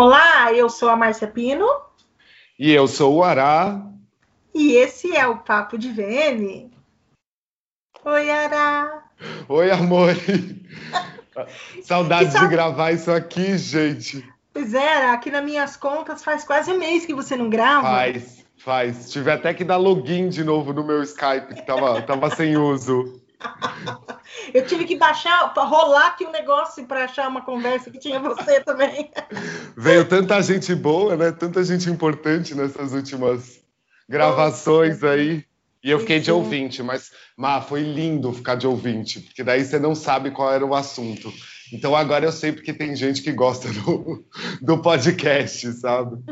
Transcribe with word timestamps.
Olá, 0.00 0.50
eu 0.54 0.70
sou 0.70 0.88
a 0.88 0.96
Márcia 0.96 1.28
Pino. 1.28 1.68
E 2.58 2.72
eu 2.72 2.88
sou 2.88 3.16
o 3.16 3.22
Ará. 3.22 3.86
E 4.54 4.72
esse 4.72 5.14
é 5.14 5.26
o 5.26 5.36
Papo 5.36 5.76
de 5.76 5.92
VM. 5.92 6.70
Oi, 8.06 8.30
Ará. 8.30 9.04
Oi, 9.46 9.70
amor. 9.70 10.14
Saudades 11.84 12.32
sabe... 12.32 12.46
de 12.46 12.50
gravar 12.50 12.92
isso 12.92 13.12
aqui, 13.12 13.58
gente. 13.58 14.26
Pois 14.54 14.72
é, 14.72 15.10
aqui 15.10 15.30
nas 15.30 15.44
minhas 15.44 15.76
contas 15.76 16.24
faz 16.24 16.44
quase 16.44 16.72
um 16.72 16.78
mês 16.78 17.04
que 17.04 17.12
você 17.12 17.36
não 17.36 17.50
grava. 17.50 17.82
Faz, 17.82 18.46
faz. 18.56 19.10
Tive 19.10 19.30
até 19.30 19.52
que 19.52 19.64
dar 19.64 19.76
login 19.76 20.30
de 20.30 20.42
novo 20.42 20.72
no 20.72 20.82
meu 20.82 21.02
Skype, 21.02 21.56
que 21.56 21.66
tava, 21.66 22.00
tava 22.00 22.34
sem 22.34 22.56
uso. 22.56 23.20
Eu 24.54 24.66
tive 24.66 24.84
que 24.84 24.96
baixar, 24.96 25.52
rolar 25.56 26.08
aqui 26.08 26.24
um 26.24 26.30
negócio 26.30 26.84
para 26.86 27.04
achar 27.04 27.28
uma 27.28 27.42
conversa 27.42 27.90
que 27.90 27.98
tinha 27.98 28.18
você 28.20 28.60
também. 28.64 29.10
Veio 29.76 30.08
tanta 30.08 30.40
gente 30.42 30.74
boa, 30.74 31.16
né? 31.16 31.32
Tanta 31.32 31.62
gente 31.64 31.88
importante 31.88 32.54
nessas 32.54 32.92
últimas 32.92 33.60
gravações 34.08 35.02
aí. 35.02 35.44
E 35.82 35.90
eu 35.90 35.98
fiquei 35.98 36.20
de 36.20 36.30
ouvinte, 36.30 36.82
mas, 36.82 37.10
Má, 37.36 37.62
foi 37.62 37.80
lindo 37.80 38.32
ficar 38.34 38.54
de 38.54 38.66
ouvinte, 38.66 39.20
porque 39.20 39.42
daí 39.42 39.64
você 39.64 39.78
não 39.78 39.94
sabe 39.94 40.30
qual 40.30 40.52
era 40.52 40.64
o 40.64 40.74
assunto. 40.74 41.32
Então 41.72 41.96
agora 41.96 42.26
eu 42.26 42.32
sei 42.32 42.52
porque 42.52 42.74
tem 42.74 42.94
gente 42.94 43.22
que 43.22 43.32
gosta 43.32 43.68
do, 43.72 44.24
do 44.60 44.82
podcast, 44.82 45.72
sabe? 45.74 46.22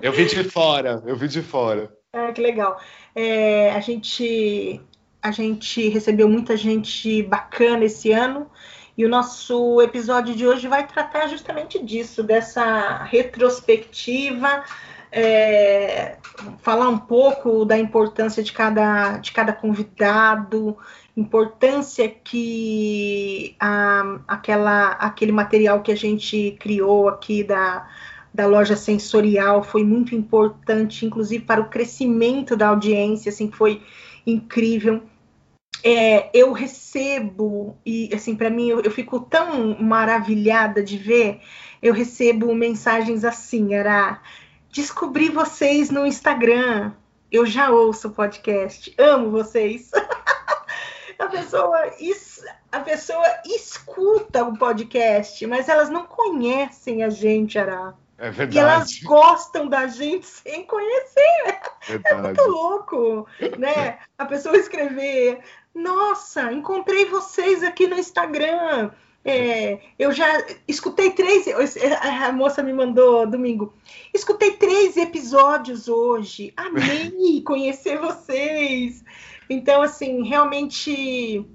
Eu 0.00 0.12
vi 0.12 0.24
de 0.24 0.44
fora, 0.44 1.02
eu 1.06 1.14
vi 1.14 1.28
de 1.28 1.42
fora. 1.42 1.92
É, 2.12 2.32
que 2.32 2.40
legal. 2.40 2.80
É, 3.14 3.70
a 3.72 3.80
gente 3.80 4.80
a 5.22 5.30
gente 5.30 5.88
recebeu 5.88 6.28
muita 6.28 6.56
gente 6.56 7.22
bacana 7.22 7.84
esse 7.84 8.12
ano 8.12 8.50
e 8.96 9.04
o 9.04 9.08
nosso 9.08 9.80
episódio 9.80 10.34
de 10.34 10.46
hoje 10.46 10.68
vai 10.68 10.86
tratar 10.86 11.26
justamente 11.28 11.82
disso, 11.82 12.22
dessa 12.22 13.02
retrospectiva, 13.04 14.62
é, 15.12 16.18
falar 16.58 16.88
um 16.88 16.98
pouco 16.98 17.64
da 17.64 17.78
importância 17.78 18.42
de 18.42 18.52
cada, 18.52 19.18
de 19.18 19.32
cada 19.32 19.52
convidado, 19.52 20.76
importância 21.16 22.08
que 22.08 23.56
a, 23.58 24.20
aquela, 24.28 24.92
aquele 24.92 25.32
material 25.32 25.82
que 25.82 25.92
a 25.92 25.96
gente 25.96 26.56
criou 26.60 27.08
aqui 27.08 27.42
da, 27.42 27.88
da 28.32 28.46
loja 28.46 28.76
sensorial 28.76 29.62
foi 29.62 29.82
muito 29.82 30.14
importante, 30.14 31.06
inclusive 31.06 31.44
para 31.44 31.60
o 31.60 31.68
crescimento 31.68 32.56
da 32.56 32.68
audiência, 32.68 33.30
assim, 33.30 33.50
foi 33.50 33.82
incrível. 34.26 35.02
É, 35.82 36.30
eu 36.34 36.52
recebo, 36.52 37.76
e 37.84 38.10
assim, 38.14 38.36
para 38.36 38.50
mim, 38.50 38.68
eu, 38.68 38.80
eu, 38.80 38.90
fico 38.90 39.20
tão 39.20 39.76
maravilhada 39.80 40.82
de 40.82 40.98
ver, 40.98 41.40
eu 41.80 41.94
recebo 41.94 42.54
mensagens 42.54 43.24
assim, 43.24 43.74
era 43.74 44.20
descobri 44.70 45.30
vocês 45.30 45.90
no 45.90 46.06
Instagram, 46.06 46.92
eu 47.32 47.46
já 47.46 47.70
ouço 47.70 48.08
o 48.08 48.12
podcast, 48.12 48.94
amo 48.98 49.30
vocês. 49.30 49.90
a 51.18 51.26
pessoa, 51.26 51.90
a 52.72 52.80
pessoa 52.80 53.26
escuta 53.46 54.44
o 54.44 54.58
podcast, 54.58 55.46
mas 55.46 55.68
elas 55.68 55.88
não 55.88 56.06
conhecem 56.06 57.02
a 57.02 57.08
gente, 57.08 57.58
Ará. 57.58 57.94
É 58.20 58.30
verdade. 58.30 58.56
E 58.56 58.60
elas 58.60 59.00
gostam 59.00 59.66
da 59.66 59.86
gente 59.86 60.26
sem 60.26 60.64
conhecer. 60.66 61.60
Verdade. 61.88 62.14
É 62.14 62.22
muito 62.22 62.42
louco, 62.42 63.26
né? 63.58 63.98
A 64.18 64.26
pessoa 64.26 64.54
escrever, 64.58 65.40
nossa, 65.74 66.52
encontrei 66.52 67.06
vocês 67.06 67.62
aqui 67.62 67.86
no 67.86 67.98
Instagram. 67.98 68.90
É, 69.24 69.80
eu 69.98 70.12
já 70.12 70.26
escutei 70.66 71.10
três. 71.10 71.46
A 72.02 72.32
moça 72.32 72.62
me 72.62 72.72
mandou 72.72 73.26
domingo. 73.26 73.74
Escutei 74.14 74.52
três 74.52 74.96
episódios 74.96 75.88
hoje. 75.88 76.52
Amei 76.56 77.42
conhecer 77.44 77.98
vocês. 77.98 79.04
Então, 79.48 79.82
assim, 79.82 80.22
realmente. 80.26 81.46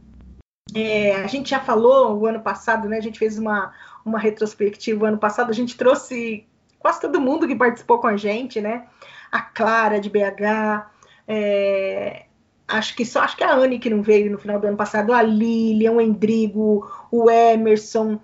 É, 0.74 1.16
a 1.18 1.28
gente 1.28 1.52
já 1.52 1.59
falou 1.59 2.18
o 2.18 2.26
ano 2.26 2.42
passado, 2.42 2.90
né? 2.90 2.97
A 2.97 3.02
gente 3.02 3.20
fez 3.20 3.38
uma, 3.38 3.72
uma 4.03 4.20
retrospectiva 4.20 5.03
o 5.03 5.08
ano 5.08 5.18
passado. 5.18 5.50
A 5.50 5.53
gente 5.53 5.78
trouxe 5.78 6.47
quase 6.80 7.02
todo 7.02 7.22
mundo 7.22 7.47
que 7.47 7.56
participou 7.56 8.00
com 8.00 8.08
a 8.08 8.18
gente, 8.18 8.62
né? 8.62 8.88
A 9.32 9.42
Clara 9.42 10.00
de 10.00 10.09
BH, 10.09 10.88
é, 11.28 12.26
acho 12.68 12.96
que 12.96 13.06
só 13.06 13.22
acho 13.22 13.38
que 13.38 13.44
a 13.44 13.53
Anne 13.53 13.80
que 13.80 13.90
não 13.90 14.02
veio 14.02 14.31
no 14.31 14.38
final 14.38 14.59
do 14.59 14.68
ano 14.68 14.78
passado, 14.78 15.14
a 15.14 15.22
Lilian, 15.22 15.94
o 15.94 16.02
Endrigo, 16.02 16.90
o 17.12 17.30
Emerson. 17.30 18.20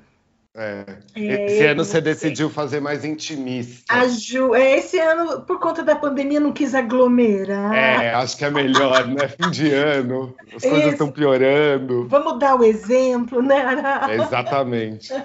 É. 0.53 0.83
é 1.15 1.45
esse 1.45 1.65
ano 1.65 1.85
você 1.85 2.01
decidiu 2.01 2.49
fazer 2.49 2.81
mais 2.81 3.05
intimista. 3.05 3.85
A 3.87 4.05
Ju, 4.05 4.53
é, 4.53 4.79
esse 4.79 4.99
ano, 4.99 5.43
por 5.43 5.59
conta 5.61 5.81
da 5.81 5.95
pandemia, 5.95 6.41
não 6.41 6.51
quis 6.51 6.75
aglomerar. 6.75 7.73
É, 7.73 8.13
acho 8.13 8.35
que 8.35 8.43
é 8.43 8.49
melhor, 8.49 9.07
né? 9.07 9.29
Fim 9.29 9.49
de 9.49 9.71
ano, 9.71 10.35
as 10.53 10.61
coisas 10.61 10.91
estão 10.91 11.09
piorando. 11.09 12.05
Vamos 12.09 12.37
dar 12.37 12.55
o 12.55 12.65
exemplo, 12.65 13.41
né? 13.41 13.63
É, 14.09 14.15
exatamente. 14.15 15.13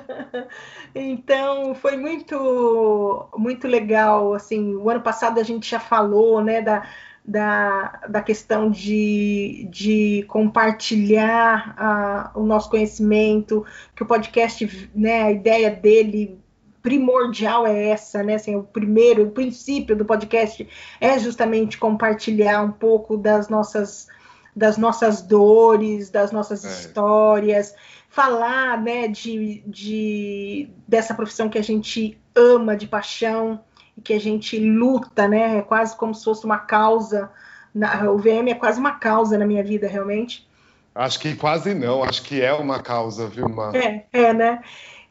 Então 0.99 1.75
foi 1.75 1.95
muito 1.99 3.29
muito 3.37 3.69
legal. 3.69 4.33
Assim, 4.33 4.75
o 4.75 4.89
ano 4.89 5.03
passado 5.03 5.39
a 5.39 5.43
gente 5.43 5.69
já 5.69 5.79
falou, 5.79 6.43
né, 6.43 6.63
da, 6.63 6.89
da, 7.27 8.01
da 8.09 8.23
questão 8.23 8.71
de, 8.71 9.69
de 9.71 10.25
compartilhar 10.29 11.75
a, 11.77 12.31
o 12.35 12.45
nosso 12.45 12.71
conhecimento, 12.71 13.65
que 13.95 14.03
o 14.03 14.07
podcast, 14.07 14.91
né, 14.95 15.23
a 15.23 15.33
ideia 15.33 15.71
dele 15.71 16.39
primordial 16.83 17.67
é 17.67 17.89
essa, 17.89 18.23
né? 18.23 18.37
Assim, 18.37 18.55
o 18.55 18.63
primeiro, 18.63 19.25
o 19.25 19.31
princípio 19.33 19.97
do 19.97 20.05
podcast 20.05 20.69
é 21.01 21.19
justamente 21.19 21.79
compartilhar 21.79 22.63
um 22.63 22.71
pouco 22.71 23.17
das 23.17 23.49
nossas 23.49 24.07
das 24.55 24.79
nossas 24.79 25.21
dores, 25.21 26.09
das 26.09 26.33
nossas 26.33 26.65
é. 26.65 26.69
histórias 26.69 27.75
falar 28.17 28.81
né, 28.81 29.09
de, 29.09 29.63
de, 29.67 30.71
dessa 30.89 31.13
profissão 31.13 31.51
que 31.51 31.59
a 31.59 31.63
gente 31.63 32.19
ama 32.35 32.75
de 32.75 32.87
paixão 32.87 33.61
e 33.97 34.01
que 34.01 34.13
a 34.13 34.21
gente 34.21 34.59
luta, 34.59 35.27
né? 35.27 35.59
É 35.59 35.63
quase 35.63 35.97
como 35.97 36.15
se 36.15 36.25
fosse 36.25 36.45
uma 36.45 36.59
causa. 36.59 37.31
Na, 37.75 38.11
o 38.11 38.19
VM 38.19 38.49
é 38.51 38.55
quase 38.55 38.79
uma 38.79 38.93
causa 38.93 39.39
na 39.39 39.47
minha 39.47 39.63
vida, 39.63 39.89
realmente. 39.89 40.47
Acho 40.95 41.21
que 41.21 41.37
quase 41.37 41.75
não, 41.75 42.03
acho 42.03 42.23
que 42.23 42.41
é 42.41 42.53
uma 42.55 42.83
causa, 42.83 43.27
viu, 43.27 43.49
Mar? 43.49 43.75
É, 43.75 44.07
é, 44.13 44.33
né? 44.33 44.63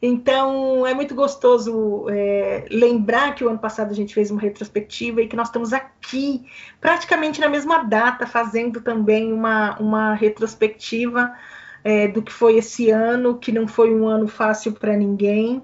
Então 0.02 0.86
é 0.86 0.92
muito 0.92 1.14
gostoso 1.14 2.06
é, 2.10 2.66
lembrar 2.70 3.34
que 3.34 3.44
o 3.44 3.48
ano 3.48 3.58
passado 3.58 3.90
a 3.90 3.94
gente 3.94 4.12
fez 4.12 4.30
uma 4.30 4.40
retrospectiva 4.40 5.22
e 5.22 5.28
que 5.28 5.36
nós 5.36 5.48
estamos 5.48 5.72
aqui, 5.72 6.44
praticamente 6.80 7.40
na 7.40 7.48
mesma 7.48 7.84
data, 7.84 8.26
fazendo 8.26 8.80
também 8.80 9.32
uma, 9.32 9.78
uma 9.78 10.14
retrospectiva 10.14 11.32
é, 11.82 12.08
do 12.08 12.20
que 12.20 12.32
foi 12.32 12.56
esse 12.56 12.90
ano, 12.90 13.38
que 13.38 13.52
não 13.52 13.66
foi 13.66 13.94
um 13.94 14.06
ano 14.06 14.26
fácil 14.28 14.72
para 14.72 14.96
ninguém, 14.96 15.62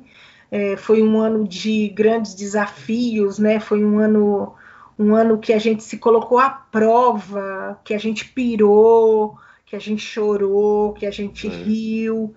é, 0.53 0.77
foi 0.77 1.03
um 1.03 1.19
ano 1.19 1.49
de 1.49 1.89
grandes 1.89 2.35
desafios, 2.35 3.39
né? 3.39 3.59
Foi 3.59 3.83
um 3.83 3.99
ano, 3.99 4.55
um 4.99 5.15
ano 5.15 5.39
que 5.39 5.51
a 5.51 5.59
gente 5.59 5.83
se 5.83 5.97
colocou 5.97 6.39
à 6.39 6.51
prova, 6.51 7.81
que 7.83 7.95
a 7.95 7.99
gente 7.99 8.27
pirou, 8.27 9.39
que 9.65 9.75
a 9.75 9.79
gente 9.79 10.03
chorou, 10.03 10.93
que 10.93 11.07
a 11.07 11.11
gente 11.11 11.47
é. 11.47 11.51
riu. 11.51 12.35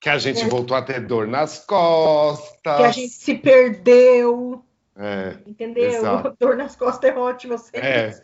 Que 0.00 0.08
a 0.08 0.16
gente 0.16 0.42
é. 0.42 0.48
voltou 0.48 0.76
a 0.76 0.82
ter 0.82 1.00
dor 1.00 1.26
nas 1.26 1.58
costas. 1.66 2.76
Que 2.76 2.84
a 2.84 2.92
gente 2.92 3.12
se 3.12 3.34
perdeu. 3.34 4.64
É, 4.94 5.38
Entendeu? 5.44 5.90
Exato. 5.90 6.34
Dor 6.38 6.56
nas 6.56 6.74
costas 6.74 7.10
é 7.10 7.16
ótima, 7.16 7.56
sempre. 7.56 7.80
É. 7.80 8.20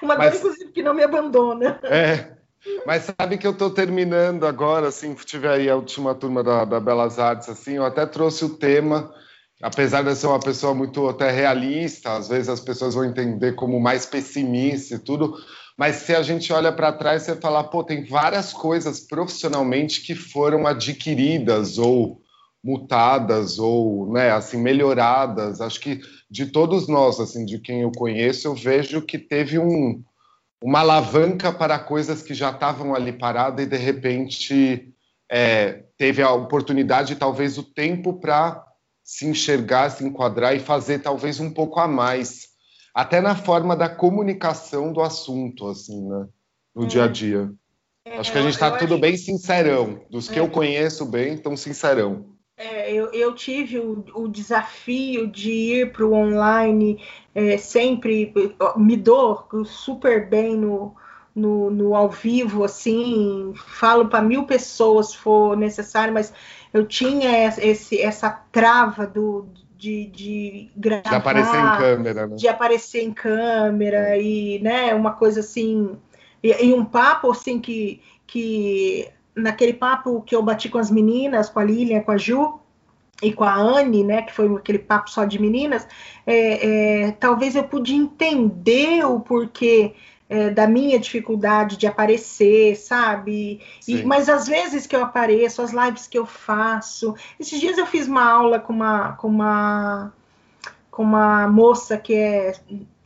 Uma 0.00 0.16
Mas, 0.16 0.30
dor, 0.30 0.38
inclusive, 0.38 0.72
que 0.72 0.82
não 0.82 0.94
me 0.94 1.02
abandona. 1.02 1.80
É, 1.82 2.36
mas 2.86 3.10
sabe 3.18 3.38
que 3.38 3.46
eu 3.46 3.52
estou 3.52 3.70
terminando 3.70 4.46
agora, 4.46 4.88
assim, 4.88 5.14
tive 5.14 5.48
aí 5.48 5.68
a 5.68 5.76
última 5.76 6.14
turma 6.14 6.42
da, 6.42 6.64
da, 6.64 6.80
Belas 6.80 7.18
Artes, 7.18 7.48
assim, 7.48 7.74
eu 7.74 7.84
até 7.84 8.06
trouxe 8.06 8.44
o 8.44 8.56
tema, 8.56 9.12
apesar 9.62 10.02
de 10.02 10.10
eu 10.10 10.16
ser 10.16 10.26
uma 10.26 10.40
pessoa 10.40 10.74
muito 10.74 11.08
até 11.08 11.30
realista, 11.30 12.14
às 12.14 12.28
vezes 12.28 12.48
as 12.48 12.60
pessoas 12.60 12.94
vão 12.94 13.04
entender 13.04 13.54
como 13.54 13.80
mais 13.80 14.06
pessimista 14.06 14.94
e 14.94 14.98
tudo, 14.98 15.34
mas 15.76 15.96
se 15.96 16.14
a 16.14 16.22
gente 16.22 16.52
olha 16.52 16.72
para 16.72 16.92
trás, 16.92 17.22
você 17.22 17.36
fala, 17.36 17.62
pô, 17.62 17.84
tem 17.84 18.04
várias 18.04 18.52
coisas 18.52 19.00
profissionalmente 19.00 20.00
que 20.00 20.14
foram 20.14 20.66
adquiridas 20.66 21.76
ou 21.76 22.22
mutadas 22.64 23.58
ou, 23.58 24.10
né, 24.12 24.30
assim, 24.30 24.56
melhoradas. 24.56 25.60
Acho 25.60 25.78
que 25.78 26.00
de 26.28 26.46
todos 26.46 26.88
nós, 26.88 27.20
assim, 27.20 27.44
de 27.44 27.58
quem 27.60 27.82
eu 27.82 27.92
conheço, 27.92 28.48
eu 28.48 28.54
vejo 28.54 29.02
que 29.02 29.18
teve 29.18 29.58
um 29.58 30.02
uma 30.66 30.80
alavanca 30.80 31.52
para 31.52 31.78
coisas 31.78 32.22
que 32.22 32.34
já 32.34 32.50
estavam 32.50 32.92
ali 32.92 33.12
paradas 33.12 33.64
e 33.64 33.68
de 33.68 33.76
repente 33.76 34.92
é, 35.30 35.84
teve 35.96 36.20
a 36.20 36.32
oportunidade, 36.32 37.14
talvez 37.14 37.56
o 37.56 37.62
tempo 37.62 38.14
para 38.14 38.66
se 39.00 39.26
enxergar, 39.26 39.90
se 39.90 40.04
enquadrar 40.04 40.56
e 40.56 40.58
fazer 40.58 40.98
talvez 40.98 41.38
um 41.38 41.52
pouco 41.52 41.78
a 41.78 41.86
mais, 41.86 42.48
até 42.92 43.20
na 43.20 43.36
forma 43.36 43.76
da 43.76 43.88
comunicação 43.88 44.92
do 44.92 45.00
assunto, 45.00 45.68
assim, 45.68 46.04
né, 46.04 46.26
no 46.74 46.82
é. 46.82 46.86
dia 46.88 47.04
a 47.04 47.08
dia. 47.08 47.48
É, 48.04 48.18
acho 48.18 48.32
que 48.32 48.38
a 48.38 48.42
gente 48.42 48.54
está 48.54 48.76
tudo 48.76 48.94
acho... 48.94 49.00
bem 49.00 49.16
sincerão, 49.16 50.04
dos 50.10 50.28
que 50.28 50.40
eu 50.40 50.46
é. 50.46 50.50
conheço 50.50 51.06
bem, 51.06 51.38
tão 51.38 51.56
sincerão. 51.56 52.35
É, 52.58 52.90
eu, 52.90 53.12
eu, 53.12 53.34
tive 53.34 53.78
o, 53.78 54.02
o, 54.14 54.28
desafio 54.28 55.26
de 55.26 55.50
ir 55.50 55.92
para 55.92 56.06
o 56.06 56.14
online, 56.14 57.04
é, 57.34 57.58
sempre 57.58 58.32
me 58.78 58.96
dou 58.96 59.46
super 59.66 60.26
bem 60.26 60.56
no, 60.56 60.94
no, 61.34 61.70
no 61.70 61.94
ao 61.94 62.08
vivo, 62.08 62.64
assim, 62.64 63.52
falo 63.54 64.08
para 64.08 64.22
mil 64.22 64.44
pessoas 64.44 65.10
se 65.10 65.18
for 65.18 65.54
necessário, 65.54 66.14
mas 66.14 66.32
eu 66.72 66.86
tinha 66.86 67.46
esse, 67.46 68.00
essa 68.00 68.30
trava 68.50 69.06
do, 69.06 69.46
de, 69.76 70.06
de 70.06 70.70
gravar. 70.74 71.10
De 71.10 71.14
aparecer 71.14 71.56
em 71.56 71.78
câmera, 71.78 72.26
né? 72.26 72.36
De 72.36 72.48
aparecer 72.48 73.02
em 73.02 73.12
câmera 73.12 74.16
e, 74.16 74.58
né, 74.60 74.94
uma 74.94 75.12
coisa 75.12 75.40
assim. 75.40 75.98
E, 76.42 76.66
e, 76.66 76.72
um 76.72 76.84
papo, 76.84 77.30
assim, 77.30 77.60
que, 77.60 78.00
que 78.26 79.08
naquele 79.36 79.74
papo 79.74 80.22
que 80.22 80.34
eu 80.34 80.42
bati 80.42 80.68
com 80.68 80.78
as 80.78 80.90
meninas, 80.90 81.48
com 81.48 81.60
a 81.60 81.64
Lilian, 81.64 82.00
com 82.00 82.12
a 82.12 82.16
Ju 82.16 82.58
e 83.22 83.32
com 83.32 83.44
a 83.44 83.54
Anne, 83.54 84.02
né, 84.02 84.22
que 84.22 84.32
foi 84.32 84.52
aquele 84.54 84.78
papo 84.78 85.10
só 85.10 85.24
de 85.24 85.38
meninas, 85.38 85.86
é, 86.26 87.04
é, 87.06 87.12
talvez 87.12 87.54
eu 87.54 87.64
pude 87.64 87.94
entender 87.94 89.04
o 89.04 89.20
porquê 89.20 89.94
é, 90.28 90.50
da 90.50 90.66
minha 90.66 90.98
dificuldade 90.98 91.76
de 91.76 91.86
aparecer, 91.86 92.76
sabe? 92.76 93.60
E, 93.86 94.02
mas 94.02 94.28
às 94.28 94.48
vezes 94.48 94.86
que 94.86 94.96
eu 94.96 95.02
apareço, 95.02 95.62
as 95.62 95.72
lives 95.72 96.06
que 96.08 96.18
eu 96.18 96.26
faço. 96.26 97.14
Esses 97.38 97.60
dias 97.60 97.78
eu 97.78 97.86
fiz 97.86 98.08
uma 98.08 98.24
aula 98.24 98.58
com 98.58 98.72
uma, 98.72 99.12
com 99.12 99.28
uma, 99.28 100.12
com 100.90 101.02
uma 101.04 101.46
moça 101.46 101.96
que 101.96 102.14
é 102.14 102.54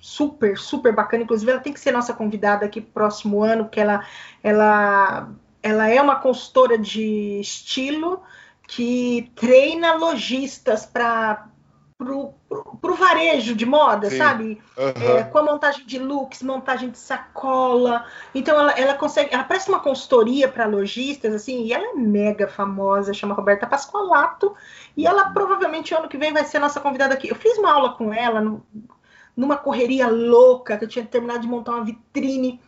super, 0.01 0.57
super 0.57 0.95
bacana. 0.95 1.23
Inclusive, 1.23 1.51
ela 1.53 1.61
tem 1.61 1.73
que 1.73 1.81
ser 1.81 1.93
nossa 1.93 2.15
convidada 2.15 2.65
aqui 2.65 2.81
pro 2.81 2.93
próximo 2.93 3.43
ano, 3.43 3.65
porque 3.65 3.81
ela, 3.81 4.03
ela, 4.43 5.29
ela 5.63 5.89
é 5.89 6.01
uma 6.01 6.17
consultora 6.17 6.79
de 6.79 7.41
estilo 7.41 8.23
que 8.67 9.33
treina 9.35 9.95
lojistas 9.95 10.87
para 10.87 11.49
pro, 12.01 12.33
pro, 12.81 12.95
varejo 12.95 13.55
de 13.55 13.67
moda, 13.67 14.09
Sim. 14.09 14.17
sabe? 14.17 14.63
Uhum. 14.79 15.19
É, 15.19 15.25
com 15.25 15.37
a 15.37 15.43
montagem 15.43 15.85
de 15.85 15.99
looks, 15.99 16.43
montagem 16.43 16.89
de 16.89 16.97
sacola. 16.97 18.07
Então 18.35 18.59
ela, 18.59 18.73
ela 18.73 18.95
consegue, 18.95 19.35
ela 19.35 19.45
presta 19.45 19.71
uma 19.71 19.81
consultoria 19.81 20.49
para 20.49 20.65
lojistas, 20.65 21.35
assim, 21.35 21.65
e 21.65 21.75
ela 21.75 21.91
é 21.91 21.95
mega 21.95 22.49
famosa, 22.49 23.13
chama 23.13 23.35
Roberta 23.35 23.67
Pascolato, 23.67 24.55
e 24.97 25.07
ela 25.07 25.31
provavelmente 25.31 25.95
ano 25.95 26.09
que 26.09 26.17
vem 26.17 26.33
vai 26.33 26.45
ser 26.45 26.59
nossa 26.59 26.81
convidada 26.81 27.13
aqui. 27.13 27.29
Eu 27.29 27.37
fiz 27.37 27.59
uma 27.59 27.71
aula 27.71 27.93
com 27.93 28.15
ela 28.15 28.41
no, 28.41 28.65
numa 29.37 29.59
correria 29.59 30.09
louca, 30.09 30.79
que 30.79 30.85
eu 30.85 30.89
tinha 30.89 31.05
terminado 31.05 31.41
de 31.41 31.49
montar 31.49 31.73
uma 31.73 31.85
vitrine 31.85 32.61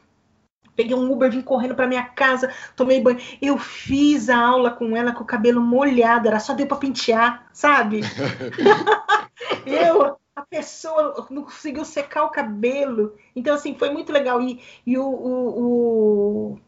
Peguei 0.74 0.96
um 0.96 1.10
Uber, 1.10 1.30
vim 1.30 1.42
correndo 1.42 1.74
para 1.74 1.86
minha 1.86 2.04
casa, 2.04 2.52
tomei 2.74 3.00
banho. 3.00 3.20
Eu 3.40 3.58
fiz 3.58 4.28
a 4.28 4.38
aula 4.38 4.70
com 4.70 4.96
ela 4.96 5.12
com 5.12 5.22
o 5.22 5.26
cabelo 5.26 5.60
molhado, 5.60 6.28
era 6.28 6.40
só 6.40 6.54
deu 6.54 6.66
para 6.66 6.78
pentear, 6.78 7.46
sabe? 7.52 8.00
eu, 9.66 10.16
a 10.34 10.42
pessoa 10.42 11.26
não 11.30 11.42
conseguiu 11.42 11.84
secar 11.84 12.24
o 12.24 12.30
cabelo. 12.30 13.14
Então, 13.36 13.54
assim, 13.54 13.74
foi 13.74 13.90
muito 13.90 14.12
legal. 14.12 14.40
E, 14.40 14.60
e 14.86 14.96
o, 14.96 15.04
o, 15.04 15.60
o, 15.60 16.58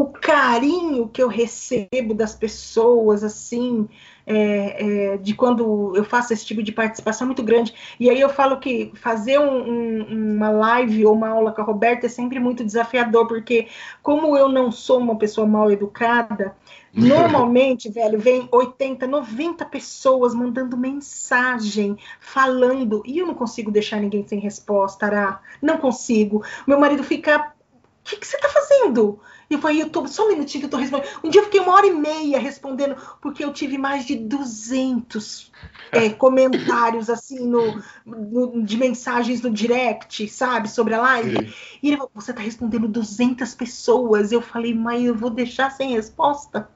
o 0.00 0.06
carinho 0.06 1.08
que 1.08 1.22
eu 1.22 1.28
recebo 1.28 2.14
das 2.14 2.34
pessoas, 2.34 3.22
assim, 3.22 3.86
é, 4.26 5.12
é, 5.12 5.16
de 5.18 5.34
quando 5.34 5.94
eu 5.94 6.04
faço 6.04 6.32
esse 6.32 6.46
tipo 6.46 6.62
de 6.62 6.72
participação 6.72 7.26
muito 7.26 7.42
grande. 7.42 7.74
E 8.00 8.08
aí 8.08 8.18
eu 8.18 8.30
falo 8.30 8.58
que 8.58 8.92
fazer 8.94 9.38
um, 9.38 9.68
um, 9.68 10.36
uma 10.36 10.48
live 10.48 11.04
ou 11.04 11.12
uma 11.12 11.28
aula 11.28 11.52
com 11.52 11.60
a 11.60 11.64
Roberta 11.64 12.06
é 12.06 12.08
sempre 12.08 12.40
muito 12.40 12.64
desafiador, 12.64 13.26
porque 13.26 13.68
como 14.02 14.34
eu 14.38 14.48
não 14.48 14.72
sou 14.72 15.00
uma 15.00 15.18
pessoa 15.18 15.46
mal 15.46 15.70
educada, 15.70 16.56
normalmente, 16.94 17.90
velho, 17.90 18.18
vem 18.18 18.48
80, 18.50 19.06
90 19.06 19.66
pessoas 19.66 20.34
mandando 20.34 20.78
mensagem, 20.78 21.98
falando, 22.18 23.02
e 23.04 23.18
eu 23.18 23.26
não 23.26 23.34
consigo 23.34 23.70
deixar 23.70 24.00
ninguém 24.00 24.26
sem 24.26 24.40
resposta, 24.40 25.04
Ará. 25.04 25.42
Não 25.60 25.76
consigo. 25.76 26.42
Meu 26.66 26.80
marido 26.80 27.04
fica. 27.04 27.52
O 28.00 28.10
que, 28.10 28.16
que 28.16 28.26
você 28.26 28.36
está 28.36 28.48
fazendo? 28.48 29.20
E 29.50 29.54
eu 29.54 29.60
falei, 29.60 29.82
eu 29.82 29.90
tô, 29.90 30.06
só 30.06 30.26
um 30.26 30.28
minutinho 30.28 30.60
que 30.60 30.66
eu 30.66 30.70
tô 30.70 30.76
respondendo. 30.76 31.08
Um 31.24 31.28
dia 31.28 31.40
eu 31.40 31.44
fiquei 31.46 31.58
uma 31.58 31.74
hora 31.74 31.86
e 31.86 31.92
meia 31.92 32.38
respondendo, 32.38 32.94
porque 33.20 33.44
eu 33.44 33.52
tive 33.52 33.76
mais 33.76 34.06
de 34.06 34.14
200 34.14 35.50
é, 35.90 36.08
comentários, 36.14 37.10
assim, 37.10 37.40
no, 37.40 37.82
no, 38.06 38.62
de 38.62 38.76
mensagens 38.76 39.42
no 39.42 39.50
direct, 39.50 40.28
sabe, 40.28 40.70
sobre 40.70 40.94
a 40.94 41.00
live. 41.00 41.36
Sim. 41.36 41.54
E 41.82 41.88
ele 41.88 41.96
falou, 41.96 42.12
você 42.14 42.32
tá 42.32 42.40
respondendo 42.40 42.86
200 42.86 43.52
pessoas. 43.56 44.30
Eu 44.30 44.40
falei, 44.40 44.72
mas 44.72 45.04
eu 45.04 45.16
vou 45.16 45.30
deixar 45.30 45.68
sem 45.70 45.94
resposta? 45.94 46.68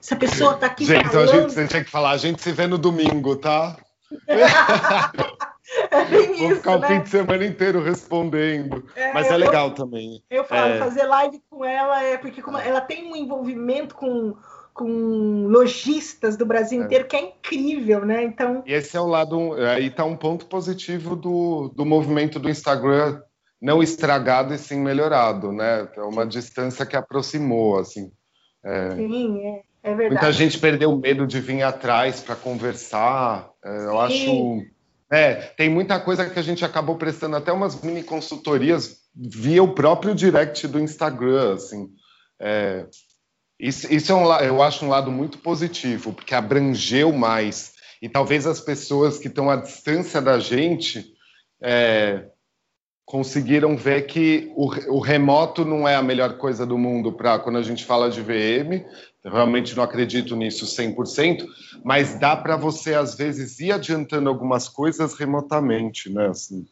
Se 0.00 0.12
a 0.12 0.16
pessoa 0.16 0.54
tá 0.54 0.66
aqui 0.66 0.84
gente, 0.84 1.08
falando... 1.08 1.28
Então 1.28 1.38
a 1.38 1.42
gente, 1.42 1.52
você 1.54 1.68
tinha 1.68 1.84
que 1.84 1.90
falar, 1.90 2.10
a 2.10 2.16
gente 2.16 2.42
se 2.42 2.50
vê 2.50 2.66
no 2.66 2.76
domingo, 2.76 3.36
tá? 3.36 3.76
É 5.90 6.04
bem 6.04 6.34
Vou 6.34 6.56
ficar 6.56 6.78
né? 6.78 6.86
o 6.86 6.88
fim 6.88 7.00
de 7.02 7.08
semana 7.08 7.44
inteiro 7.44 7.82
respondendo. 7.82 8.84
É, 8.96 9.12
Mas 9.12 9.30
é 9.30 9.36
legal 9.36 9.72
também. 9.72 10.22
Eu 10.30 10.44
falo, 10.44 10.72
é... 10.72 10.78
fazer 10.78 11.04
live 11.04 11.40
com 11.48 11.64
ela 11.64 12.02
é 12.02 12.16
porque 12.18 12.42
ela 12.64 12.80
tem 12.80 13.10
um 13.10 13.16
envolvimento 13.16 13.94
com, 13.94 14.34
com 14.74 15.46
lojistas 15.46 16.36
do 16.36 16.44
Brasil 16.44 16.82
é. 16.82 16.84
inteiro 16.84 17.06
que 17.06 17.16
é 17.16 17.22
incrível, 17.22 18.04
né? 18.04 18.24
Então. 18.24 18.62
E 18.66 18.72
esse 18.72 18.96
é 18.96 19.00
o 19.00 19.06
lado. 19.06 19.54
Aí 19.54 19.86
está 19.86 20.04
um 20.04 20.16
ponto 20.16 20.46
positivo 20.46 21.14
do, 21.14 21.72
do 21.74 21.86
movimento 21.86 22.38
do 22.38 22.50
Instagram 22.50 23.20
não 23.60 23.82
estragado 23.82 24.54
e 24.54 24.58
sim 24.58 24.80
melhorado, 24.80 25.52
né? 25.52 25.86
É 25.94 26.00
uma 26.00 26.26
distância 26.26 26.86
que 26.86 26.96
aproximou, 26.96 27.78
assim. 27.78 28.10
É... 28.64 28.90
Sim, 28.92 29.38
é, 29.46 29.62
é 29.82 29.94
verdade. 29.94 30.10
Muita 30.10 30.32
gente 30.32 30.58
perdeu 30.58 30.90
o 30.90 30.98
medo 30.98 31.26
de 31.26 31.40
vir 31.40 31.62
atrás 31.62 32.20
para 32.20 32.34
conversar. 32.34 33.50
É, 33.62 33.84
eu 33.84 34.00
acho 34.00 34.62
é, 35.12 35.34
tem 35.34 35.68
muita 35.68 35.98
coisa 35.98 36.28
que 36.30 36.38
a 36.38 36.42
gente 36.42 36.64
acabou 36.64 36.96
prestando 36.96 37.36
até 37.36 37.52
umas 37.52 37.80
mini 37.82 38.02
consultorias 38.02 38.98
via 39.14 39.62
o 39.62 39.74
próprio 39.74 40.14
direct 40.14 40.68
do 40.68 40.78
Instagram, 40.78 41.54
assim. 41.54 41.88
É, 42.40 42.86
isso, 43.58 43.92
isso 43.92 44.12
é 44.12 44.14
um, 44.14 44.32
eu 44.40 44.62
acho 44.62 44.84
um 44.84 44.88
lado 44.88 45.10
muito 45.10 45.38
positivo, 45.38 46.12
porque 46.12 46.34
abrangeu 46.34 47.12
mais. 47.12 47.72
E 48.00 48.08
talvez 48.08 48.46
as 48.46 48.60
pessoas 48.60 49.18
que 49.18 49.28
estão 49.28 49.50
à 49.50 49.56
distância 49.56 50.22
da 50.22 50.38
gente 50.38 51.04
é, 51.62 52.24
conseguiram 53.10 53.76
ver 53.76 54.06
que 54.06 54.52
o, 54.54 54.66
o, 54.94 55.00
remoto 55.00 55.64
não 55.64 55.86
é 55.86 55.96
a 55.96 56.02
melhor 56.02 56.38
coisa 56.38 56.64
do 56.64 56.78
mundo 56.78 57.10
para 57.10 57.40
quando 57.40 57.58
a 57.58 57.62
gente 57.62 57.84
fala 57.84 58.08
de 58.08 58.22
VM, 58.22 58.84
eu 59.24 59.32
realmente 59.32 59.76
não 59.76 59.82
acredito 59.82 60.36
nisso 60.36 60.64
100%, 60.64 61.44
mas 61.84 62.14
dá 62.20 62.36
para 62.36 62.56
você, 62.56 62.94
às 62.94 63.16
vezes, 63.16 63.58
ir 63.58 63.72
adiantando 63.72 64.28
algumas 64.28 64.68
coisas 64.68 65.18
remotamente, 65.18 66.08
né? 66.08 66.28
Assim, 66.28 66.64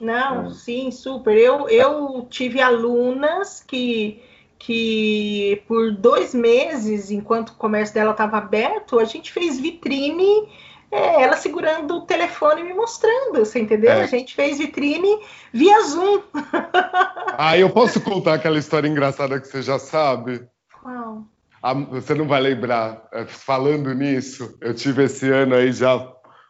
não, 0.00 0.46
é. 0.46 0.50
sim, 0.50 0.90
super. 0.90 1.38
Eu, 1.38 1.68
eu 1.68 2.26
tive 2.28 2.60
alunas 2.60 3.62
que, 3.64 4.20
que, 4.58 5.62
por 5.68 5.92
dois 5.92 6.34
meses, 6.34 7.12
enquanto 7.12 7.50
o 7.50 7.56
comércio 7.56 7.94
dela 7.94 8.10
estava 8.10 8.38
aberto, 8.38 8.98
a 8.98 9.04
gente 9.04 9.30
fez 9.30 9.60
vitrine, 9.60 10.48
é, 10.94 11.22
ela 11.22 11.36
segurando 11.36 11.96
o 11.96 12.06
telefone 12.06 12.60
e 12.60 12.64
me 12.64 12.74
mostrando, 12.74 13.40
você 13.40 13.58
entendeu? 13.58 13.90
É. 13.90 14.02
A 14.02 14.06
gente 14.06 14.34
fez 14.34 14.58
vitrine 14.58 15.18
via 15.52 15.82
Zoom. 15.82 16.22
Ah, 17.36 17.58
eu 17.58 17.68
posso 17.68 18.00
contar 18.00 18.34
aquela 18.34 18.56
história 18.56 18.86
engraçada 18.86 19.40
que 19.40 19.48
você 19.48 19.60
já 19.60 19.76
sabe? 19.76 20.46
Qual? 20.80 21.24
você 21.90 22.14
não 22.14 22.28
vai 22.28 22.40
lembrar. 22.40 23.08
É, 23.12 23.26
falando 23.26 23.92
nisso, 23.92 24.56
eu 24.60 24.72
tive 24.72 25.02
esse 25.04 25.28
ano 25.30 25.56
aí 25.56 25.72
já 25.72 25.98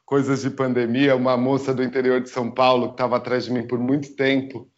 coisas 0.04 0.42
de 0.42 0.50
pandemia, 0.50 1.16
uma 1.16 1.36
moça 1.36 1.72
do 1.72 1.82
interior 1.82 2.20
de 2.20 2.28
São 2.28 2.50
Paulo 2.50 2.88
que 2.88 2.94
estava 2.94 3.16
atrás 3.16 3.46
de 3.46 3.52
mim 3.52 3.66
por 3.66 3.78
muito 3.78 4.14
tempo, 4.14 4.68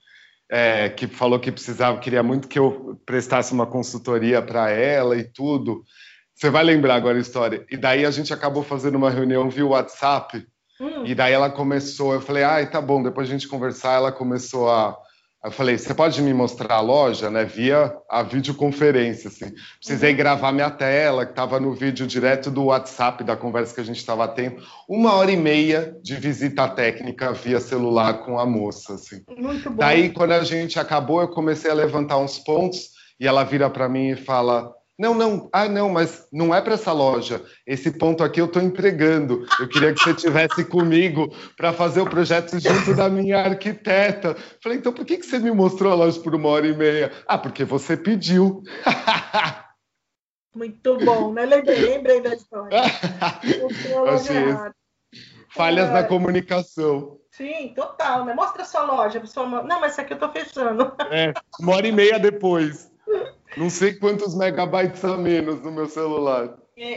é, 0.48 0.88
que 0.88 1.08
falou 1.08 1.40
que 1.40 1.50
precisava, 1.50 1.98
queria 1.98 2.22
muito 2.22 2.46
que 2.46 2.58
eu 2.58 3.00
prestasse 3.04 3.52
uma 3.52 3.66
consultoria 3.66 4.40
para 4.40 4.70
ela 4.70 5.16
e 5.16 5.24
tudo. 5.24 5.82
Você 6.36 6.50
vai 6.50 6.62
lembrar 6.62 6.94
agora 6.94 7.16
a 7.16 7.20
história. 7.20 7.64
E 7.70 7.76
daí 7.76 8.04
a 8.04 8.10
gente 8.10 8.32
acabou 8.32 8.62
fazendo 8.62 8.96
uma 8.96 9.10
reunião 9.10 9.48
via 9.48 9.66
WhatsApp. 9.66 10.46
Hum. 10.80 11.06
E 11.06 11.14
daí 11.14 11.32
ela 11.32 11.50
começou, 11.50 12.12
eu 12.12 12.20
falei, 12.20 12.44
ai, 12.44 12.70
tá 12.70 12.80
bom, 12.80 13.02
depois 13.02 13.26
a 13.26 13.32
gente 13.32 13.48
conversar, 13.48 13.94
ela 13.94 14.12
começou 14.12 14.70
a 14.70 14.96
eu 15.46 15.52
falei, 15.52 15.78
você 15.78 15.94
pode 15.94 16.20
me 16.22 16.34
mostrar 16.34 16.74
a 16.74 16.80
loja, 16.80 17.30
né? 17.30 17.44
Via 17.44 17.96
a 18.10 18.20
videoconferência, 18.24 19.28
assim. 19.28 19.54
Precisei 19.78 20.10
uhum. 20.10 20.16
gravar 20.16 20.50
minha 20.50 20.70
tela, 20.72 21.24
que 21.24 21.30
estava 21.30 21.60
no 21.60 21.72
vídeo 21.72 22.04
direto 22.04 22.50
do 22.50 22.64
WhatsApp 22.64 23.22
da 23.22 23.36
conversa 23.36 23.72
que 23.72 23.80
a 23.80 23.84
gente 23.84 23.98
estava 23.98 24.26
tendo. 24.26 24.60
Uma 24.88 25.14
hora 25.14 25.30
e 25.30 25.36
meia 25.36 25.96
de 26.02 26.16
visita 26.16 26.66
técnica 26.66 27.32
via 27.32 27.60
celular 27.60 28.24
com 28.24 28.40
a 28.40 28.44
moça, 28.44 28.94
assim. 28.94 29.22
Muito 29.38 29.70
bom. 29.70 29.76
Daí, 29.76 30.10
quando 30.10 30.32
a 30.32 30.42
gente 30.42 30.80
acabou, 30.80 31.20
eu 31.20 31.28
comecei 31.28 31.70
a 31.70 31.74
levantar 31.74 32.18
uns 32.18 32.40
pontos 32.40 32.88
e 33.20 33.24
ela 33.24 33.44
vira 33.44 33.70
para 33.70 33.88
mim 33.88 34.10
e 34.10 34.16
fala: 34.16 34.72
não, 34.98 35.14
não, 35.14 35.48
ah, 35.52 35.68
não, 35.68 35.90
mas 35.90 36.26
não 36.32 36.54
é 36.54 36.60
para 36.62 36.74
essa 36.74 36.90
loja. 36.90 37.44
Esse 37.66 37.90
ponto 37.90 38.24
aqui 38.24 38.40
eu 38.40 38.46
estou 38.46 38.62
entregando. 38.62 39.46
Eu 39.60 39.68
queria 39.68 39.92
que 39.92 40.02
você 40.02 40.14
tivesse 40.14 40.64
comigo 40.64 41.28
para 41.54 41.72
fazer 41.72 42.00
o 42.00 42.08
projeto 42.08 42.58
junto 42.58 42.94
da 42.94 43.08
minha 43.08 43.38
arquiteta. 43.38 44.34
Falei, 44.62 44.78
então 44.78 44.94
por 44.94 45.04
que, 45.04 45.18
que 45.18 45.26
você 45.26 45.38
me 45.38 45.50
mostrou 45.50 45.92
a 45.92 45.94
loja 45.94 46.18
por 46.20 46.34
uma 46.34 46.48
hora 46.48 46.66
e 46.66 46.74
meia? 46.74 47.12
Ah, 47.26 47.36
porque 47.36 47.62
você 47.62 47.94
pediu. 47.94 48.62
Muito 50.54 50.96
bom, 51.04 51.34
né? 51.34 51.44
Lembrei, 51.44 51.78
lembrei 51.78 52.20
da 52.22 52.34
história. 52.34 52.80
Achei 54.08 54.72
Falhas 55.50 55.90
é... 55.90 55.92
na 55.92 56.04
comunicação. 56.04 57.18
Sim, 57.30 57.74
total, 57.74 58.24
né? 58.24 58.32
Mostra 58.32 58.62
a 58.62 58.64
sua 58.64 58.82
loja. 58.82 59.20
Pessoa... 59.20 59.62
Não, 59.62 59.78
mas 59.78 59.92
isso 59.92 60.00
aqui 60.00 60.14
eu 60.14 60.18
tô 60.18 60.30
fechando. 60.30 60.90
É, 61.10 61.34
uma 61.60 61.76
hora 61.76 61.86
e 61.86 61.92
meia 61.92 62.18
depois. 62.18 62.90
Não 63.56 63.70
sei 63.70 63.94
quantos 63.94 64.34
megabytes 64.34 65.04
a 65.04 65.16
menos 65.16 65.62
no 65.62 65.72
meu 65.72 65.86
celular. 65.86 66.56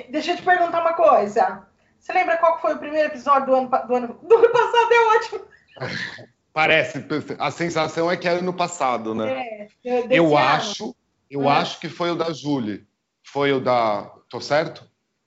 Deixa 0.10 0.32
eu 0.32 0.38
te 0.38 0.44
perguntar 0.44 0.82
uma 0.82 0.94
coisa. 0.94 1.66
Você 2.00 2.14
lembra 2.14 2.38
qual 2.38 2.60
foi 2.60 2.76
o 2.76 2.80
primeiro 2.80 3.08
episódio 3.08 3.48
do 3.48 3.56
ano, 3.56 3.70
do 3.70 3.96
ano, 3.96 4.20
do 4.22 4.36
ano 4.36 4.50
passado? 4.52 4.92
É 4.92 5.18
ótimo. 5.18 5.42
Parece. 6.54 7.06
A 7.38 7.52
sensação 7.52 8.12
é 8.12 8.18
que 8.18 8.28
é 8.28 8.32
ano 8.32 8.54
passado, 8.54 9.16
né? 9.16 9.68
É, 9.86 10.08
eu 10.10 10.36
ano. 10.36 10.38
acho, 10.38 10.96
eu 11.30 11.44
é. 11.44 11.54
acho 11.54 11.80
que 11.80 11.88
foi 11.88 12.12
o 12.12 12.16
da 12.16 12.34
Julie. 12.34 12.86
Foi 13.24 13.54
o 13.54 13.62
da. 13.62 14.12
Tô 14.30 14.42
certo? 14.42 14.84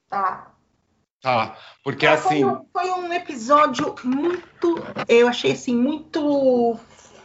Tá. 0.09 0.53
Tá, 1.23 1.57
porque 1.85 2.05
ah, 2.05 2.15
assim. 2.15 2.43
Foi 2.43 2.53
um, 2.53 2.67
foi 2.73 2.91
um, 2.91 3.13
episódio 3.13 3.95
muito. 4.03 4.83
Eu 5.09 5.29
achei 5.29 5.53
assim, 5.53 5.75
muito 5.75 6.79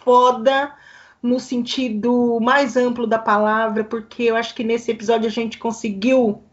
foda 0.03 0.73
no 1.21 1.39
sentido 1.39 2.39
mais 2.41 2.77
amplo 2.77 3.07
da 3.07 3.19
palavra, 3.19 3.83
porque 3.83 4.23
eu 4.23 4.35
acho 4.35 4.53
que 4.53 4.63
nesse 4.63 4.91
episódio 4.91 5.27
a 5.27 5.31
gente 5.31 5.57
conseguiu. 5.57 6.43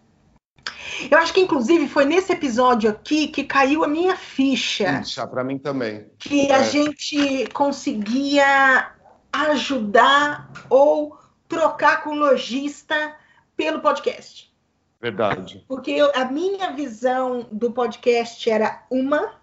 Eu 1.11 1.19
acho 1.19 1.33
que 1.33 1.41
inclusive 1.41 1.89
foi 1.89 2.05
nesse 2.05 2.33
episódio 2.33 2.91
aqui 2.91 3.29
que 3.29 3.45
caiu 3.45 3.85
a 3.85 3.89
minha 3.89 4.17
ficha. 4.17 4.99
Ficha, 4.99 5.27
para 5.27 5.45
mim 5.45 5.59
também. 5.59 6.07
Que 6.19 6.51
é. 6.51 6.55
a 6.55 6.63
gente 6.63 7.47
conseguia 7.53 8.93
ajudar 9.33 10.51
ou 10.71 11.19
trocar 11.49 12.03
com 12.03 12.11
o 12.11 12.15
lojista 12.15 13.15
pelo 13.57 13.81
podcast. 13.81 14.53
Verdade. 15.01 15.65
Porque 15.69 15.91
eu, 15.91 16.11
a 16.15 16.25
minha 16.25 16.73
visão 16.73 17.47
do 17.53 17.71
podcast 17.71 18.49
era 18.49 18.87
uma, 18.91 19.35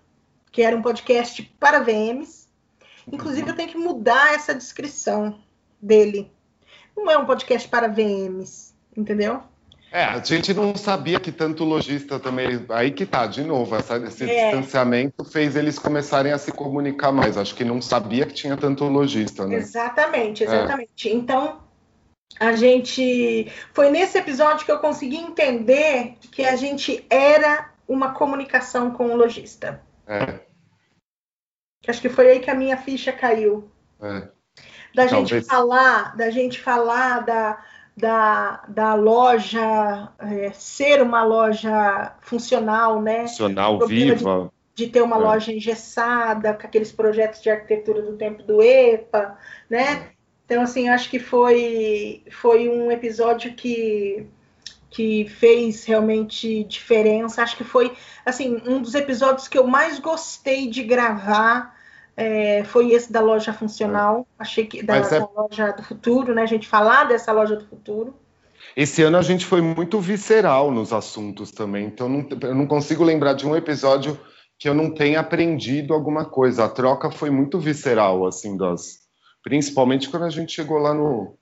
que 0.52 0.62
era 0.62 0.76
um 0.76 0.82
podcast 0.82 1.44
para 1.60 1.80
VMs. 1.80 2.41
Inclusive, 3.12 3.50
eu 3.50 3.56
tenho 3.56 3.70
que 3.70 3.78
mudar 3.78 4.34
essa 4.34 4.54
descrição 4.54 5.40
dele. 5.82 6.32
Não 6.96 7.10
é 7.10 7.18
um 7.18 7.26
podcast 7.26 7.68
para 7.68 7.88
VMs, 7.88 8.74
entendeu? 8.96 9.42
É, 9.92 10.06
a 10.06 10.24
gente 10.24 10.54
não 10.54 10.74
sabia 10.74 11.20
que 11.20 11.34
tanto 11.34 11.66
lojista 11.66 12.18
também. 12.18 12.66
Aí 12.70 12.92
que 12.92 13.06
tá, 13.06 13.28
de 13.28 13.44
novo, 13.44 13.76
essa, 13.76 13.98
esse 13.98 14.24
é. 14.24 14.46
distanciamento 14.46 15.26
fez 15.26 15.58
eles 15.58 15.78
começarem 15.78 16.32
a 16.32 16.38
se 16.38 16.52
comunicar 16.52 17.12
mais. 17.12 17.38
Acho 17.38 17.54
que 17.54 17.66
não 17.66 17.82
sabia 17.82 18.26
que 18.26 18.34
tinha 18.34 18.56
tanto 18.56 18.86
lojista, 18.86 19.46
né? 19.46 19.58
Exatamente, 19.58 20.46
exatamente. 20.46 21.10
É. 21.10 21.14
Então, 21.14 21.60
a 22.40 22.54
gente 22.54 23.52
foi 23.74 23.90
nesse 23.90 24.18
episódio 24.18 24.66
que 24.66 24.72
eu 24.72 24.80
consegui 24.80 25.18
entender 25.18 26.16
que 26.32 26.46
a 26.46 26.56
gente 26.56 27.06
era 27.10 27.70
uma 27.86 28.14
comunicação 28.14 28.92
com 28.92 29.08
o 29.08 29.18
lojista. 29.18 29.82
É. 30.08 30.40
Acho 31.88 32.02
que 32.02 32.10
foi 32.10 32.30
aí 32.30 32.40
que 32.40 32.50
a 32.50 32.56
minha 32.56 32.78
ficha 32.78 33.12
caiu. 33.12 33.70
É. 34.02 34.28
Da 34.94 35.08
Talvez. 35.08 35.30
gente 35.30 35.46
falar, 35.46 36.16
da 36.16 36.30
gente 36.30 36.60
falar 36.60 37.20
da, 37.20 37.64
da, 37.96 38.64
da 38.68 38.94
loja 38.94 40.12
é, 40.20 40.52
ser 40.52 41.02
uma 41.02 41.24
loja 41.24 42.16
funcional, 42.22 43.02
né? 43.02 43.22
Funcional, 43.22 43.88
viva. 43.88 44.52
De, 44.76 44.86
de, 44.86 44.92
ter 44.92 45.02
uma 45.02 45.16
é. 45.16 45.20
loja 45.20 45.54
engessada, 45.54 46.54
com 46.54 46.68
aqueles 46.68 46.92
projetos 46.92 47.42
de 47.42 47.50
arquitetura 47.50 48.02
do 48.02 48.18
tempo 48.18 48.44
do 48.44 48.62
EPA, 48.62 49.38
né? 49.70 49.94
É. 49.94 50.22
Então, 50.46 50.64
assim, 50.64 50.90
acho 50.90 51.10
que 51.10 51.18
foi, 51.18 52.24
foi 52.30 52.68
um 52.68 52.92
episódio 52.92 53.54
que, 53.54 54.28
que 54.92 55.26
fez 55.26 55.86
realmente 55.86 56.66
diferença. 56.66 57.42
Acho 57.42 57.56
que 57.56 57.64
foi, 57.64 57.94
assim, 58.26 58.62
um 58.68 58.82
dos 58.82 58.94
episódios 58.94 59.48
que 59.48 59.58
eu 59.58 59.66
mais 59.66 59.98
gostei 59.98 60.70
de 60.70 60.84
gravar 60.84 61.74
é, 62.16 62.66
foi 62.66 62.92
esse 62.92 63.12
da 63.12 63.22
loja 63.22 63.54
funcional. 63.54 64.28
É. 64.38 64.44
Achei 64.44 64.66
que 64.66 64.84
da, 64.84 64.98
é... 64.98 65.20
loja 65.34 65.72
do 65.72 65.82
futuro, 65.82 66.36
né? 66.36 66.44
A 66.44 66.46
gente 66.46 66.68
falar 66.68 67.06
dessa 67.06 67.32
loja 67.32 67.56
do 67.56 67.66
futuro. 67.66 68.14
Esse 68.76 69.02
ano 69.02 69.18
a 69.18 69.22
gente 69.22 69.46
foi 69.46 69.62
muito 69.62 70.00
visceral 70.00 70.70
nos 70.70 70.94
assuntos 70.94 71.52
também, 71.52 71.88
então 71.88 72.08
não, 72.08 72.28
eu 72.42 72.54
não 72.54 72.68
consigo 72.68 73.04
lembrar 73.04 73.34
de 73.34 73.46
um 73.48 73.56
episódio 73.56 74.20
que 74.60 74.70
eu 74.70 74.74
não 74.76 74.94
tenha 74.94 75.20
aprendido 75.20 75.94
alguma 75.94 76.26
coisa. 76.26 76.66
A 76.66 76.70
troca 76.70 77.10
foi 77.10 77.32
muito 77.32 77.60
visceral, 77.60 78.28
assim, 78.28 78.56
das, 78.56 79.00
principalmente 79.44 80.10
quando 80.10 80.26
a 80.26 80.30
gente 80.30 80.54
chegou 80.54 80.78
lá 80.78 80.94
no, 80.94 81.36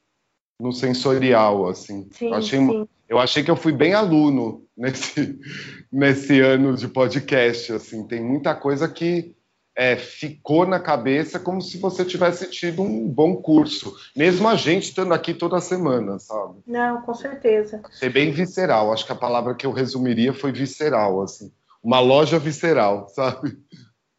no 0.60 0.74
sensorial, 0.74 1.68
assim. 1.68 2.08
Sim, 2.12 2.34
achei, 2.34 2.60
sim. 2.60 2.88
Eu 3.08 3.18
achei 3.18 3.44
que 3.44 3.50
eu 3.50 3.56
fui 3.56 3.72
bem 3.72 3.94
aluno 3.94 4.63
nesse, 4.78 5.39
nesse 5.92 6.39
ano 6.42 6.75
de 6.75 6.88
podcast, 6.88 7.74
assim. 7.74 8.06
Tem 8.06 8.22
muita 8.22 8.54
coisa 8.54 8.88
que 8.88 9.36
é, 9.80 9.96
ficou 9.96 10.66
na 10.66 10.78
cabeça 10.78 11.39
como 11.39 11.62
se 11.62 11.78
você 11.78 12.04
tivesse 12.04 12.50
tido 12.50 12.82
um 12.82 13.08
bom 13.08 13.38
curso. 13.38 13.96
Mesmo 14.13 14.48
a 14.50 14.56
gente 14.56 14.89
estando 14.89 15.13
aqui 15.13 15.34
toda 15.34 15.62
semana, 15.62 16.20
sabe? 16.20 16.60
Não, 16.68 17.01
com 17.01 17.13
certeza. 17.13 17.82
Ser 17.92 18.12
bem 18.12 18.30
visceral. 18.32 18.92
Acho 18.92 19.06
que 19.06 19.13
a 19.13 19.16
palavra 19.16 19.56
que 19.56 19.66
eu 19.66 19.72
resumiria 19.72 20.34
foi 20.34 20.51
visceral, 20.51 21.22
assim. 21.22 21.50
Uma 21.82 22.01
loja 22.01 22.38
visceral, 22.38 23.08
sabe? 23.16 23.58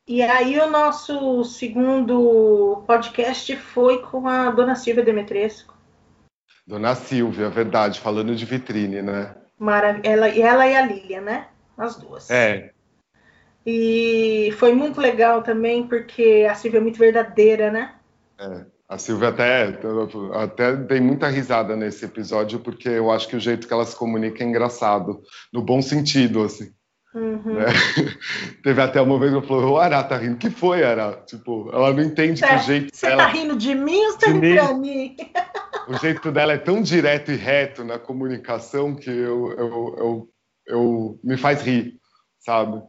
E 0.08 0.22
aí 0.22 0.58
o 0.58 0.70
nosso 0.70 1.44
segundo 1.44 2.82
podcast 2.86 3.54
foi 3.56 4.00
com 4.02 4.26
a 4.26 4.50
dona 4.50 4.74
Silvia 4.74 5.04
Demetresco. 5.04 5.79
Dona 6.70 6.94
Silvia, 6.94 7.50
verdade, 7.50 7.98
falando 7.98 8.32
de 8.36 8.44
vitrine, 8.44 9.02
né? 9.02 9.34
Marav 9.58 10.00
ela, 10.04 10.28
ela 10.28 10.66
e 10.68 10.76
a 10.76 10.86
Lília, 10.86 11.20
né? 11.20 11.48
As 11.76 11.96
duas. 11.96 12.30
É. 12.30 12.70
E 13.66 14.54
foi 14.56 14.72
muito 14.72 15.00
legal 15.00 15.42
também, 15.42 15.84
porque 15.84 16.46
a 16.48 16.54
Silvia 16.54 16.78
é 16.78 16.80
muito 16.82 16.96
verdadeira, 16.96 17.72
né? 17.72 17.94
É. 18.38 18.64
A 18.88 18.98
Silvia 18.98 19.28
até, 19.28 19.78
até 20.34 20.76
dei 20.76 21.00
muita 21.00 21.28
risada 21.28 21.74
nesse 21.74 22.04
episódio, 22.04 22.60
porque 22.60 22.88
eu 22.88 23.10
acho 23.10 23.26
que 23.28 23.36
o 23.36 23.40
jeito 23.40 23.66
que 23.66 23.72
ela 23.72 23.84
se 23.84 23.96
comunica 23.96 24.44
é 24.44 24.46
engraçado, 24.46 25.20
no 25.52 25.62
bom 25.62 25.82
sentido, 25.82 26.42
assim. 26.44 26.72
Uhum. 27.12 27.54
Né? 27.54 27.66
Teve 28.62 28.80
até 28.80 29.00
uma 29.00 29.18
vez 29.18 29.32
que 29.32 29.38
eu 29.38 29.42
falei, 29.42 29.64
o 29.64 29.76
Ará 29.76 30.04
tá 30.04 30.16
rindo. 30.16 30.36
que 30.36 30.50
foi, 30.50 30.84
Ará? 30.84 31.12
Tipo, 31.26 31.68
ela 31.72 31.92
não 31.92 32.02
entende 32.02 32.42
que 32.42 32.54
o 32.54 32.58
jeito 32.58 32.94
Você 32.94 33.08
dela... 33.08 33.24
tá 33.24 33.28
rindo 33.30 33.56
de 33.56 33.74
mim 33.74 34.04
ou 34.06 34.12
você 34.12 34.18
tá 34.18 34.30
rindo 34.30 34.54
pra 34.54 34.74
mim? 34.74 35.16
O 35.88 35.96
jeito 35.96 36.30
dela 36.30 36.52
é 36.52 36.58
tão 36.58 36.82
direto 36.82 37.30
e 37.30 37.36
reto 37.36 37.84
na 37.84 37.98
comunicação 37.98 38.94
que 38.94 39.10
eu, 39.10 39.52
eu, 39.52 39.94
eu, 39.98 40.28
eu 40.66 41.20
me 41.22 41.36
faz 41.36 41.62
rir, 41.62 41.98
sabe? 42.38 42.82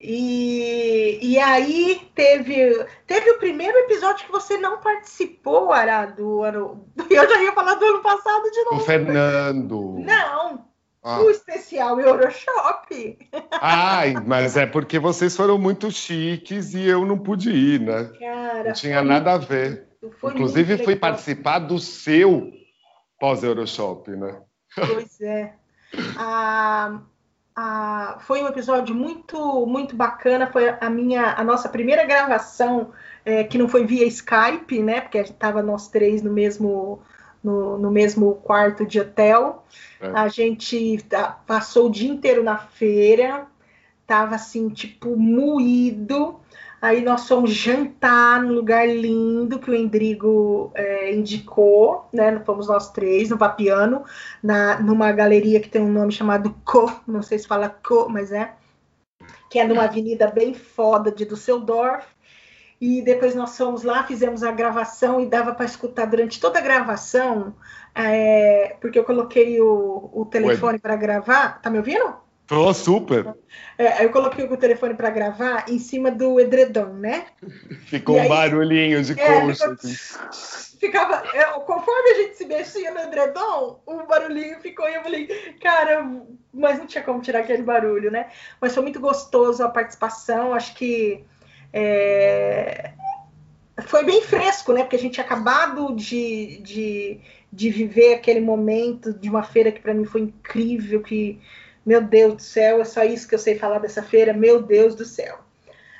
E, 0.00 1.20
e 1.22 1.38
aí 1.38 2.10
teve, 2.12 2.84
teve 3.06 3.30
o 3.30 3.38
primeiro 3.38 3.78
episódio 3.78 4.26
que 4.26 4.32
você 4.32 4.58
não 4.58 4.80
participou, 4.80 5.72
Ará, 5.72 6.06
do 6.06 6.42
ano. 6.42 6.88
Eu 7.08 7.28
já 7.28 7.40
ia 7.40 7.52
falar 7.52 7.74
do 7.74 7.84
ano 7.84 8.02
passado 8.02 8.50
de 8.50 8.64
novo. 8.64 8.76
O 8.78 8.80
Fernando. 8.80 9.94
Não, 10.00 10.64
ah. 11.04 11.20
O 11.20 11.30
especial 11.30 12.00
Euroshop. 12.00 13.18
Ai, 13.60 14.14
mas 14.24 14.56
é 14.56 14.66
porque 14.66 15.00
vocês 15.00 15.36
foram 15.36 15.58
muito 15.58 15.90
chiques 15.90 16.74
e 16.74 16.86
eu 16.86 17.04
não 17.04 17.18
pude 17.18 17.50
ir, 17.50 17.80
né? 17.80 18.12
Cara, 18.20 18.64
não 18.64 18.72
tinha 18.72 19.02
nada 19.02 19.32
a 19.32 19.38
ver. 19.38 19.88
Inclusive, 20.02 20.84
fui 20.84 20.96
participar 20.96 21.60
do 21.60 21.78
seu 21.78 22.52
pós-Euroshop, 23.20 24.10
né? 24.10 24.40
Pois 24.74 25.20
é. 25.20 25.54
Ah, 26.16 27.00
ah, 27.54 28.18
foi 28.20 28.42
um 28.42 28.48
episódio 28.48 28.94
muito, 28.94 29.66
muito 29.66 29.94
bacana. 29.94 30.50
Foi 30.50 30.68
a 30.68 30.90
minha, 30.90 31.34
a 31.34 31.44
nossa 31.44 31.68
primeira 31.68 32.04
gravação 32.04 32.90
é, 33.24 33.44
que 33.44 33.58
não 33.58 33.68
foi 33.68 33.84
via 33.84 34.06
Skype, 34.06 34.82
né? 34.82 35.02
Porque 35.02 35.18
a 35.18 35.22
gente 35.22 35.34
estava 35.34 35.62
nós 35.62 35.88
três 35.88 36.22
no 36.22 36.32
mesmo 36.32 37.02
no, 37.42 37.76
no 37.76 37.90
mesmo 37.90 38.36
quarto 38.36 38.86
de 38.86 39.00
hotel. 39.00 39.64
É. 40.00 40.08
A 40.14 40.28
gente 40.28 41.04
passou 41.46 41.88
o 41.88 41.90
dia 41.90 42.10
inteiro 42.10 42.42
na 42.42 42.56
feira, 42.56 43.46
tava 44.06 44.36
assim, 44.36 44.68
tipo, 44.68 45.16
moído. 45.16 46.40
Aí 46.82 47.00
nós 47.00 47.28
fomos 47.28 47.52
jantar 47.52 48.42
num 48.42 48.52
lugar 48.52 48.88
lindo 48.88 49.60
que 49.60 49.70
o 49.70 49.74
Endrigo 49.74 50.72
é, 50.74 51.14
indicou, 51.14 52.08
né? 52.12 52.40
Fomos 52.44 52.66
nós 52.66 52.90
três 52.90 53.30
no 53.30 53.36
Vapiano, 53.36 54.04
na, 54.42 54.80
numa 54.80 55.12
galeria 55.12 55.60
que 55.60 55.68
tem 55.68 55.80
um 55.80 55.92
nome 55.92 56.10
chamado 56.10 56.52
Co, 56.64 56.92
não 57.06 57.22
sei 57.22 57.38
se 57.38 57.46
fala 57.46 57.68
Co, 57.68 58.08
mas 58.08 58.32
é, 58.32 58.52
que 59.48 59.60
é 59.60 59.64
numa 59.64 59.84
avenida 59.84 60.26
bem 60.26 60.54
foda 60.54 61.12
de 61.12 61.24
Düsseldorf. 61.24 62.04
E 62.80 63.00
depois 63.00 63.32
nós 63.36 63.56
fomos 63.56 63.84
lá, 63.84 64.02
fizemos 64.02 64.42
a 64.42 64.50
gravação 64.50 65.20
e 65.20 65.26
dava 65.26 65.54
para 65.54 65.66
escutar 65.66 66.06
durante 66.06 66.40
toda 66.40 66.58
a 66.58 66.62
gravação, 66.62 67.54
é, 67.94 68.76
porque 68.80 68.98
eu 68.98 69.04
coloquei 69.04 69.60
o, 69.60 70.10
o 70.12 70.26
telefone 70.26 70.80
para 70.80 70.96
gravar. 70.96 71.62
Tá 71.62 71.70
me 71.70 71.78
ouvindo? 71.78 72.12
Tô 72.52 72.74
super. 72.74 73.34
É, 73.78 74.04
eu 74.04 74.10
coloquei 74.10 74.44
o 74.44 74.56
telefone 74.58 74.92
para 74.92 75.08
gravar 75.08 75.64
em 75.70 75.78
cima 75.78 76.10
do 76.10 76.38
edredom, 76.38 76.92
né? 76.92 77.24
Ficou 77.86 78.18
aí, 78.18 78.26
um 78.26 78.28
barulhinho 78.28 79.02
de 79.02 79.18
é, 79.18 79.40
coxa. 79.40 79.74
Ficou, 79.74 80.30
assim. 80.30 80.76
Ficava, 80.78 81.22
eu, 81.32 81.60
conforme 81.60 82.10
a 82.10 82.14
gente 82.14 82.36
se 82.36 82.44
mexia 82.44 82.92
no 82.92 83.00
edredom, 83.00 83.80
o 83.86 84.06
barulhinho 84.06 84.60
ficou 84.60 84.86
e 84.86 84.94
eu 84.96 85.02
falei, 85.02 85.28
cara, 85.62 86.06
mas 86.52 86.78
não 86.78 86.86
tinha 86.86 87.02
como 87.02 87.22
tirar 87.22 87.38
aquele 87.38 87.62
barulho, 87.62 88.10
né? 88.10 88.26
Mas 88.60 88.74
foi 88.74 88.82
muito 88.82 89.00
gostoso 89.00 89.64
a 89.64 89.70
participação, 89.70 90.52
acho 90.52 90.74
que 90.74 91.24
é, 91.72 92.92
foi 93.86 94.04
bem 94.04 94.20
fresco, 94.20 94.74
né? 94.74 94.82
Porque 94.82 94.96
a 94.96 94.98
gente 94.98 95.14
tinha 95.14 95.24
acabado 95.24 95.96
de, 95.96 96.58
de, 96.58 97.18
de 97.50 97.70
viver 97.70 98.12
aquele 98.12 98.42
momento 98.42 99.10
de 99.10 99.30
uma 99.30 99.42
feira 99.42 99.72
que 99.72 99.80
para 99.80 99.94
mim 99.94 100.04
foi 100.04 100.20
incrível, 100.20 101.00
que 101.00 101.40
meu 101.84 102.02
Deus 102.02 102.34
do 102.34 102.42
céu, 102.42 102.80
é 102.80 102.84
só 102.84 103.02
isso 103.04 103.28
que 103.28 103.34
eu 103.34 103.38
sei 103.38 103.58
falar 103.58 103.78
dessa 103.78 104.02
feira, 104.02 104.32
meu 104.32 104.62
Deus 104.62 104.94
do 104.94 105.04
céu. 105.04 105.38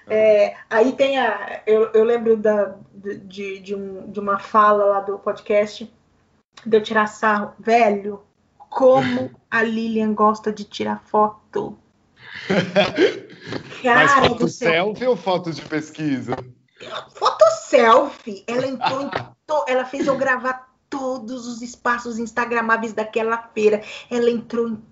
É, 0.09 0.57
aí 0.69 0.93
tem 0.93 1.19
a. 1.19 1.63
Eu, 1.67 1.91
eu 1.93 2.05
lembro 2.05 2.37
da, 2.37 2.75
de, 2.95 3.59
de, 3.61 3.75
um, 3.75 4.11
de 4.11 4.19
uma 4.19 4.39
fala 4.39 4.85
lá 4.85 5.01
do 5.01 5.19
podcast 5.19 5.93
de 6.67 6.77
eu 6.77 6.83
tirar 6.83 7.07
sarro. 7.07 7.53
Velho, 7.59 8.23
como 8.59 9.31
a 9.51 9.63
Lilian 9.63 10.15
gosta 10.15 10.53
de 10.53 10.65
tirar 10.65 11.03
foto. 11.05 11.79
Cara 13.83 14.05
Mas 14.05 14.29
foto 14.29 14.49
selfie 14.49 15.07
ou 15.07 15.17
foto 15.17 15.53
de 15.53 15.63
pesquisa? 15.63 16.37
Foto 17.15 17.45
selfie. 17.69 18.45
Ela 18.47 18.67
entrou 18.67 19.11
to... 19.47 19.65
ela 19.69 19.85
fez 19.85 20.07
eu 20.07 20.17
gravar 20.17 20.73
todos 20.89 21.47
os 21.47 21.63
espaços 21.63 22.19
instagramáveis 22.19 22.93
daquela 22.93 23.39
feira. 23.39 23.83
Ela 24.11 24.31
entrou 24.31 24.69
em 24.69 24.83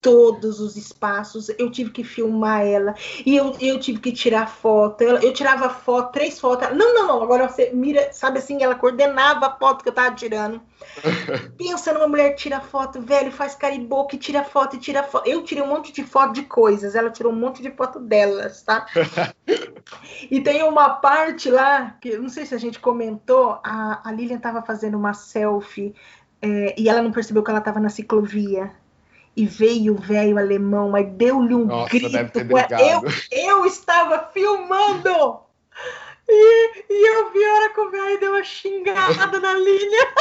todos 0.00 0.60
os 0.60 0.76
espaços, 0.76 1.48
eu 1.58 1.70
tive 1.70 1.90
que 1.90 2.04
filmar 2.04 2.64
ela, 2.64 2.94
e 3.26 3.36
eu, 3.36 3.56
eu 3.60 3.80
tive 3.80 3.98
que 3.98 4.12
tirar 4.12 4.46
foto, 4.46 5.02
eu, 5.02 5.16
eu 5.18 5.32
tirava 5.32 5.68
foto, 5.68 6.12
três 6.12 6.38
fotos, 6.38 6.68
não, 6.76 6.94
não, 6.94 7.06
não, 7.06 7.22
agora 7.22 7.48
você 7.48 7.70
mira, 7.72 8.12
sabe 8.12 8.38
assim, 8.38 8.62
ela 8.62 8.76
coordenava 8.76 9.46
a 9.46 9.56
foto 9.56 9.82
que 9.82 9.88
eu 9.88 9.92
tava 9.94 10.14
tirando. 10.14 10.60
Pensa 11.58 11.92
numa 11.92 12.06
mulher 12.06 12.30
que 12.30 12.42
tira 12.42 12.60
foto, 12.60 13.00
velho, 13.00 13.32
faz 13.32 13.56
caribou, 13.56 14.06
que 14.06 14.16
tira 14.16 14.44
foto 14.44 14.76
e 14.76 14.78
tira 14.78 15.02
foto. 15.02 15.28
Eu 15.28 15.42
tirei 15.42 15.62
um 15.62 15.66
monte 15.66 15.92
de 15.92 16.04
foto 16.04 16.32
de 16.32 16.42
coisas, 16.42 16.94
ela 16.94 17.10
tirou 17.10 17.32
um 17.32 17.36
monte 17.36 17.60
de 17.60 17.70
foto 17.72 17.98
delas, 17.98 18.62
tá? 18.62 18.86
e 20.30 20.40
tem 20.40 20.62
uma 20.62 20.90
parte 20.90 21.50
lá, 21.50 21.96
que 22.00 22.16
não 22.16 22.28
sei 22.28 22.46
se 22.46 22.54
a 22.54 22.58
gente 22.58 22.78
comentou, 22.78 23.58
a, 23.64 24.08
a 24.08 24.12
Lilian 24.12 24.38
tava 24.38 24.62
fazendo 24.62 24.96
uma 24.96 25.12
selfie 25.12 25.92
é, 26.40 26.74
e 26.78 26.88
ela 26.88 27.02
não 27.02 27.10
percebeu 27.10 27.42
que 27.42 27.50
ela 27.50 27.60
tava 27.60 27.80
na 27.80 27.88
ciclovia 27.88 28.72
e 29.36 29.46
veio 29.46 29.94
o 29.94 30.00
velho 30.00 30.38
alemão, 30.38 30.90
mas 30.90 31.06
deu-lhe 31.12 31.54
um 31.54 31.64
Nossa, 31.64 31.90
grito. 31.90 32.38
Eu, 32.80 33.02
eu 33.30 33.66
estava 33.66 34.28
filmando! 34.32 35.40
E, 36.28 36.84
e 36.90 37.08
eu 37.08 37.32
vi 37.32 37.44
a 37.44 37.54
hora 37.54 37.70
que 37.70 37.80
o 37.80 37.90
velho 37.90 38.20
deu 38.20 38.32
uma 38.32 38.44
xingada 38.44 39.40
na 39.40 39.54
linha. 39.54 40.14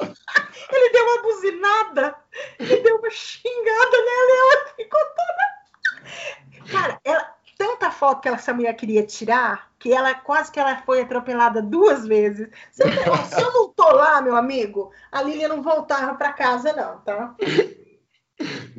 Ele 0.72 0.90
deu 0.90 1.04
uma 1.04 1.22
buzinada 1.22 2.14
e 2.60 2.76
deu 2.82 2.96
uma 2.96 3.10
xingada 3.10 3.90
nela 3.90 4.30
e 4.30 4.40
ela 4.40 4.74
ficou 4.76 5.00
toda. 5.00 6.70
Cara, 6.70 7.00
ela, 7.02 7.34
tanta 7.58 7.90
foto 7.90 8.20
que 8.20 8.28
essa 8.28 8.54
mulher 8.54 8.74
queria 8.74 9.04
tirar 9.04 9.70
que 9.78 9.92
ela 9.92 10.14
quase 10.14 10.52
que 10.52 10.60
ela 10.60 10.76
foi 10.82 11.00
atropelada 11.00 11.60
duas 11.60 12.06
vezes. 12.06 12.48
Se 12.70 12.82
eu, 12.82 12.88
se 13.26 13.42
eu 13.42 13.52
não 13.52 13.68
tô 13.70 13.90
lá, 13.90 14.20
meu 14.20 14.36
amigo, 14.36 14.92
a 15.10 15.22
Lilian 15.22 15.48
não 15.48 15.62
voltava 15.62 16.14
para 16.14 16.32
casa, 16.32 16.72
não, 16.72 17.00
tá? 17.00 17.34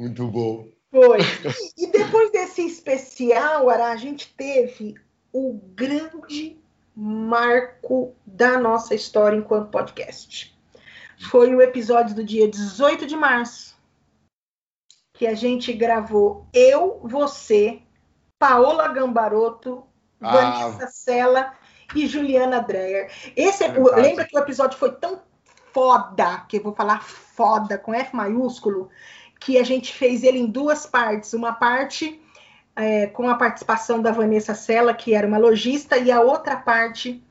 Muito 0.02 0.28
bom. 0.28 0.68
Foi. 0.90 1.20
E, 1.78 1.86
depois 1.92 2.32
desse 2.32 2.66
especial, 2.66 3.70
Ara, 3.70 3.92
a 3.92 3.96
gente 3.96 4.34
teve 4.34 4.96
o 5.32 5.54
grande 5.76 6.60
marco 6.96 8.16
da 8.26 8.58
nossa 8.58 8.96
história 8.96 9.38
enquanto 9.38 9.70
podcast. 9.70 10.58
Foi 11.30 11.54
o 11.54 11.62
episódio 11.62 12.16
do 12.16 12.24
dia 12.24 12.50
18 12.50 13.06
de 13.06 13.16
março, 13.16 13.78
que 15.14 15.28
a 15.28 15.36
gente 15.36 15.72
gravou 15.72 16.48
eu, 16.52 17.00
você, 17.04 17.80
Paola 18.40 18.88
Gambaroto, 18.88 19.84
ah. 20.20 20.32
Vanessa 20.32 20.88
Sela 20.88 21.54
e 21.96 22.08
Juliana 22.08 22.60
Dreyer. 22.60 23.12
Esse, 23.36 23.66
é, 23.66 23.72
lembra 23.72 24.26
que 24.26 24.36
o 24.36 24.42
episódio 24.42 24.80
foi 24.80 24.94
tão 24.94 25.22
foda, 25.72 26.44
que 26.50 26.58
eu 26.58 26.64
vou 26.64 26.74
falar 26.74 27.04
foda 27.04 27.78
com 27.78 27.94
F 27.94 28.16
maiúsculo, 28.16 28.90
que 29.42 29.58
a 29.58 29.64
gente 29.64 29.92
fez 29.92 30.24
ele 30.24 30.40
em 30.40 30.46
duas 30.46 30.86
partes. 30.86 31.34
Uma 31.34 31.52
parte 31.52 32.22
é, 32.76 33.08
com 33.08 33.28
a 33.28 33.36
participação 33.36 34.02
da 34.02 34.12
Vanessa 34.12 34.54
Sela, 34.54 34.94
que 34.94 35.14
era 35.14 35.28
uma 35.28 35.40
lojista, 35.40 35.98
e 35.98 36.12
a 36.12 36.22
outra 36.22 36.56
parte 36.56 37.22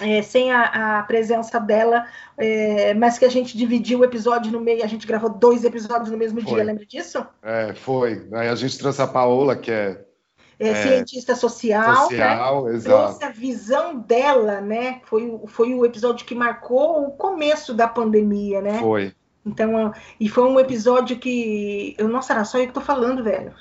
é, 0.00 0.22
sem 0.22 0.50
a, 0.50 0.98
a, 0.98 1.02
presença 1.04 1.60
dela, 1.60 2.06
é, 2.36 2.94
mas 2.94 3.18
que 3.18 3.24
a 3.24 3.28
gente 3.28 3.56
dividiu 3.56 4.00
o 4.00 4.04
episódio 4.04 4.50
no 4.50 4.60
meio, 4.60 4.82
a 4.82 4.88
gente 4.88 5.06
gravou 5.06 5.30
dois 5.30 5.64
episódios 5.64 6.10
no 6.10 6.16
mesmo 6.16 6.40
foi. 6.40 6.54
dia, 6.54 6.64
lembra 6.64 6.86
disso? 6.86 7.24
É, 7.42 7.74
foi. 7.74 8.26
Aí 8.32 8.48
a 8.48 8.54
gente 8.54 8.78
trouxe 8.78 9.02
a 9.02 9.06
Paola, 9.06 9.54
que 9.54 9.70
é. 9.70 10.02
É, 10.58 10.68
é 10.68 10.74
cientista 10.74 11.34
social, 11.34 12.08
social 12.08 12.64
né? 12.64 12.74
exato. 12.74 13.18
trouxe 13.18 13.24
a 13.24 13.30
visão 13.30 13.98
dela, 13.98 14.60
né? 14.60 15.00
Foi, 15.04 15.40
foi 15.48 15.74
o 15.74 15.84
episódio 15.84 16.24
que 16.24 16.34
marcou 16.34 17.08
o 17.08 17.10
começo 17.10 17.74
da 17.74 17.88
pandemia, 17.88 18.62
né? 18.62 18.78
Foi. 18.78 19.12
Então, 19.46 19.92
e 20.18 20.28
foi 20.28 20.44
um 20.44 20.58
episódio 20.58 21.18
que. 21.18 21.94
Eu, 21.98 22.08
nossa, 22.08 22.32
era 22.32 22.44
só 22.44 22.58
eu 22.58 22.66
que 22.66 22.72
tô 22.72 22.80
falando, 22.80 23.22
velho. 23.22 23.52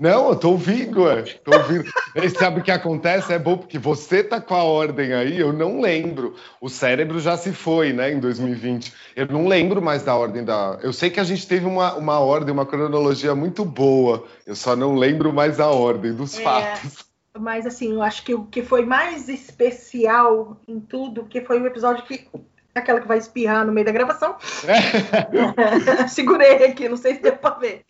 Não, 0.00 0.30
eu 0.30 0.36
tô 0.36 0.52
ouvindo, 0.52 1.02
ué. 1.02 1.22
Tô 1.44 1.54
ouvindo. 1.54 1.84
sabe 2.38 2.60
o 2.60 2.62
que 2.62 2.70
acontece? 2.70 3.34
É 3.34 3.38
bom 3.38 3.58
porque 3.58 3.78
você 3.78 4.24
tá 4.24 4.40
com 4.40 4.54
a 4.54 4.64
ordem 4.64 5.12
aí, 5.12 5.38
eu 5.38 5.52
não 5.52 5.78
lembro. 5.78 6.34
O 6.58 6.70
cérebro 6.70 7.20
já 7.20 7.36
se 7.36 7.52
foi, 7.52 7.92
né, 7.92 8.10
em 8.10 8.18
2020. 8.18 8.94
Eu 9.14 9.26
não 9.26 9.46
lembro 9.46 9.82
mais 9.82 10.02
da 10.02 10.16
ordem 10.16 10.42
da. 10.42 10.78
Eu 10.82 10.94
sei 10.94 11.10
que 11.10 11.20
a 11.20 11.24
gente 11.24 11.46
teve 11.46 11.66
uma, 11.66 11.94
uma 11.96 12.18
ordem, 12.18 12.50
uma 12.50 12.64
cronologia 12.64 13.34
muito 13.34 13.62
boa. 13.62 14.24
Eu 14.46 14.56
só 14.56 14.74
não 14.74 14.94
lembro 14.94 15.34
mais 15.34 15.60
a 15.60 15.68
ordem 15.68 16.14
dos 16.14 16.38
é, 16.38 16.42
fatos. 16.42 17.04
Mas 17.38 17.66
assim, 17.66 17.92
eu 17.92 18.00
acho 18.00 18.24
que 18.24 18.34
o 18.34 18.46
que 18.46 18.62
foi 18.62 18.86
mais 18.86 19.28
especial 19.28 20.58
em 20.66 20.80
tudo, 20.80 21.26
que 21.26 21.42
foi 21.42 21.60
o 21.60 21.66
episódio 21.66 22.04
que 22.04 22.26
aquela 22.74 23.00
que 23.00 23.08
vai 23.08 23.18
espirrar 23.18 23.66
no 23.66 23.72
meio 23.72 23.86
da 23.86 23.92
gravação. 23.92 24.36
Segurei 26.08 26.66
aqui, 26.66 26.88
não 26.88 26.96
sei 26.96 27.14
se 27.16 27.22
deu 27.22 27.36
para 27.36 27.58
ver. 27.58 27.84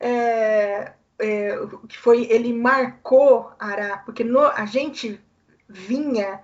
É, 0.00 0.92
é, 1.18 1.58
que 1.88 1.96
foi, 1.98 2.26
ele 2.30 2.52
marcou 2.52 3.50
Ará, 3.58 3.98
porque 3.98 4.24
no, 4.24 4.40
a 4.40 4.66
gente 4.66 5.20
vinha 5.68 6.40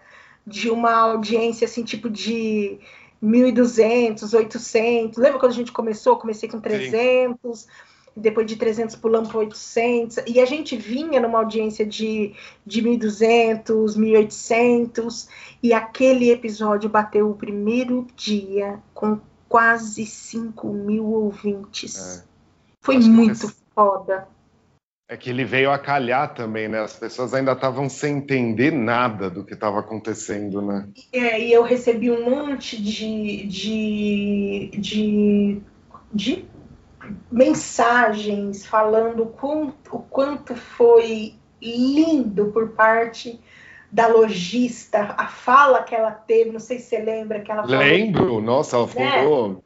de 0.46 0.70
uma 0.70 0.92
audiência 0.92 1.64
assim, 1.66 1.84
tipo 1.84 2.10
de 2.10 2.78
1.200, 3.22 4.36
800. 4.36 5.18
Lembra 5.18 5.38
quando 5.38 5.52
a 5.52 5.54
gente 5.54 5.72
começou? 5.72 6.16
Comecei 6.16 6.48
com 6.48 6.60
300. 6.60 7.60
Sim 7.60 7.68
depois 8.16 8.46
de 8.46 8.56
300 8.56 8.96
pulamos 8.96 9.30
para 9.30 9.38
800, 9.38 10.18
e 10.26 10.40
a 10.40 10.44
gente 10.44 10.76
vinha 10.76 11.20
numa 11.20 11.38
audiência 11.38 11.84
de, 11.86 12.34
de 12.64 12.82
1.200, 12.82 13.96
1.800, 13.96 15.28
e 15.62 15.72
aquele 15.72 16.30
episódio 16.30 16.90
bateu 16.90 17.30
o 17.30 17.34
primeiro 17.34 18.06
dia 18.16 18.78
com 18.92 19.18
quase 19.48 20.06
5 20.06 20.72
mil 20.72 21.04
ouvintes. 21.04 22.20
É. 22.20 22.32
Foi 22.80 22.96
Acho 22.96 23.10
muito 23.10 23.48
que... 23.48 23.54
foda. 23.74 24.26
É 25.08 25.16
que 25.16 25.28
ele 25.28 25.44
veio 25.44 25.70
a 25.70 25.78
calhar 25.78 26.32
também, 26.32 26.68
né? 26.68 26.80
As 26.80 26.96
pessoas 26.96 27.34
ainda 27.34 27.52
estavam 27.52 27.86
sem 27.86 28.16
entender 28.16 28.72
nada 28.72 29.28
do 29.28 29.44
que 29.44 29.52
estava 29.52 29.80
acontecendo, 29.80 30.62
né? 30.62 30.88
É, 31.12 31.38
e 31.38 31.52
eu 31.52 31.62
recebi 31.62 32.10
um 32.10 32.24
monte 32.24 32.80
de, 32.82 33.46
de, 33.46 34.70
de, 34.72 35.62
de 36.14 36.44
mensagens 37.30 38.66
falando 38.66 39.26
quanto, 39.26 39.96
o 39.96 40.00
quanto 40.00 40.54
foi 40.54 41.34
lindo 41.60 42.46
por 42.52 42.70
parte 42.70 43.40
da 43.90 44.06
lojista, 44.06 45.14
a 45.18 45.26
fala 45.26 45.82
que 45.82 45.94
ela 45.94 46.10
teve, 46.10 46.50
não 46.50 46.60
sei 46.60 46.78
se 46.78 46.86
você 46.86 46.98
lembra 46.98 47.40
que 47.40 47.52
ela 47.52 47.62
falou. 47.62 47.78
Lembro, 47.78 48.40
nossa, 48.40 48.76
ela 48.76 48.88
falou, 48.88 49.48
né? 49.48 49.56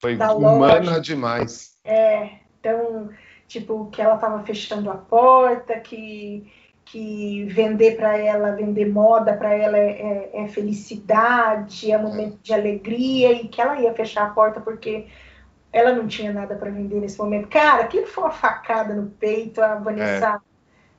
foi 0.00 0.14
humana 0.14 0.90
loja. 0.90 1.00
demais. 1.00 1.72
É, 1.84 2.30
então, 2.60 3.08
tipo, 3.48 3.88
que 3.90 4.02
ela 4.02 4.16
estava 4.16 4.42
fechando 4.42 4.90
a 4.90 4.96
porta, 4.96 5.80
que 5.80 6.46
que 6.84 7.44
vender 7.44 7.96
para 7.96 8.18
ela, 8.18 8.52
vender 8.52 8.86
moda 8.86 9.34
para 9.34 9.54
ela 9.54 9.78
é, 9.78 9.90
é, 9.90 10.30
é, 10.44 10.48
felicidade, 10.48 11.90
é 11.90 11.96
momento 11.96 12.38
de 12.42 12.52
alegria 12.52 13.32
e 13.32 13.48
que 13.48 13.60
ela 13.60 13.80
ia 13.80 13.94
fechar 13.94 14.26
a 14.26 14.30
porta 14.30 14.60
porque 14.60 15.06
ela 15.72 15.92
não 15.92 16.06
tinha 16.06 16.32
nada 16.32 16.54
para 16.54 16.70
vender 16.70 17.00
nesse 17.00 17.18
momento. 17.18 17.48
Cara, 17.48 17.84
aquilo 17.84 18.06
foi 18.06 18.24
uma 18.24 18.30
facada 18.30 18.94
no 18.94 19.08
peito. 19.10 19.62
A 19.62 19.76
Vanessa 19.76 20.40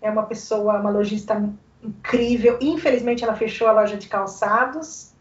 é, 0.01 0.07
é 0.07 0.11
uma 0.11 0.23
pessoa, 0.23 0.79
uma 0.79 0.89
lojista 0.89 1.39
incrível. 1.83 2.57
Infelizmente, 2.59 3.23
ela 3.23 3.35
fechou 3.35 3.67
a 3.67 3.71
loja 3.71 3.95
de 3.95 4.07
calçados. 4.07 5.13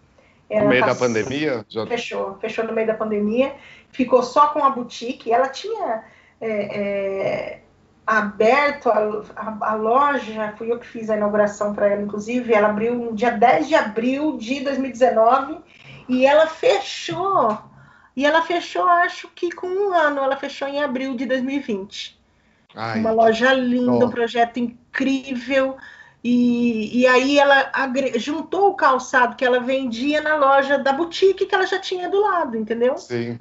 Ela 0.49 0.65
no 0.65 0.71
meio 0.71 0.87
da 0.87 0.95
pandemia? 0.95 1.67
Já... 1.69 1.87
Fechou, 1.87 2.39
fechou 2.41 2.65
no 2.65 2.73
meio 2.73 2.87
da 2.87 2.95
pandemia. 2.95 3.55
Ficou 3.91 4.23
só 4.23 4.49
com 4.49 4.65
a 4.65 4.71
boutique. 4.71 5.31
Ela 5.31 5.49
tinha. 5.49 6.03
É, 6.41 6.81
é... 6.81 7.61
aberto 8.07 8.89
a, 8.89 9.23
a, 9.37 9.71
a, 9.73 9.75
loja, 9.75 10.55
fui 10.57 10.73
eu 10.73 10.79
que 10.79 10.87
fiz 10.87 11.09
a 11.09 11.17
inauguração 11.17 11.73
para 11.73 11.89
ela, 11.89 12.03
inclusive, 12.03 12.53
ela 12.53 12.69
abriu 12.69 12.97
no 12.97 13.13
dia 13.15 13.31
10 13.31 13.69
de 13.69 13.77
abril 13.77 14.37
de 14.39 14.59
2019 14.61 15.61
e 16.09 16.27
ela 16.27 16.49
fechou. 16.49 17.72
E 18.17 18.27
ela 18.27 18.43
fechou, 18.43 18.85
acho 18.85 19.29
que 19.35 19.51
com 19.51 19.67
um 19.67 19.93
ano, 19.93 20.21
ela 20.21 20.37
fechou 20.37 20.69
em 20.69 20.83
abril 20.83 21.15
de 21.15 21.27
2020. 21.27 22.21
Ai, 22.75 23.01
Uma 23.01 23.11
loja 23.11 23.53
linda, 23.53 24.07
um 24.07 24.11
projeto 24.11 24.59
incrível. 24.59 25.77
E, 26.25 27.01
e 27.01 27.07
aí 27.07 27.39
ela 27.39 27.73
juntou 28.17 28.71
o 28.71 28.75
calçado 28.75 29.35
que 29.35 29.45
ela 29.45 29.61
vendia 29.61 30.21
na 30.21 30.37
loja 30.37 30.79
da 30.79 30.93
boutique 30.93 31.47
que 31.47 31.55
ela 31.55 31.67
já 31.67 31.79
tinha 31.79 32.09
do 32.09 32.21
lado, 32.21 32.57
entendeu? 32.57 32.97
Sim 32.97 33.39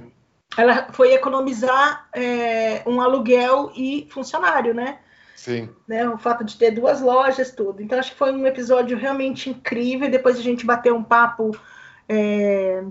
ela 0.58 0.92
foi 0.92 1.14
economizar 1.14 2.08
é, 2.14 2.84
um 2.86 3.00
aluguel 3.00 3.72
e 3.76 4.08
funcionário, 4.10 4.74
né? 4.74 5.00
Sim. 5.36 5.70
Né, 5.88 6.08
o 6.08 6.18
fato 6.18 6.44
de 6.44 6.56
ter 6.58 6.72
duas 6.72 7.02
lojas, 7.02 7.52
tudo. 7.52 7.82
Então, 7.82 7.98
acho 7.98 8.12
que 8.12 8.18
foi 8.18 8.32
um 8.32 8.46
episódio 8.46 8.98
realmente 8.98 9.50
incrível. 9.50 10.10
Depois 10.10 10.38
a 10.38 10.42
gente 10.42 10.66
bateu 10.66 10.96
um 10.96 11.04
papo 11.04 11.52
é, 12.08 12.84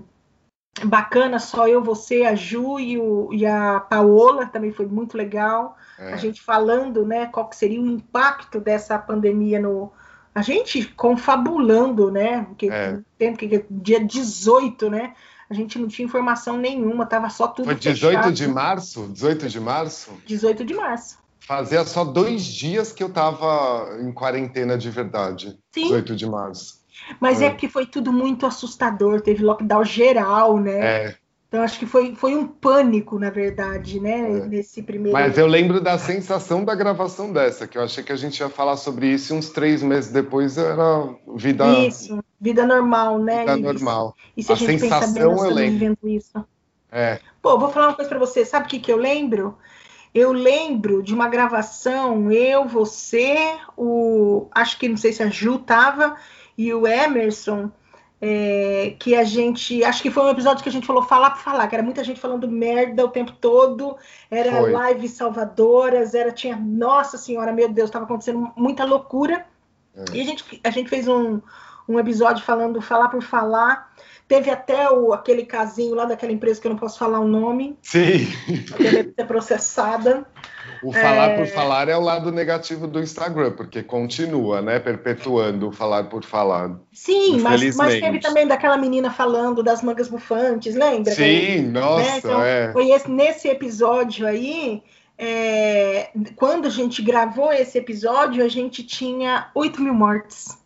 bacana, 0.83 1.39
só 1.39 1.67
eu, 1.67 1.83
você, 1.83 2.23
a 2.23 2.35
Ju 2.35 2.79
e, 2.79 2.97
o, 2.97 3.29
e 3.31 3.45
a 3.45 3.79
Paola, 3.79 4.45
também 4.45 4.71
foi 4.71 4.85
muito 4.85 5.17
legal. 5.17 5.77
É. 5.99 6.13
A 6.13 6.17
gente 6.17 6.41
falando, 6.41 7.05
né, 7.05 7.25
qual 7.27 7.47
que 7.47 7.55
seria 7.55 7.81
o 7.81 7.87
impacto 7.87 8.59
dessa 8.59 8.97
pandemia 8.97 9.59
no. 9.59 9.91
A 10.33 10.41
gente 10.41 10.85
confabulando, 10.85 12.09
né? 12.09 12.45
Porque, 12.45 12.69
é. 12.71 13.01
que 13.33 13.65
dia 13.69 13.99
18, 13.99 14.89
né? 14.89 15.13
a 15.51 15.53
gente 15.53 15.77
não 15.77 15.89
tinha 15.89 16.05
informação 16.05 16.57
nenhuma, 16.57 17.05
tava 17.05 17.29
só 17.29 17.45
tudo 17.45 17.65
Foi 17.65 17.75
18 17.75 18.15
fechado. 18.15 18.33
de 18.33 18.47
março? 18.47 19.07
18 19.09 19.49
de 19.49 19.59
março? 19.59 20.11
18 20.25 20.63
de 20.63 20.73
março. 20.73 21.17
Fazia 21.41 21.83
só 21.83 22.05
dois 22.05 22.45
dias 22.45 22.93
que 22.93 23.03
eu 23.03 23.09
tava 23.09 23.97
em 23.99 24.13
quarentena 24.13 24.77
de 24.77 24.89
verdade. 24.89 25.59
Sim. 25.73 25.83
18 25.83 26.15
de 26.15 26.25
março. 26.25 26.80
Mas 27.19 27.41
é. 27.41 27.45
é 27.45 27.49
que 27.51 27.67
foi 27.67 27.85
tudo 27.85 28.11
muito 28.11 28.45
assustador, 28.45 29.21
teve 29.21 29.43
lockdown 29.43 29.83
geral, 29.83 30.57
né? 30.57 30.79
É. 30.79 31.15
Então 31.51 31.63
acho 31.63 31.77
que 31.77 31.85
foi, 31.85 32.15
foi 32.15 32.33
um 32.33 32.47
pânico, 32.47 33.19
na 33.19 33.29
verdade, 33.29 33.99
né? 33.99 34.19
É. 34.21 34.47
Nesse 34.47 34.81
primeiro. 34.81 35.11
Mas 35.11 35.37
eu 35.37 35.45
lembro 35.45 35.81
da 35.81 35.97
sensação 35.97 36.63
da 36.63 36.73
gravação 36.73 37.33
dessa, 37.33 37.67
que 37.67 37.77
eu 37.77 37.83
achei 37.83 38.01
que 38.01 38.11
a 38.13 38.15
gente 38.15 38.39
ia 38.39 38.47
falar 38.47 38.77
sobre 38.77 39.07
isso 39.07 39.33
e 39.33 39.37
uns 39.37 39.49
três 39.49 39.83
meses 39.83 40.09
depois 40.11 40.57
era 40.57 41.09
vida. 41.35 41.67
Isso, 41.85 42.23
vida 42.39 42.65
normal, 42.65 43.19
né? 43.19 43.39
Vida 43.39 43.57
normal. 43.57 44.15
E 44.37 44.41
se 44.41 44.49
a, 44.49 44.55
a 44.55 44.57
gente 44.57 44.79
sensação 44.79 45.13
pensa 45.13 45.53
bem, 45.53 45.65
eu 45.67 45.71
vivendo 45.71 45.97
isso. 46.05 46.45
É. 46.89 47.19
Pô, 47.41 47.59
vou 47.59 47.69
falar 47.69 47.87
uma 47.87 47.95
coisa 47.95 48.07
para 48.07 48.19
você. 48.19 48.45
Sabe 48.45 48.67
o 48.67 48.69
que, 48.69 48.79
que 48.79 48.91
eu 48.91 48.97
lembro? 48.97 49.57
Eu 50.13 50.31
lembro 50.31 51.03
de 51.03 51.13
uma 51.13 51.27
gravação, 51.27 52.31
eu, 52.31 52.65
você, 52.65 53.57
o. 53.75 54.47
Acho 54.53 54.79
que 54.79 54.87
não 54.87 54.97
sei 54.97 55.11
se 55.11 55.21
a 55.21 55.29
Ju 55.29 55.59
tava, 55.59 56.15
e 56.67 56.73
o 56.73 56.85
Emerson 56.85 57.71
é, 58.21 58.93
que 58.99 59.15
a 59.15 59.23
gente. 59.23 59.83
Acho 59.83 60.03
que 60.03 60.11
foi 60.11 60.23
um 60.23 60.29
episódio 60.29 60.61
que 60.61 60.69
a 60.69 60.71
gente 60.71 60.85
falou 60.85 61.01
falar 61.01 61.31
por 61.31 61.39
falar, 61.39 61.67
que 61.67 61.73
era 61.73 61.83
muita 61.83 62.03
gente 62.03 62.19
falando 62.19 62.47
merda 62.47 63.03
o 63.03 63.09
tempo 63.09 63.31
todo, 63.31 63.97
era 64.29 64.51
foi. 64.51 64.71
lives 64.71 65.11
salvadoras, 65.13 66.13
era, 66.13 66.31
tinha, 66.31 66.55
nossa 66.55 67.17
senhora, 67.17 67.51
meu 67.51 67.67
Deus, 67.67 67.89
estava 67.89 68.05
acontecendo 68.05 68.51
muita 68.55 68.85
loucura. 68.85 69.45
É. 69.95 70.05
E 70.13 70.21
a 70.21 70.23
gente, 70.23 70.61
a 70.63 70.69
gente 70.69 70.87
fez 70.87 71.07
um, 71.07 71.41
um 71.89 71.99
episódio 71.99 72.43
falando 72.43 72.79
falar 72.79 73.09
por 73.09 73.23
falar. 73.23 73.91
Teve 74.27 74.51
até 74.51 74.89
o, 74.89 75.13
aquele 75.13 75.43
casinho 75.43 75.95
lá 75.95 76.05
daquela 76.05 76.31
empresa 76.31 76.61
que 76.61 76.67
eu 76.67 76.71
não 76.71 76.77
posso 76.77 76.99
falar 76.99 77.19
o 77.19 77.27
nome. 77.27 77.75
Sim. 77.81 78.27
Que 78.77 78.83
deve 78.83 79.13
ser 79.13 79.25
processada. 79.25 80.27
O 80.83 80.91
falar 80.91 81.29
é... 81.29 81.37
por 81.37 81.47
falar 81.47 81.89
é 81.89 81.95
o 81.95 82.01
lado 82.01 82.31
negativo 82.31 82.87
do 82.87 82.99
Instagram, 82.99 83.51
porque 83.51 83.83
continua, 83.83 84.61
né, 84.61 84.79
perpetuando 84.79 85.69
o 85.69 85.71
falar 85.71 86.05
por 86.05 86.23
falar. 86.23 86.79
Sim, 86.91 87.39
mas, 87.39 87.75
mas 87.75 87.99
teve 87.99 88.19
também 88.19 88.47
daquela 88.47 88.77
menina 88.77 89.11
falando 89.11 89.61
das 89.61 89.83
mangas 89.83 90.07
bufantes, 90.07 90.75
lembra? 90.75 91.13
Sim, 91.13 91.23
que, 91.23 91.61
nossa, 91.61 92.03
né? 92.03 92.17
então, 92.17 92.41
é. 92.41 92.71
Foi 92.73 92.89
esse, 92.89 93.09
nesse 93.09 93.47
episódio 93.47 94.25
aí, 94.25 94.81
é, 95.17 96.09
quando 96.35 96.65
a 96.65 96.71
gente 96.71 97.01
gravou 97.01 97.53
esse 97.53 97.77
episódio, 97.77 98.43
a 98.43 98.47
gente 98.47 98.83
tinha 98.83 99.51
8 99.53 99.81
mil 99.81 99.93
mortes. 99.93 100.57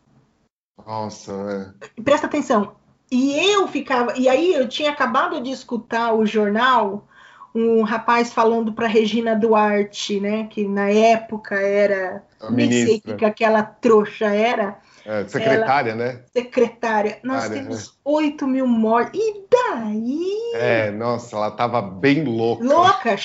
Nossa, 0.85 1.75
é. 1.97 2.01
Presta 2.01 2.27
atenção. 2.27 2.75
E 3.11 3.37
eu 3.51 3.67
ficava. 3.67 4.17
E 4.17 4.27
aí 4.27 4.53
eu 4.53 4.67
tinha 4.67 4.91
acabado 4.91 5.41
de 5.41 5.51
escutar 5.51 6.13
o 6.13 6.25
jornal 6.25 7.07
um 7.55 7.83
rapaz 7.83 8.33
falando 8.33 8.73
para 8.73 8.85
Regina 8.85 9.33
Duarte, 9.33 10.19
né, 10.19 10.47
que 10.49 10.67
na 10.67 10.89
época 10.89 11.55
era 11.55 12.21
a 12.41 12.51
nem 12.51 12.69
sei 12.69 12.99
que 12.99 13.23
aquela 13.23 13.63
trouxa 13.63 14.25
era. 14.25 14.77
É, 15.05 15.25
secretária, 15.27 15.91
ela, 15.91 16.03
né? 16.03 16.21
Secretária. 16.33 17.19
Nós 17.23 17.43
Área, 17.43 17.61
temos 17.61 17.87
né? 17.89 17.93
8 18.03 18.47
mil 18.47 18.67
mortes. 18.67 19.21
E 19.21 19.45
daí? 19.51 20.51
É, 20.55 20.91
nossa, 20.91 21.35
ela 21.35 21.51
tava 21.51 21.79
bem 21.79 22.23
louca. 22.23 22.63
Louca, 22.63 23.15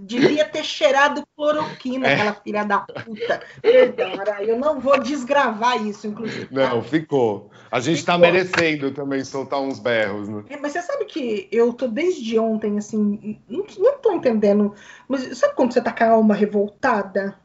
Devia 0.00 0.44
ter 0.44 0.64
cheirado 0.64 1.26
cloroquina, 1.36 2.06
é. 2.06 2.14
aquela 2.14 2.34
filha 2.34 2.64
da 2.64 2.78
puta. 2.78 3.42
Perdão, 3.60 4.12
eu 4.40 4.56
não 4.56 4.78
vou 4.78 5.00
desgravar 5.00 5.84
isso, 5.84 6.06
inclusive. 6.06 6.46
Tá? 6.46 6.68
Não, 6.68 6.82
ficou. 6.82 7.50
A 7.68 7.80
gente 7.80 7.98
está 7.98 8.16
merecendo 8.16 8.92
também 8.92 9.24
soltar 9.24 9.60
uns 9.60 9.80
berros. 9.80 10.28
Né? 10.28 10.44
É, 10.50 10.56
mas 10.56 10.72
você 10.72 10.82
sabe 10.82 11.04
que 11.06 11.48
eu 11.50 11.72
tô 11.72 11.88
desde 11.88 12.38
ontem, 12.38 12.78
assim, 12.78 13.40
não, 13.48 13.66
não 13.76 13.98
tô 13.98 14.12
entendendo. 14.12 14.72
Mas 15.08 15.36
sabe 15.36 15.54
quando 15.56 15.72
você 15.72 15.80
tá 15.80 15.92
com 15.92 16.04
a 16.04 16.10
alma 16.10 16.34
revoltada? 16.34 17.36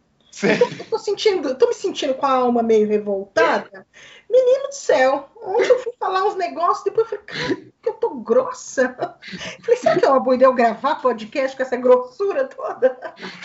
Eu 0.44 0.60
tô, 0.60 0.66
eu 0.66 0.86
tô, 0.86 0.98
sentindo, 1.00 1.50
eu 1.50 1.56
tô 1.56 1.68
me 1.68 1.74
sentindo 1.74 2.14
com 2.14 2.26
a 2.26 2.32
alma 2.32 2.62
meio 2.64 2.88
revoltada. 2.88 3.86
Menino 4.34 4.68
do 4.68 4.74
céu, 4.74 5.30
ontem 5.44 5.70
eu 5.70 5.78
fui 5.78 5.94
falar 6.00 6.26
uns 6.26 6.36
negócios, 6.36 6.84
depois 6.84 7.06
eu 7.12 7.20
falei, 7.20 7.26
cara, 7.26 7.56
que 7.56 7.90
eu 7.90 7.94
tô 7.94 8.16
grossa. 8.16 8.96
Eu 9.32 9.64
falei, 9.64 9.80
será 9.80 10.00
que 10.00 10.06
é 10.06 10.10
uma 10.10 10.20
boa 10.20 10.36
ideia 10.36 10.48
eu 10.48 10.56
gravar 10.56 10.96
podcast 10.96 11.56
com 11.56 11.62
essa 11.62 11.78
grossura 11.78 12.46
toda? 12.46 12.98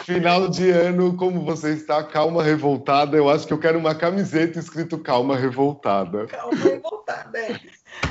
Final 0.07 0.49
de 0.49 0.71
ano, 0.71 1.15
como 1.15 1.45
você 1.45 1.75
está, 1.75 2.03
calma, 2.03 2.43
revoltada. 2.43 3.19
Eu 3.19 3.29
acho 3.29 3.47
que 3.47 3.53
eu 3.53 3.59
quero 3.59 3.79
uma 3.79 3.95
camiseta 3.95 4.59
escrito 4.59 4.99
calma, 4.99 5.37
revoltada. 5.37 6.27
Calma, 6.27 6.57
revoltada, 6.57 7.39
é. 7.39 7.61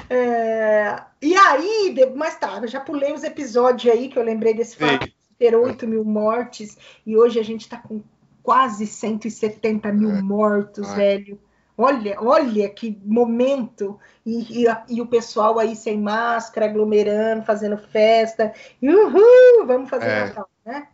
é... 0.08 1.02
E 1.20 1.36
aí, 1.36 2.14
mais 2.16 2.38
tarde, 2.38 2.68
já 2.68 2.80
pulei 2.80 3.12
os 3.12 3.24
episódios 3.24 3.92
aí 3.92 4.08
que 4.08 4.20
eu 4.20 4.24
lembrei 4.24 4.54
desse 4.54 4.76
fato 4.76 5.08
de 5.08 5.16
ter 5.40 5.56
8 5.56 5.88
mil 5.88 6.06
mortes 6.06 6.78
e 7.04 7.18
hoje 7.18 7.40
a 7.40 7.44
gente 7.44 7.68
tá 7.68 7.78
com 7.78 8.04
quase 8.44 8.86
170 8.86 9.92
mil 9.94 10.12
é. 10.12 10.22
mortos, 10.22 10.94
velho. 10.94 11.40
Olha, 11.78 12.18
olha 12.20 12.68
que 12.70 13.00
momento! 13.06 14.00
E, 14.26 14.64
e, 14.64 14.68
e, 14.90 15.02
o 15.02 15.06
pessoal 15.06 15.60
aí 15.60 15.76
sem 15.76 16.02
máscara, 16.02 16.66
aglomerando, 16.66 17.46
fazendo 17.46 17.78
festa. 17.78 18.52
Uhul! 18.82 19.68
Vamos 19.68 19.90
fazer 19.90 20.08
é. 20.08 20.26
Natal, 20.26 20.50
né? 20.66 20.88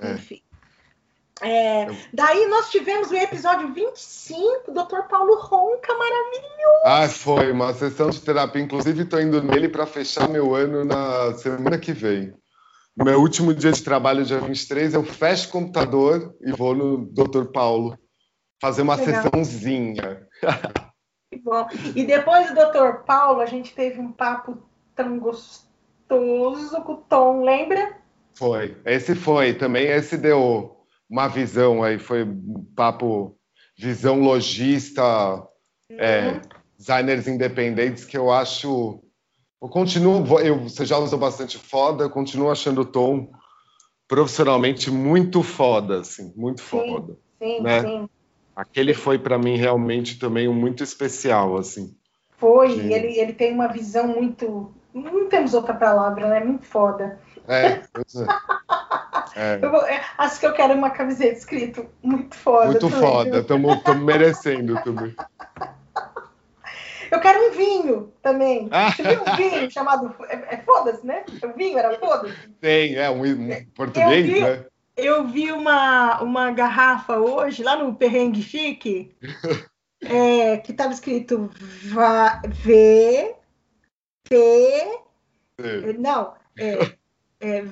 É. 0.00 0.12
Enfim. 0.12 0.42
É, 1.42 1.86
daí 2.12 2.46
nós 2.48 2.70
tivemos 2.70 3.10
o 3.10 3.16
episódio 3.16 3.72
25, 3.72 4.72
Dr. 4.72 5.08
Paulo 5.08 5.40
Ronca, 5.40 5.94
maravilhoso. 5.94 6.82
Ah, 6.84 7.08
foi 7.08 7.50
uma 7.50 7.72
sessão 7.72 8.10
de 8.10 8.20
terapia. 8.20 8.62
Inclusive, 8.62 9.02
estou 9.02 9.20
indo 9.20 9.42
nele 9.42 9.68
para 9.68 9.86
fechar 9.86 10.28
meu 10.28 10.54
ano 10.54 10.84
na 10.84 11.34
semana 11.34 11.78
que 11.78 11.92
vem. 11.92 12.34
Meu 12.96 13.20
último 13.20 13.54
dia 13.54 13.72
de 13.72 13.82
trabalho, 13.82 14.24
dia 14.24 14.40
23, 14.40 14.92
eu 14.92 15.02
fecho 15.02 15.48
o 15.48 15.52
computador 15.52 16.34
e 16.42 16.52
vou 16.52 16.74
no 16.74 17.06
Dr. 17.06 17.46
Paulo 17.52 17.96
fazer 18.60 18.82
uma 18.82 18.94
Legal. 18.94 19.22
sessãozinha. 19.22 20.28
Que 21.30 21.38
bom. 21.38 21.66
E 21.94 22.04
depois 22.04 22.48
do 22.48 22.54
Dr. 22.54 23.04
Paulo, 23.06 23.40
a 23.40 23.46
gente 23.46 23.72
teve 23.72 24.00
um 24.00 24.10
papo 24.10 24.58
tão 24.96 25.18
gostoso 25.18 26.82
com 26.84 26.92
o 26.92 26.96
Tom, 26.96 27.44
lembra? 27.44 27.96
Foi. 28.34 28.76
Esse 28.84 29.14
foi. 29.14 29.54
Também 29.54 29.86
esse 29.86 30.16
deu 30.16 30.76
uma 31.08 31.28
visão 31.28 31.82
aí. 31.82 31.98
Foi 31.98 32.24
um 32.24 32.66
papo, 32.74 33.36
visão 33.78 34.20
lojista, 34.20 35.02
uhum. 35.88 35.96
é, 35.98 36.40
designers 36.76 37.28
independentes, 37.28 38.04
que 38.04 38.18
eu 38.18 38.30
acho. 38.32 39.00
Eu 39.62 39.68
continuo. 39.68 40.40
Eu, 40.40 40.58
você 40.64 40.84
já 40.84 40.98
usou 40.98 41.18
bastante 41.18 41.58
foda, 41.58 42.04
eu 42.04 42.10
continuo 42.10 42.50
achando 42.50 42.80
o 42.80 42.86
Tom 42.86 43.30
profissionalmente 44.08 44.90
muito 44.90 45.40
foda, 45.40 46.00
assim, 46.00 46.32
muito 46.34 46.60
foda. 46.60 47.16
Sim, 47.38 47.60
né? 47.60 47.82
sim. 47.82 48.08
Aquele 48.60 48.92
foi 48.92 49.18
para 49.18 49.38
mim 49.38 49.56
realmente 49.56 50.18
também 50.18 50.46
um 50.46 50.52
muito 50.52 50.84
especial, 50.84 51.56
assim. 51.56 51.96
Foi, 52.36 52.70
ele, 52.70 53.18
ele 53.18 53.32
tem 53.32 53.54
uma 53.54 53.68
visão 53.68 54.06
muito. 54.06 54.74
Não 54.92 55.30
temos 55.30 55.54
outra 55.54 55.72
palavra, 55.72 56.28
né? 56.28 56.40
Muito 56.40 56.66
foda. 56.66 57.18
É, 57.48 57.80
pois 57.90 58.14
é. 58.16 58.26
é. 59.56 59.58
Vou, 59.66 59.80
é, 59.86 60.02
acho 60.18 60.38
que 60.38 60.46
eu 60.46 60.52
quero 60.52 60.74
uma 60.74 60.90
camiseta 60.90 61.38
escrito 61.38 61.86
muito 62.02 62.36
foda. 62.36 62.66
Muito 62.66 62.90
também, 62.90 63.00
foda, 63.00 63.38
estamos 63.38 63.96
merecendo 64.02 64.78
também. 64.82 65.14
Eu 67.10 67.18
quero 67.18 67.48
um 67.48 67.52
vinho 67.52 68.12
também. 68.22 68.68
Você 68.68 69.02
viu 69.02 69.22
um 69.22 69.36
vinho 69.36 69.70
chamado. 69.70 70.14
É, 70.28 70.56
é 70.56 70.56
foda-se, 70.58 71.06
né? 71.06 71.24
O 71.42 71.56
vinho 71.56 71.78
era 71.78 71.98
foda-se? 71.98 72.36
Tem, 72.60 72.94
é 72.96 73.08
um, 73.10 73.24
um 73.24 73.64
português, 73.74 74.26
vi, 74.26 74.42
né? 74.42 74.66
Eu 75.04 75.26
vi 75.26 75.50
uma, 75.52 76.20
uma 76.22 76.50
garrafa 76.50 77.18
hoje, 77.18 77.62
lá 77.62 77.76
no 77.76 77.94
Perrengue 77.94 78.42
Chique, 78.42 79.14
é, 80.02 80.58
que 80.58 80.72
estava 80.72 80.92
escrito 80.92 81.50
V, 82.48 83.34
T. 84.24 85.00
Não, 85.98 86.34
é, 86.58 86.96
é, 87.40 87.64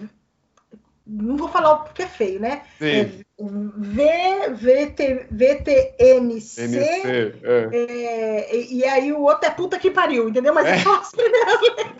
não 1.06 1.36
vou 1.38 1.48
falar 1.48 1.76
porque 1.76 2.02
é 2.02 2.06
feio, 2.06 2.40
né? 2.40 2.62
É, 2.80 3.04
v, 3.04 4.50
VT, 4.50 5.26
VTNC. 5.30 6.62
NC, 6.62 7.40
é. 7.42 7.66
é. 7.82 8.56
e, 8.56 8.84
aí 8.84 9.12
o 9.12 9.22
outro 9.22 9.48
é 9.48 9.50
puta 9.50 9.78
que 9.78 9.90
pariu, 9.90 10.28
entendeu? 10.28 10.52
Mas 10.52 10.66
é, 10.66 10.78
só 10.78 11.00
as 11.00 11.10
primeiras 11.10 11.60
letras. 11.62 11.92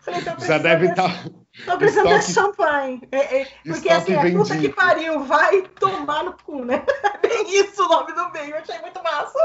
Falei, 0.00 0.22
Já 0.46 0.58
deve 0.58 0.86
estar. 0.92 1.24
Tá... 1.24 1.30
Tô 1.64 1.78
precisando 1.78 2.08
de 2.08 2.32
champanhe. 2.32 3.00
É, 3.10 3.42
é, 3.42 3.48
porque 3.64 3.88
assim, 3.88 4.14
a 4.14 4.30
puta 4.30 4.58
que 4.58 4.68
pariu, 4.68 5.24
vai 5.24 5.62
tomar 5.62 6.24
no 6.24 6.36
cu, 6.36 6.64
né? 6.64 6.84
Bem 7.22 7.58
isso 7.58 7.82
o 7.84 7.88
nome 7.88 8.12
do 8.12 8.30
meio, 8.30 8.50
eu 8.50 8.58
achei 8.58 8.78
muito 8.80 9.02
massa. 9.02 9.38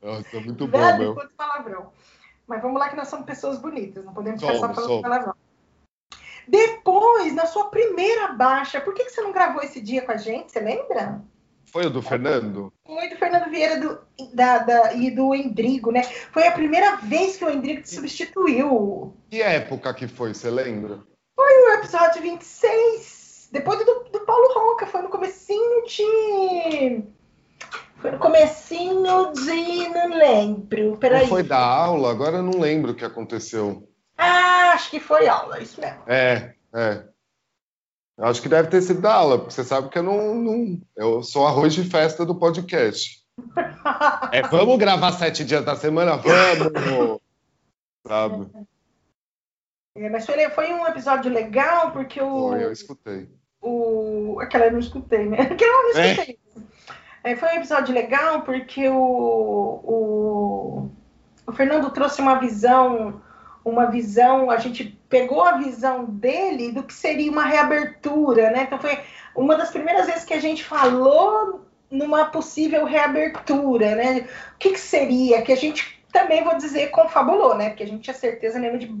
Nossa, 0.00 0.40
muito 0.40 0.66
bom, 0.68 0.78
Velho, 0.78 0.98
meu. 0.98 1.30
palavrão. 1.36 1.92
Mas 2.46 2.62
vamos 2.62 2.80
lá 2.80 2.88
que 2.88 2.96
nós 2.96 3.08
somos 3.08 3.26
pessoas 3.26 3.58
bonitas, 3.58 4.04
não 4.04 4.14
podemos 4.14 4.40
ficar 4.40 4.54
só 4.54 4.72
falando 4.72 5.02
palavrão. 5.02 5.34
Depois, 6.46 7.34
na 7.34 7.46
sua 7.46 7.70
primeira 7.70 8.32
baixa, 8.32 8.80
por 8.80 8.94
que, 8.94 9.04
que 9.04 9.10
você 9.10 9.20
não 9.20 9.32
gravou 9.32 9.62
esse 9.62 9.80
dia 9.80 10.02
com 10.02 10.12
a 10.12 10.16
gente? 10.16 10.50
Você 10.50 10.60
lembra? 10.60 11.22
Foi 11.72 11.86
o 11.86 11.90
do 11.90 12.02
Fernando? 12.02 12.72
Foi 12.84 13.08
do 13.08 13.16
Fernando 13.16 13.48
Vieira 13.48 13.78
do, 13.78 14.00
da, 14.34 14.58
da, 14.58 14.92
e 14.94 15.10
do 15.10 15.34
Endrigo, 15.34 15.92
né? 15.92 16.02
Foi 16.32 16.46
a 16.46 16.52
primeira 16.52 16.96
vez 16.96 17.36
que 17.36 17.44
o 17.44 17.50
Endrigo 17.50 17.82
te 17.82 17.90
substituiu. 17.90 19.14
Que 19.30 19.40
época 19.40 19.94
que 19.94 20.08
foi, 20.08 20.34
você 20.34 20.50
lembra? 20.50 21.00
Foi 21.36 21.52
o 21.52 21.74
episódio 21.74 22.22
26, 22.22 23.50
depois 23.52 23.78
do, 23.84 24.04
do 24.12 24.20
Paulo 24.20 24.52
Ronca, 24.52 24.86
foi 24.86 25.02
no 25.02 25.08
comecinho 25.08 25.84
de... 25.84 27.04
Foi 27.96 28.10
no 28.10 28.18
comecinho 28.18 29.32
de... 29.32 29.88
não 29.90 30.08
lembro, 30.08 30.96
peraí. 30.96 31.22
Não 31.22 31.28
foi 31.28 31.42
da 31.42 31.58
aula? 31.58 32.10
Agora 32.10 32.38
eu 32.38 32.42
não 32.42 32.58
lembro 32.58 32.92
o 32.92 32.94
que 32.94 33.04
aconteceu. 33.04 33.88
Ah, 34.16 34.72
acho 34.74 34.90
que 34.90 34.98
foi 34.98 35.28
aula, 35.28 35.60
isso 35.60 35.80
mesmo. 35.80 36.02
É, 36.06 36.54
é. 36.74 37.04
Eu 38.20 38.26
acho 38.26 38.42
que 38.42 38.50
deve 38.50 38.68
ter 38.68 38.82
sido 38.82 39.00
da 39.00 39.14
aula, 39.14 39.38
porque 39.38 39.54
você 39.54 39.64
sabe 39.64 39.88
que 39.88 39.96
eu 39.96 40.02
não, 40.02 40.34
não 40.34 40.78
eu 40.94 41.22
sou 41.22 41.46
arroz 41.46 41.72
de 41.72 41.82
festa 41.84 42.24
do 42.24 42.34
podcast. 42.34 43.18
É, 44.30 44.42
vamos 44.42 44.78
gravar 44.78 45.12
sete 45.12 45.42
dias 45.42 45.64
da 45.64 45.74
semana? 45.74 46.18
Vamos! 46.18 47.20
Sabe? 48.06 48.50
É, 49.96 50.08
mas 50.10 50.26
foi, 50.26 50.48
foi, 50.50 50.72
um 50.74 50.86
episódio 50.86 51.32
legal, 51.32 51.90
porque 51.92 52.20
o. 52.20 52.50
Foi, 52.50 52.64
eu 52.64 52.70
escutei. 52.70 53.28
O, 53.62 54.38
aquela 54.40 54.66
eu 54.66 54.72
não 54.72 54.78
escutei, 54.78 55.24
né? 55.24 55.40
Aquela 55.50 55.72
eu 55.72 55.82
não 55.82 56.02
escutei. 56.02 56.38
É. 57.24 57.32
É, 57.32 57.36
foi 57.36 57.48
um 57.48 57.56
episódio 57.56 57.94
legal, 57.94 58.42
porque 58.42 58.86
o, 58.88 59.80
o, 59.82 60.90
o 61.46 61.52
Fernando 61.52 61.90
trouxe 61.90 62.20
uma 62.20 62.38
visão 62.38 63.22
uma 63.64 63.86
visão, 63.86 64.50
a 64.50 64.56
gente 64.56 64.98
pegou 65.08 65.42
a 65.42 65.58
visão 65.58 66.04
dele 66.04 66.72
do 66.72 66.82
que 66.82 66.94
seria 66.94 67.30
uma 67.30 67.44
reabertura, 67.44 68.50
né? 68.50 68.62
Então 68.62 68.78
foi 68.78 68.98
uma 69.34 69.56
das 69.56 69.70
primeiras 69.70 70.06
vezes 70.06 70.24
que 70.24 70.34
a 70.34 70.40
gente 70.40 70.64
falou 70.64 71.66
numa 71.90 72.26
possível 72.26 72.84
reabertura, 72.84 73.94
né? 73.94 74.28
O 74.54 74.58
que, 74.58 74.70
que 74.70 74.80
seria? 74.80 75.42
Que 75.42 75.52
a 75.52 75.56
gente 75.56 76.02
também 76.12 76.42
vou 76.42 76.56
dizer 76.56 76.90
confabulou, 76.90 77.56
né? 77.56 77.70
Porque 77.70 77.82
a 77.82 77.86
gente 77.86 78.02
tinha 78.02 78.14
certeza 78.14 78.58
mesmo 78.58 78.78
de 78.78 78.94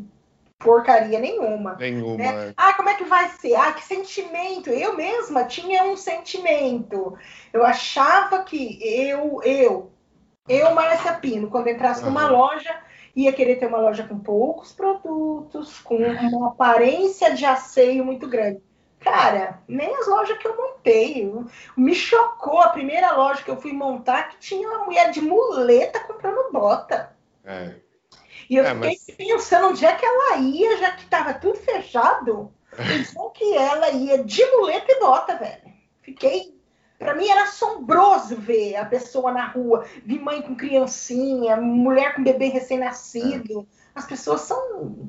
porcaria 0.58 1.18
nenhuma. 1.18 1.74
Nenhuma. 1.76 2.16
Né? 2.16 2.48
É. 2.48 2.54
Ah, 2.56 2.74
como 2.74 2.90
é 2.90 2.94
que 2.94 3.04
vai 3.04 3.28
ser? 3.30 3.54
Ah, 3.54 3.72
que 3.72 3.82
sentimento. 3.82 4.70
Eu 4.70 4.94
mesma 4.94 5.44
tinha 5.44 5.84
um 5.84 5.96
sentimento. 5.96 7.16
Eu 7.52 7.64
achava 7.64 8.44
que 8.44 8.78
eu, 8.82 9.40
eu, 9.42 9.90
eu, 10.46 10.74
Márcia 10.74 11.14
Pino, 11.14 11.48
quando 11.48 11.68
entrasse 11.68 12.02
uhum. 12.02 12.10
numa 12.10 12.28
loja, 12.28 12.76
ia 13.14 13.32
querer 13.32 13.56
ter 13.56 13.66
uma 13.66 13.78
loja 13.78 14.04
com 14.04 14.18
poucos 14.18 14.72
produtos, 14.72 15.78
com 15.80 15.96
uma 15.96 16.48
aparência 16.48 17.34
de 17.34 17.44
asseio 17.44 18.04
muito 18.04 18.28
grande. 18.28 18.62
Cara, 19.00 19.62
nem 19.66 19.94
as 19.96 20.06
lojas 20.06 20.36
que 20.36 20.46
eu 20.46 20.56
montei. 20.56 21.32
Me 21.76 21.94
chocou 21.94 22.60
a 22.60 22.68
primeira 22.68 23.16
loja 23.16 23.42
que 23.42 23.50
eu 23.50 23.60
fui 23.60 23.72
montar 23.72 24.28
que 24.28 24.38
tinha 24.38 24.68
uma 24.68 24.84
mulher 24.84 25.10
de 25.10 25.22
muleta 25.22 26.00
comprando 26.00 26.52
bota. 26.52 27.16
É. 27.44 27.76
E 28.48 28.56
eu 28.56 28.64
é, 28.64 28.74
fiquei 28.74 28.90
mas... 28.90 29.16
pensando 29.16 29.68
onde 29.68 29.86
é 29.86 29.94
que 29.94 30.04
ela 30.04 30.36
ia, 30.36 30.76
já 30.76 30.92
que 30.92 31.04
estava 31.04 31.32
tudo 31.32 31.56
fechado. 31.56 32.52
Pensou 32.76 33.30
que 33.30 33.56
ela 33.56 33.90
ia 33.90 34.22
de 34.22 34.44
muleta 34.52 34.86
e 34.88 35.00
bota, 35.00 35.36
velho. 35.36 35.72
Fiquei 36.02 36.59
para 37.00 37.14
mim 37.14 37.26
era 37.26 37.44
assombroso 37.44 38.36
ver 38.36 38.76
a 38.76 38.84
pessoa 38.84 39.32
na 39.32 39.46
rua, 39.46 39.86
vi 40.04 40.18
mãe 40.18 40.42
com 40.42 40.54
criancinha, 40.54 41.56
mulher 41.56 42.14
com 42.14 42.22
bebê 42.22 42.48
recém-nascido. 42.48 43.66
As 43.94 44.04
pessoas 44.04 44.42
são 44.42 45.08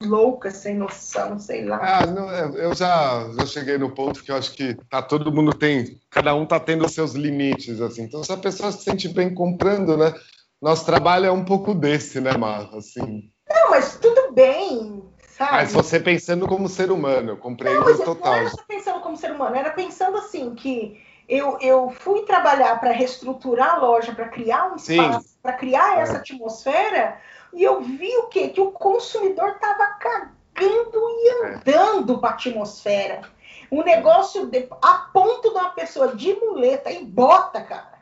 loucas, 0.00 0.54
sem 0.54 0.76
noção, 0.76 1.36
sei 1.36 1.64
lá. 1.64 1.80
Ah, 1.82 2.06
não, 2.06 2.30
é, 2.30 2.64
eu 2.64 2.72
já, 2.76 3.28
já 3.40 3.44
cheguei 3.44 3.76
no 3.76 3.90
ponto 3.90 4.22
que 4.22 4.30
eu 4.30 4.36
acho 4.36 4.52
que 4.52 4.76
tá 4.88 5.02
todo 5.02 5.32
mundo 5.32 5.52
tem, 5.52 6.00
cada 6.08 6.32
um 6.32 6.46
tá 6.46 6.60
tendo 6.60 6.88
seus 6.88 7.14
limites, 7.14 7.80
assim. 7.80 8.04
Então, 8.04 8.22
se 8.22 8.32
a 8.32 8.36
pessoa 8.36 8.70
se 8.70 8.84
sente 8.84 9.08
bem 9.08 9.34
comprando, 9.34 9.96
né? 9.96 10.14
Nosso 10.62 10.86
trabalho 10.86 11.26
é 11.26 11.30
um 11.32 11.44
pouco 11.44 11.74
desse, 11.74 12.20
né, 12.20 12.36
Mar? 12.36 12.70
Assim. 12.72 13.32
Não, 13.50 13.70
mas 13.70 13.98
tudo 13.98 14.32
bem, 14.32 15.02
sabe? 15.36 15.50
Mas 15.50 15.72
você 15.72 15.98
pensando 15.98 16.46
como 16.46 16.68
ser 16.68 16.92
humano, 16.92 17.32
eu 17.32 17.36
compreendo 17.36 17.80
não, 17.80 17.86
mas 17.86 17.98
total. 17.98 18.32
Não 18.32 18.46
era 18.46 18.64
pensando 18.68 19.00
como 19.00 19.16
ser 19.16 19.32
humano, 19.32 19.56
era 19.56 19.70
pensando 19.70 20.16
assim 20.18 20.54
que 20.54 21.04
eu, 21.28 21.58
eu 21.60 21.90
fui 21.90 22.22
trabalhar 22.22 22.78
para 22.78 22.92
reestruturar 22.92 23.74
a 23.74 23.78
loja, 23.78 24.14
para 24.14 24.28
criar 24.28 24.72
um 24.72 24.76
espaço, 24.76 25.36
para 25.42 25.52
criar 25.54 25.98
é. 25.98 26.02
essa 26.02 26.18
atmosfera, 26.18 27.18
e 27.52 27.62
eu 27.62 27.80
vi 27.80 28.14
o 28.18 28.26
quê? 28.28 28.48
Que 28.48 28.60
o 28.60 28.70
consumidor 28.70 29.50
estava 29.50 29.86
cagando 29.98 30.34
e 30.58 31.28
é. 31.28 31.54
andando 31.54 32.18
para 32.18 32.30
a 32.30 32.34
atmosfera. 32.34 33.22
Um 33.70 33.82
negócio 33.82 34.46
de, 34.46 34.68
a 34.80 34.94
ponto 35.12 35.50
de 35.50 35.56
uma 35.56 35.70
pessoa 35.70 36.14
de 36.14 36.34
muleta 36.34 36.90
e 36.90 37.04
bota, 37.04 37.60
cara. 37.60 37.96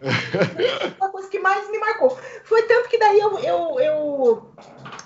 uma 0.98 1.10
coisa 1.10 1.28
que 1.28 1.38
mais 1.38 1.70
me 1.70 1.78
marcou. 1.78 2.16
Foi 2.44 2.62
tanto 2.62 2.88
que 2.88 2.98
daí 2.98 3.18
eu, 3.18 3.38
eu, 3.40 3.80
eu 3.80 4.54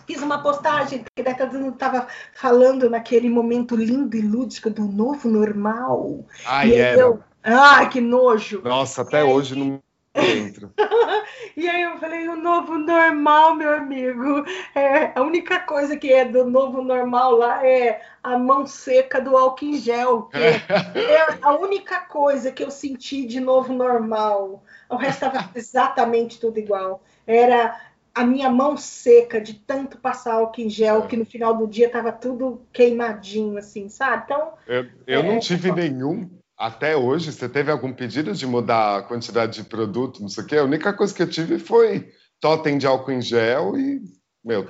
fiz 0.07 0.23
uma 0.23 0.41
postagem, 0.41 1.01
porque 1.01 1.23
daí 1.23 1.37
todo 1.37 1.59
mundo 1.59 1.75
estava 1.75 2.07
falando 2.33 2.89
naquele 2.89 3.29
momento 3.29 3.75
lindo 3.75 4.17
e 4.17 4.23
lúdico 4.23 4.71
do 4.71 4.85
novo 4.85 5.29
normal. 5.29 6.25
Ah, 6.47 6.65
e 6.65 6.75
é. 6.75 6.95
Eu, 6.95 7.25
Ai, 7.45 7.91
que 7.91 8.01
nojo! 8.01 8.63
Nossa, 8.65 9.03
até 9.03 9.23
hoje 9.23 9.55
não 9.55 9.83
entro. 10.15 10.73
e 11.55 11.69
aí 11.69 11.83
eu 11.83 11.99
falei, 11.99 12.27
o 12.27 12.37
novo 12.37 12.79
normal, 12.79 13.55
meu 13.55 13.75
amigo. 13.75 14.47
É, 14.75 15.13
a 15.15 15.21
única 15.21 15.61
coisa 15.61 15.95
que 15.95 16.11
é 16.11 16.25
do 16.25 16.47
novo 16.47 16.81
normal 16.81 17.33
lá 17.33 17.67
é 17.67 18.01
a 18.23 18.39
mão 18.39 18.67
seca 18.67 19.21
do 19.21 19.37
álcool 19.37 19.67
em 19.67 19.77
gel. 19.77 20.31
é 20.33 21.39
a 21.43 21.55
única 21.55 22.01
coisa 22.01 22.51
que 22.51 22.65
eu 22.65 22.71
senti 22.71 23.27
de 23.27 23.41
novo 23.41 23.75
normal. 23.75 24.65
O 24.89 24.97
resto 24.97 25.27
estava 25.27 25.51
exatamente 25.55 26.41
tudo 26.41 26.59
igual. 26.59 27.03
Era 27.27 27.79
a 28.15 28.25
minha 28.25 28.49
mão 28.49 28.75
seca 28.75 29.39
de 29.39 29.53
tanto 29.53 29.99
passar 29.99 30.35
álcool 30.35 30.63
em 30.63 30.71
gel 30.71 31.05
é. 31.05 31.07
que 31.09 31.17
no 31.17 31.27
final 31.27 31.55
do 31.55 31.67
dia 31.67 31.89
estava 31.89 32.11
tudo 32.11 32.63
queimadinho, 32.73 33.59
assim, 33.59 33.91
sabe? 33.91 34.23
Então. 34.25 34.55
Eu, 34.67 34.87
eu 35.07 35.21
é, 35.21 35.23
não 35.23 35.39
tive 35.41 35.71
nenhum 35.73 36.31
até 36.57 36.97
hoje, 36.97 37.33
você 37.33 37.49
teve 37.49 37.71
algum 37.71 37.93
pedido 37.93 38.33
de 38.33 38.47
mudar 38.47 38.99
a 38.99 39.03
quantidade 39.03 39.63
de 39.63 39.69
produto, 39.69 40.21
não 40.21 40.29
sei 40.29 40.45
o 40.45 40.47
quê? 40.47 40.57
A 40.57 40.65
única 40.65 40.93
coisa 40.93 41.13
que 41.13 41.23
eu 41.23 41.29
tive 41.29 41.59
foi 41.59 42.13
totem 42.41 42.79
de 42.79 42.87
álcool 42.87 43.13
em 43.13 43.21
gel 43.21 43.77
e, 43.77 44.03
meu, 44.45 44.69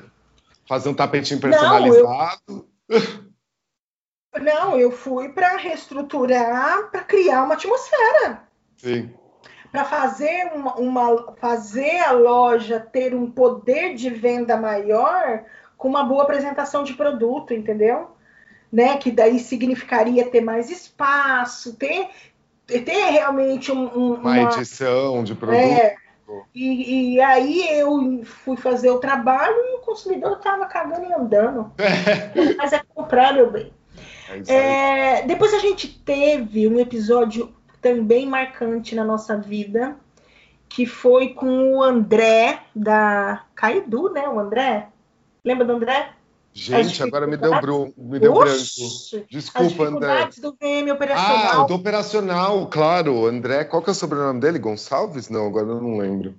fazer 0.66 0.88
um 0.88 0.94
tapetinho 0.94 1.40
personalizado. 1.40 2.40
Não, 2.48 2.64
eu, 2.88 4.40
não, 4.40 4.78
eu 4.78 4.90
fui 4.90 5.28
para 5.28 5.56
reestruturar, 5.56 6.90
para 6.90 7.04
criar 7.04 7.44
uma 7.44 7.54
atmosfera. 7.54 8.48
Sim. 8.76 9.12
Para 9.70 9.84
fazer 9.84 10.52
uma, 10.54 10.76
uma, 10.76 11.34
fazer 11.36 11.98
a 12.00 12.12
loja 12.12 12.80
ter 12.80 13.14
um 13.14 13.30
poder 13.30 13.94
de 13.94 14.08
venda 14.08 14.56
maior 14.56 15.44
com 15.76 15.88
uma 15.88 16.04
boa 16.04 16.22
apresentação 16.22 16.84
de 16.84 16.94
produto, 16.94 17.52
entendeu? 17.52 18.13
Né? 18.74 18.96
Que 18.96 19.12
daí 19.12 19.38
significaria 19.38 20.28
ter 20.28 20.40
mais 20.40 20.68
espaço, 20.68 21.76
ter, 21.76 22.08
ter 22.66 23.10
realmente 23.10 23.70
um, 23.70 23.84
um, 23.84 24.14
uma, 24.14 24.32
uma, 24.32 24.42
edição 24.42 25.22
de 25.22 25.32
produto. 25.32 25.56
É, 25.56 25.94
e, 26.52 27.14
e, 27.14 27.20
aí 27.20 27.78
eu 27.78 28.24
fui 28.24 28.56
fazer 28.56 28.90
o 28.90 28.98
trabalho 28.98 29.54
e 29.54 29.76
o 29.76 29.80
consumidor 29.82 30.32
estava 30.32 30.66
cagando 30.66 31.06
e 31.06 31.12
andando. 31.12 31.70
Mas 32.58 32.72
é 32.72 32.82
comprar, 32.92 33.32
meu 33.32 33.48
bem. 33.48 33.72
É 34.48 35.18
é, 35.18 35.22
depois 35.22 35.54
a 35.54 35.60
gente 35.60 35.86
teve 36.00 36.66
um 36.66 36.80
episódio 36.80 37.54
também 37.80 38.26
marcante 38.26 38.96
na 38.96 39.04
nossa 39.04 39.36
vida, 39.36 39.96
que 40.68 40.84
foi 40.84 41.28
com 41.28 41.76
o 41.76 41.82
André 41.82 42.58
da 42.74 43.44
Caidu, 43.54 44.10
né? 44.10 44.26
O 44.28 44.40
André. 44.40 44.88
Lembra 45.44 45.64
do 45.64 45.74
André? 45.74 46.10
Gente, 46.56 47.02
agora 47.02 47.26
me 47.26 47.36
deu, 47.36 47.60
bru, 47.60 47.92
me 47.96 48.20
deu 48.20 48.32
branco. 48.32 48.54
Desculpa, 49.28 49.84
André. 49.86 50.28
do 50.40 50.52
VM 50.52 50.92
operacional. 50.92 51.62
Ah, 51.62 51.66
do 51.66 51.74
operacional, 51.74 52.66
claro. 52.68 53.26
André, 53.26 53.64
qual 53.64 53.82
que 53.82 53.90
é 53.90 53.92
o 53.92 53.94
sobrenome 53.94 54.38
dele? 54.38 54.60
Gonçalves? 54.60 55.28
Não, 55.28 55.48
agora 55.48 55.66
eu 55.66 55.80
não 55.80 55.98
lembro. 55.98 56.36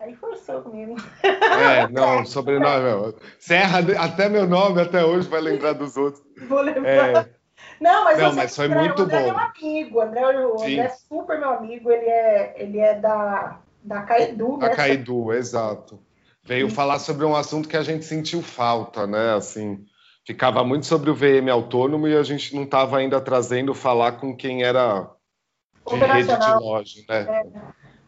Aí 0.00 0.16
forçou 0.16 0.62
comigo. 0.62 0.96
É, 1.22 1.86
não, 1.88 2.24
sobrenome. 2.24 2.64
Não. 2.64 3.14
Você 3.38 3.54
erra 3.54 3.80
até 4.02 4.30
meu 4.30 4.46
nome 4.46 4.80
até 4.80 5.04
hoje, 5.04 5.28
vai 5.28 5.42
lembrar 5.42 5.74
dos 5.74 5.94
outros. 5.94 6.24
Vou 6.48 6.62
lembrar. 6.62 7.26
É. 7.26 7.30
Não, 7.78 8.04
mas, 8.04 8.18
não, 8.18 8.34
mas 8.34 8.56
foi 8.56 8.64
André, 8.64 8.78
muito 8.80 8.98
o 9.00 9.02
André 9.04 9.18
bom. 9.20 9.28
é 9.28 9.30
meu 9.30 9.38
amigo. 9.40 9.98
O 9.98 10.00
André, 10.00 10.46
o 10.46 10.54
André 10.54 10.76
é 10.76 10.88
super 10.88 11.38
meu 11.38 11.50
amigo. 11.50 11.90
Ele 11.90 12.06
é, 12.06 12.54
ele 12.56 12.78
é 12.78 12.94
da, 12.94 13.60
da 13.82 14.02
Caedu, 14.02 14.56
né? 14.56 14.68
Da 14.70 14.74
Caedu, 14.74 15.32
exato. 15.34 16.00
Veio 16.42 16.70
falar 16.70 16.98
sobre 16.98 17.24
um 17.24 17.36
assunto 17.36 17.68
que 17.68 17.76
a 17.76 17.82
gente 17.82 18.04
sentiu 18.04 18.42
falta, 18.42 19.06
né? 19.06 19.34
Assim, 19.34 19.84
ficava 20.26 20.64
muito 20.64 20.86
sobre 20.86 21.10
o 21.10 21.14
VM 21.14 21.50
autônomo 21.50 22.08
e 22.08 22.16
a 22.16 22.22
gente 22.22 22.54
não 22.54 22.64
estava 22.64 22.98
ainda 22.98 23.20
trazendo 23.20 23.74
falar 23.74 24.12
com 24.12 24.34
quem 24.36 24.62
era 24.62 25.10
de 25.86 25.96
rede 25.96 26.36
de 26.36 26.52
loja, 26.60 27.00
né? 27.08 27.22
É. 27.22 27.42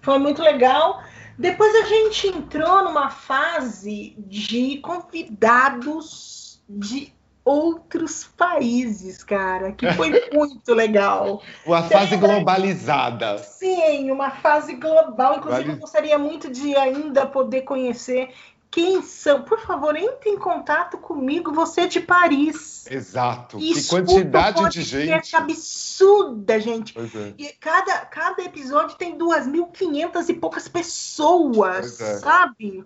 Foi 0.00 0.18
muito 0.18 0.42
legal. 0.42 1.02
Depois 1.38 1.74
a 1.74 1.86
gente 1.86 2.28
entrou 2.28 2.84
numa 2.84 3.10
fase 3.10 4.14
de 4.18 4.78
convidados 4.78 6.62
de 6.68 7.12
outros 7.44 8.24
países, 8.24 9.22
cara, 9.22 9.72
que 9.72 9.90
foi 9.92 10.10
muito 10.32 10.72
legal. 10.74 11.42
Uma 11.66 11.82
fase 11.82 12.16
globalizada. 12.16 13.38
Sim, 13.38 14.10
uma 14.10 14.30
fase 14.30 14.74
global. 14.74 15.38
Inclusive, 15.38 15.64
vale. 15.64 15.76
eu 15.76 15.80
gostaria 15.80 16.18
muito 16.18 16.50
de 16.50 16.76
ainda 16.76 17.26
poder 17.26 17.62
conhecer 17.62 18.30
quem 18.70 19.02
são. 19.02 19.42
Por 19.42 19.60
favor, 19.60 19.94
entre 19.96 20.30
em 20.30 20.38
contato 20.38 20.96
comigo, 20.96 21.52
você 21.52 21.86
de 21.86 22.00
Paris. 22.00 22.86
Exato. 22.90 23.58
que 23.58 23.86
quantidade 23.86 24.68
de 24.70 24.82
gente. 24.82 25.34
É 25.34 25.38
absurda, 25.38 26.58
gente. 26.58 26.98
É. 26.98 27.34
E 27.36 27.48
cada, 27.60 28.06
cada 28.06 28.42
episódio 28.42 28.96
tem 28.96 29.16
2.500 29.18 30.28
e 30.28 30.34
poucas 30.34 30.68
pessoas, 30.68 32.00
é. 32.00 32.18
sabe? 32.18 32.84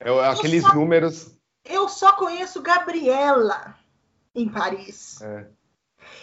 É, 0.00 0.10
aqueles 0.28 0.62
só... 0.62 0.74
números 0.74 1.35
eu 1.68 1.88
só 1.88 2.12
conheço 2.12 2.62
Gabriela 2.62 3.74
em 4.34 4.48
Paris. 4.48 5.20
É. 5.22 5.46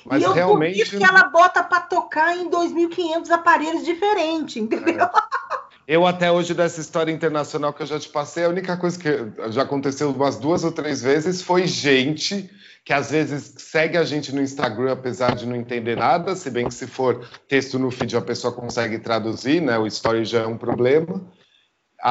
Mas 0.06 0.22
e 0.22 0.26
eu 0.26 0.34
realmente. 0.34 0.98
que 0.98 1.04
ela 1.04 1.26
bota 1.26 1.64
para 1.64 1.82
tocar 1.82 2.36
em 2.38 2.50
2.500 2.50 3.30
aparelhos 3.32 3.86
diferentes, 3.86 4.58
entendeu? 4.58 5.06
É. 5.06 5.44
Eu 5.86 6.08
até 6.08 6.32
hoje 6.32 6.54
dessa 6.54 6.80
história 6.80 7.12
internacional 7.12 7.74
que 7.74 7.82
eu 7.82 7.88
já 7.88 8.00
te 8.00 8.08
passei, 8.08 8.46
a 8.46 8.50
única 8.50 8.78
coisa 8.78 8.98
que 8.98 9.52
já 9.52 9.64
aconteceu 9.64 10.12
umas 10.12 10.38
duas 10.38 10.64
ou 10.64 10.72
três 10.72 11.02
vezes 11.02 11.42
foi 11.42 11.68
gente 11.68 12.50
que 12.86 12.94
às 12.94 13.12
vezes 13.12 13.56
segue 13.58 13.98
a 13.98 14.04
gente 14.04 14.34
no 14.34 14.42
Instagram 14.42 14.94
apesar 14.94 15.36
de 15.36 15.46
não 15.46 15.56
entender 15.56 15.98
nada, 15.98 16.36
se 16.36 16.50
bem 16.50 16.68
que 16.68 16.74
se 16.74 16.88
for 16.88 17.28
texto 17.48 17.78
no 17.78 17.92
feed 17.92 18.16
a 18.16 18.22
pessoa 18.22 18.54
consegue 18.54 19.00
traduzir, 19.00 19.62
né? 19.62 19.78
O 19.78 19.88
story 19.88 20.24
já 20.24 20.42
é 20.42 20.48
um 20.48 20.58
problema 20.58 21.22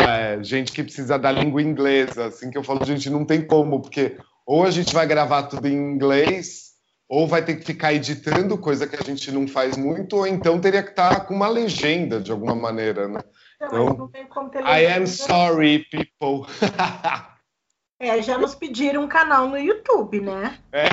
é, 0.01 0.43
gente 0.43 0.73
que 0.73 0.83
precisa 0.83 1.19
da 1.19 1.31
língua 1.31 1.61
inglesa, 1.61 2.27
assim 2.27 2.51
que 2.51 2.57
eu 2.57 2.65
falo, 2.65 2.85
gente, 2.85 3.11
não 3.11 3.25
tem 3.25 3.47
como, 3.47 3.81
porque 3.81 4.17
ou 4.47 4.65
a 4.65 4.71
gente 4.71 4.93
vai 4.93 5.07
gravar 5.07 5.45
tudo 5.45 5.67
em 5.69 5.75
inglês, 5.75 6.73
ou 7.09 7.29
vai 7.29 7.45
ter 7.45 7.57
que 7.57 7.65
ficar 7.65 7.93
editando, 7.93 8.57
coisa 8.57 8.87
que 8.87 8.97
a 8.97 9.05
gente 9.05 9.31
não 9.31 9.47
faz 9.47 9.77
muito, 9.77 10.17
ou 10.17 10.27
então 10.27 10.61
teria 10.61 10.83
que 10.83 10.91
estar 10.91 11.27
com 11.27 11.35
uma 11.35 11.49
legenda 11.49 12.21
de 12.21 12.33
alguma 12.33 12.55
maneira, 12.55 13.07
né? 13.07 13.21
Não, 13.61 13.69
então, 13.69 13.97
não 13.97 14.09
tem 14.09 14.27
como 14.27 14.49
ter 14.51 14.65
I 14.65 14.87
am 14.87 15.07
sorry, 15.07 15.87
people. 15.91 16.51
é, 18.01 18.21
já 18.23 18.39
nos 18.39 18.55
pediram 18.55 19.05
um 19.05 19.09
canal 19.09 19.49
no 19.49 19.59
YouTube, 19.59 20.21
né? 20.21 20.59
É, 20.73 20.89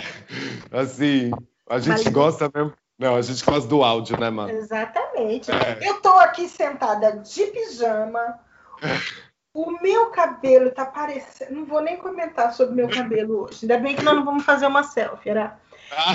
assim, 0.78 1.32
a 1.70 1.80
gente 1.80 2.04
Mas... 2.04 2.14
gosta 2.14 2.52
mesmo. 2.54 2.74
Não, 3.00 3.16
a 3.16 3.22
gente 3.22 3.46
gosta 3.46 3.68
do 3.70 3.82
áudio, 3.82 4.20
né, 4.20 4.30
mano? 4.30 4.52
Exatamente. 4.52 5.50
É. 5.50 5.90
Eu 5.90 6.02
tô 6.02 6.10
aqui 6.10 6.50
sentada 6.50 7.14
de 7.14 7.46
pijama, 7.46 8.38
o 9.54 9.72
meu 9.82 10.08
cabelo 10.08 10.72
tá 10.72 10.86
parecendo. 10.86 11.54
Não 11.54 11.66
vou 11.66 11.82
nem 11.82 11.98
comentar 11.98 12.54
sobre 12.54 12.76
meu 12.76 12.90
cabelo 12.90 13.44
hoje. 13.44 13.60
Ainda 13.64 13.78
bem 13.78 13.96
que 13.96 14.04
nós 14.04 14.16
não 14.16 14.26
vamos 14.26 14.44
fazer 14.44 14.68
uma 14.68 14.84
selfie, 14.84 15.30
era. 15.30 15.60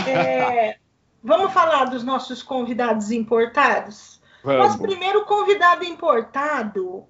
É, 0.09 0.79
vamos 1.23 1.53
falar 1.53 1.87
dos 1.87 2.05
nossos 2.05 2.43
convidados 2.43 3.11
importados? 3.11 4.21
Vamos. 4.43 4.67
Nosso 4.67 4.79
primeiro 4.79 5.25
convidado 5.25 5.85
importado. 5.85 7.07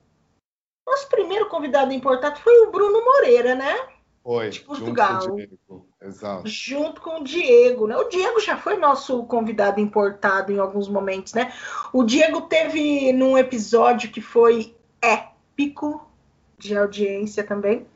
Nosso 0.87 1.09
primeiro 1.09 1.49
convidado 1.49 1.93
importado 1.93 2.39
foi 2.41 2.67
o 2.67 2.71
Bruno 2.71 3.05
Moreira, 3.05 3.55
né? 3.55 3.75
Foi, 4.23 4.49
de 4.49 4.61
Portugal. 4.61 5.21
Junto 5.21 5.29
com 5.29 5.35
o 5.35 5.37
Diego. 5.37 5.89
Exato. 6.01 6.43
Junto 6.47 7.01
com 7.01 7.21
o 7.21 7.25
Diego, 7.25 7.87
né? 7.87 7.97
O 7.97 8.09
Diego 8.09 8.41
já 8.41 8.57
foi 8.57 8.77
nosso 8.77 9.25
convidado 9.25 9.81
importado 9.81 10.53
em 10.53 10.59
alguns 10.59 10.89
momentos, 10.89 11.35
né? 11.35 11.53
O 11.93 12.05
Diego 12.05 12.43
teve 12.43 13.13
num 13.13 13.37
episódio 13.37 14.11
que 14.11 14.21
foi 14.21 14.75
é 15.03 15.34
pico 15.57 16.09
de 16.59 16.77
audiência 16.77 17.45
também. 17.45 17.87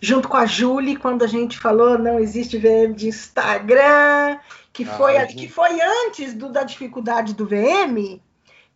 Junto 0.00 0.28
com 0.28 0.36
a 0.36 0.44
Julie, 0.44 0.96
quando 0.96 1.24
a 1.24 1.26
gente 1.26 1.58
falou 1.58 1.98
não 1.98 2.18
existe 2.18 2.58
VM 2.58 2.94
de 2.94 3.08
Instagram, 3.08 4.38
que 4.72 4.84
ah, 4.84 4.96
foi, 4.96 5.18
gente... 5.20 5.36
que 5.36 5.48
foi 5.48 5.80
antes 5.80 6.34
do, 6.34 6.50
da 6.50 6.62
dificuldade 6.62 7.32
do 7.34 7.46
VM, 7.46 8.20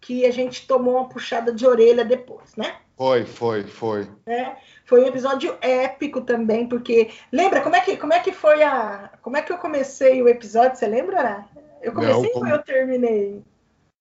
que 0.00 0.24
a 0.24 0.30
gente 0.30 0.66
tomou 0.66 0.94
uma 0.94 1.08
puxada 1.08 1.52
de 1.52 1.66
orelha 1.66 2.04
depois, 2.04 2.56
né? 2.56 2.76
Foi, 2.96 3.24
foi, 3.24 3.62
foi. 3.62 4.08
É, 4.26 4.56
foi 4.84 5.04
um 5.04 5.06
episódio 5.06 5.56
épico 5.60 6.20
também, 6.20 6.66
porque 6.66 7.10
lembra 7.30 7.60
como 7.60 7.76
é 7.76 7.80
que 7.80 7.96
como 7.96 8.12
é 8.12 8.18
que 8.18 8.32
foi 8.32 8.62
a 8.62 9.10
como 9.22 9.36
é 9.36 9.42
que 9.42 9.52
eu 9.52 9.58
comecei 9.58 10.20
o 10.20 10.28
episódio? 10.28 10.76
Você 10.76 10.86
lembra? 10.86 11.44
Eu 11.80 11.92
comecei 11.92 12.22
não, 12.22 12.30
como... 12.30 12.46
ou 12.46 12.50
eu 12.50 12.62
terminei? 12.62 13.42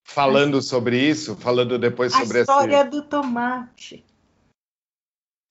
Falando 0.08 0.62
sobre 0.62 0.98
isso, 0.98 1.36
falando 1.36 1.78
depois 1.78 2.14
sobre 2.14 2.40
a 2.40 2.42
história 2.42 2.82
esse... 2.82 2.90
do 2.90 3.02
tomate. 3.04 4.06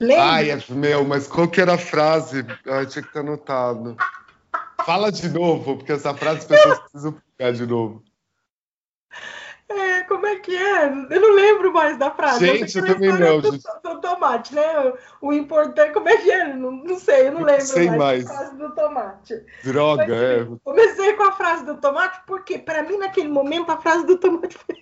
Lembra? 0.01 0.25
Ai, 0.25 0.51
é, 0.51 0.63
meu, 0.71 1.05
mas 1.05 1.27
qual 1.27 1.49
que 1.49 1.61
era 1.61 1.75
a 1.75 1.79
frase? 1.79 2.45
Ai, 2.67 2.87
tinha 2.87 3.03
que 3.03 3.09
estar 3.09 3.21
anotado. 3.21 3.97
Fala 4.85 5.13
de 5.13 5.29
novo, 5.29 5.77
porque 5.77 5.93
essa 5.93 6.15
frase 6.15 6.41
as 6.41 6.45
pessoas 6.47 6.79
precisam 6.81 7.23
pegar 7.37 7.53
de 7.53 7.67
novo. 7.67 8.03
É, 9.69 10.03
como 10.03 10.27
é 10.27 10.37
que 10.37 10.57
é? 10.57 10.85
Eu 10.87 11.21
não 11.21 11.35
lembro 11.35 11.73
mais 11.73 11.99
da 11.99 12.11
frase. 12.11 12.47
Gente, 12.47 12.79
eu, 12.79 12.87
eu 12.87 12.95
também 12.95 13.13
não. 13.13 13.41
Do, 13.41 13.51
do, 13.51 14.01
tomate, 14.01 14.55
né? 14.55 14.93
O 15.21 15.33
importante, 15.33 15.93
como 15.93 16.09
é 16.09 16.17
que 16.17 16.31
é? 16.31 16.55
Não, 16.55 16.71
não 16.71 16.99
sei, 16.99 17.29
eu 17.29 17.33
não 17.33 17.43
lembro 17.43 17.67
sei 17.67 17.87
mais, 17.87 17.99
mais. 17.99 18.25
da 18.25 18.35
frase 18.35 18.57
do 18.57 18.75
tomate. 18.75 19.45
Droga, 19.65 20.07
Mas, 20.07 20.23
é. 20.23 20.47
Comecei 20.63 21.13
com 21.15 21.25
a 21.25 21.33
frase 21.33 21.65
do 21.65 21.77
tomate, 21.79 22.21
porque 22.27 22.59
para 22.59 22.85
mim, 22.85 22.97
naquele 22.97 23.29
momento, 23.29 23.71
a 23.71 23.79
frase 23.79 24.07
do 24.07 24.17
tomate 24.19 24.57
foi 24.57 24.77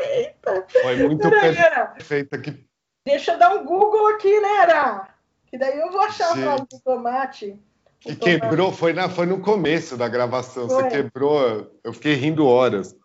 perfeita. 0.00 0.66
Foi 0.82 0.96
muito 0.96 1.26
era, 1.28 1.86
perfeita. 1.86 2.38
Que... 2.38 2.64
Deixa 3.06 3.32
eu 3.32 3.38
dar 3.38 3.54
um 3.54 3.64
Google 3.64 4.08
aqui, 4.08 4.40
né, 4.40 4.56
Era? 4.62 5.08
Que 5.46 5.56
daí 5.56 5.78
eu 5.78 5.90
vou 5.90 6.00
achar 6.00 6.34
Gente. 6.34 6.40
a 6.40 6.42
frase 6.42 6.66
do 6.70 6.80
tomate. 6.80 7.58
Que 8.00 8.16
quebrou, 8.16 8.72
foi, 8.72 8.92
na, 8.92 9.08
foi 9.08 9.26
no 9.26 9.40
começo 9.40 9.96
da 9.96 10.08
gravação. 10.08 10.68
Foi. 10.68 10.84
Você 10.84 10.88
quebrou, 10.88 11.70
eu 11.84 11.92
fiquei 11.92 12.14
rindo 12.14 12.46
horas. 12.46 12.96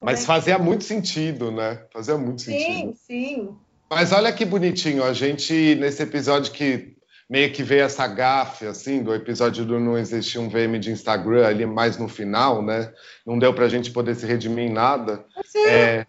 Mas 0.00 0.24
fazia 0.24 0.58
muito 0.58 0.84
sentido, 0.84 1.50
né? 1.50 1.84
Fazia 1.92 2.16
muito 2.16 2.42
sim, 2.42 2.52
sentido. 2.52 2.94
Sim, 2.94 2.94
sim. 3.06 3.56
Mas 3.90 4.12
olha 4.12 4.32
que 4.32 4.44
bonitinho, 4.44 5.02
a 5.04 5.12
gente, 5.12 5.74
nesse 5.74 6.02
episódio 6.02 6.52
que 6.52 6.96
meio 7.28 7.52
que 7.52 7.62
veio 7.62 7.82
essa 7.82 8.06
gafe, 8.08 8.66
assim, 8.66 9.02
do 9.02 9.14
episódio 9.14 9.64
do 9.64 9.78
Não 9.78 9.96
Existia 9.96 10.40
um 10.40 10.48
VM 10.48 10.80
de 10.80 10.90
Instagram 10.90 11.46
ali 11.46 11.64
mais 11.64 11.96
no 11.96 12.08
final, 12.08 12.60
né? 12.60 12.92
Não 13.24 13.38
deu 13.38 13.54
pra 13.54 13.68
gente 13.68 13.90
poder 13.92 14.16
se 14.16 14.26
redimir 14.26 14.68
em 14.68 14.72
nada. 14.72 15.24
É, 15.68 16.06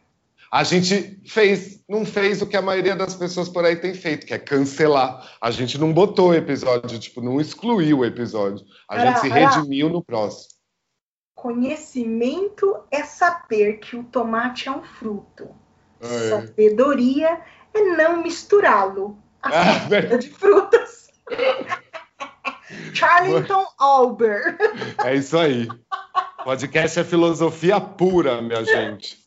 a 0.52 0.64
gente 0.64 1.20
fez, 1.26 1.84
não 1.88 2.06
fez 2.06 2.42
o 2.42 2.48
que 2.48 2.58
a 2.58 2.62
maioria 2.62 2.96
das 2.96 3.16
pessoas 3.16 3.48
por 3.48 3.64
aí 3.64 3.76
tem 3.76 3.94
feito, 3.94 4.26
que 4.26 4.34
é 4.34 4.40
cancelar. 4.40 5.38
A 5.40 5.52
gente 5.52 5.78
não 5.78 5.94
botou 5.94 6.30
o 6.30 6.36
episódio, 6.36 6.98
tipo, 6.98 7.22
não 7.22 7.40
excluiu 7.40 8.00
o 8.00 8.06
episódio. 8.06 8.66
A 8.90 9.06
gente 9.06 9.20
se 9.20 9.30
redimiu 9.30 9.90
no 9.90 10.04
próximo. 10.04 10.61
Conhecimento 11.42 12.84
é 12.92 13.04
saber 13.04 13.80
que 13.80 13.96
o 13.96 14.04
tomate 14.04 14.70
é 14.70 14.72
um 14.72 14.84
fruto. 14.84 15.50
É. 16.00 16.30
Sabedoria 16.30 17.42
é 17.74 17.80
não 17.98 18.22
misturá-lo. 18.22 19.18
A 19.42 19.50
ah, 19.50 20.18
de 20.20 20.30
frutas. 20.30 21.08
Charlington 22.94 23.66
Alber. 23.80 24.56
É 25.04 25.16
isso 25.16 25.36
aí. 25.36 25.68
Podcast 26.44 27.00
é 27.00 27.04
filosofia 27.04 27.82
pura, 27.82 28.40
minha 28.40 28.64
gente. 28.64 29.18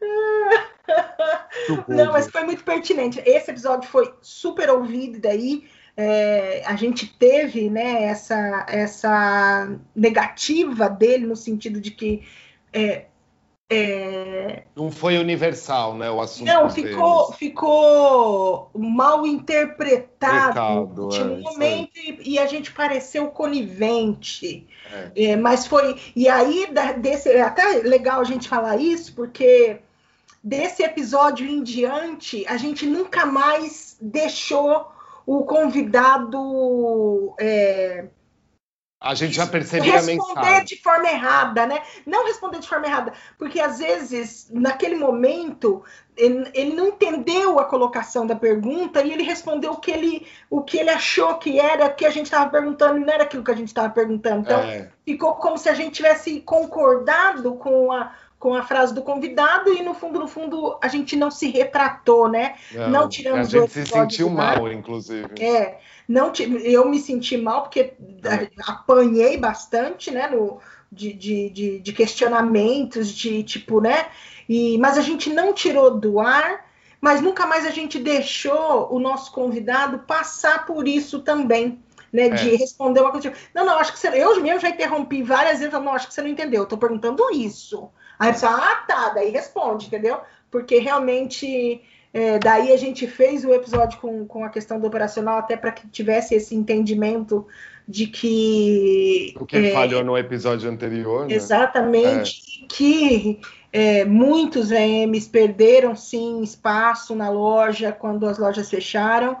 Não, 1.86 2.10
mas 2.10 2.28
foi 2.28 2.42
muito 2.42 2.64
pertinente. 2.64 3.22
Esse 3.24 3.52
episódio 3.52 3.88
foi 3.88 4.12
super 4.20 4.68
ouvido 4.68 5.20
daí 5.20 5.68
é, 5.96 6.62
a 6.66 6.76
gente 6.76 7.06
teve 7.06 7.70
né, 7.70 8.04
essa, 8.04 8.66
essa 8.68 9.68
negativa 9.94 10.90
dele 10.90 11.26
no 11.26 11.36
sentido 11.36 11.80
de 11.80 11.90
que 11.90 12.22
é, 12.72 13.06
É... 13.68 14.62
Não 14.76 14.92
foi 14.92 15.18
universal, 15.18 15.96
né, 15.96 16.08
o 16.08 16.20
assunto. 16.20 16.46
Não, 16.46 16.70
ficou, 16.70 17.32
ficou 17.32 18.70
mal 18.74 19.26
interpretado 19.26 21.08
de 21.08 21.20
um 21.20 21.38
é, 21.38 21.40
momento 21.40 21.96
e, 21.96 22.34
e, 22.34 22.38
a 22.38 22.46
gente 22.46 22.72
pareceu 22.72 23.28
conivente. 23.28 24.68
É. 24.92 25.30
É, 25.30 25.36
mas 25.36 25.66
foi. 25.66 25.96
E 26.14 26.28
aí, 26.28 26.68
desse, 26.98 27.28
é 27.30 27.42
até 27.42 27.64
legal 27.78 28.20
a 28.20 28.24
gente 28.24 28.48
falar 28.48 28.76
isso, 28.76 29.12
porque 29.14 29.80
desse 30.44 30.84
episódio 30.84 31.44
em 31.44 31.60
diante, 31.60 32.46
a 32.46 32.56
gente 32.56 32.86
nunca 32.86 33.26
mais 33.26 33.96
deixou 34.00 34.94
o 35.26 35.44
convidado. 35.44 37.34
É, 37.38 38.06
a 38.98 39.14
gente 39.14 39.34
já 39.34 39.46
percebia 39.46 39.98
a 39.98 40.02
mensagem. 40.02 40.16
Responder 40.16 40.64
de 40.64 40.82
forma 40.82 41.08
errada, 41.08 41.66
né? 41.66 41.82
Não 42.06 42.24
responder 42.24 42.60
de 42.60 42.68
forma 42.68 42.86
errada, 42.86 43.12
porque 43.38 43.60
às 43.60 43.78
vezes, 43.78 44.48
naquele 44.50 44.96
momento, 44.96 45.84
ele, 46.16 46.50
ele, 46.54 46.74
não 46.74 46.88
entendeu 46.88 47.58
a 47.60 47.64
colocação 47.66 48.26
da 48.26 48.34
pergunta 48.34 49.02
e 49.02 49.12
ele 49.12 49.22
respondeu 49.22 49.72
o 49.72 49.76
que 49.76 49.90
ele, 49.90 50.26
o 50.48 50.62
que 50.62 50.78
ele 50.78 50.88
achou 50.88 51.34
que 51.36 51.60
era, 51.60 51.90
que 51.90 52.06
a 52.06 52.10
gente 52.10 52.26
estava 52.26 52.50
perguntando, 52.50 52.98
e 52.98 53.04
não 53.04 53.12
era 53.12 53.24
aquilo 53.24 53.44
que 53.44 53.50
a 53.50 53.56
gente 53.56 53.68
estava 53.68 53.90
perguntando. 53.90 54.40
Então, 54.40 54.60
é. 54.60 54.90
ficou 55.04 55.34
como 55.34 55.58
se 55.58 55.68
a 55.68 55.74
gente 55.74 55.92
tivesse 55.92 56.40
concordado 56.40 57.54
com 57.56 57.92
a, 57.92 58.12
com 58.46 58.54
a 58.54 58.62
frase 58.62 58.94
do 58.94 59.02
convidado 59.02 59.72
e 59.72 59.82
no 59.82 59.92
fundo, 59.92 60.20
no 60.20 60.28
fundo, 60.28 60.78
a 60.80 60.86
gente 60.86 61.16
não 61.16 61.32
se 61.32 61.50
retratou, 61.50 62.28
né? 62.28 62.54
Não, 62.70 62.90
não 62.90 63.08
tiramos 63.08 63.52
A 63.52 63.58
gente 63.58 63.72
se 63.72 63.86
sentiu 63.86 64.30
mal, 64.30 64.70
inclusive. 64.70 65.26
É. 65.40 65.78
Não, 66.08 66.30
eu 66.62 66.88
me 66.88 67.00
senti 67.00 67.36
mal 67.36 67.62
porque 67.62 67.80
é. 67.80 68.48
apanhei 68.64 69.36
bastante, 69.36 70.12
né? 70.12 70.28
No, 70.28 70.60
de, 70.92 71.12
de, 71.12 71.50
de, 71.50 71.78
de, 71.80 71.92
questionamentos, 71.92 73.08
de 73.08 73.42
tipo, 73.42 73.80
né? 73.80 74.06
E, 74.48 74.78
mas 74.78 74.96
a 74.96 75.02
gente 75.02 75.28
não 75.28 75.52
tirou 75.52 75.98
do 75.98 76.20
ar, 76.20 76.66
mas 77.00 77.20
nunca 77.20 77.46
mais 77.46 77.66
a 77.66 77.70
gente 77.70 77.98
deixou 77.98 78.94
o 78.94 79.00
nosso 79.00 79.32
convidado 79.32 79.98
passar 80.06 80.64
por 80.66 80.86
isso 80.86 81.18
também. 81.18 81.82
Né, 82.12 82.28
é. 82.28 82.34
de 82.34 82.54
responder 82.54 83.00
uma 83.00 83.10
coisa. 83.10 83.28
Tipo, 83.28 83.42
não, 83.52 83.66
não, 83.66 83.78
acho 83.78 83.92
que 83.92 83.98
você. 83.98 84.06
Eu 84.08 84.40
mesmo 84.40 84.60
já 84.60 84.68
interrompi 84.68 85.24
várias 85.24 85.58
vezes, 85.58 85.72
não, 85.74 85.92
acho 85.92 86.06
que 86.06 86.14
você 86.14 86.22
não 86.22 86.28
entendeu, 86.28 86.62
eu 86.62 86.68
tô 86.68 86.78
perguntando 86.78 87.28
isso. 87.32 87.90
Aí 88.18 88.32
você, 88.32 88.46
ah, 88.46 88.84
tá, 88.86 89.10
daí 89.10 89.30
responde, 89.30 89.86
entendeu? 89.86 90.20
Porque 90.50 90.78
realmente 90.78 91.82
é, 92.16 92.38
daí 92.38 92.72
a 92.72 92.76
gente 92.78 93.06
fez 93.06 93.44
o 93.44 93.52
episódio 93.52 93.98
com, 93.98 94.26
com 94.26 94.42
a 94.42 94.48
questão 94.48 94.80
do 94.80 94.86
operacional 94.86 95.38
até 95.38 95.54
para 95.54 95.70
que 95.70 95.86
tivesse 95.88 96.34
esse 96.34 96.54
entendimento 96.54 97.46
de 97.86 98.06
que. 98.06 99.34
O 99.38 99.44
que 99.44 99.56
é, 99.56 99.70
falhou 99.70 100.02
no 100.02 100.16
episódio 100.16 100.70
anterior. 100.70 101.26
Né? 101.26 101.34
Exatamente. 101.34 102.64
É. 102.64 102.66
Que 102.68 103.38
é, 103.70 104.04
muitos 104.06 104.70
VMs 104.70 105.28
perderam 105.28 105.94
sim 105.94 106.42
espaço 106.42 107.14
na 107.14 107.28
loja 107.28 107.92
quando 107.92 108.26
as 108.26 108.38
lojas 108.38 108.70
fecharam, 108.70 109.36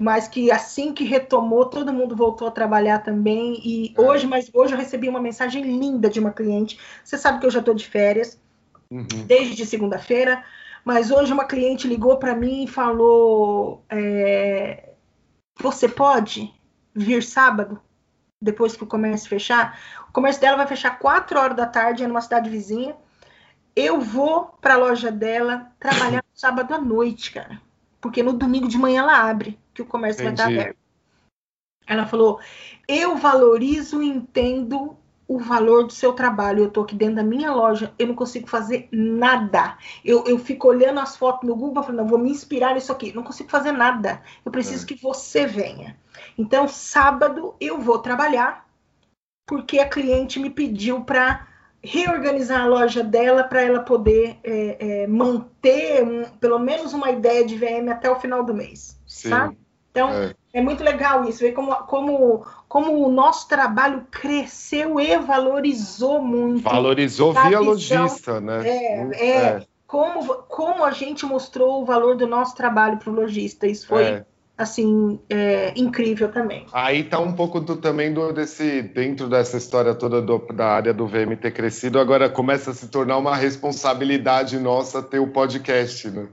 mas 0.00 0.28
que 0.28 0.50
assim 0.50 0.92
que 0.92 1.04
retomou, 1.04 1.66
todo 1.66 1.92
mundo 1.92 2.14
voltou 2.14 2.48
a 2.48 2.52
trabalhar 2.52 3.00
também. 3.00 3.60
E 3.64 3.94
é. 3.96 4.00
hoje, 4.00 4.26
mas 4.26 4.50
hoje 4.52 4.74
eu 4.74 4.78
recebi 4.78 5.08
uma 5.08 5.20
mensagem 5.20 5.62
linda 5.62 6.08
de 6.08 6.20
uma 6.20 6.32
cliente. 6.32 6.78
Você 7.04 7.18
sabe 7.18 7.40
que 7.40 7.46
eu 7.46 7.50
já 7.50 7.60
estou 7.60 7.74
de 7.74 7.86
férias 7.86 8.40
uhum. 8.90 9.06
desde 9.26 9.66
segunda-feira. 9.66 10.44
Mas 10.84 11.10
hoje 11.10 11.32
uma 11.32 11.44
cliente 11.44 11.88
ligou 11.88 12.16
para 12.16 12.34
mim 12.34 12.64
e 12.64 12.68
falou: 12.68 13.84
é, 13.90 14.90
Você 15.60 15.88
pode 15.88 16.52
vir 16.94 17.22
sábado, 17.22 17.80
depois 18.40 18.76
que 18.76 18.84
o 18.84 18.86
comércio 18.86 19.28
fechar? 19.28 19.78
O 20.08 20.12
comércio 20.12 20.40
dela 20.40 20.56
vai 20.56 20.66
fechar 20.66 20.98
4 20.98 21.38
horas 21.38 21.56
da 21.56 21.66
tarde, 21.66 22.04
é 22.04 22.06
numa 22.06 22.20
cidade 22.20 22.48
vizinha. 22.48 22.96
Eu 23.74 24.00
vou 24.00 24.56
para 24.60 24.74
a 24.74 24.78
loja 24.78 25.12
dela 25.12 25.70
trabalhar 25.78 26.24
sábado 26.34 26.74
à 26.74 26.78
noite, 26.78 27.32
cara. 27.32 27.60
Porque 28.00 28.22
no 28.22 28.32
domingo 28.32 28.68
de 28.68 28.78
manhã 28.78 29.02
ela 29.02 29.28
abre, 29.28 29.58
que 29.78 29.82
o 29.82 29.86
comércio 29.86 30.22
Entendi. 30.22 30.42
vai 30.42 30.50
estar 30.50 30.60
aberto. 30.60 30.78
Ela 31.86 32.06
falou: 32.06 32.40
Eu 32.86 33.16
valorizo 33.16 34.02
e 34.02 34.08
entendo 34.08 34.96
o 35.26 35.38
valor 35.38 35.86
do 35.86 35.92
seu 35.92 36.12
trabalho. 36.12 36.64
Eu 36.64 36.68
estou 36.68 36.82
aqui 36.82 36.94
dentro 36.94 37.16
da 37.16 37.22
minha 37.22 37.52
loja, 37.52 37.94
eu 37.98 38.08
não 38.08 38.14
consigo 38.14 38.48
fazer 38.48 38.88
nada. 38.90 39.76
Eu, 40.04 40.24
eu 40.26 40.38
fico 40.38 40.68
olhando 40.68 41.00
as 41.00 41.16
fotos 41.16 41.48
no 41.48 41.54
Google, 41.54 41.82
falando, 41.82 42.08
vou 42.08 42.18
me 42.18 42.30
inspirar 42.30 42.74
nisso 42.74 42.90
aqui. 42.90 43.14
Não 43.14 43.22
consigo 43.22 43.50
fazer 43.50 43.72
nada. 43.72 44.22
Eu 44.44 44.50
preciso 44.50 44.84
é. 44.84 44.88
que 44.88 44.94
você 44.94 45.46
venha. 45.46 45.96
Então, 46.36 46.66
sábado 46.66 47.54
eu 47.60 47.78
vou 47.78 47.98
trabalhar, 47.98 48.66
porque 49.46 49.78
a 49.78 49.88
cliente 49.88 50.40
me 50.40 50.50
pediu 50.50 51.02
para 51.02 51.46
reorganizar 51.82 52.62
a 52.62 52.66
loja 52.66 53.04
dela 53.04 53.44
para 53.44 53.62
ela 53.62 53.80
poder 53.80 54.38
é, 54.42 55.02
é, 55.02 55.06
manter 55.06 56.02
um, 56.02 56.24
pelo 56.38 56.58
menos 56.58 56.92
uma 56.92 57.10
ideia 57.10 57.46
de 57.46 57.56
VM 57.56 57.88
até 57.90 58.10
o 58.10 58.18
final 58.18 58.44
do 58.44 58.52
mês. 58.52 59.00
Sim. 59.06 59.30
Tá? 59.30 59.52
Então, 59.90 60.10
é. 60.10 60.34
é. 60.52 60.60
muito 60.60 60.82
legal 60.82 61.24
isso, 61.24 61.40
ver 61.40 61.52
como, 61.52 61.74
como, 61.86 62.46
como 62.68 63.06
o 63.06 63.10
nosso 63.10 63.48
trabalho 63.48 64.06
cresceu 64.10 65.00
e 65.00 65.16
valorizou 65.18 66.22
muito. 66.22 66.62
Valorizou 66.62 67.32
via 67.32 67.58
logista, 67.58 68.40
né? 68.40 68.68
É, 68.68 69.02
é, 69.12 69.28
é, 69.28 69.62
Como, 69.86 70.34
como 70.42 70.84
a 70.84 70.90
gente 70.90 71.24
mostrou 71.26 71.82
o 71.82 71.84
valor 71.84 72.16
do 72.16 72.26
nosso 72.26 72.54
trabalho 72.54 72.98
para 72.98 73.10
o 73.10 73.14
lojista. 73.14 73.66
Isso 73.66 73.86
foi. 73.86 74.04
É. 74.04 74.24
Assim, 74.56 75.20
é, 75.30 75.72
incrível 75.76 76.32
também. 76.32 76.66
Aí 76.72 77.04
tá 77.04 77.20
um 77.20 77.32
pouco 77.32 77.60
do, 77.60 77.76
também 77.76 78.12
do, 78.12 78.32
desse, 78.32 78.82
dentro 78.82 79.28
dessa 79.28 79.56
história 79.56 79.94
toda 79.94 80.20
do, 80.20 80.38
da 80.52 80.66
área 80.66 80.92
do 80.92 81.06
VM 81.06 81.36
ter 81.40 81.52
crescido, 81.52 82.00
agora 82.00 82.28
começa 82.28 82.72
a 82.72 82.74
se 82.74 82.88
tornar 82.88 83.18
uma 83.18 83.36
responsabilidade 83.36 84.58
nossa 84.58 85.00
ter 85.00 85.20
o 85.20 85.28
podcast, 85.28 86.10
né? 86.10 86.28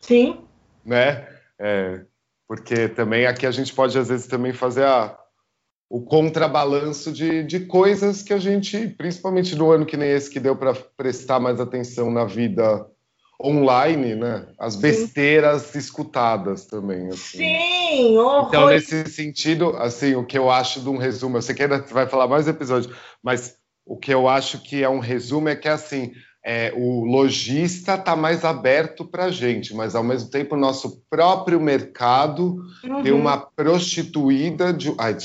Sim. 0.00 0.40
né? 0.84 1.37
É, 1.60 2.00
porque 2.46 2.88
também 2.88 3.26
aqui 3.26 3.46
a 3.46 3.50
gente 3.50 3.74
pode, 3.74 3.98
às 3.98 4.08
vezes, 4.08 4.26
também 4.26 4.52
fazer 4.52 4.84
a, 4.84 5.18
o 5.90 6.02
contrabalanço 6.02 7.12
de, 7.12 7.42
de 7.44 7.60
coisas 7.60 8.22
que 8.22 8.32
a 8.32 8.38
gente, 8.38 8.88
principalmente 8.88 9.54
no 9.56 9.70
ano 9.70 9.86
que 9.86 9.96
nem 9.96 10.10
esse, 10.10 10.30
que 10.30 10.40
deu 10.40 10.56
para 10.56 10.74
prestar 10.74 11.40
mais 11.40 11.60
atenção 11.60 12.10
na 12.10 12.24
vida 12.24 12.86
online, 13.42 14.16
né? 14.16 14.48
As 14.58 14.74
besteiras 14.74 15.62
Sim. 15.62 15.78
escutadas 15.78 16.66
também. 16.66 17.08
Assim. 17.08 17.38
Sim, 17.38 18.18
horror. 18.18 18.48
Então, 18.48 18.68
nesse 18.68 19.04
sentido, 19.06 19.76
assim, 19.76 20.14
o 20.14 20.24
que 20.24 20.36
eu 20.36 20.50
acho 20.50 20.80
de 20.80 20.88
um 20.88 20.96
resumo, 20.96 21.36
eu 21.36 21.42
sei 21.42 21.54
que 21.54 21.62
ainda 21.62 21.78
vai 21.78 22.06
falar 22.08 22.26
mais 22.26 22.48
episódios, 22.48 22.92
mas 23.22 23.56
o 23.86 23.96
que 23.96 24.12
eu 24.12 24.28
acho 24.28 24.60
que 24.62 24.82
é 24.82 24.88
um 24.88 24.98
resumo 24.98 25.48
é 25.48 25.56
que, 25.56 25.68
assim, 25.68 26.12
é, 26.44 26.72
o 26.74 27.04
lojista 27.04 27.94
está 27.94 28.14
mais 28.14 28.44
aberto 28.44 29.04
para 29.04 29.24
a 29.24 29.30
gente, 29.30 29.74
mas 29.74 29.94
ao 29.94 30.02
mesmo 30.02 30.30
tempo 30.30 30.54
o 30.54 30.58
nosso 30.58 31.02
próprio 31.10 31.60
mercado 31.60 32.64
uhum. 32.84 33.02
tem 33.02 33.12
uma 33.12 33.36
prostituída 33.36 34.72
de. 34.72 34.94
Ai, 34.98 35.16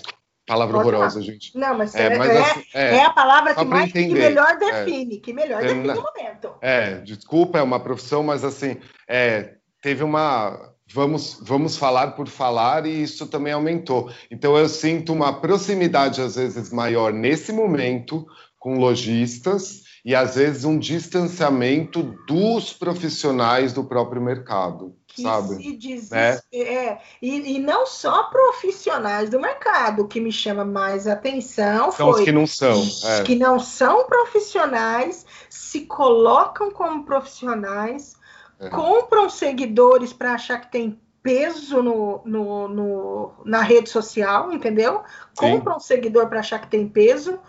palavra 0.46 0.76
Pode 0.76 0.90
horrorosa, 0.90 1.14
falar. 1.14 1.26
gente. 1.26 1.58
Não, 1.58 1.78
mas, 1.78 1.96
é, 1.96 2.06
é 2.08 2.18
mas 2.18 2.36
assim, 2.36 2.64
é, 2.74 2.96
é, 2.96 3.06
a 3.06 3.10
palavra 3.12 3.56
que, 3.56 3.66
mais, 3.66 3.92
que 3.92 4.08
melhor 4.08 4.50
é. 4.50 4.58
define, 4.58 5.20
que 5.20 5.34
melhor 5.34 5.62
define 5.62 5.90
o 5.90 6.02
momento. 6.02 6.56
É, 6.62 6.96
desculpa, 6.96 7.60
é 7.60 7.62
uma 7.62 7.80
profissão, 7.80 8.24
mas 8.24 8.44
assim, 8.44 8.78
é, 9.08 9.56
teve 9.82 10.04
uma. 10.04 10.72
Vamos, 10.94 11.40
vamos 11.42 11.78
falar 11.78 12.12
por 12.12 12.28
falar 12.28 12.86
e 12.86 13.02
isso 13.02 13.26
também 13.28 13.54
aumentou. 13.54 14.12
Então 14.30 14.58
eu 14.58 14.68
sinto 14.68 15.14
uma 15.14 15.34
proximidade 15.40 16.22
às 16.22 16.36
vezes 16.36 16.72
maior 16.72 17.14
nesse 17.14 17.52
momento 17.52 18.28
com 18.60 18.78
lojistas 18.78 19.83
e 20.06 20.14
às 20.14 20.36
vezes 20.36 20.66
um 20.66 20.78
distanciamento 20.78 22.04
dos 22.28 22.74
profissionais 22.74 23.72
do 23.72 23.86
próprio 23.86 24.22
mercado. 24.22 24.96
Que 25.08 25.22
sabe? 25.22 25.56
se 25.56 25.78
desesper... 25.78 26.42
é. 26.52 26.86
é. 26.88 27.02
E, 27.22 27.56
e, 27.56 27.60
não 27.60 27.86
só 27.86 28.24
profissionais 28.24 29.30
do 29.30 29.40
mercado, 29.40 30.02
o 30.02 30.08
que 30.08 30.20
me 30.20 30.32
chama 30.32 30.66
mais 30.66 31.08
atenção 31.08 31.92
são 31.92 32.12
foi 32.12 32.22
os 32.22 32.26
que 32.26 32.32
não 32.32 32.48
são. 32.48 32.84
É. 33.06 33.24
Que 33.24 33.36
não 33.36 33.60
são 33.60 34.06
profissionais, 34.08 35.26
se 35.50 35.82
colocam 35.82 36.72
como 36.72 37.06
profissionais, 37.06 38.16
é. 38.60 38.70
compram 38.70 39.30
seguidores 39.30 40.12
para 40.12 40.34
achar 40.34 40.60
que 40.60 40.72
tem 40.72 41.00
peso 41.22 41.82
no, 41.82 42.22
no, 42.26 42.68
no, 42.68 43.34
na 43.46 43.62
rede 43.62 43.90
social, 43.90 44.52
entendeu? 44.52 45.04
Compram 45.38 45.78
um 45.78 45.80
seguidor 45.80 46.28
para 46.28 46.40
achar 46.40 46.60
que 46.60 46.68
tem 46.68 46.90
peso 46.90 47.40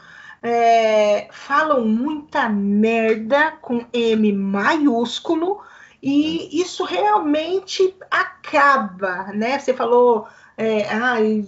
é, 0.45 1.27
falam 1.31 1.89
muita 1.89 2.51
merda 2.51 3.53
com 3.63 3.87
M 3.91 4.31
maiúsculo 4.31 5.63
e 6.03 6.61
isso 6.61 6.85
realmente 6.85 7.97
acaba, 8.11 9.33
né? 9.33 9.59
Você 9.59 9.73
falou, 9.73 10.29
é, 10.55 10.87
ai, 10.91 11.47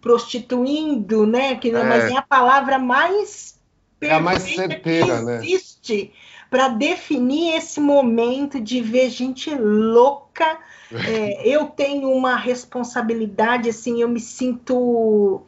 prostituindo, 0.00 1.26
né? 1.26 1.56
Que, 1.56 1.68
é. 1.68 1.82
Mas 1.84 2.04
é 2.04 2.16
a 2.16 2.22
palavra 2.22 2.78
mais 2.78 3.60
é 4.00 4.14
a 4.14 4.20
mais 4.20 4.44
certeira, 4.44 5.22
que 5.22 5.30
existe 5.46 6.04
né? 6.04 6.10
para 6.48 6.68
definir 6.68 7.54
esse 7.54 7.78
momento 7.78 8.58
de 8.58 8.80
ver 8.80 9.10
gente 9.10 9.54
louca. 9.54 10.58
É, 10.90 11.42
eu 11.46 11.66
tenho 11.66 12.10
uma 12.10 12.34
responsabilidade, 12.34 13.68
assim, 13.68 14.00
eu 14.00 14.08
me 14.08 14.20
sinto, 14.20 15.42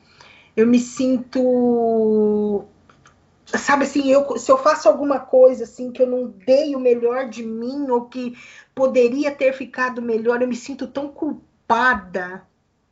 eu 0.55 0.67
me 0.67 0.79
sinto 0.79 2.67
sabe 3.59 3.85
assim, 3.85 4.11
eu, 4.11 4.37
se 4.39 4.51
eu 4.51 4.59
faço 4.59 4.89
alguma 4.89 5.19
coisa 5.19 5.65
assim 5.65 5.91
que 5.91 6.03
eu 6.03 6.07
não 6.07 6.29
dei 6.29 6.75
o 6.75 6.81
melhor 6.81 7.29
de 7.29 7.43
mim 7.43 7.91
ou 7.91 8.07
que 8.07 8.37
poderia 8.75 9.31
ter 9.31 9.53
ficado 9.53 10.01
melhor, 10.01 10.41
eu 10.41 10.49
me 10.49 10.57
sinto 10.57 10.87
tão 10.87 11.09
culpada. 11.09 12.43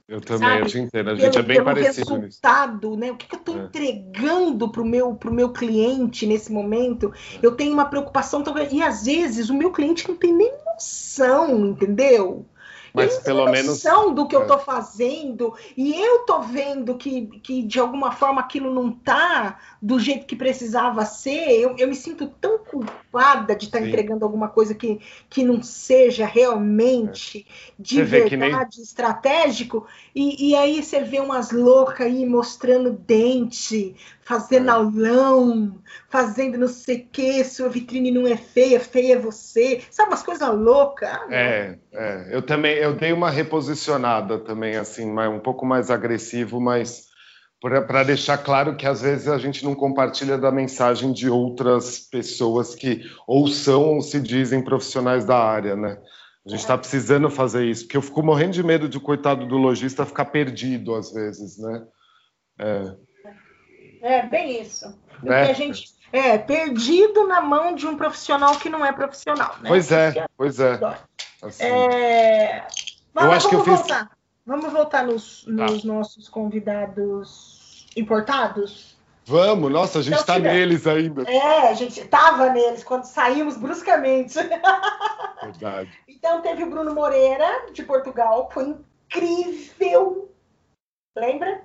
Eu 0.09 0.23
também, 0.23 0.49
sabe? 0.49 0.63
eu 0.63 0.67
te 0.67 0.79
entendo. 0.79 1.11
A 1.11 1.15
gente 1.15 1.33
pelo, 1.33 1.45
é 1.45 1.47
bem 1.47 1.65
parecido 1.65 2.15
resultado, 2.15 2.89
nisso. 2.89 3.01
né? 3.01 3.13
O 3.13 3.17
que, 3.17 3.29
que 3.29 3.35
eu 3.35 3.41
estou 3.41 3.59
é. 3.59 3.65
entregando 3.65 4.71
para 4.71 4.81
o 4.81 4.87
meu, 4.87 5.15
pro 5.15 5.33
meu 5.33 5.53
cliente 5.53 6.27
nesse 6.27 6.51
momento? 6.51 7.13
É. 7.35 7.39
Eu 7.43 7.55
tenho 7.55 7.75
uma 7.75 7.85
preocupação 7.85 8.43
tão 8.43 8.55
grande. 8.55 8.77
E 8.77 8.83
às 8.83 9.05
vezes 9.05 9.51
o 9.51 9.55
meu 9.55 9.71
cliente 9.71 10.09
não 10.09 10.17
tem 10.17 10.33
nem 10.33 10.51
noção, 10.65 11.67
entendeu? 11.67 12.47
Mas 12.93 13.12
Eles 13.12 13.24
pelo 13.24 13.45
menos. 13.47 13.66
noção 13.66 14.14
do 14.14 14.26
que 14.26 14.34
é. 14.34 14.39
eu 14.39 14.43
estou 14.43 14.59
fazendo 14.59 15.55
e 15.76 15.95
eu 15.95 16.20
tô 16.20 16.41
vendo 16.41 16.97
que, 16.97 17.26
que 17.43 17.62
de 17.62 17.78
alguma 17.78 18.12
forma 18.12 18.41
aquilo 18.41 18.72
não 18.72 18.91
tá 18.91 19.59
do 19.80 19.99
jeito 19.99 20.26
que 20.26 20.36
precisava 20.36 21.05
ser. 21.05 21.51
Eu, 21.51 21.76
eu 21.78 21.89
me 21.89 21.95
sinto 21.95 22.26
tão 22.41 22.59
culpada 22.59 23.55
de 23.55 23.66
estar 23.66 23.78
tá 23.78 23.86
entregando 23.86 24.24
alguma 24.24 24.49
coisa 24.49 24.74
que, 24.74 25.01
que 25.28 25.45
não 25.45 25.62
seja 25.62 26.26
realmente 26.26 27.47
é. 27.49 27.72
de 27.78 28.03
verdade 28.03 28.76
nem... 28.76 28.84
estratégico. 28.84 29.86
E, 30.14 30.51
e 30.51 30.55
aí 30.55 30.82
você 30.82 31.01
vê 31.01 31.20
umas 31.20 31.51
loucas 31.51 32.07
aí 32.07 32.26
mostrando 32.26 32.93
dente, 32.93 33.95
fazendo 34.20 34.68
é. 34.68 34.72
aulão, 34.72 35.78
fazendo 36.09 36.59
não 36.59 36.68
sei 36.68 36.97
o 36.97 37.09
que, 37.11 37.45
sua 37.45 37.68
vitrine 37.68 38.11
não 38.11 38.26
é 38.26 38.36
feia, 38.36 38.80
feia 38.80 39.14
é 39.14 39.18
você. 39.18 39.82
Sabe 39.91 40.11
umas 40.11 40.22
coisas 40.22 40.49
loucas? 40.49 41.09
Ah, 41.09 41.26
é, 41.30 41.78
é, 41.93 42.28
eu 42.30 42.43
também, 42.43 42.78
eu 42.79 42.95
dei 42.95 43.12
uma 43.12 43.31
reposicionada 43.31 44.39
também, 44.39 44.76
assim, 44.76 45.11
um 45.11 45.41
pouco 45.41 45.66
mais 45.66 45.91
agressivo, 45.91 46.61
mas 46.61 47.09
para 47.61 48.05
deixar 48.05 48.39
claro 48.39 48.76
que 48.76 48.87
às 48.87 49.03
vezes 49.03 49.26
a 49.26 49.37
gente 49.37 49.64
não 49.64 49.74
compartilha 49.74 50.39
da 50.39 50.51
mensagem 50.51 51.12
de 51.12 51.29
outras 51.29 51.99
pessoas 51.99 52.74
que 52.74 53.03
ou 53.26 53.49
são 53.49 53.95
ou 53.95 54.01
se 54.01 54.20
dizem 54.20 54.62
profissionais 54.62 55.24
da 55.24 55.37
área, 55.37 55.74
né? 55.74 55.99
A 56.47 56.51
gente 56.51 56.61
está 56.61 56.74
é. 56.74 56.79
precisando 56.79 57.29
fazer 57.29 57.66
isso, 57.66 57.85
porque 57.85 57.97
eu 57.97 58.03
fico 58.03 58.22
morrendo 58.22 58.53
de 58.53 58.62
medo 58.62 58.89
de 58.89 58.97
o 58.97 59.01
coitado 59.01 59.45
do 59.45 59.57
lojista 59.57 60.07
ficar 60.07 60.26
perdido 60.26 60.95
às 60.95 61.12
vezes, 61.12 61.59
né? 61.59 61.85
É. 62.59 62.95
É, 64.01 64.26
bem 64.26 64.62
isso. 64.62 64.97
Porque 65.20 65.29
é. 65.29 65.51
a 65.51 65.53
gente 65.53 65.93
é 66.12 66.39
perdido 66.39 67.26
na 67.26 67.41
mão 67.41 67.74
de 67.74 67.87
um 67.87 67.97
profissional 67.97 68.57
que 68.57 68.68
não 68.68 68.87
é 68.87 68.93
profissional. 68.93 69.57
Né? 69.61 69.68
Pois 69.68 69.91
é, 69.91 70.26
pois 70.37 70.61
é. 70.61 70.79
Assim. 71.43 71.64
é... 71.64 72.66
Vamos, 73.14 73.30
eu 73.30 73.36
acho 73.36 73.49
vamos 73.51 73.64
que 73.64 73.70
eu 73.70 73.76
voltar. 73.76 74.09
Fiz... 74.09 74.18
Vamos 74.47 74.72
voltar 74.72 75.05
nos, 75.05 75.45
tá. 75.45 75.51
nos 75.51 75.84
nossos 75.84 76.28
convidados 76.28 77.86
importados? 77.97 78.97
Vamos, 79.26 79.70
nossa, 79.70 79.99
a 79.99 80.03
gente 80.03 80.18
está 80.18 80.39
então, 80.39 80.51
neles 80.51 80.86
ainda. 80.86 81.22
É, 81.30 81.68
a 81.68 81.74
gente 81.74 82.01
estava 82.01 82.49
neles 82.49 82.82
quando 82.82 83.05
saímos 83.05 83.59
bruscamente. 83.59 84.39
Verdade. 85.43 85.91
Então 86.09 86.41
teve 86.41 86.64
o 86.64 86.70
Bruno 86.70 86.95
Moreira, 86.95 87.66
de 87.72 87.82
Portugal, 87.82 88.49
foi 88.51 88.74
incrível. 89.11 90.32
Lembra? 91.14 91.61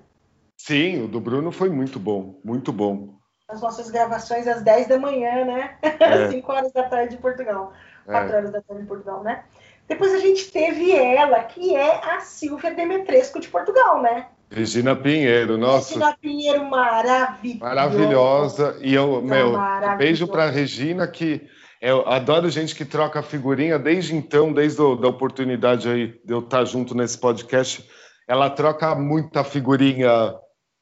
Sim, 0.57 1.03
o 1.03 1.07
do 1.07 1.21
Bruno 1.21 1.53
foi 1.53 1.69
muito 1.69 1.97
bom, 1.97 2.38
muito 2.43 2.74
bom. 2.74 3.15
As 3.47 3.61
nossas 3.61 3.89
gravações 3.89 4.45
às 4.45 4.61
10 4.61 4.88
da 4.88 4.97
manhã, 4.97 5.45
né? 5.45 5.78
É. 6.01 6.30
5 6.30 6.51
horas 6.51 6.74
da 6.74 6.84
tarde 6.84 7.15
em 7.15 7.19
Portugal. 7.19 7.71
4 8.05 8.34
é. 8.34 8.38
horas 8.38 8.51
da 8.51 8.61
tarde 8.61 8.84
em 8.84 8.86
Portugal, 8.88 9.24
né? 9.24 9.45
Depois 9.88 10.13
a 10.13 10.19
gente 10.19 10.49
teve 10.51 10.91
ela, 10.91 11.43
que 11.43 11.75
é 11.75 12.15
a 12.15 12.21
Silvia 12.21 12.73
Demetresco 12.73 13.39
de 13.39 13.47
Portugal, 13.47 14.01
né? 14.01 14.27
Regina 14.49 14.95
Pinheiro, 14.95 15.57
nossa. 15.57 15.95
Regina 15.95 16.17
Pinheiro 16.19 16.65
maravilhosa. 16.65 17.59
Maravilhosa. 17.59 18.77
E 18.81 18.93
eu, 18.93 19.21
meu, 19.21 19.53
beijo 19.97 20.27
para 20.27 20.49
Regina, 20.49 21.07
que 21.07 21.41
eu 21.81 22.07
adoro 22.07 22.49
gente 22.49 22.75
que 22.75 22.86
troca 22.86 23.21
figurinha 23.21 23.77
desde 23.77 24.15
então, 24.15 24.53
desde 24.53 24.81
a 24.81 24.95
da 24.95 25.07
oportunidade 25.07 25.89
aí 25.89 26.07
de 26.23 26.34
eu 26.34 26.39
estar 26.39 26.63
junto 26.65 26.95
nesse 26.95 27.17
podcast. 27.17 27.84
Ela 28.27 28.49
troca 28.49 28.95
muita 28.95 29.43
figurinha 29.43 30.34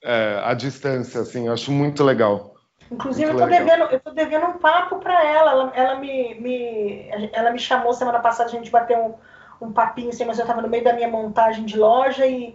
é, 0.03 0.41
à 0.43 0.53
distância, 0.53 1.21
assim, 1.21 1.47
eu 1.47 1.53
acho 1.53 1.71
muito 1.71 2.03
legal. 2.03 2.50
Inclusive, 2.91 3.31
muito 3.31 3.41
eu, 3.41 3.47
tô 3.47 3.51
devendo, 3.51 3.83
eu 3.85 3.99
tô 4.01 4.11
devendo 4.11 4.45
um 4.47 4.57
papo 4.57 4.97
para 4.97 5.23
ela. 5.23 5.51
ela. 5.51 5.71
Ela, 5.73 5.95
me, 5.95 6.35
me, 6.35 7.09
ela 7.31 7.51
me 7.51 7.59
chamou 7.59 7.93
semana 7.93 8.19
passada, 8.19 8.49
a 8.49 8.51
gente 8.51 8.69
bateu 8.69 9.17
um, 9.61 9.67
um 9.67 9.71
papinho 9.71 10.09
assim, 10.09 10.25
mas 10.25 10.37
eu 10.37 10.43
estava 10.43 10.61
no 10.61 10.67
meio 10.67 10.83
da 10.83 10.93
minha 10.93 11.07
montagem 11.07 11.65
de 11.65 11.77
loja 11.77 12.25
e, 12.25 12.53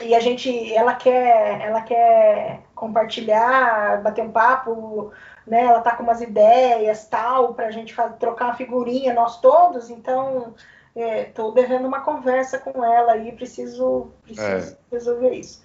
e 0.00 0.14
a 0.14 0.20
gente, 0.20 0.74
ela 0.74 0.94
quer, 0.94 1.60
ela 1.60 1.82
quer 1.82 2.62
compartilhar, 2.74 4.02
bater 4.02 4.24
um 4.24 4.32
papo, 4.32 5.12
né? 5.46 5.64
Ela 5.64 5.82
tá 5.82 5.94
com 5.94 6.02
umas 6.02 6.22
ideias 6.22 7.06
tal, 7.08 7.52
para 7.52 7.66
a 7.66 7.70
gente 7.70 7.92
fazer, 7.92 8.16
trocar 8.16 8.46
uma 8.46 8.54
figurinha, 8.54 9.12
nós 9.12 9.38
todos, 9.40 9.90
então 9.90 10.54
estou 10.96 11.50
é, 11.50 11.54
devendo 11.54 11.86
uma 11.86 12.00
conversa 12.00 12.58
com 12.58 12.82
ela 12.82 13.12
aí, 13.12 13.32
preciso, 13.32 14.12
preciso 14.22 14.72
é. 14.72 14.76
resolver 14.90 15.34
isso. 15.34 15.62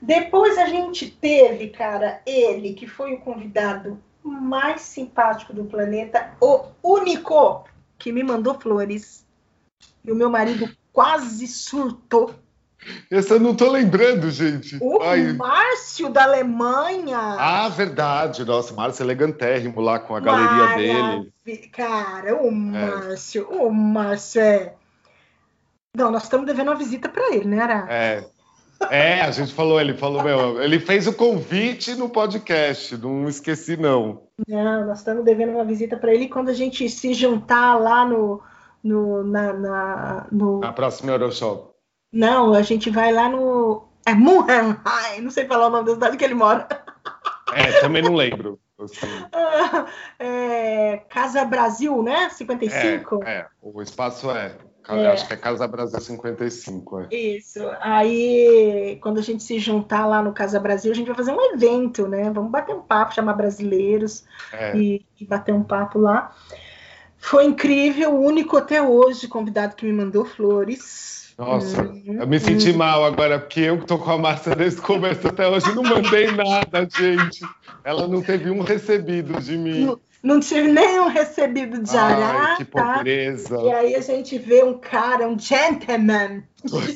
Depois 0.00 0.56
a 0.58 0.66
gente 0.66 1.10
teve, 1.10 1.68
cara, 1.68 2.20
ele 2.24 2.74
que 2.74 2.86
foi 2.86 3.14
o 3.14 3.20
convidado 3.20 3.98
mais 4.22 4.82
simpático 4.82 5.52
do 5.52 5.64
planeta, 5.64 6.32
o 6.40 6.66
único 6.82 7.64
que 7.98 8.12
me 8.12 8.22
mandou 8.22 8.58
flores. 8.58 9.26
E 10.04 10.12
o 10.12 10.14
meu 10.14 10.30
marido 10.30 10.70
quase 10.92 11.46
surtou. 11.46 12.34
Esse 13.10 13.32
eu 13.32 13.40
não 13.40 13.54
tô 13.54 13.70
lembrando, 13.70 14.30
gente. 14.30 14.78
O 14.80 15.02
Ai. 15.02 15.32
Márcio 15.32 16.08
da 16.08 16.22
Alemanha. 16.22 17.18
Ah, 17.18 17.68
verdade. 17.68 18.44
Nossa, 18.44 18.72
Márcio 18.72 19.02
elegantérrimo 19.02 19.80
lá 19.80 19.98
com 19.98 20.14
a 20.14 20.20
galeria 20.20 20.50
Maravilha. 20.50 21.26
dele. 21.44 21.68
Cara, 21.68 22.40
o 22.40 22.48
é. 22.48 22.50
Márcio, 22.50 23.48
é. 23.50 23.54
o 23.56 23.70
Márcio 23.70 24.40
é. 24.40 24.74
Não, 25.94 26.10
nós 26.10 26.24
estamos 26.24 26.46
devendo 26.46 26.68
uma 26.68 26.76
visita 26.76 27.08
para 27.08 27.34
ele, 27.34 27.46
né, 27.46 27.60
Ara? 27.60 27.86
É. 27.90 28.24
É, 28.90 29.20
a 29.20 29.30
gente 29.30 29.52
falou, 29.52 29.80
ele 29.80 29.94
falou, 29.94 30.22
meu, 30.22 30.62
ele 30.62 30.78
fez 30.78 31.06
o 31.06 31.12
convite 31.12 31.94
no 31.96 32.08
podcast, 32.08 32.96
não 32.96 33.28
esqueci 33.28 33.76
não. 33.76 34.22
Não, 34.46 34.86
nós 34.86 34.98
estamos 34.98 35.24
devendo 35.24 35.52
uma 35.52 35.64
visita 35.64 35.96
para 35.96 36.14
ele 36.14 36.28
quando 36.28 36.48
a 36.48 36.54
gente 36.54 36.88
se 36.88 37.12
juntar 37.12 37.76
lá 37.76 38.04
no, 38.04 38.40
no 38.82 39.24
na, 39.24 39.52
na, 39.52 40.26
no... 40.30 40.60
na 40.60 40.72
próxima 40.72 41.12
Euroshop. 41.12 41.74
Não, 42.12 42.54
a 42.54 42.62
gente 42.62 42.88
vai 42.88 43.12
lá 43.12 43.28
no 43.28 43.88
é 44.06 44.14
Muhenheim, 44.14 45.20
não 45.20 45.30
sei 45.30 45.44
falar 45.44 45.66
o 45.66 45.70
nome 45.70 45.86
da 45.86 45.94
cidade 45.94 46.16
que 46.16 46.24
ele 46.24 46.34
mora. 46.34 46.66
É, 47.52 47.80
também 47.80 48.02
não 48.02 48.14
lembro. 48.14 48.58
É, 50.20 50.98
Casa 51.08 51.44
Brasil, 51.44 52.00
né? 52.00 52.28
55? 52.30 53.24
É, 53.24 53.38
é, 53.38 53.46
o 53.60 53.82
espaço 53.82 54.30
é. 54.30 54.56
É. 54.88 55.06
Acho 55.08 55.26
que 55.26 55.34
é 55.34 55.36
Casa 55.36 55.68
Brasil 55.68 56.00
55. 56.00 57.00
É. 57.10 57.14
Isso. 57.14 57.60
Aí, 57.80 58.98
quando 59.02 59.18
a 59.18 59.22
gente 59.22 59.42
se 59.42 59.58
juntar 59.58 60.06
lá 60.06 60.22
no 60.22 60.32
Casa 60.32 60.58
Brasil, 60.58 60.90
a 60.90 60.94
gente 60.94 61.06
vai 61.06 61.16
fazer 61.16 61.32
um 61.32 61.54
evento, 61.54 62.08
né? 62.08 62.30
Vamos 62.30 62.50
bater 62.50 62.74
um 62.74 62.80
papo, 62.80 63.14
chamar 63.14 63.34
brasileiros 63.34 64.24
é. 64.52 64.76
e, 64.76 65.04
e, 65.20 65.24
bater 65.26 65.52
um 65.52 65.62
papo 65.62 65.98
lá. 65.98 66.34
Foi 67.18 67.44
incrível, 67.44 68.14
o 68.14 68.20
único 68.20 68.56
até 68.56 68.80
hoje 68.80 69.28
convidado 69.28 69.76
que 69.76 69.84
me 69.84 69.92
mandou 69.92 70.24
flores. 70.24 71.34
Nossa, 71.36 71.82
hum, 71.82 72.16
eu 72.20 72.26
me 72.26 72.40
senti 72.40 72.70
hum. 72.70 72.78
mal 72.78 73.04
agora, 73.04 73.38
porque 73.38 73.60
eu 73.60 73.78
que 73.78 73.86
tô 73.86 73.98
com 73.98 74.10
a 74.10 74.32
desde 74.56 74.80
o 74.80 74.82
começo 74.82 75.28
até 75.28 75.46
hoje 75.46 75.72
não 75.74 75.82
mandei 75.82 76.32
nada, 76.32 76.88
gente. 76.90 77.44
Ela 77.84 78.08
não 78.08 78.22
teve 78.22 78.50
um 78.50 78.60
recebido 78.60 79.40
de 79.40 79.56
mim. 79.56 79.96
Não 80.22 80.40
tive 80.40 80.68
nenhum 80.68 81.06
recebido 81.06 81.80
de 81.80 81.96
arata. 81.96 82.56
Que 82.56 82.64
pobreza. 82.64 83.56
E 83.62 83.72
aí 83.72 83.94
a 83.94 84.00
gente 84.00 84.36
vê 84.36 84.64
um 84.64 84.76
cara, 84.76 85.28
um 85.28 85.38
gentleman. 85.38 86.42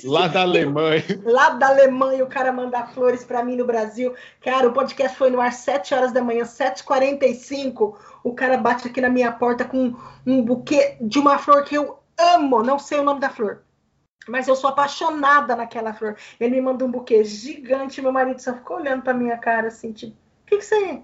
Lá 0.05 0.27
da 0.27 0.43
Alemanha. 0.43 1.05
Lá 1.25 1.51
da 1.51 1.69
Alemanha, 1.69 2.25
o 2.25 2.27
cara 2.27 2.53
mandar 2.53 2.93
flores 2.93 3.23
para 3.23 3.45
mim 3.45 3.55
no 3.57 3.65
Brasil. 3.65 4.13
Cara, 4.41 4.69
o 4.69 4.73
podcast 4.73 5.17
foi 5.17 5.31
no 5.31 5.41
ar 5.41 5.53
7 5.53 5.95
horas 5.95 6.13
da 6.13 6.23
manhã, 6.23 6.43
7h45. 6.43 7.95
O 8.25 8.35
cara 8.35 8.57
bate 8.57 8.89
aqui 8.89 9.01
na 9.01 9.09
minha 9.09 9.31
porta 9.31 9.65
com 9.65 9.95
um 10.27 10.43
buquê 10.43 10.97
de 11.01 11.21
uma 11.21 11.39
flor 11.39 11.65
que 11.65 11.77
eu 11.77 11.99
amo. 12.19 12.63
Não 12.63 12.79
sei 12.79 12.99
o 12.99 13.05
nome 13.05 13.21
da 13.21 13.31
flor. 13.31 13.63
Mas 14.29 14.49
eu 14.49 14.57
sou 14.57 14.71
apaixonada 14.71 15.55
naquela 15.55 15.93
flor. 15.93 16.17
Ele 16.41 16.57
me 16.57 16.61
mandou 16.61 16.89
um 16.89 16.91
buquê 16.91 17.23
gigante. 17.23 18.03
Meu 18.03 18.13
marido 18.13 18.41
só 18.41 18.53
ficou 18.53 18.79
olhando 18.79 19.03
pra 19.03 19.15
minha 19.15 19.37
cara 19.37 19.69
assim, 19.69 19.93
tipo, 19.93 20.13
o 20.13 20.47
que, 20.47 20.59
que 20.59 20.65
você 20.65 20.75
é? 20.75 21.03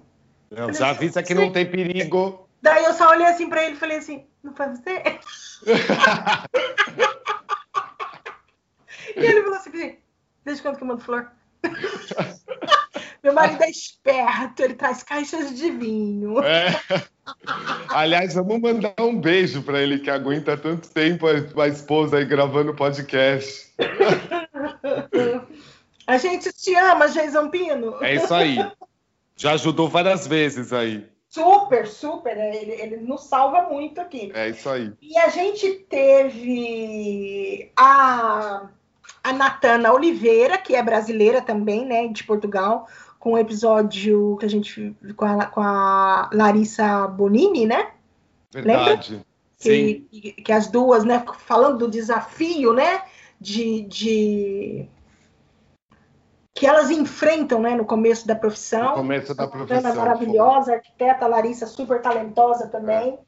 Não, 0.50 0.72
já 0.72 0.90
avisa 0.90 1.22
que 1.22 1.34
não 1.34 1.52
tem 1.52 1.66
perigo. 1.66 2.48
Daí 2.60 2.84
eu 2.84 2.94
só 2.94 3.10
olhei 3.10 3.26
assim 3.26 3.48
pra 3.48 3.64
ele 3.64 3.74
e 3.74 3.78
falei 3.78 3.98
assim, 3.98 4.26
não 4.42 4.54
foi 4.54 4.66
você? 4.68 5.20
e 9.16 9.24
ele 9.24 9.42
falou 9.42 9.58
assim, 9.58 9.96
desde 10.44 10.62
quando 10.62 10.76
que 10.76 10.82
eu 10.82 10.88
mando 10.88 11.02
flor? 11.02 11.30
Meu 13.22 13.32
marido 13.32 13.62
é 13.62 13.70
esperto, 13.70 14.62
ele 14.62 14.74
traz 14.74 15.02
caixas 15.02 15.54
de 15.54 15.70
vinho. 15.70 16.42
É. 16.42 16.80
Aliás, 17.88 18.34
vamos 18.34 18.60
mandar 18.60 18.94
um 19.00 19.20
beijo 19.20 19.62
para 19.62 19.80
ele 19.80 19.98
que 19.98 20.10
aguenta 20.10 20.56
tanto 20.56 20.88
tempo 20.88 21.26
a 21.26 21.68
esposa 21.68 22.18
aí 22.18 22.24
gravando 22.24 22.74
podcast. 22.74 23.72
A 26.06 26.16
gente 26.16 26.52
te 26.52 26.74
ama, 26.74 27.08
Jason 27.08 27.50
Pino. 27.50 28.02
É 28.02 28.14
isso 28.14 28.32
aí. 28.32 28.56
Já 29.38 29.52
ajudou 29.52 29.88
várias 29.88 30.26
vezes 30.26 30.72
aí. 30.72 31.06
Super, 31.28 31.86
super. 31.86 32.36
Né? 32.36 32.56
Ele, 32.56 32.72
ele 32.72 32.96
nos 32.96 33.24
salva 33.24 33.62
muito 33.62 34.00
aqui. 34.00 34.32
É 34.34 34.48
isso 34.48 34.68
aí. 34.68 34.92
E 35.00 35.16
a 35.16 35.28
gente 35.28 35.70
teve 35.88 37.70
a, 37.76 38.68
a 39.22 39.32
Natana 39.32 39.92
Oliveira, 39.92 40.58
que 40.58 40.74
é 40.74 40.82
brasileira 40.82 41.40
também, 41.40 41.86
né, 41.86 42.08
de 42.08 42.24
Portugal, 42.24 42.88
com 43.20 43.30
o 43.30 43.34
um 43.34 43.38
episódio 43.38 44.36
que 44.38 44.46
a 44.46 44.50
gente 44.50 44.94
com 45.16 45.24
a, 45.24 45.46
com 45.46 45.60
a 45.60 46.28
Larissa 46.32 47.06
Bonini, 47.06 47.64
né? 47.64 47.92
Verdade. 48.52 49.12
Lembra? 49.12 49.28
Que, 49.60 50.06
que, 50.10 50.32
que, 50.42 50.52
as 50.52 50.68
duas, 50.68 51.04
né, 51.04 51.24
falando 51.46 51.78
do 51.78 51.90
desafio, 51.90 52.72
né, 52.72 53.02
de, 53.40 53.82
de 53.82 54.88
que 56.58 56.66
elas 56.66 56.90
enfrentam, 56.90 57.60
né, 57.60 57.76
no 57.76 57.84
começo 57.84 58.26
da 58.26 58.34
profissão. 58.34 58.88
No 58.88 58.94
começo 58.94 59.32
da 59.32 59.46
profissão. 59.46 59.78
Ana 59.78 59.94
maravilhosa, 59.94 60.74
arquiteta 60.74 61.28
Larissa 61.28 61.68
super 61.68 62.02
talentosa 62.02 62.66
também. 62.66 63.10
É. 63.10 63.18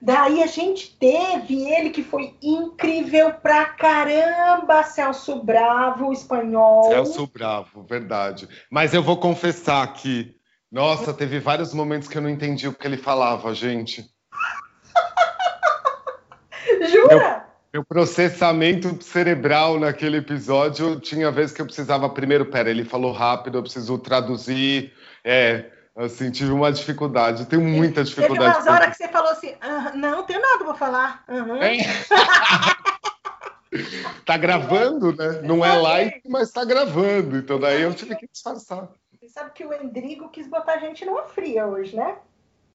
Daí 0.00 0.40
a 0.40 0.46
gente 0.46 0.96
teve 0.96 1.68
ele 1.68 1.90
que 1.90 2.04
foi 2.04 2.36
incrível 2.40 3.34
pra 3.34 3.64
caramba, 3.64 4.84
Celso 4.84 5.42
Bravo, 5.42 6.12
espanhol. 6.12 6.84
Celso 6.84 7.26
Bravo, 7.26 7.82
verdade. 7.82 8.48
Mas 8.70 8.94
eu 8.94 9.02
vou 9.02 9.16
confessar 9.16 9.92
que, 9.92 10.36
nossa, 10.70 11.12
teve 11.12 11.40
vários 11.40 11.74
momentos 11.74 12.06
que 12.06 12.16
eu 12.16 12.22
não 12.22 12.30
entendi 12.30 12.68
o 12.68 12.72
que 12.72 12.86
ele 12.86 12.98
falava, 12.98 13.52
gente. 13.52 14.04
Jura? 16.88 17.16
Meu, 17.16 17.43
meu 17.74 17.84
processamento 17.84 19.02
cerebral 19.02 19.80
naquele 19.80 20.18
episódio 20.18 21.00
tinha 21.00 21.28
vezes 21.32 21.52
que 21.52 21.60
eu 21.60 21.66
precisava 21.66 22.08
primeiro, 22.08 22.46
pera, 22.46 22.70
ele 22.70 22.84
falou 22.84 23.10
rápido, 23.10 23.58
eu 23.58 23.62
preciso 23.62 23.98
traduzir, 23.98 24.92
é, 25.24 25.72
Assim, 25.96 26.32
tive 26.32 26.50
uma 26.50 26.72
dificuldade. 26.72 27.46
Tenho 27.46 27.62
muita 27.62 28.02
dificuldade. 28.02 28.56
Teve 28.56 28.66
umas 28.66 28.66
horas 28.66 28.96
que 28.96 29.04
você 29.04 29.12
falou 29.12 29.30
assim: 29.30 29.54
ah, 29.60 29.92
não, 29.94 30.24
tenho 30.24 30.42
nada 30.42 30.64
para 30.64 30.74
falar. 30.74 31.24
Uhum. 31.28 31.62
É. 31.62 31.76
tá 34.26 34.36
gravando, 34.36 35.14
né? 35.14 35.40
Não 35.42 35.64
é 35.64 35.76
live, 35.76 36.20
mas 36.28 36.50
tá 36.50 36.64
gravando. 36.64 37.36
Então 37.36 37.60
daí 37.60 37.82
eu 37.82 37.94
tive 37.94 38.16
que 38.16 38.26
disfarçar. 38.26 38.88
Você 39.12 39.28
sabe 39.28 39.52
que 39.52 39.64
o 39.64 39.72
Endrigo 39.72 40.30
quis 40.30 40.48
botar 40.48 40.74
a 40.74 40.78
gente 40.78 41.04
numa 41.04 41.26
fria 41.26 41.64
hoje, 41.64 41.94
né? 41.94 42.18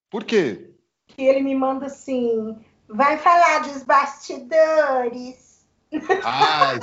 Por 0.10 0.24
quê? 0.24 0.70
Que 1.08 1.24
ele 1.24 1.41
me 1.41 1.54
manda 1.54 1.88
assim: 1.88 2.58
vai 2.90 3.18
falar 3.18 3.60
dos 3.60 3.84
bastidores. 3.84 5.66
Ai. 6.24 6.80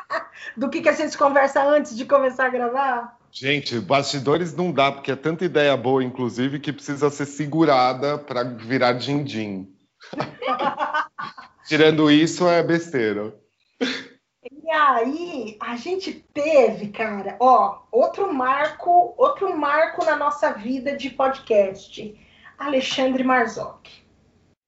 Do 0.56 0.70
que, 0.70 0.80
que 0.80 0.88
a 0.88 0.94
gente 0.94 1.16
conversa 1.16 1.62
antes 1.62 1.96
de 1.96 2.04
começar 2.04 2.46
a 2.46 2.50
gravar? 2.50 3.18
Gente, 3.30 3.78
bastidores 3.78 4.54
não 4.54 4.72
dá, 4.72 4.90
porque 4.90 5.12
é 5.12 5.16
tanta 5.16 5.44
ideia 5.44 5.76
boa, 5.76 6.02
inclusive, 6.02 6.58
que 6.58 6.72
precisa 6.72 7.10
ser 7.10 7.26
segurada 7.26 8.18
para 8.18 8.42
virar 8.42 8.94
din-din. 8.94 9.72
Tirando 11.68 12.10
isso, 12.10 12.48
é 12.48 12.62
besteira. 12.62 13.32
E 13.80 14.70
aí, 14.70 15.56
a 15.60 15.76
gente 15.76 16.12
teve, 16.34 16.88
cara, 16.88 17.36
ó, 17.38 17.82
outro 17.92 18.32
marco, 18.32 19.14
outro 19.16 19.56
marco 19.56 20.04
na 20.04 20.16
nossa 20.16 20.52
vida 20.52 20.96
de 20.96 21.10
podcast. 21.10 22.18
Alexandre 22.58 23.22
Marzocchi. 23.22 24.09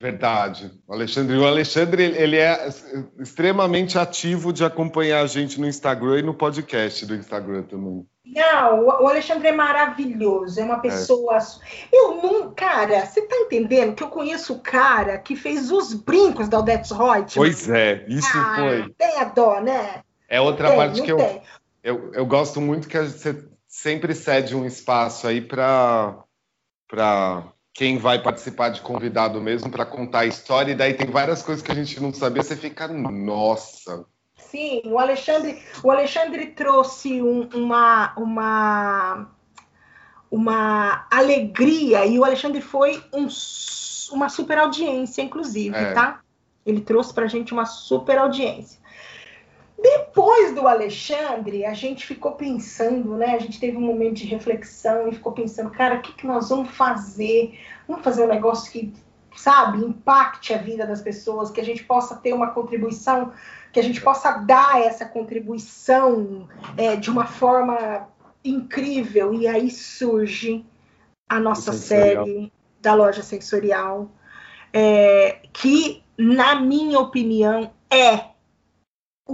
Verdade. 0.03 0.73
O 0.85 0.95
Alexandre, 0.95 1.37
o 1.39 1.47
Alexandre, 1.47 2.03
ele 2.03 2.37
é 2.37 2.69
extremamente 3.21 3.97
ativo 3.97 4.53
de 4.53 4.65
acompanhar 4.65 5.23
a 5.23 5.29
gente 5.29 5.61
no 5.61 5.67
Instagram 5.69 6.19
e 6.19 6.23
no 6.23 6.35
podcast 6.35 7.07
do 7.07 7.15
Instagram 7.15 7.63
também. 7.63 8.05
Não, 8.27 8.85
o 8.85 9.07
Alexandre 9.07 9.47
é 9.47 9.53
maravilhoso, 9.53 10.59
é 10.59 10.65
uma 10.65 10.81
pessoa. 10.81 11.39
É. 11.39 11.41
Eu 11.97 12.17
não, 12.17 12.53
cara, 12.53 13.07
você 13.07 13.23
tá 13.23 13.37
entendendo 13.37 13.95
que 13.95 14.03
eu 14.03 14.09
conheço 14.09 14.55
o 14.55 14.59
cara 14.59 15.19
que 15.19 15.37
fez 15.37 15.71
os 15.71 15.95
brincos 15.95 16.49
da 16.49 16.59
Odette 16.59 16.93
Reutemann? 16.93 17.27
Pois 17.37 17.71
é, 17.71 18.05
isso 18.09 18.27
ah, 18.35 18.57
foi. 18.57 18.93
Tem 18.99 19.21
a 19.21 19.25
dó, 19.25 19.61
né? 19.61 20.03
É 20.29 20.41
outra 20.41 20.67
tem, 20.67 20.77
parte 20.77 21.01
que 21.01 21.13
eu, 21.13 21.43
eu, 21.81 22.13
eu 22.13 22.27
gosto 22.27 22.61
muito 22.61 22.89
que 22.89 22.99
você 22.99 23.41
sempre 23.69 24.17
cede 24.17 24.57
um 24.57 24.67
espaço 24.67 25.29
aí 25.29 25.41
para 25.41 26.25
para 26.89 27.52
quem 27.75 27.99
vai 27.99 28.23
participar 28.23 28.69
de 28.69 28.81
convidado 28.81 29.41
mesmo 29.41 29.71
para 29.71 29.87
contar 29.87 30.21
a 30.21 30.27
história 30.27 30.73
e 30.73 30.77
daí 30.77 30.95
tem 30.95 31.07
várias 31.07 31.43
coisas 31.43 31.65
que 31.65 31.73
a 31.73 31.75
gente 31.75 32.01
não 32.01 32.13
sabia, 32.13 32.43
você 32.43 32.57
fica, 32.57 32.87
nossa, 32.89 34.07
Sim, 34.53 34.83
o 34.85 34.99
Alexandre, 34.99 35.63
o 35.83 35.91
Alexandre 35.91 36.49
trouxe 36.49 37.23
um, 37.23 37.49
uma, 37.55 38.13
uma, 38.19 39.31
uma 40.31 41.07
alegria 41.11 42.05
e 42.05 42.19
o 42.19 42.25
Alexandre 42.25 42.61
foi 42.61 43.03
um, 43.15 43.27
uma 44.13 44.29
super 44.29 44.59
audiência, 44.59 45.23
inclusive, 45.23 45.75
é. 45.75 45.95
tá? 45.95 46.21
Ele 46.67 46.83
trouxe 46.83 47.15
para 47.15 47.25
a 47.25 47.29
gente 47.29 47.51
uma 47.55 47.65
super 47.65 48.19
audiência. 48.19 48.79
Depois 49.83 50.55
do 50.55 50.69
Alexandre, 50.69 51.65
a 51.67 51.75
gente 51.75 52.07
ficou 52.07 52.33
pensando, 52.33 53.17
né? 53.17 53.35
A 53.35 53.39
gente 53.39 53.59
teve 53.59 53.77
um 53.77 53.81
momento 53.81 54.15
de 54.15 54.27
reflexão 54.27 55.09
e 55.09 55.13
ficou 55.13 55.33
pensando, 55.33 55.71
cara, 55.71 55.97
o 55.97 56.03
que, 56.03 56.13
que 56.13 56.27
nós 56.27 56.49
vamos 56.51 56.71
fazer? 56.71 57.59
Vamos 57.89 58.05
fazer 58.05 58.23
um 58.23 58.29
negócio 58.29 58.71
que, 58.71 58.95
sabe, 59.35 59.85
impacte 59.85 60.55
a 60.55 60.59
vida 60.59 60.87
das 60.87 61.03
pessoas, 61.03 61.51
que 61.51 61.61
a 61.61 61.65
gente 61.65 61.83
possa 61.83 62.15
ter 62.15 62.33
uma 62.33 62.51
contribuição 62.51 63.33
que 63.73 63.81
a 63.81 63.83
gente 63.83 64.01
possa 64.01 64.33
dar 64.33 64.83
essa 64.83 65.07
contribuição 65.07 66.47
é, 66.77 66.95
de 66.95 67.11
uma 67.11 67.27
forma 67.27 68.07
incrível. 68.45 69.33
E 69.33 69.49
aí 69.49 69.71
surge 69.71 70.65
a 71.29 71.41
nossa 71.41 71.73
série 71.73 72.53
da 72.81 72.95
loja 72.95 73.23
sensorial, 73.23 74.11
é, 74.73 75.41
que, 75.53 76.03
na 76.19 76.61
minha 76.61 76.99
opinião, 76.99 77.73
é 77.91 78.32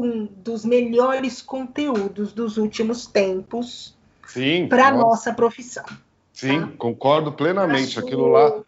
um 0.00 0.26
dos 0.26 0.64
melhores 0.64 1.42
conteúdos 1.42 2.32
dos 2.32 2.56
últimos 2.56 3.06
tempos 3.06 3.96
para 4.68 4.90
nossa 4.90 5.32
profissão. 5.32 5.84
Sim, 6.32 6.60
tá? 6.60 6.68
concordo 6.78 7.32
plenamente. 7.32 7.98
Aquilo 7.98 8.28
lá 8.28 8.62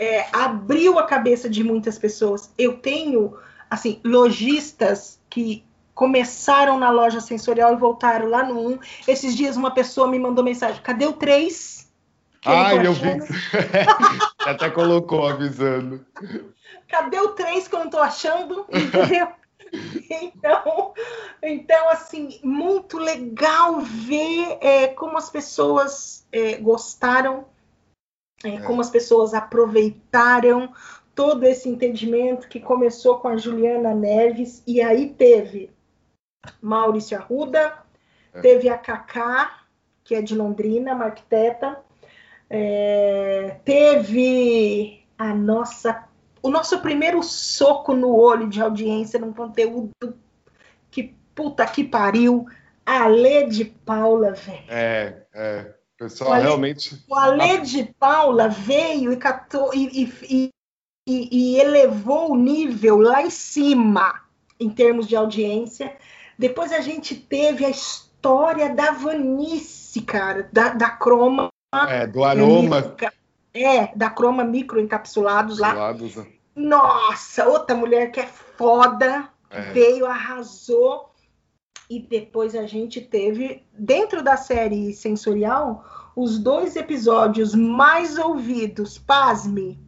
é, 0.00 0.26
abriu 0.32 0.98
a 0.98 1.02
cabeça 1.02 1.48
de 1.48 1.62
muitas 1.62 1.98
pessoas. 1.98 2.50
Eu 2.56 2.78
tenho 2.78 3.36
assim, 3.68 4.00
lojistas 4.02 5.20
que 5.28 5.62
começaram 5.94 6.78
na 6.78 6.90
loja 6.90 7.20
sensorial 7.20 7.74
e 7.74 7.76
voltaram 7.76 8.26
lá 8.26 8.42
no 8.42 8.66
1. 8.74 8.78
Esses 9.06 9.36
dias 9.36 9.58
uma 9.58 9.70
pessoa 9.72 10.08
me 10.08 10.18
mandou 10.18 10.42
mensagem: 10.42 10.80
cadê 10.82 11.04
o 11.04 11.12
3? 11.12 11.86
Ai, 12.46 12.86
eu 12.86 12.94
vi. 12.94 13.10
Até 14.40 14.70
colocou 14.70 15.28
avisando. 15.28 16.04
Cadê 16.88 17.20
o 17.20 17.28
3 17.28 17.68
que 17.68 17.74
eu 17.74 17.80
não 17.80 17.90
tô 17.90 17.98
achando? 17.98 18.64
Entendeu? 18.72 19.28
Então, 20.10 20.92
então, 21.40 21.88
assim, 21.90 22.40
muito 22.42 22.98
legal 22.98 23.80
ver 23.80 24.58
é, 24.60 24.88
como 24.88 25.16
as 25.16 25.30
pessoas 25.30 26.26
é, 26.32 26.56
gostaram, 26.56 27.46
é, 28.42 28.54
é. 28.54 28.60
como 28.62 28.80
as 28.80 28.90
pessoas 28.90 29.32
aproveitaram 29.32 30.72
todo 31.14 31.44
esse 31.44 31.68
entendimento 31.68 32.48
que 32.48 32.58
começou 32.58 33.18
com 33.18 33.28
a 33.28 33.36
Juliana 33.36 33.94
Neves, 33.94 34.62
e 34.66 34.82
aí 34.82 35.10
teve 35.10 35.70
Maurício 36.60 37.16
Arruda, 37.16 37.78
é. 38.34 38.40
teve 38.40 38.68
a 38.68 38.76
Cacá, 38.78 39.64
que 40.02 40.14
é 40.14 40.22
de 40.22 40.34
Londrina, 40.34 40.94
uma 40.94 41.06
arquiteta, 41.06 41.80
é, 42.48 43.58
teve 43.64 45.04
a 45.16 45.34
nossa, 45.34 46.08
o 46.42 46.50
nosso 46.50 46.78
primeiro 46.80 47.22
soco 47.22 47.94
no 47.94 48.14
olho 48.14 48.48
de 48.48 48.60
audiência 48.60 49.18
num 49.18 49.32
conteúdo 49.32 49.90
que 50.90 51.14
puta 51.34 51.66
que 51.66 51.84
pariu, 51.84 52.46
a 52.84 53.06
Lê 53.06 53.46
de 53.46 53.64
Paula, 53.64 54.32
velho. 54.32 54.64
É, 54.68 55.22
é. 55.32 55.74
Pessoal, 56.00 56.30
o 56.30 56.32
Ale, 56.32 56.42
realmente. 56.44 57.04
O 57.06 57.14
Alê 57.14 57.58
de 57.58 57.84
Paula 57.98 58.48
veio 58.48 59.12
e, 59.12 59.16
catou, 59.18 59.70
e, 59.74 60.10
e, 60.26 60.50
e, 61.06 61.28
e 61.30 61.60
elevou 61.60 62.32
o 62.32 62.36
nível 62.36 62.98
lá 62.98 63.22
em 63.22 63.28
cima 63.28 64.22
em 64.58 64.70
termos 64.70 65.06
de 65.06 65.14
audiência. 65.14 65.94
Depois 66.38 66.72
a 66.72 66.80
gente 66.80 67.14
teve 67.14 67.66
a 67.66 67.70
história 67.70 68.74
da 68.74 68.92
Vanice, 68.92 70.00
cara, 70.00 70.48
da, 70.50 70.70
da 70.70 70.88
Croma. 70.88 71.50
É, 71.88 72.06
do 72.06 72.24
aroma. 72.24 72.96
É, 73.52 73.94
da 73.96 74.10
Croma 74.10 74.44
microencapsulados 74.44 75.58
lá. 75.58 75.92
Né? 75.92 76.26
Nossa, 76.54 77.48
outra 77.48 77.74
mulher 77.74 78.10
que 78.12 78.20
é 78.20 78.26
foda, 78.26 79.28
é. 79.50 79.72
veio, 79.72 80.06
arrasou. 80.06 81.10
E 81.88 81.98
depois 81.98 82.54
a 82.54 82.66
gente 82.66 83.00
teve, 83.00 83.64
dentro 83.72 84.22
da 84.22 84.36
série 84.36 84.92
sensorial, 84.92 85.84
os 86.14 86.38
dois 86.38 86.76
episódios 86.76 87.54
mais 87.54 88.16
ouvidos, 88.16 88.96
pasme, 88.96 89.78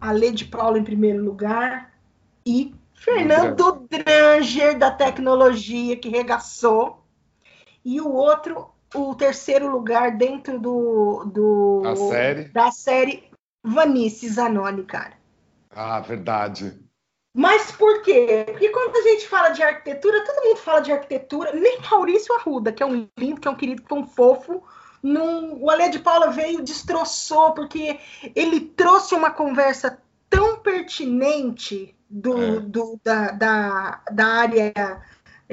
a 0.00 0.12
Lady 0.12 0.46
Paula 0.46 0.78
em 0.78 0.84
primeiro 0.84 1.22
lugar 1.22 1.92
e 2.46 2.74
Fernando 2.94 3.86
Dranger 3.90 4.78
da 4.78 4.90
tecnologia 4.90 5.96
que 5.96 6.08
regaçou 6.08 7.04
e 7.84 8.00
o 8.00 8.12
outro 8.12 8.73
o 8.94 9.14
terceiro 9.14 9.68
lugar 9.70 10.12
dentro 10.16 10.58
do, 10.58 11.24
do 11.26 11.82
A 11.84 11.96
série? 11.96 12.44
da 12.44 12.70
série 12.70 13.24
Vanice 13.64 14.28
Zanoni, 14.28 14.84
cara. 14.84 15.14
Ah, 15.70 16.00
verdade. 16.00 16.78
Mas 17.36 17.72
por 17.72 18.02
quê? 18.02 18.44
Porque 18.46 18.68
quando 18.68 18.96
a 18.96 19.02
gente 19.02 19.26
fala 19.28 19.48
de 19.48 19.62
arquitetura, 19.62 20.24
todo 20.24 20.44
mundo 20.44 20.56
fala 20.58 20.80
de 20.80 20.92
arquitetura, 20.92 21.52
nem 21.52 21.80
Maurício 21.90 22.32
Arruda, 22.36 22.70
que 22.72 22.82
é 22.82 22.86
um 22.86 23.08
lindo, 23.18 23.40
que 23.40 23.48
é 23.48 23.50
um 23.50 23.56
querido, 23.56 23.82
que 23.82 23.92
é 23.92 23.96
um 23.96 24.06
fofo. 24.06 24.62
Num, 25.02 25.60
o 25.62 25.68
Alê 25.68 25.88
de 25.90 25.98
Paula 25.98 26.30
veio 26.30 26.62
destroçou, 26.62 27.52
porque 27.52 27.98
ele 28.36 28.60
trouxe 28.60 29.14
uma 29.14 29.30
conversa 29.30 29.98
tão 30.30 30.58
pertinente 30.60 31.94
do, 32.08 32.56
É. 32.56 32.60
do- 32.60 33.00
da, 33.02 33.30
da, 33.32 34.00
da 34.12 34.26
área 34.26 35.02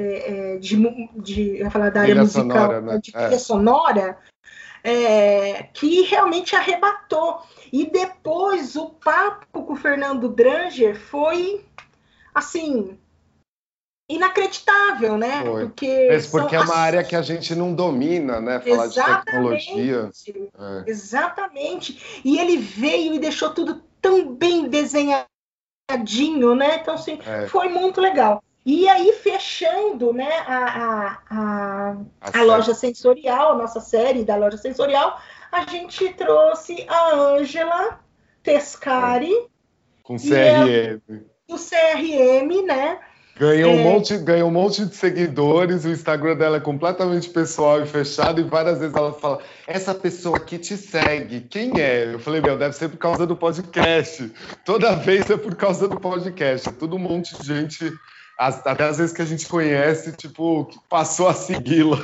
é, 0.01 0.53
é, 0.55 0.57
de, 0.57 0.75
de 1.17 1.59
eu 1.59 1.69
falar 1.71 1.89
da 1.91 2.01
área 2.01 2.13
Trilha 2.15 2.21
musical, 2.23 2.43
sonora, 2.51 2.81
né? 2.81 2.99
de 3.01 3.11
trilha 3.11 3.35
É. 3.35 3.37
sonora, 3.39 4.17
é, 4.83 5.63
que 5.73 6.01
realmente 6.03 6.55
arrebatou. 6.55 7.41
E 7.71 7.85
depois 7.89 8.75
o 8.75 8.89
papo 8.89 9.63
com 9.63 9.73
o 9.73 9.75
Fernando 9.75 10.27
Dranger 10.29 10.99
foi 10.99 11.63
assim 12.33 12.97
inacreditável, 14.09 15.17
né? 15.17 15.41
Foi. 15.45 15.65
Porque, 15.67 16.07
Mesmo 16.09 16.31
porque 16.31 16.55
é 16.55 16.59
uma 16.59 16.73
as- 16.73 16.79
área 16.79 17.03
que 17.03 17.15
a 17.15 17.21
gente 17.21 17.55
não 17.55 17.73
domina, 17.73 18.41
né? 18.41 18.59
Falar 18.59 18.87
de 18.87 18.95
tecnologia. 18.95 20.09
Exatamente. 20.11 20.51
É. 20.59 20.89
Exatamente. 20.89 22.21
E 22.25 22.37
ele 22.37 22.57
veio 22.57 23.13
e 23.13 23.19
deixou 23.19 23.51
tudo 23.53 23.81
tão 24.01 24.33
bem 24.35 24.67
desenhadinho, 24.67 26.55
né? 26.55 26.77
Então, 26.81 26.95
assim, 26.95 27.19
É. 27.25 27.47
foi 27.47 27.69
muito 27.69 28.01
legal. 28.01 28.43
E 28.65 28.87
aí, 28.87 29.11
fechando, 29.13 30.13
né, 30.13 30.31
a, 30.47 31.17
a, 31.31 31.95
a, 32.21 32.39
a 32.39 32.43
loja 32.43 32.73
sensorial, 32.75 33.53
a 33.53 33.55
nossa 33.55 33.79
série 33.81 34.23
da 34.23 34.35
loja 34.35 34.57
sensorial, 34.57 35.19
a 35.51 35.65
gente 35.65 36.09
trouxe 36.13 36.85
a 36.87 37.15
Ângela 37.15 37.99
Tescari, 38.43 39.33
Com 40.03 40.15
é- 40.15 40.19
CRM. 40.19 41.21
do 41.47 41.55
CRM, 41.57 42.65
né? 42.65 42.99
Ganhou, 43.37 43.71
um 43.73 43.79
É. 43.79 43.83
monte, 43.83 44.17
ganhou 44.17 44.49
um 44.49 44.51
monte 44.51 44.85
de 44.85 44.95
seguidores, 44.95 45.83
o 45.85 45.89
Instagram 45.89 46.35
dela 46.35 46.57
é 46.57 46.59
completamente 46.59 47.29
pessoal 47.29 47.81
e 47.81 47.87
fechado, 47.87 48.39
e 48.39 48.43
várias 48.43 48.77
vezes 48.77 48.95
ela 48.95 49.13
fala: 49.13 49.39
Essa 49.65 49.95
pessoa 49.95 50.37
aqui 50.37 50.59
te 50.59 50.77
segue, 50.77 51.41
quem 51.41 51.79
é? 51.81 52.13
Eu 52.13 52.19
falei: 52.19 52.39
Meu, 52.41 52.55
deve 52.57 52.75
ser 52.75 52.89
por 52.89 52.97
causa 52.97 53.25
do 53.25 53.35
podcast. 53.35 54.31
Toda 54.63 54.95
vez 54.95 55.27
é 55.31 55.37
por 55.37 55.55
causa 55.55 55.87
do 55.87 55.99
podcast. 55.99 56.69
É 56.69 56.71
tudo 56.71 56.97
um 56.97 56.99
monte 56.99 57.35
de 57.41 57.47
gente, 57.47 57.91
as- 58.41 58.65
até 58.65 58.83
às 58.85 58.97
vezes 58.97 59.13
que 59.13 59.21
a 59.21 59.25
gente 59.25 59.47
conhece, 59.47 60.11
tipo, 60.17 60.65
que 60.65 60.79
passou 60.89 61.27
a 61.27 61.33
segui-la. 61.33 61.97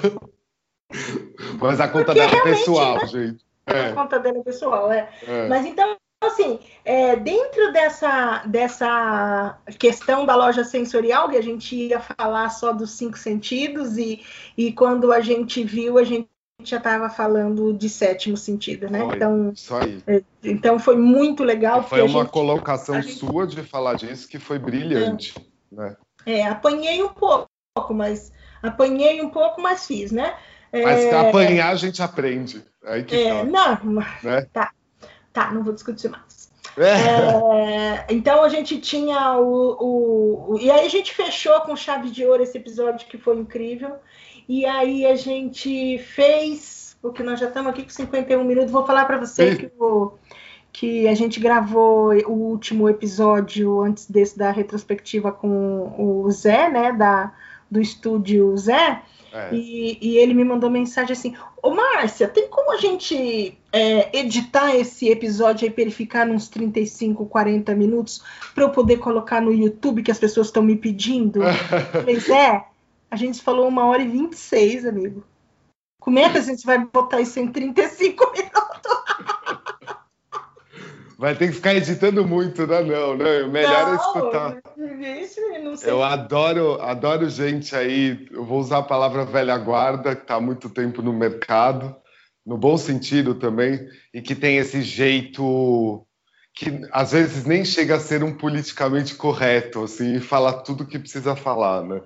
Mas 1.59 1.79
a 1.81 1.88
conta 1.88 2.05
Porque 2.13 2.19
dela 2.19 2.38
é 2.38 2.41
pessoal, 2.43 2.95
né? 2.97 3.05
gente. 3.07 3.45
É, 3.65 3.91
conta 3.91 4.19
dele 4.19 4.41
pessoal, 4.43 4.91
é. 4.91 5.09
é. 5.23 5.47
Mas 5.49 5.65
então, 5.65 5.97
assim, 6.23 6.59
é, 6.85 7.15
dentro 7.17 7.73
dessa, 7.73 8.43
dessa 8.45 9.57
questão 9.77 10.25
da 10.25 10.35
loja 10.35 10.63
sensorial, 10.63 11.27
que 11.29 11.35
a 11.35 11.43
gente 11.43 11.75
ia 11.75 11.99
falar 11.99 12.49
só 12.49 12.71
dos 12.71 12.91
cinco 12.91 13.17
sentidos, 13.17 13.97
e, 13.97 14.21
e 14.57 14.71
quando 14.71 15.11
a 15.11 15.19
gente 15.19 15.63
viu, 15.65 15.97
a 15.97 16.03
gente 16.03 16.29
já 16.63 16.77
estava 16.77 17.09
falando 17.09 17.73
de 17.73 17.89
sétimo 17.89 18.38
sentido, 18.38 18.89
né? 18.89 18.99
Foi. 19.05 19.15
Então, 19.15 19.51
Isso 19.53 19.75
aí. 19.75 20.01
então 20.43 20.79
foi 20.79 20.95
muito 20.95 21.43
legal. 21.43 21.83
Foi 21.83 21.99
a 21.99 22.05
uma 22.05 22.21
gente- 22.21 22.31
colocação 22.31 22.95
a 22.95 23.01
gente- 23.01 23.15
sua 23.15 23.45
de 23.45 23.61
falar 23.63 23.95
disso 23.95 24.27
que 24.29 24.39
foi 24.39 24.57
brilhante. 24.57 25.35
Né? 25.71 25.95
É, 26.28 26.45
apanhei 26.45 27.01
um 27.03 27.09
pouco, 27.09 27.47
Apanhei 28.61 29.21
um 29.21 29.30
pouco, 29.30 29.61
mas 29.61 29.86
fiz, 29.88 30.11
né? 30.11 30.36
Mas 30.73 31.05
É, 31.05 31.15
apanhar 31.30 31.69
a 31.71 31.75
gente 31.75 32.01
aprende. 32.01 32.63
Aí 32.84 33.03
que 33.03 33.15
é, 33.15 33.45
tá. 33.45 33.80
não, 33.84 34.03
Né? 34.23 34.41
tá, 34.51 34.71
tá, 35.32 35.51
não 35.51 35.63
vou 35.63 35.73
discutir 35.73 36.09
mais. 36.09 36.51
É. 36.78 36.91
É, 36.91 38.05
então 38.09 38.43
a 38.43 38.49
gente 38.49 38.80
tinha 38.80 39.38
o, 39.38 39.78
o, 39.80 40.53
o- 40.53 40.59
E 40.59 40.69
aí 40.69 40.86
a 40.86 40.89
gente 40.89 41.13
fechou 41.13 41.59
com 41.61 41.75
chave 41.75 42.09
de 42.11 42.25
ouro 42.25 42.43
esse 42.43 42.57
episódio 42.57 43.07
que 43.07 43.17
foi 43.17 43.38
incrível. 43.38 43.95
E 44.47 44.65
aí 44.65 45.05
a 45.05 45.15
gente 45.15 45.97
fez, 45.99 46.95
porque 47.01 47.23
nós 47.23 47.39
já 47.39 47.47
estamos 47.47 47.71
aqui 47.71 47.84
com 47.84 47.89
51 47.89 48.43
minutos, 48.43 48.71
vou 48.71 48.86
falar 48.86 49.05
para 49.05 49.17
você 49.17 49.51
Sim. 49.51 49.57
que, 49.57 49.71
o, 49.80 50.13
que 50.78 51.07
a 51.07 51.15
gente 51.15 51.39
gravou 51.39 52.13
o 52.28 52.34
último 52.34 52.88
episódio 52.88 53.82
antes 53.82 54.07
desse 54.07 54.38
da 54.38 54.51
retrospectiva 54.51 55.32
com 55.32 55.91
o 55.97 56.30
Zé, 56.30 56.69
né? 56.69 56.91
Da, 56.91 57.34
do 57.69 57.82
estúdio 57.82 58.55
Zé. 58.55 59.01
É. 59.34 59.55
E, 59.55 59.97
e 59.99 60.17
ele 60.19 60.36
me 60.36 60.43
mandou 60.43 60.69
mensagem 60.69 61.13
assim: 61.13 61.36
Ô 61.63 61.71
Márcia, 61.71 62.28
tem 62.28 62.47
como 62.47 62.71
a 62.71 62.78
gente 62.78 63.57
é, 63.71 64.19
editar 64.19 64.75
esse 64.75 65.09
episódio 65.09 65.65
aí 65.65 65.73
para 65.73 65.82
ele 65.82 65.89
ficar 65.89 66.28
nos 66.28 66.47
35, 66.47 67.25
40 67.25 67.73
minutos 67.73 68.23
para 68.53 68.63
eu 68.63 68.69
poder 68.69 68.97
colocar 68.97 69.41
no 69.41 69.51
YouTube 69.51 70.03
que 70.03 70.11
as 70.11 70.19
pessoas 70.19 70.45
estão 70.45 70.61
me 70.61 70.75
pedindo? 70.75 71.39
Mas 72.05 72.30
é, 72.30 72.63
a 73.09 73.15
gente 73.15 73.41
falou 73.41 73.67
uma 73.67 73.86
hora 73.86 74.03
e 74.03 74.07
26, 74.07 74.86
amigo. 74.86 75.23
Como 75.99 76.19
é 76.19 76.30
que 76.30 76.38
a 76.38 76.41
gente 76.41 76.63
vai 76.63 76.78
botar 76.86 77.19
isso 77.19 77.39
em 77.39 77.47
35 77.47 78.30
minutos? 78.38 78.67
Vai 81.18 81.36
ter 81.36 81.47
que 81.47 81.53
ficar 81.53 81.74
editando 81.74 82.26
muito, 82.26 82.68
né? 82.68 82.82
Não, 82.82 83.18
né? 83.18 83.41
O 83.41 83.51
melhor 83.51 83.88
é 83.88 83.91
Não, 83.91 83.95
escutar. 83.95 84.61
Isso, 85.22 85.41
não. 85.63 85.74
Eu 85.84 86.03
adoro, 86.03 86.80
adoro 86.80 87.28
gente 87.28 87.76
aí. 87.76 88.28
Eu 88.32 88.45
vou 88.45 88.59
usar 88.59 88.80
a 88.80 88.84
palavra 88.84 89.26
velha 89.26 89.57
guarda, 89.57 90.15
que 90.15 90.22
está 90.22 90.36
há 90.36 90.41
muito 90.41 90.70
tempo 90.70 91.01
no 91.01 91.11
mercado, 91.11 91.95
no 92.45 92.57
bom 92.57 92.78
sentido 92.78 93.34
também, 93.34 93.88
e 94.13 94.22
que 94.22 94.36
tem 94.36 94.57
esse 94.57 94.82
jeito 94.84 96.05
que 96.53 96.82
às 96.91 97.11
vezes 97.11 97.45
nem 97.45 97.63
chega 97.65 97.95
a 97.95 97.99
ser 97.99 98.24
um 98.24 98.36
politicamente 98.36 99.15
correto, 99.15 99.84
assim, 99.84 100.15
e 100.15 100.20
fala 100.20 100.53
tudo 100.53 100.88
que 100.88 100.97
precisa 100.97 101.36
falar, 101.36 101.84
né? 101.84 102.01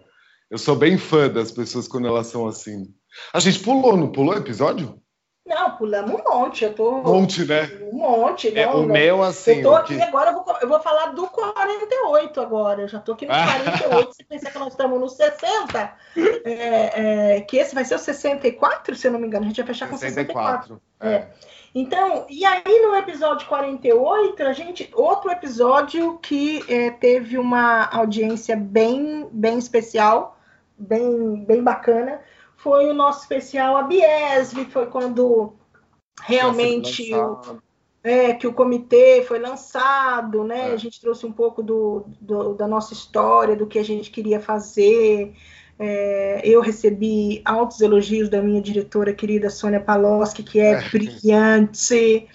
Eu 0.49 0.57
sou 0.57 0.76
bem 0.76 0.97
fã 0.97 1.30
das 1.30 1.51
pessoas 1.51 1.88
quando 1.88 2.07
elas 2.07 2.28
são 2.28 2.47
assim. 2.47 2.93
A 3.34 3.39
gente 3.39 3.59
pulou, 3.59 3.95
não 3.95 4.12
pulou 4.12 4.36
episódio? 4.36 5.00
Não, 5.53 5.71
pulamos 5.71 6.11
um 6.19 6.23
monte. 6.23 6.63
Eu 6.63 6.73
tô. 6.73 6.89
Um 6.99 7.03
monte, 7.03 7.45
né? 7.45 7.69
Um 7.91 7.97
monte. 7.97 8.57
É, 8.57 8.65
não, 8.65 8.77
o 8.77 8.81
não. 8.81 8.93
meu, 8.93 9.21
assim. 9.21 9.57
Eu 9.57 9.63
tô 9.63 9.75
aqui 9.75 9.97
que- 9.97 10.01
agora, 10.01 10.31
eu 10.31 10.43
vou, 10.43 10.57
eu 10.61 10.67
vou 10.69 10.79
falar 10.79 11.07
do 11.07 11.27
48 11.27 12.39
agora. 12.39 12.81
Eu 12.81 12.87
já 12.87 12.99
tô 12.99 13.11
aqui 13.13 13.25
no 13.25 13.33
Ah. 13.33 13.45
48. 13.45 14.13
Se 14.15 14.23
pensar 14.23 14.51
que 14.51 14.59
nós 14.59 14.69
estamos 14.69 14.99
no 14.99 15.09
60, 15.09 15.93
é, 16.45 17.35
é, 17.35 17.41
que 17.41 17.57
esse 17.57 17.75
vai 17.75 17.83
ser 17.83 17.95
o 17.95 17.99
64, 17.99 18.95
se 18.95 19.07
eu 19.07 19.11
não 19.11 19.19
me 19.19 19.27
engano. 19.27 19.43
A 19.45 19.47
gente 19.49 19.57
vai 19.57 19.67
fechar 19.67 19.89
com 19.89 19.97
64. 19.97 20.79
64. 20.79 20.81
É. 21.01 21.27
Então, 21.73 22.25
e 22.29 22.43
aí 22.45 22.63
no 22.85 22.95
episódio 22.95 23.47
48, 23.47 24.43
a 24.43 24.53
gente. 24.53 24.89
Outro 24.93 25.31
episódio 25.31 26.17
que 26.21 26.63
é, 26.67 26.91
teve 26.91 27.37
uma 27.37 27.85
audiência 27.85 28.55
bem, 28.55 29.27
bem 29.31 29.57
especial, 29.57 30.37
bem, 30.77 31.43
bem 31.45 31.63
bacana, 31.63 32.19
foi 32.62 32.89
o 32.89 32.93
nosso 32.93 33.22
especial 33.22 33.76
A 33.78 33.84
Biesv, 33.84 34.66
foi 34.70 34.86
quando 34.88 35.53
realmente 36.22 37.14
o, 37.14 37.59
é, 38.03 38.34
que 38.34 38.45
o 38.47 38.53
comitê 38.53 39.24
foi 39.28 39.39
lançado, 39.39 40.43
né? 40.43 40.70
É. 40.70 40.74
A 40.74 40.78
gente 40.78 40.99
trouxe 41.01 41.26
um 41.26 41.32
pouco 41.32 41.62
do, 41.64 42.05
do- 42.20 42.53
da 42.53 42.68
nossa 42.68 42.93
história, 42.93 43.55
do 43.55 43.66
que 43.68 43.80
a 43.80 43.84
gente 43.84 44.09
queria 44.12 44.39
fazer. 44.39 45.34
É, 45.80 46.41
eu 46.43 46.62
recebi 46.62 47.41
altos 47.43 47.82
elogios 47.82 48.30
da 48.30 48.41
minha 48.41 48.62
diretora 48.62 49.14
querida 49.14 49.49
Sônia 49.49 49.80
Paloski, 49.80 50.43
que 50.43 50.59
é 50.59 50.74
É. 50.74 50.89
brilhante, 50.89 52.28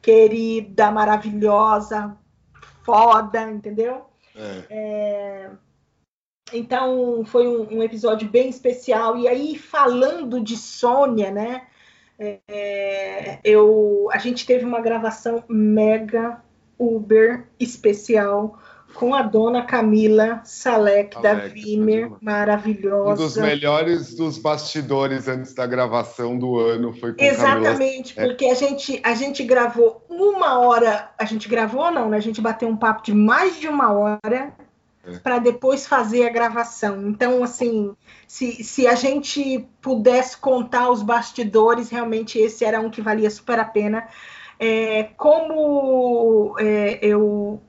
querida, 0.00 0.90
maravilhosa, 0.90 2.16
foda, 2.82 3.42
entendeu? 3.50 4.06
É. 4.70 5.50
Então 6.52 7.24
foi 7.24 7.46
um, 7.46 7.78
um 7.78 7.82
episódio 7.82 8.28
bem 8.28 8.48
especial. 8.48 9.16
E 9.18 9.26
aí, 9.26 9.56
falando 9.58 10.40
de 10.40 10.56
Sônia, 10.56 11.30
né? 11.30 11.62
é, 12.18 13.38
eu, 13.44 14.08
a 14.10 14.18
gente 14.18 14.46
teve 14.46 14.64
uma 14.64 14.80
gravação 14.80 15.44
mega 15.48 16.40
Uber 16.78 17.46
especial 17.60 18.58
com 18.94 19.14
a 19.14 19.20
dona 19.20 19.62
Camila 19.62 20.40
Salek 20.42 21.20
da 21.20 21.36
Salek, 21.36 21.52
Vimer, 21.52 22.12
Um 22.12 22.16
maravilhosa. 22.22 23.22
dos 23.22 23.36
melhores 23.36 24.14
dos 24.14 24.38
bastidores 24.38 25.28
antes 25.28 25.52
da 25.52 25.66
gravação 25.66 26.38
do 26.38 26.58
ano 26.58 26.94
foi 26.94 27.12
com 27.12 27.18
Camila. 27.18 27.34
Exatamente, 27.34 28.18
É. 28.18 28.24
porque 28.24 28.46
a 28.46 28.54
gente, 28.54 28.98
a 29.04 29.14
gente 29.14 29.44
gravou 29.44 30.02
uma 30.08 30.58
hora, 30.60 31.10
a 31.18 31.24
gente 31.26 31.46
gravou 31.46 31.90
não, 31.90 32.08
né? 32.08 32.16
A 32.16 32.20
gente 32.20 32.40
bateu 32.40 32.68
um 32.68 32.76
papo 32.76 33.02
de 33.02 33.12
mais 33.12 33.60
de 33.60 33.68
uma 33.68 33.92
hora 33.92 34.54
É. 35.06 35.18
para 35.18 35.38
depois 35.38 35.86
fazer 35.86 36.26
a 36.26 36.32
gravação. 36.32 37.08
Então, 37.08 37.44
assim, 37.44 37.94
se, 38.26 38.64
se 38.64 38.86
a 38.88 38.96
gente 38.96 39.64
pudesse 39.80 40.36
contar 40.36 40.90
os 40.90 41.00
bastidores, 41.02 41.90
realmente 41.90 42.38
esse 42.38 42.64
era 42.64 42.80
um 42.80 42.90
que 42.90 43.00
valia 43.00 43.30
super 43.30 43.58
a 43.60 43.64
pena. 43.64 44.08
É, 44.58 45.04
como 45.16 46.56
é, 46.58 46.98
eu 47.00 47.62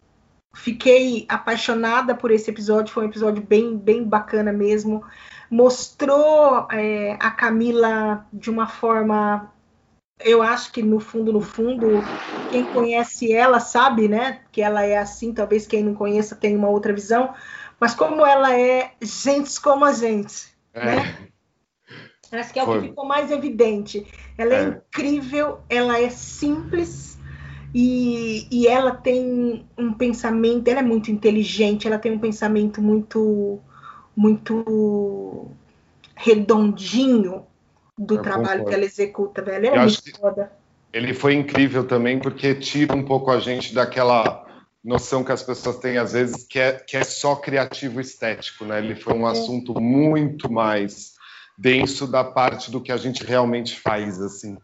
fiquei 0.55 1.25
apaixonada 1.29 2.15
por 2.15 2.31
esse 2.31 2.49
episódio, 2.49 2.91
foi 2.91 3.05
um 3.05 3.09
episódio 3.09 3.43
bem, 3.43 3.77
bem 3.77 4.03
bacana 4.03 4.51
mesmo. 4.51 5.03
Mostrou 5.49 6.67
é, 6.71 7.17
a 7.19 7.29
Camila 7.29 8.25
de 8.33 8.49
uma 8.49 8.67
forma, 8.67 9.51
eu 10.19 10.41
acho 10.41 10.71
que 10.71 10.81
no 10.81 10.99
fundo, 10.99 11.31
no 11.31 11.41
fundo, 11.41 11.87
quem 12.49 12.65
conhece 12.65 13.31
ela 13.31 13.59
sabe, 13.59 14.07
né? 14.07 14.41
Que 14.51 14.61
ela 14.61 14.83
é 14.83 14.97
assim, 14.97 15.33
talvez 15.33 15.67
quem 15.67 15.83
não 15.83 15.93
conheça 15.93 16.35
tenha 16.35 16.57
uma 16.57 16.69
outra 16.69 16.93
visão, 16.93 17.33
mas 17.79 17.93
como 17.93 18.25
ela 18.25 18.57
é 18.57 18.91
gente 19.01 19.59
como 19.61 19.85
a 19.85 19.93
gente, 19.93 20.47
é. 20.73 20.85
né? 20.85 21.27
Acho 22.31 22.51
que 22.51 22.59
é 22.59 22.65
Foi. 22.65 22.77
o 22.77 22.81
que 22.81 22.87
ficou 22.89 23.05
mais 23.05 23.31
evidente. 23.31 24.05
Ela 24.37 24.53
é, 24.53 24.63
é 24.63 24.67
incrível, 24.67 25.59
ela 25.69 25.99
é 25.99 26.09
simples 26.09 27.17
e, 27.73 28.47
e 28.51 28.67
ela 28.67 28.91
tem 28.91 29.65
um 29.77 29.93
pensamento, 29.93 30.67
ela 30.67 30.79
é 30.79 30.83
muito 30.83 31.09
inteligente, 31.11 31.87
ela 31.87 31.97
tem 31.97 32.11
um 32.11 32.19
pensamento 32.19 32.81
muito, 32.81 33.61
muito 34.15 35.51
redondinho 36.15 37.45
do 37.97 38.15
Eu 38.15 38.21
trabalho 38.21 38.45
concordo. 38.45 38.65
que 38.69 38.75
ela 38.75 38.85
executa, 38.85 39.41
velho. 39.41 39.67
É 39.67 39.79
muito 39.79 40.19
foda. 40.19 40.51
Ele 40.93 41.13
foi 41.13 41.33
incrível 41.33 41.85
também 41.85 42.19
porque 42.19 42.55
tira 42.55 42.95
um 42.95 43.03
pouco 43.03 43.31
a 43.31 43.39
gente 43.39 43.73
daquela 43.73 44.45
noção 44.83 45.23
que 45.23 45.31
as 45.31 45.43
pessoas 45.43 45.77
têm 45.79 45.97
às 45.97 46.13
vezes 46.13 46.45
que 46.45 46.59
é, 46.59 46.73
que 46.73 46.95
é 46.95 47.03
só 47.03 47.35
criativo 47.35 47.99
estético, 47.99 48.63
né? 48.65 48.79
Ele 48.79 48.95
foi 48.95 49.13
um 49.13 49.27
é. 49.27 49.31
assunto 49.31 49.79
muito 49.79 50.51
mais 50.51 51.13
denso 51.57 52.07
da 52.07 52.23
parte 52.23 52.71
do 52.71 52.79
que 52.79 52.91
a 52.91 52.97
gente 52.97 53.23
realmente 53.23 53.79
faz, 53.79 54.21
assim. 54.21 54.57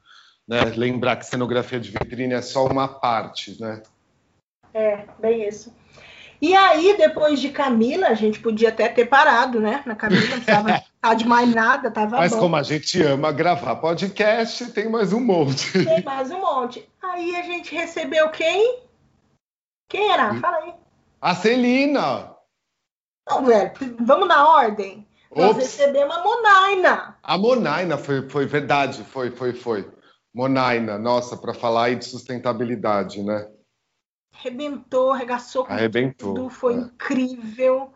Né? 0.48 0.62
Lembrar 0.76 1.16
que 1.18 1.26
cenografia 1.26 1.80
de 1.80 1.92
vitrine 1.92 2.34
é 2.34 2.42
só 2.42 2.66
uma 2.68 2.88
parte, 2.88 3.60
né? 3.60 3.82
É, 4.74 5.06
bem 5.20 5.48
isso. 5.48 5.74
E 6.42 6.54
aí, 6.56 6.96
depois 6.98 7.40
de 7.40 7.50
Camila, 7.50 8.08
a 8.08 8.14
gente 8.14 8.40
podia 8.40 8.70
até 8.70 8.90
ter 8.90 9.06
parado, 9.06 9.60
né? 9.60 9.82
Na 9.86 9.96
Camila, 9.96 10.22
não 10.22 10.32
precisava 10.32 10.84
de 11.14 11.28
mais 11.28 11.54
nada, 11.54 11.92
tava 11.92 12.18
Mas 12.18 12.32
bom. 12.32 12.40
como 12.40 12.56
a 12.56 12.64
gente 12.64 13.02
ama 13.04 13.34
gravar 13.34 13.76
podcast, 13.76 14.72
tem 14.72 14.88
mais 14.88 15.12
um 15.12 15.20
monte. 15.20 15.84
Tem 15.84 16.02
mais 16.02 16.32
um 16.32 16.40
monte. 16.40 16.90
Aí 17.02 17.36
a 17.36 17.42
gente 17.42 17.76
recebeu 17.76 18.30
quem? 18.30 18.84
Quem 19.90 20.10
era? 20.10 20.34
Fala 20.36 20.58
aí. 20.60 20.74
A 21.20 21.36
Celina. 21.36 22.34
Não, 23.30 23.46
velho, 23.46 23.72
vamos 24.00 24.28
na 24.28 24.48
ordem. 24.48 25.06
Nós 25.36 25.58
recebemos 25.58 26.16
a 26.16 26.24
Monaina. 26.24 27.18
A 27.22 27.38
Monaina 27.38 27.98
foi, 27.98 28.30
foi 28.30 28.46
verdade, 28.46 29.04
foi, 29.04 29.32
foi, 29.32 29.54
foi. 29.54 29.92
Monaina, 30.34 30.98
nossa, 30.98 31.36
para 31.36 31.54
falar 31.54 31.86
aí 31.86 31.96
de 31.96 32.06
sustentabilidade, 32.06 33.22
né? 33.22 33.50
Arrebentou, 34.34 35.12
arregaçou 35.12 35.66
com 35.66 35.74
Arrebentou, 35.74 36.34
tudo, 36.34 36.50
foi 36.50 36.74
é. 36.74 36.78
incrível. 36.78 37.93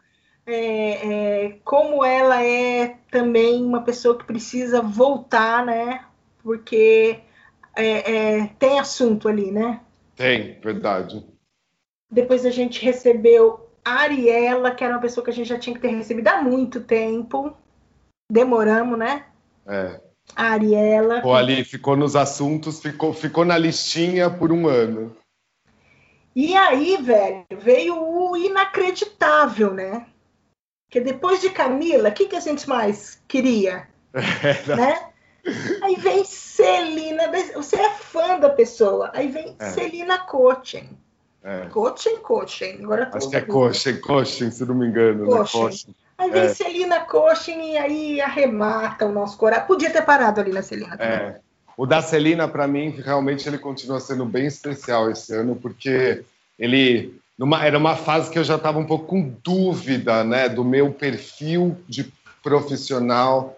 É, 0.50 1.44
é, 1.46 1.60
como 1.66 2.06
ela 2.06 2.42
é 2.42 2.98
também 3.12 3.62
uma 3.62 3.84
pessoa 3.84 4.18
que 4.18 4.24
precisa 4.24 4.82
voltar, 4.82 5.66
né? 5.66 6.06
Porque 6.42 7.20
é, 7.76 8.40
é, 8.40 8.48
tem 8.58 8.80
assunto 8.80 9.28
ali, 9.28 9.52
né? 9.52 9.82
Tem, 10.16 10.58
verdade. 10.62 11.26
Depois 12.10 12.46
a 12.46 12.50
gente 12.50 12.84
recebeu 12.84 13.70
a 13.84 14.04
Ariela, 14.04 14.72
que 14.72 14.86
era 14.86 14.94
uma 14.94 15.02
pessoa 15.02 15.24
que 15.24 15.32
a 15.32 15.34
gente 15.34 15.50
já 15.50 15.60
tinha 15.60 15.76
que 15.76 15.82
ter 15.82 15.90
recebido 15.90 16.30
há 16.30 16.42
muito 16.42 16.80
tempo. 16.80 17.54
Demoramos, 18.32 18.98
né? 18.98 19.26
É. 19.66 20.00
A 20.34 20.52
Ariela. 20.52 21.22
Pô, 21.22 21.34
ali 21.34 21.64
ficou 21.66 21.98
nos 21.98 22.16
assuntos, 22.16 22.82
ficou, 22.82 23.14
ficou 23.14 23.44
na 23.44 23.58
listinha 23.58 24.30
por 24.30 24.52
um 24.52 24.68
ano. 24.68 25.16
E 26.34 26.56
aí, 26.56 26.96
velho, 27.02 27.46
veio 27.60 27.96
o 28.02 28.38
inacreditável, 28.38 29.74
né? 29.74 30.06
Porque 30.88 31.02
depois 31.02 31.42
de 31.42 31.50
Camila, 31.50 32.10
o 32.10 32.12
que, 32.14 32.26
que 32.26 32.36
a 32.36 32.40
gente 32.40 32.68
mais 32.68 33.22
queria? 33.28 33.88
É, 34.14 34.76
né? 34.76 35.10
Aí 35.82 35.96
vem 35.96 36.24
Celina, 36.26 37.32
você 37.54 37.76
é 37.76 37.90
fã 37.92 38.40
da 38.40 38.50
pessoa. 38.50 39.12
Aí 39.14 39.28
vem 39.28 39.56
é. 39.60 39.70
Celina 39.70 40.18
Coaching. 40.20 40.98
É. 41.44 41.66
Coaching, 41.68 42.18
coaching. 42.18 42.84
Agora 42.84 43.10
Acho 43.14 43.30
que 43.30 43.36
é 43.38 43.42
coaching, 43.42 44.02
coaching, 44.02 44.52
se 44.52 44.66
não 44.66 44.76
me 44.76 44.88
engano. 44.88 45.26
Coaching. 45.26 45.58
Né? 45.58 45.64
coaching. 45.64 45.96
Aí 46.18 46.32
vem 46.32 46.44
é. 46.44 46.50
Celina 46.50 47.02
Coaching 47.02 47.74
e 47.74 47.78
aí 47.78 48.22
arremata 48.22 49.06
o 49.06 49.12
nosso 49.12 49.38
coração. 49.38 49.68
Podia 49.68 49.92
ter 49.92 50.02
parado 50.02 50.42
ali 50.42 50.52
na 50.52 50.64
Celina 50.64 50.98
também. 50.98 51.14
É. 51.14 51.40
O 51.78 51.86
da 51.86 52.02
Celina, 52.02 52.48
para 52.48 52.68
mim, 52.68 52.90
realmente 52.90 53.48
ele 53.48 53.60
continua 53.60 54.00
sendo 54.00 54.26
bem 54.26 54.48
especial 54.48 55.12
esse 55.12 55.34
ano, 55.36 55.56
porque 55.56 56.24
ele 56.58 57.16
numa, 57.38 57.66
era 57.66 57.78
uma 57.78 57.96
fase 57.96 58.32
que 58.32 58.40
eu 58.40 58.44
já 58.44 58.56
estava 58.56 58.80
um 58.80 58.86
pouco 58.86 59.06
com 59.06 59.36
dúvida 59.44 60.24
né, 60.24 60.50
do 60.50 60.64
meu 60.64 60.92
perfil 60.92 61.78
de 61.88 62.12
profissional 62.42 63.58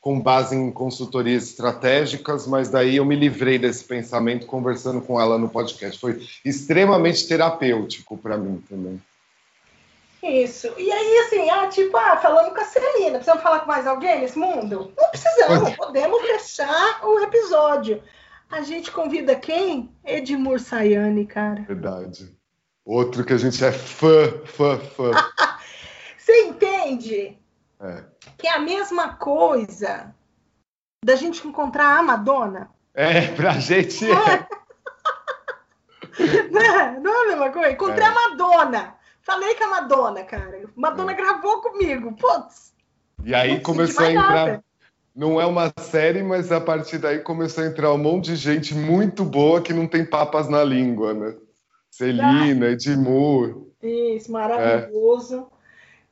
com 0.00 0.20
base 0.20 0.54
em 0.56 0.70
consultorias 0.70 1.44
estratégicas, 1.44 2.46
mas 2.46 2.68
daí 2.68 2.96
eu 2.96 3.04
me 3.04 3.16
livrei 3.16 3.58
desse 3.58 3.84
pensamento 3.84 4.46
conversando 4.46 5.00
com 5.00 5.20
ela 5.20 5.36
no 5.36 5.48
podcast. 5.48 6.00
Foi 6.00 6.26
extremamente 6.44 7.26
terapêutico 7.26 8.16
para 8.16 8.38
mim 8.38 8.62
também. 8.68 9.02
Isso. 10.22 10.72
E 10.78 10.90
aí, 10.90 11.18
assim, 11.18 11.50
ah, 11.50 11.68
tipo, 11.68 11.96
ah, 11.96 12.16
falando 12.16 12.54
com 12.54 12.60
a 12.60 12.64
Celina, 12.64 13.18
precisamos 13.18 13.42
falar 13.42 13.60
com 13.60 13.66
mais 13.66 13.86
alguém 13.86 14.20
nesse 14.20 14.38
mundo? 14.38 14.92
Não 14.96 15.10
precisamos, 15.10 15.76
podemos 15.76 16.22
fechar 16.22 17.00
o 17.04 17.20
episódio. 17.20 18.02
A 18.50 18.62
gente 18.62 18.90
convida 18.90 19.34
quem? 19.36 19.90
Edmur 20.04 20.58
Sayane, 20.58 21.26
cara. 21.26 21.62
Verdade. 21.62 22.37
Outro 22.88 23.22
que 23.22 23.34
a 23.34 23.36
gente 23.36 23.62
é 23.62 23.70
fã, 23.70 24.32
fã, 24.46 24.78
fã. 24.78 25.10
Você 26.16 26.44
entende? 26.44 27.36
É. 27.78 28.02
Que 28.38 28.46
é 28.46 28.54
a 28.54 28.58
mesma 28.58 29.14
coisa 29.16 30.14
da 31.04 31.14
gente 31.14 31.46
encontrar 31.46 31.98
a 31.98 32.02
Madonna. 32.02 32.70
É, 32.94 33.26
pra 33.32 33.52
gente. 33.58 34.10
É. 34.10 34.48
não, 36.50 36.62
é, 36.62 36.98
não 36.98 37.14
é 37.14 37.24
a 37.24 37.28
mesma 37.28 37.50
coisa? 37.50 37.72
Encontrei 37.72 38.06
é. 38.06 38.08
a 38.08 38.14
Madonna. 38.14 38.94
Falei 39.20 39.54
com 39.54 39.64
a 39.64 39.68
Madonna, 39.68 40.24
cara. 40.24 40.62
Madonna 40.74 41.12
é. 41.12 41.14
gravou 41.14 41.60
comigo. 41.60 42.16
Putz. 42.16 42.72
E 43.22 43.34
aí 43.34 43.60
começou 43.60 44.06
a 44.06 44.10
entrar. 44.10 44.46
Nada. 44.46 44.64
Não 45.14 45.38
é 45.38 45.44
uma 45.44 45.70
série, 45.78 46.22
mas 46.22 46.50
a 46.50 46.58
partir 46.58 46.96
daí 46.96 47.18
começou 47.18 47.64
a 47.64 47.66
entrar 47.66 47.92
um 47.92 47.98
monte 47.98 48.28
de 48.28 48.36
gente 48.36 48.74
muito 48.74 49.26
boa 49.26 49.60
que 49.60 49.74
não 49.74 49.86
tem 49.86 50.06
papas 50.06 50.48
na 50.48 50.64
língua, 50.64 51.12
né? 51.12 51.34
Celina, 51.98 52.68
Edmur. 52.68 53.66
Isso, 53.82 54.30
maravilhoso. 54.30 55.48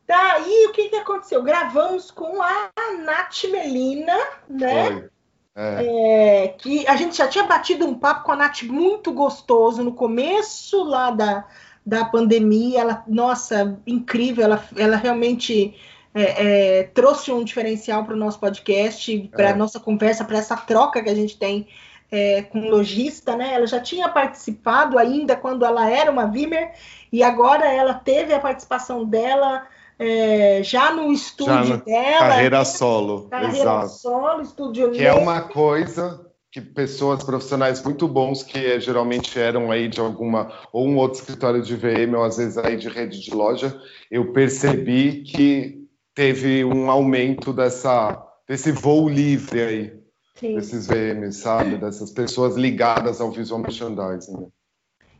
Daí, 0.04 0.66
o 0.66 0.72
que, 0.72 0.88
que 0.88 0.96
aconteceu? 0.96 1.42
Gravamos 1.44 2.10
com 2.10 2.42
a 2.42 2.70
Nath 3.04 3.44
Melina, 3.50 4.16
né? 4.48 5.08
É. 5.54 6.44
É, 6.44 6.48
que 6.58 6.86
a 6.86 6.96
gente 6.96 7.16
já 7.16 7.28
tinha 7.28 7.44
batido 7.44 7.86
um 7.86 7.94
papo 7.94 8.24
com 8.24 8.32
a 8.32 8.36
Nath 8.36 8.64
muito 8.64 9.12
gostoso 9.12 9.82
no 9.82 9.94
começo 9.94 10.82
lá 10.82 11.12
da, 11.12 11.46
da 11.84 12.04
pandemia. 12.04 12.80
Ela, 12.80 13.04
nossa, 13.06 13.78
incrível, 13.86 14.44
ela, 14.44 14.68
ela 14.76 14.96
realmente 14.96 15.74
é, 16.12 16.80
é 16.80 16.82
trouxe 16.82 17.30
um 17.30 17.44
diferencial 17.44 18.04
para 18.04 18.14
o 18.14 18.18
nosso 18.18 18.40
podcast, 18.40 19.30
para 19.32 19.48
a 19.48 19.52
é. 19.52 19.54
nossa 19.54 19.78
conversa, 19.78 20.24
para 20.24 20.38
essa 20.38 20.56
troca 20.56 21.02
que 21.02 21.10
a 21.10 21.14
gente 21.14 21.38
tem 21.38 21.68
é, 22.10 22.42
com 22.42 22.68
lojista, 22.68 23.36
né? 23.36 23.54
Ela 23.54 23.66
já 23.66 23.80
tinha 23.80 24.08
participado 24.08 24.98
ainda 24.98 25.36
quando 25.36 25.64
ela 25.64 25.90
era 25.90 26.10
uma 26.10 26.26
Vimer, 26.26 26.72
e 27.12 27.22
agora 27.22 27.66
ela 27.72 27.94
teve 27.94 28.32
a 28.32 28.40
participação 28.40 29.04
dela 29.04 29.66
é, 29.98 30.62
já 30.62 30.92
no 30.92 31.12
estúdio 31.12 31.64
já 31.64 31.76
dela. 31.76 32.18
Carreira 32.18 32.58
né? 32.58 32.64
solo. 32.64 33.28
Carreira 33.28 33.56
exato. 33.56 33.88
solo, 33.88 34.42
estúdio 34.42 34.90
Que 34.92 35.04
é 35.04 35.14
uma 35.14 35.42
coisa 35.42 36.24
que 36.50 36.60
pessoas 36.60 37.22
profissionais 37.22 37.82
muito 37.82 38.08
bons 38.08 38.42
que 38.42 38.58
é, 38.58 38.80
geralmente 38.80 39.38
eram 39.38 39.70
aí 39.70 39.88
de 39.88 40.00
alguma 40.00 40.50
ou 40.72 40.86
um 40.86 40.96
outro 40.96 41.20
escritório 41.20 41.62
de 41.62 41.76
VM 41.76 42.14
ou 42.16 42.24
às 42.24 42.38
vezes 42.38 42.56
aí 42.56 42.76
de 42.76 42.88
rede 42.88 43.20
de 43.20 43.34
loja, 43.34 43.78
eu 44.10 44.32
percebi 44.32 45.22
que 45.22 45.86
teve 46.14 46.64
um 46.64 46.90
aumento 46.90 47.52
dessa 47.52 48.22
desse 48.48 48.72
voo 48.72 49.06
livre 49.08 49.60
aí 49.60 50.05
Sim. 50.38 50.54
desses 50.54 50.86
VMs, 50.86 51.38
sabe, 51.38 51.76
dessas 51.78 52.10
pessoas 52.10 52.56
ligadas 52.56 53.20
ao 53.20 53.30
visual 53.30 53.60
merchandising. 53.60 54.36
Né? 54.36 54.46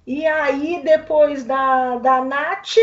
E 0.07 0.27
aí 0.27 0.83
depois 0.85 1.45
da 1.45 1.97
da 1.99 2.25
Nath 2.25 2.77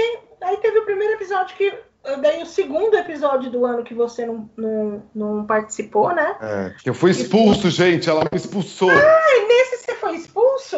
Aí 0.44 0.58
teve 0.58 0.80
o 0.80 0.86
primeiro 0.86 1.14
episódio 1.14 1.56
que. 1.56 1.74
Daí 2.22 2.44
o 2.44 2.46
segundo 2.46 2.98
episódio 2.98 3.50
do 3.50 3.66
ano 3.66 3.82
que 3.82 3.94
você 3.94 4.26
não, 4.26 4.50
não, 4.58 5.04
não 5.16 5.46
participou, 5.46 6.14
né? 6.14 6.38
É, 6.42 6.76
eu 6.84 6.94
fui 6.94 7.12
expulso, 7.12 7.68
e... 7.68 7.72
gente. 7.72 8.10
Ela 8.10 8.28
me 8.30 8.38
expulsou. 8.38 8.90
Ah, 8.92 9.48
nesse 9.48 9.78
você 9.78 9.96
foi 9.96 10.16
expulso? 10.16 10.78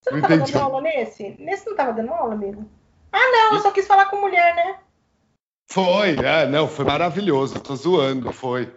Você 0.00 0.10
não, 0.10 0.12
não 0.12 0.20
tava 0.22 0.34
entendi. 0.36 0.52
dando 0.52 0.62
aula 0.62 0.80
nesse? 0.80 1.36
Nesse 1.38 1.66
não 1.66 1.76
tava 1.76 1.92
dando 1.92 2.10
aula, 2.10 2.32
amigo? 2.32 2.64
Ah, 3.12 3.30
não, 3.30 3.54
eu 3.56 3.60
só 3.60 3.70
quis 3.70 3.86
falar 3.86 4.06
com 4.06 4.16
mulher, 4.16 4.54
né? 4.54 4.78
Foi, 5.70 6.16
é, 6.16 6.46
não, 6.46 6.66
foi 6.66 6.86
maravilhoso. 6.86 7.60
Tô 7.60 7.76
zoando, 7.76 8.32
foi. 8.32 8.72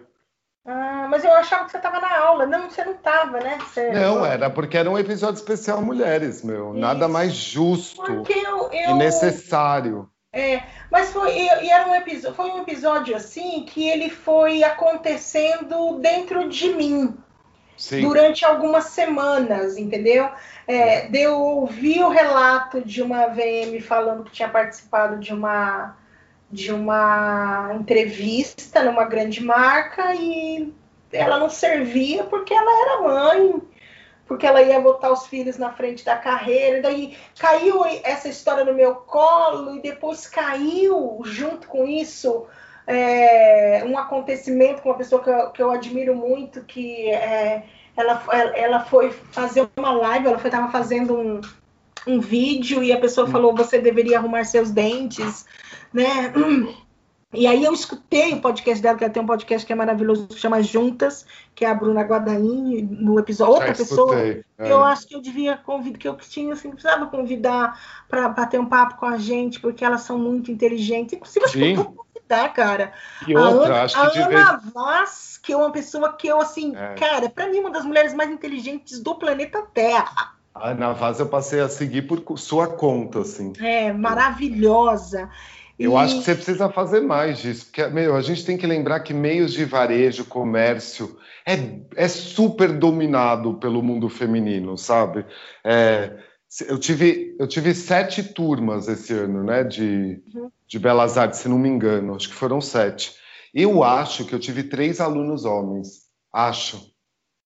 Ah, 0.67 1.07
mas 1.09 1.23
eu 1.23 1.31
achava 1.31 1.63
que 1.63 1.71
você 1.71 1.77
estava 1.77 2.01
na 2.01 2.19
aula. 2.19 2.45
Não, 2.45 2.69
você 2.69 2.83
não 2.83 2.91
estava, 2.91 3.39
né? 3.39 3.57
Você... 3.59 3.89
Não, 3.91 4.25
era 4.25 4.49
porque 4.49 4.77
era 4.77 4.91
um 4.91 4.99
episódio 4.99 5.39
especial 5.39 5.81
mulheres, 5.81 6.43
meu. 6.43 6.71
Isso. 6.71 6.79
Nada 6.79 7.07
mais 7.07 7.33
justo 7.33 8.25
eu, 8.29 8.69
eu... 8.73 8.91
e 8.91 8.93
necessário. 8.95 10.09
É, 10.33 10.61
mas 10.91 11.11
foi, 11.13 11.31
e 11.35 11.69
era 11.69 11.87
um 11.87 11.95
episódio, 11.95 12.35
foi 12.35 12.51
um 12.51 12.61
episódio 12.61 13.15
assim 13.15 13.63
que 13.63 13.87
ele 13.87 14.09
foi 14.09 14.61
acontecendo 14.61 15.99
dentro 15.99 16.49
de 16.49 16.69
mim. 16.73 17.17
Sim. 17.77 18.01
Durante 18.01 18.43
algumas 18.43 18.85
semanas, 18.85 19.77
entendeu? 19.77 20.29
É, 20.67 21.07
eu 21.15 21.39
ouvir 21.39 22.03
o 22.03 22.09
relato 22.09 22.81
de 22.81 23.01
uma 23.01 23.27
VM 23.27 23.79
falando 23.81 24.23
que 24.25 24.31
tinha 24.31 24.49
participado 24.49 25.17
de 25.17 25.31
uma 25.31 25.95
de 26.51 26.71
uma 26.71 27.71
entrevista 27.75 28.83
numa 28.83 29.03
grande 29.03 29.43
marca 29.43 30.15
e 30.15 30.73
ela 31.11 31.39
não 31.39 31.49
servia 31.49 32.23
porque 32.23 32.53
ela 32.53 32.81
era 32.81 33.01
mãe, 33.01 33.61
porque 34.25 34.45
ela 34.45 34.61
ia 34.61 34.79
botar 34.79 35.11
os 35.11 35.27
filhos 35.27 35.57
na 35.57 35.71
frente 35.71 36.05
da 36.05 36.15
carreira. 36.15 36.77
E 36.77 36.81
daí 36.81 37.17
caiu 37.37 37.83
essa 38.03 38.29
história 38.29 38.63
no 38.63 38.73
meu 38.73 38.95
colo 38.95 39.75
e 39.75 39.81
depois 39.81 40.27
caiu 40.27 41.21
junto 41.25 41.67
com 41.67 41.85
isso 41.85 42.45
é, 42.85 43.83
um 43.85 43.97
acontecimento 43.97 44.81
com 44.81 44.89
uma 44.89 44.97
pessoa 44.97 45.21
que 45.21 45.29
eu, 45.29 45.49
que 45.51 45.61
eu 45.61 45.71
admiro 45.71 46.15
muito, 46.15 46.63
que 46.63 47.09
é, 47.09 47.63
ela, 47.95 48.23
ela 48.55 48.79
foi 48.85 49.11
fazer 49.11 49.67
uma 49.75 49.91
live, 49.91 50.27
ela 50.27 50.37
estava 50.37 50.71
fazendo 50.71 51.13
um, 51.17 51.41
um 52.07 52.19
vídeo 52.21 52.81
e 52.81 52.93
a 52.93 52.99
pessoa 52.99 53.27
falou: 53.27 53.53
você 53.53 53.79
deveria 53.79 54.17
arrumar 54.17 54.45
seus 54.45 54.71
dentes 54.71 55.45
né? 55.97 56.31
E 57.33 57.45
aí 57.45 57.63
eu 57.63 57.73
escutei 57.73 58.33
o 58.33 58.41
podcast 58.41 58.81
dela, 58.81 58.97
que 58.97 59.03
ela 59.03 59.11
tem 59.11 59.21
um 59.21 59.25
podcast 59.25 59.65
que 59.65 59.73
é 59.73 59.75
maravilhoso, 59.75 60.27
que 60.27 60.39
chama 60.39 60.63
Juntas, 60.63 61.25
que 61.53 61.65
é 61.65 61.69
a 61.69 61.73
Bruna 61.73 62.01
Guadagnini, 62.01 62.81
no 62.83 63.19
episódio, 63.19 63.55
outra 63.55 63.73
pessoa. 63.73 64.17
É. 64.17 64.43
Eu 64.59 64.81
acho 64.83 65.07
que 65.07 65.15
eu 65.15 65.21
devia 65.21 65.57
convidar, 65.57 65.97
que 65.97 66.07
eu 66.07 66.15
tinha, 66.15 66.53
assim, 66.53 66.69
precisava 66.69 67.07
convidar 67.07 67.79
para 68.07 68.29
bater 68.29 68.59
um 68.59 68.65
papo 68.65 68.95
com 68.95 69.05
a 69.05 69.17
gente, 69.17 69.59
porque 69.59 69.83
elas 69.83 70.01
são 70.01 70.17
muito 70.17 70.51
inteligentes. 70.51 71.13
Inclusive, 71.13 71.45
acho 71.45 71.53
Sim. 71.53 71.73
que 71.73 71.79
eu 71.79 71.83
vou 71.83 72.05
convidar, 72.13 72.53
cara. 72.53 72.93
E 73.27 73.35
a 73.35 73.49
outra, 73.49 73.65
Ana, 73.65 73.83
acho 73.83 73.95
que 73.95 74.19
a 74.19 74.25
Ana 74.25 74.57
vez... 74.57 74.73
Vaz, 74.73 75.39
que 75.43 75.51
é 75.51 75.57
uma 75.57 75.71
pessoa 75.71 76.13
que 76.13 76.27
eu, 76.27 76.39
assim, 76.39 76.75
é. 76.75 76.95
cara, 76.95 77.29
para 77.29 77.47
mim, 77.49 77.59
uma 77.59 77.71
das 77.71 77.83
mulheres 77.83 78.13
mais 78.13 78.31
inteligentes 78.31 78.99
do 79.01 79.15
planeta 79.15 79.61
Terra. 79.73 80.33
A 80.55 80.69
Ana 80.69 80.93
Vaz 80.93 81.19
eu 81.19 81.27
passei 81.27 81.59
a 81.59 81.67
seguir 81.67 82.03
por 82.03 82.39
sua 82.39 82.67
conta, 82.67 83.19
assim. 83.19 83.51
É, 83.59 83.91
maravilhosa. 83.91 85.29
Eu 85.79 85.93
e... 85.93 85.95
acho 85.95 86.17
que 86.17 86.23
você 86.23 86.35
precisa 86.35 86.69
fazer 86.69 87.01
mais 87.01 87.39
disso, 87.39 87.65
porque 87.65 87.85
meu, 87.87 88.15
a 88.15 88.21
gente 88.21 88.45
tem 88.45 88.57
que 88.57 88.65
lembrar 88.65 89.01
que 89.01 89.13
meios 89.13 89.53
de 89.53 89.63
varejo, 89.65 90.25
comércio, 90.25 91.17
é, 91.45 91.53
é 91.95 92.07
super 92.07 92.71
dominado 92.73 93.55
pelo 93.55 93.81
mundo 93.83 94.09
feminino, 94.09 94.77
sabe? 94.77 95.25
É, 95.63 96.17
eu, 96.67 96.79
tive, 96.79 97.35
eu 97.39 97.47
tive 97.47 97.73
sete 97.73 98.23
turmas 98.23 98.87
esse 98.87 99.13
ano, 99.13 99.43
né, 99.43 99.63
de, 99.63 100.21
uhum. 100.33 100.49
de 100.67 100.79
Belas 100.79 101.17
Artes, 101.17 101.39
se 101.39 101.49
não 101.49 101.59
me 101.59 101.69
engano, 101.69 102.15
acho 102.15 102.29
que 102.29 102.35
foram 102.35 102.59
sete. 102.59 103.13
Eu 103.53 103.83
acho 103.83 104.25
que 104.25 104.33
eu 104.33 104.39
tive 104.39 104.63
três 104.63 104.99
alunos 104.99 105.45
homens, 105.45 106.07
acho, 106.33 106.91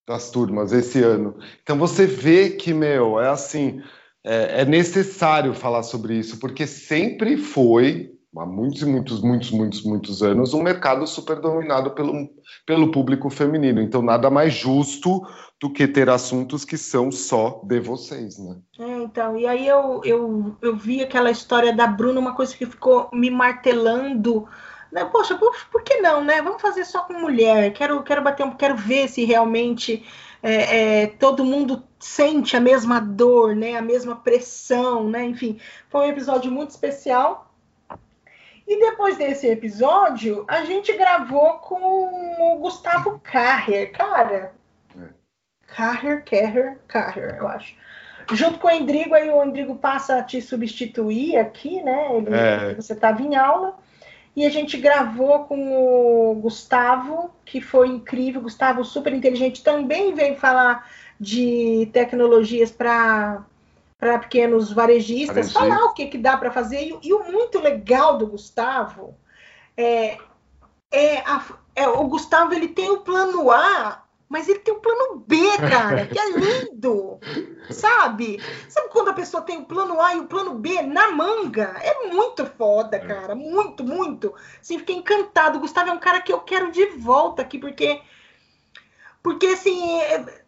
das 0.07 0.31
turmas 0.31 0.71
esse 0.71 1.01
ano. 1.03 1.37
Então 1.61 1.77
você 1.77 2.05
vê 2.05 2.49
que, 2.49 2.73
meu, 2.73 3.19
é 3.19 3.29
assim, 3.29 3.81
é, 4.23 4.61
é 4.61 4.65
necessário 4.65 5.53
falar 5.53 5.83
sobre 5.83 6.15
isso, 6.15 6.39
porque 6.39 6.65
sempre 6.65 7.37
foi 7.37 8.11
há 8.39 8.45
muitos 8.45 8.83
muitos, 8.83 9.21
muitos, 9.21 9.51
muitos, 9.51 9.83
muitos 9.83 10.23
anos, 10.23 10.53
um 10.53 10.63
mercado 10.63 11.05
super 11.05 11.39
dominado 11.39 11.91
pelo, 11.91 12.29
pelo 12.65 12.91
público 12.91 13.29
feminino. 13.29 13.81
Então, 13.81 14.01
nada 14.01 14.29
mais 14.29 14.53
justo 14.53 15.25
do 15.59 15.71
que 15.71 15.87
ter 15.87 16.09
assuntos 16.09 16.63
que 16.63 16.77
são 16.77 17.11
só 17.11 17.61
de 17.63 17.79
vocês, 17.79 18.39
né? 18.39 18.57
É, 18.79 19.03
então, 19.03 19.37
e 19.37 19.45
aí 19.45 19.67
eu, 19.67 20.01
eu, 20.05 20.55
eu 20.61 20.75
vi 20.75 21.03
aquela 21.03 21.29
história 21.29 21.73
da 21.75 21.85
Bruna, 21.85 22.19
uma 22.19 22.33
coisa 22.33 22.55
que 22.55 22.65
ficou 22.65 23.09
me 23.11 23.29
martelando. 23.29 24.47
Né? 24.91 25.05
Poxa, 25.05 25.35
por, 25.35 25.53
por 25.69 25.83
que 25.83 25.97
não, 25.97 26.23
né? 26.23 26.41
Vamos 26.41 26.61
fazer 26.61 26.85
só 26.85 27.01
com 27.01 27.13
mulher. 27.13 27.73
Quero, 27.73 28.01
quero 28.03 28.23
bater 28.23 28.45
um, 28.45 28.51
quero 28.51 28.75
ver 28.75 29.07
se 29.09 29.25
realmente 29.25 30.05
é, 30.41 31.01
é, 31.03 31.07
todo 31.07 31.45
mundo 31.45 31.83
sente 31.99 32.57
a 32.57 32.59
mesma 32.59 32.99
dor, 32.99 33.55
né? 33.55 33.75
A 33.75 33.81
mesma 33.81 34.15
pressão, 34.15 35.07
né? 35.09 35.25
Enfim, 35.25 35.59
foi 35.89 36.07
um 36.07 36.09
episódio 36.09 36.51
muito 36.51 36.71
especial 36.71 37.50
e 38.71 38.79
depois 38.79 39.17
desse 39.17 39.47
episódio, 39.47 40.45
a 40.47 40.63
gente 40.63 40.93
gravou 40.93 41.55
com 41.55 41.75
o 42.39 42.57
Gustavo 42.59 43.19
Carrer, 43.21 43.91
cara. 43.91 44.53
É. 44.97 45.07
Carrer, 45.67 46.23
Carrer, 46.23 46.77
Carrer, 46.87 47.35
eu 47.37 47.49
acho. 47.49 47.75
Junto 48.31 48.59
com 48.59 48.67
o 48.67 48.71
Endrigo, 48.71 49.13
aí 49.13 49.29
o 49.29 49.43
Endrigo 49.43 49.75
passa 49.75 50.19
a 50.19 50.23
te 50.23 50.41
substituir 50.41 51.35
aqui, 51.35 51.83
né? 51.83 52.15
Ele, 52.15 52.33
é. 52.33 52.73
Você 52.75 52.93
estava 52.93 53.21
em 53.21 53.35
aula. 53.35 53.77
E 54.33 54.45
a 54.45 54.49
gente 54.49 54.77
gravou 54.77 55.43
com 55.43 56.31
o 56.31 56.35
Gustavo, 56.35 57.29
que 57.43 57.59
foi 57.59 57.89
incrível. 57.89 58.39
Gustavo, 58.39 58.85
super 58.85 59.11
inteligente, 59.11 59.61
também 59.61 60.15
veio 60.15 60.37
falar 60.37 60.89
de 61.19 61.89
tecnologias 61.91 62.71
para 62.71 63.43
para 64.01 64.17
pequenos 64.17 64.73
varejistas, 64.73 65.53
Varejista. 65.53 65.59
falar 65.59 65.85
o 65.85 65.93
que, 65.93 66.07
que 66.07 66.17
dá 66.17 66.35
para 66.35 66.51
fazer. 66.51 66.81
E, 66.81 66.99
e, 67.03 67.13
o 67.13 67.23
muito 67.31 67.59
legal 67.59 68.17
do 68.17 68.25
Gustavo 68.25 69.15
é, 69.77 70.17
é, 70.91 71.19
a, 71.19 71.45
é, 71.75 71.87
o 71.87 72.03
Gustavo 72.05 72.51
ele 72.51 72.69
tem 72.69 72.89
o 72.89 73.01
plano 73.01 73.51
A, 73.51 74.03
mas 74.27 74.49
ele 74.49 74.57
tem 74.57 74.73
o 74.73 74.79
plano 74.79 75.23
B, 75.27 75.37
cara, 75.69 76.07
que 76.07 76.17
é 76.17 76.31
lindo, 76.33 77.19
sabe? 77.69 78.41
Sabe 78.67 78.89
quando 78.89 79.09
a 79.09 79.13
pessoa 79.13 79.43
tem 79.43 79.59
o 79.59 79.65
plano 79.65 80.01
A 80.01 80.15
e 80.15 80.19
o 80.19 80.25
plano 80.25 80.55
B 80.55 80.81
na 80.81 81.11
manga? 81.11 81.75
É 81.79 82.07
muito 82.07 82.43
foda, 82.43 82.97
é. 82.97 83.05
cara, 83.05 83.35
muito, 83.35 83.83
muito. 83.83 84.33
Assim, 84.59 84.79
fiquei 84.79 84.95
encantado. 84.95 85.59
O 85.59 85.61
Gustavo 85.61 85.91
é 85.91 85.93
um 85.93 85.99
cara 85.99 86.21
que 86.21 86.33
eu 86.33 86.39
quero 86.39 86.71
de 86.71 86.87
volta 86.87 87.43
aqui, 87.43 87.59
porque 87.59 88.01
porque 89.21 89.45
assim, 89.45 90.01
é, 90.01 90.40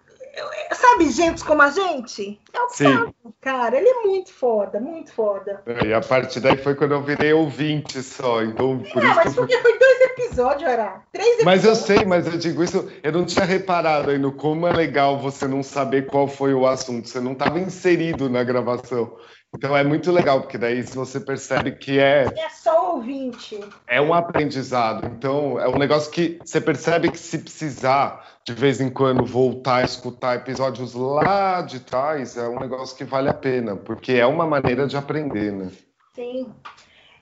sabe, 0.93 1.11
gente 1.11 1.43
como 1.43 1.61
a 1.61 1.69
gente? 1.69 2.39
É 2.51 2.61
o 2.61 2.69
Sim. 2.69 3.13
cara. 3.41 3.77
Ele 3.77 3.87
é 3.87 4.01
muito 4.01 4.31
foda, 4.31 4.79
muito 4.79 5.11
foda. 5.13 5.61
E 5.85 5.93
a 5.93 6.01
partir 6.01 6.39
daí 6.39 6.57
foi 6.57 6.75
quando 6.75 6.93
eu 6.93 7.01
virei 7.01 7.33
ouvinte 7.33 8.01
só. 8.01 8.41
Então, 8.41 8.79
por 8.79 9.03
é, 9.03 9.07
isso 9.07 9.15
mas 9.15 9.35
porque 9.35 9.57
foi 9.59 9.77
dois 9.77 10.01
episódios, 10.01 10.69
era. 10.69 11.01
Três 11.11 11.39
episódios. 11.39 11.45
Mas 11.45 11.65
eu 11.65 11.75
sei, 11.75 12.05
mas 12.05 12.27
eu 12.27 12.37
digo 12.37 12.63
isso, 12.63 12.91
eu 13.01 13.11
não 13.11 13.25
tinha 13.25 13.45
reparado 13.45 14.11
ainda 14.11 14.31
como 14.31 14.67
é 14.67 14.73
legal 14.73 15.19
você 15.19 15.47
não 15.47 15.63
saber 15.63 16.07
qual 16.07 16.27
foi 16.27 16.53
o 16.53 16.67
assunto. 16.67 17.07
Você 17.07 17.19
não 17.19 17.33
estava 17.33 17.59
inserido 17.59 18.29
na 18.29 18.43
gravação. 18.43 19.15
Então 19.55 19.77
é 19.77 19.83
muito 19.83 20.11
legal, 20.11 20.41
porque 20.41 20.57
daí 20.57 20.81
você 20.81 21.19
percebe 21.19 21.73
que 21.73 21.99
é. 21.99 22.25
É 22.35 22.49
só 22.49 22.95
ouvinte. 22.95 23.59
É 23.87 24.01
um 24.01 24.11
aprendizado. 24.13 25.05
Então 25.05 25.59
é 25.59 25.67
um 25.67 25.77
negócio 25.77 26.11
que 26.11 26.39
você 26.43 26.59
percebe 26.59 27.11
que 27.11 27.19
se 27.19 27.37
precisar 27.37 28.32
de 28.45 28.53
vez 28.53 28.81
em 28.81 28.89
quando 28.89 29.25
voltar 29.25 29.77
a 29.77 29.85
escutar 29.85 30.35
episódios 30.35 30.93
lá 30.93 31.61
de 31.61 31.79
trás, 31.79 32.35
é 32.35 32.47
um 32.47 32.59
negócio 32.59 32.95
que 32.97 33.05
vale 33.05 33.29
a 33.29 33.33
pena, 33.33 33.75
porque 33.75 34.13
é 34.13 34.25
uma 34.25 34.45
maneira 34.45 34.85
de 34.85 34.97
aprender, 34.97 35.51
né? 35.51 35.71
Sim. 36.13 36.51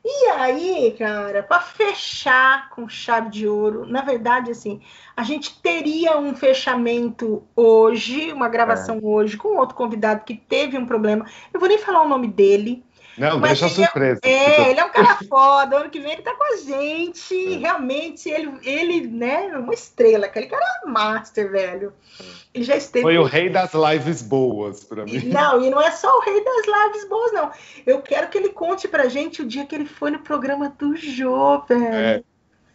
E 0.04 0.30
aí, 0.30 0.96
cara, 0.98 1.44
para 1.44 1.62
fechar 1.62 2.72
com 2.72 2.90
chave 2.90 3.30
de 3.30 3.48
ouro, 3.48 3.86
na 3.86 4.02
verdade, 4.02 4.50
assim, 4.50 4.82
a 5.16 5.22
gente 5.22 5.62
teria 5.62 6.18
um 6.18 6.34
fechamento 6.34 7.44
hoje, 7.56 8.34
uma 8.34 8.50
gravação 8.50 8.96
é. 8.96 9.00
hoje, 9.04 9.38
com 9.38 9.60
outro 9.60 9.76
convidado 9.76 10.26
que 10.26 10.36
teve 10.36 10.76
um 10.76 10.88
problema. 10.88 11.28
Eu 11.54 11.60
vou 11.60 11.70
nem 11.70 11.78
falar 11.78 12.02
o 12.02 12.10
nome 12.10 12.28
dele, 12.28 12.84
não, 13.18 13.40
Mas 13.40 13.60
deixa 13.60 13.66
a 13.66 13.68
é 13.68 13.86
surpresa. 13.86 14.20
É, 14.24 14.30
é, 14.30 14.70
ele 14.72 14.80
é 14.80 14.86
um 14.86 14.90
cara 14.90 15.18
foda. 15.28 15.78
Ano 15.78 15.90
que 15.90 16.00
vem 16.00 16.14
ele 16.14 16.22
tá 16.22 16.34
com 16.34 16.54
a 16.54 16.58
gente. 16.58 17.54
É. 17.56 17.58
Realmente, 17.58 18.30
ele, 18.30 18.52
ele, 18.64 19.08
né, 19.08 19.48
uma 19.58 19.74
estrela. 19.74 20.26
Aquele 20.26 20.48
cara 20.48 20.64
é 20.64 20.88
master, 20.90 21.52
velho. 21.52 21.94
Ele 22.54 22.64
já 22.64 22.76
esteve. 22.76 23.04
Foi 23.04 23.18
o 23.18 23.24
rei 23.24 23.50
das 23.50 23.72
lives 23.74 24.22
boas 24.22 24.84
para 24.84 25.06
mim. 25.06 25.26
Não, 25.26 25.62
e 25.62 25.70
não 25.70 25.82
é 25.82 25.92
só 25.92 26.18
o 26.18 26.22
rei 26.22 26.44
das 26.44 26.66
lives 26.66 27.08
boas, 27.10 27.32
não. 27.34 27.52
Eu 27.86 28.02
quero 28.02 28.30
que 28.30 28.38
ele 28.38 28.50
conte 28.50 28.88
pra 28.88 29.10
gente 29.10 29.42
o 29.42 29.48
dia 29.48 29.66
que 29.66 29.76
ele 29.76 29.86
foi 29.86 30.12
no 30.12 30.20
programa 30.20 30.70
do 30.78 30.96
Jô, 30.96 31.62
velho. 31.68 31.94
É. 31.94 32.24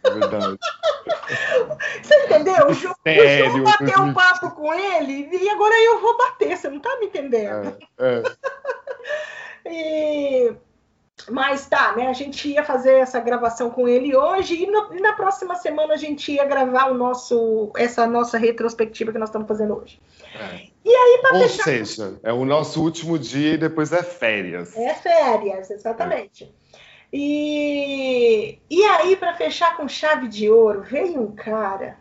É 0.03 0.09
verdade. 0.09 0.57
Você 2.01 2.15
entendeu? 2.23 2.67
O 2.69 2.73
Jô, 2.73 2.95
Sério, 3.03 3.53
o 3.53 3.57
Jô 3.57 3.63
bateu 3.63 4.01
um 4.01 4.13
papo 4.13 4.51
com 4.51 4.73
ele 4.73 5.29
e 5.31 5.49
agora 5.49 5.75
eu 5.83 5.99
vou 5.99 6.17
bater, 6.17 6.55
você 6.55 6.69
não 6.69 6.79
tá 6.79 6.95
me 6.99 7.07
entendendo? 7.07 7.75
É, 7.97 8.19
é. 8.19 8.23
E... 9.69 10.53
Mas 11.29 11.67
tá, 11.67 11.95
né? 11.95 12.07
A 12.07 12.13
gente 12.13 12.47
ia 12.47 12.63
fazer 12.63 12.93
essa 12.93 13.19
gravação 13.19 13.71
com 13.71 13.87
ele 13.87 14.15
hoje 14.15 14.63
e, 14.63 14.67
no, 14.67 14.93
e, 14.93 15.01
na 15.01 15.13
próxima 15.13 15.55
semana 15.55 15.95
a 15.95 15.97
gente 15.97 16.31
ia 16.31 16.45
gravar 16.45 16.91
o 16.91 16.93
nosso, 16.93 17.71
essa 17.75 18.05
nossa 18.05 18.37
retrospectiva 18.37 19.11
que 19.11 19.17
nós 19.17 19.29
estamos 19.29 19.47
fazendo 19.47 19.75
hoje. 19.77 19.99
É. 20.35 20.67
E 20.85 20.89
aí, 20.89 21.21
Ou 21.33 21.39
fechar... 21.41 21.63
seja, 21.63 22.19
é 22.23 22.31
o 22.31 22.45
nosso 22.45 22.81
último 22.81 23.17
dia 23.17 23.55
e 23.55 23.57
depois 23.57 23.91
é 23.91 24.03
férias. 24.03 24.77
É 24.77 24.93
férias, 24.93 25.71
exatamente. 25.71 26.43
É. 26.45 26.67
E, 27.11 28.59
e 28.69 28.83
aí, 28.83 29.15
para 29.15 29.33
fechar 29.33 29.75
com 29.77 29.87
chave 29.87 30.27
de 30.27 30.49
ouro, 30.49 30.81
veio 30.81 31.21
um 31.21 31.33
cara 31.33 31.97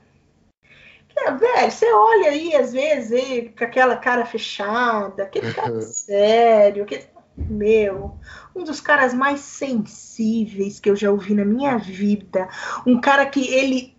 É, 1.17 1.31
velho, 1.31 1.71
você 1.71 1.93
olha 1.93 2.31
aí, 2.31 2.55
às 2.55 2.73
vezes, 2.73 3.12
aí, 3.12 3.49
com 3.57 3.64
aquela 3.64 3.97
cara 3.97 4.27
fechada, 4.27 5.23
aquele 5.23 5.53
cara 5.55 5.81
sério, 5.81 6.83
aquele... 6.83 7.16
meu, 7.37 8.16
um 8.55 8.64
dos 8.64 8.80
caras 8.80 9.12
mais 9.12 9.41
sensíveis 9.41 10.80
que 10.80 10.89
eu 10.89 10.97
já 10.97 11.11
ouvi 11.11 11.34
na 11.34 11.45
minha 11.45 11.76
vida. 11.76 12.49
Um 12.87 13.01
cara 13.01 13.26
que 13.26 13.47
ele 13.53 13.95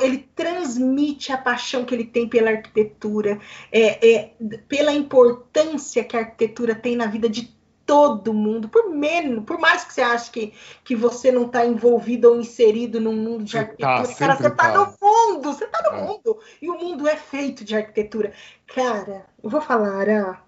ele 0.00 0.30
transmite 0.36 1.32
a 1.32 1.36
paixão 1.36 1.84
que 1.84 1.92
ele 1.92 2.04
tem 2.04 2.28
pela 2.28 2.50
arquitetura, 2.50 3.40
é, 3.72 4.14
é, 4.14 4.32
pela 4.68 4.92
importância 4.92 6.04
que 6.04 6.16
a 6.16 6.20
arquitetura 6.20 6.72
tem 6.72 6.94
na 6.94 7.06
vida 7.06 7.28
de 7.28 7.52
todo 7.84 8.32
mundo, 8.32 8.68
por 8.68 8.90
menos, 8.90 9.44
por 9.44 9.58
mais 9.58 9.84
que 9.84 9.92
você 9.92 10.02
ache 10.02 10.30
que, 10.30 10.54
que 10.84 10.94
você 10.94 11.32
não 11.32 11.46
está 11.46 11.66
envolvido 11.66 12.30
ou 12.30 12.40
inserido 12.40 13.00
num 13.00 13.16
mundo 13.16 13.44
de 13.44 13.52
tá, 13.52 13.60
arquitetura, 13.60 14.06
tá, 14.06 14.14
cara, 14.14 14.36
você 14.36 14.46
está 14.46 14.70
tá. 14.70 14.72
no 14.72 14.94
mundo, 15.02 15.52
você 15.52 15.64
está 15.64 15.90
no 15.90 15.98
é. 15.98 16.02
mundo, 16.02 16.38
e 16.60 16.70
o 16.70 16.78
mundo 16.78 17.08
é 17.08 17.16
feito 17.16 17.64
de 17.64 17.74
arquitetura. 17.74 18.32
Cara, 18.72 19.26
eu 19.42 19.50
vou 19.50 19.60
falar, 19.60 20.08
ah, 20.08 20.40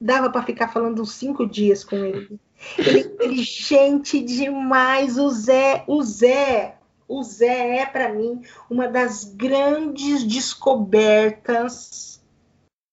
dava 0.00 0.30
para 0.30 0.42
ficar 0.42 0.68
falando 0.68 1.02
uns 1.02 1.12
cinco 1.12 1.46
dias 1.46 1.84
com 1.84 1.96
ele. 1.96 2.40
Ele 2.78 2.98
é 2.98 3.02
inteligente 3.02 4.22
demais, 4.22 5.18
o 5.18 5.28
Zé, 5.30 5.84
o 5.86 6.02
Zé, 6.02 6.78
o 7.06 7.22
Zé 7.22 7.78
é 7.78 7.86
para 7.86 8.12
mim 8.12 8.42
uma 8.68 8.88
das 8.88 9.24
grandes 9.24 10.22
descobertas. 10.24 12.22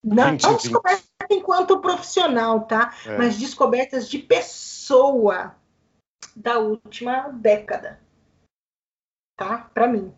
Não, 0.03 0.31
não 0.31 0.35
descoberta 0.35 1.03
enquanto 1.29 1.79
profissional, 1.79 2.61
tá? 2.61 2.93
É. 3.05 3.17
Mas 3.17 3.37
descobertas 3.37 4.09
de 4.09 4.19
pessoa 4.19 5.55
da 6.35 6.59
última 6.59 7.29
década. 7.29 7.99
Tá? 9.35 9.69
Para 9.73 9.87
mim. 9.87 10.13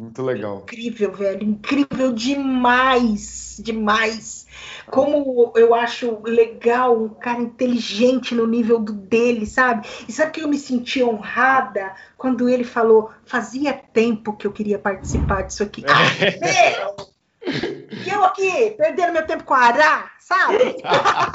Muito 0.00 0.22
legal. 0.22 0.60
Incrível, 0.62 1.12
velho. 1.12 1.44
Incrível 1.44 2.12
demais. 2.12 3.60
Demais. 3.62 4.46
Como 4.90 5.52
eu 5.54 5.74
acho 5.74 6.20
legal 6.24 7.00
um 7.00 7.10
cara 7.10 7.40
inteligente 7.40 8.34
no 8.34 8.46
nível 8.46 8.78
do 8.80 8.92
dele, 8.92 9.44
sabe? 9.44 9.86
E 10.08 10.12
sabe 10.12 10.32
que 10.32 10.40
eu 10.40 10.48
me 10.48 10.58
senti 10.58 11.02
honrada 11.02 11.94
quando 12.16 12.48
ele 12.48 12.64
falou: 12.64 13.10
fazia 13.24 13.74
tempo 13.74 14.36
que 14.36 14.46
eu 14.46 14.52
queria 14.52 14.78
participar 14.78 15.42
disso 15.42 15.62
aqui. 15.62 15.84
Ah, 15.90 16.96
meu! 16.96 17.09
E 17.46 18.08
eu 18.08 18.24
aqui, 18.24 18.72
perdendo 18.76 19.12
meu 19.12 19.26
tempo 19.26 19.44
com 19.44 19.54
a 19.54 19.60
Ará, 19.60 20.10
sabe? 20.18 20.76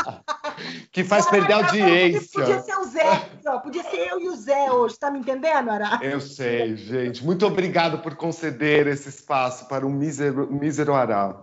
que 0.92 1.04
faz 1.04 1.26
perder 1.30 1.54
a 1.54 1.58
audiência. 1.58 2.42
Podia 2.42 2.60
ser 2.62 2.78
o 2.78 2.84
Zé, 2.86 3.30
ó, 3.48 3.60
podia 3.60 3.84
ser 3.84 3.98
eu 3.98 4.20
e 4.22 4.30
o 4.30 4.36
Zé 4.36 4.72
hoje, 4.72 4.98
tá 4.98 5.10
me 5.10 5.20
entendendo, 5.20 5.70
Ará? 5.70 6.00
Eu 6.02 6.22
sei, 6.22 6.76
gente. 6.76 7.24
Muito 7.24 7.46
obrigado 7.46 8.00
por 8.00 8.16
conceder 8.16 8.88
esse 8.88 9.10
espaço 9.10 9.68
para 9.68 9.86
um 9.86 9.92
mísero, 9.92 10.52
mísero 10.52 10.94
Ará 10.94 11.42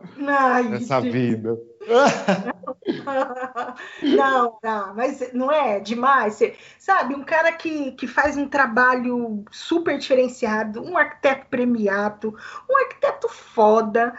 nessa 0.68 1.00
vida. 1.00 1.58
não, 4.02 4.58
não, 4.62 4.94
mas 4.94 5.32
não 5.32 5.50
é 5.50 5.80
demais. 5.80 6.34
Você, 6.34 6.56
sabe, 6.78 7.14
um 7.14 7.24
cara 7.24 7.52
que, 7.52 7.92
que 7.92 8.06
faz 8.06 8.36
um 8.36 8.48
trabalho 8.48 9.44
super 9.50 9.98
diferenciado, 9.98 10.82
um 10.82 10.96
arquiteto 10.96 11.46
premiado, 11.48 12.36
um 12.68 12.76
arquiteto 12.78 13.28
foda. 13.28 14.14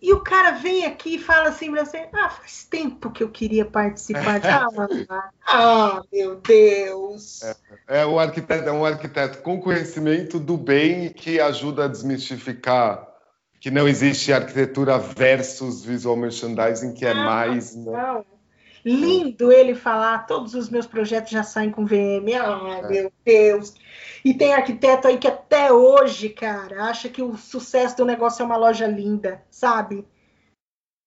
E 0.00 0.12
o 0.12 0.20
cara 0.20 0.52
vem 0.52 0.84
aqui 0.84 1.14
e 1.14 1.18
fala 1.18 1.48
assim 1.48 1.70
pra 1.70 1.84
você: 1.84 2.08
Ah, 2.12 2.28
faz 2.28 2.64
tempo 2.64 3.10
que 3.10 3.22
eu 3.22 3.30
queria 3.30 3.64
participar. 3.64 4.40
ah, 4.44 4.68
ah, 5.46 6.02
meu 6.12 6.36
Deus! 6.36 7.42
É, 7.42 8.02
é, 8.02 8.06
um 8.06 8.18
arquiteto, 8.18 8.68
é 8.68 8.72
um 8.72 8.84
arquiteto 8.84 9.38
com 9.38 9.60
conhecimento 9.60 10.38
do 10.38 10.58
bem 10.58 11.10
que 11.10 11.40
ajuda 11.40 11.86
a 11.86 11.88
desmistificar 11.88 13.13
que 13.64 13.70
não 13.70 13.88
existe 13.88 14.30
arquitetura 14.30 14.98
versus 14.98 15.82
visual 15.82 16.16
merchandising, 16.16 16.92
que 16.92 17.06
é 17.06 17.14
não, 17.14 17.24
mais. 17.24 17.74
Né? 17.74 17.92
Não. 17.92 18.26
Lindo 18.84 19.50
ele 19.50 19.74
falar, 19.74 20.26
todos 20.26 20.52
os 20.52 20.68
meus 20.68 20.86
projetos 20.86 21.30
já 21.30 21.42
saem 21.42 21.70
com 21.70 21.86
VM. 21.86 22.28
Ah, 22.38 22.80
é. 22.82 22.86
meu 22.86 23.12
Deus! 23.24 23.74
E 24.22 24.34
tem 24.34 24.52
arquiteto 24.52 25.08
aí 25.08 25.16
que 25.16 25.26
até 25.26 25.72
hoje, 25.72 26.28
cara, 26.28 26.84
acha 26.84 27.08
que 27.08 27.22
o 27.22 27.38
sucesso 27.38 27.96
do 27.96 28.04
negócio 28.04 28.42
é 28.42 28.44
uma 28.44 28.58
loja 28.58 28.86
linda, 28.86 29.42
sabe? 29.50 30.06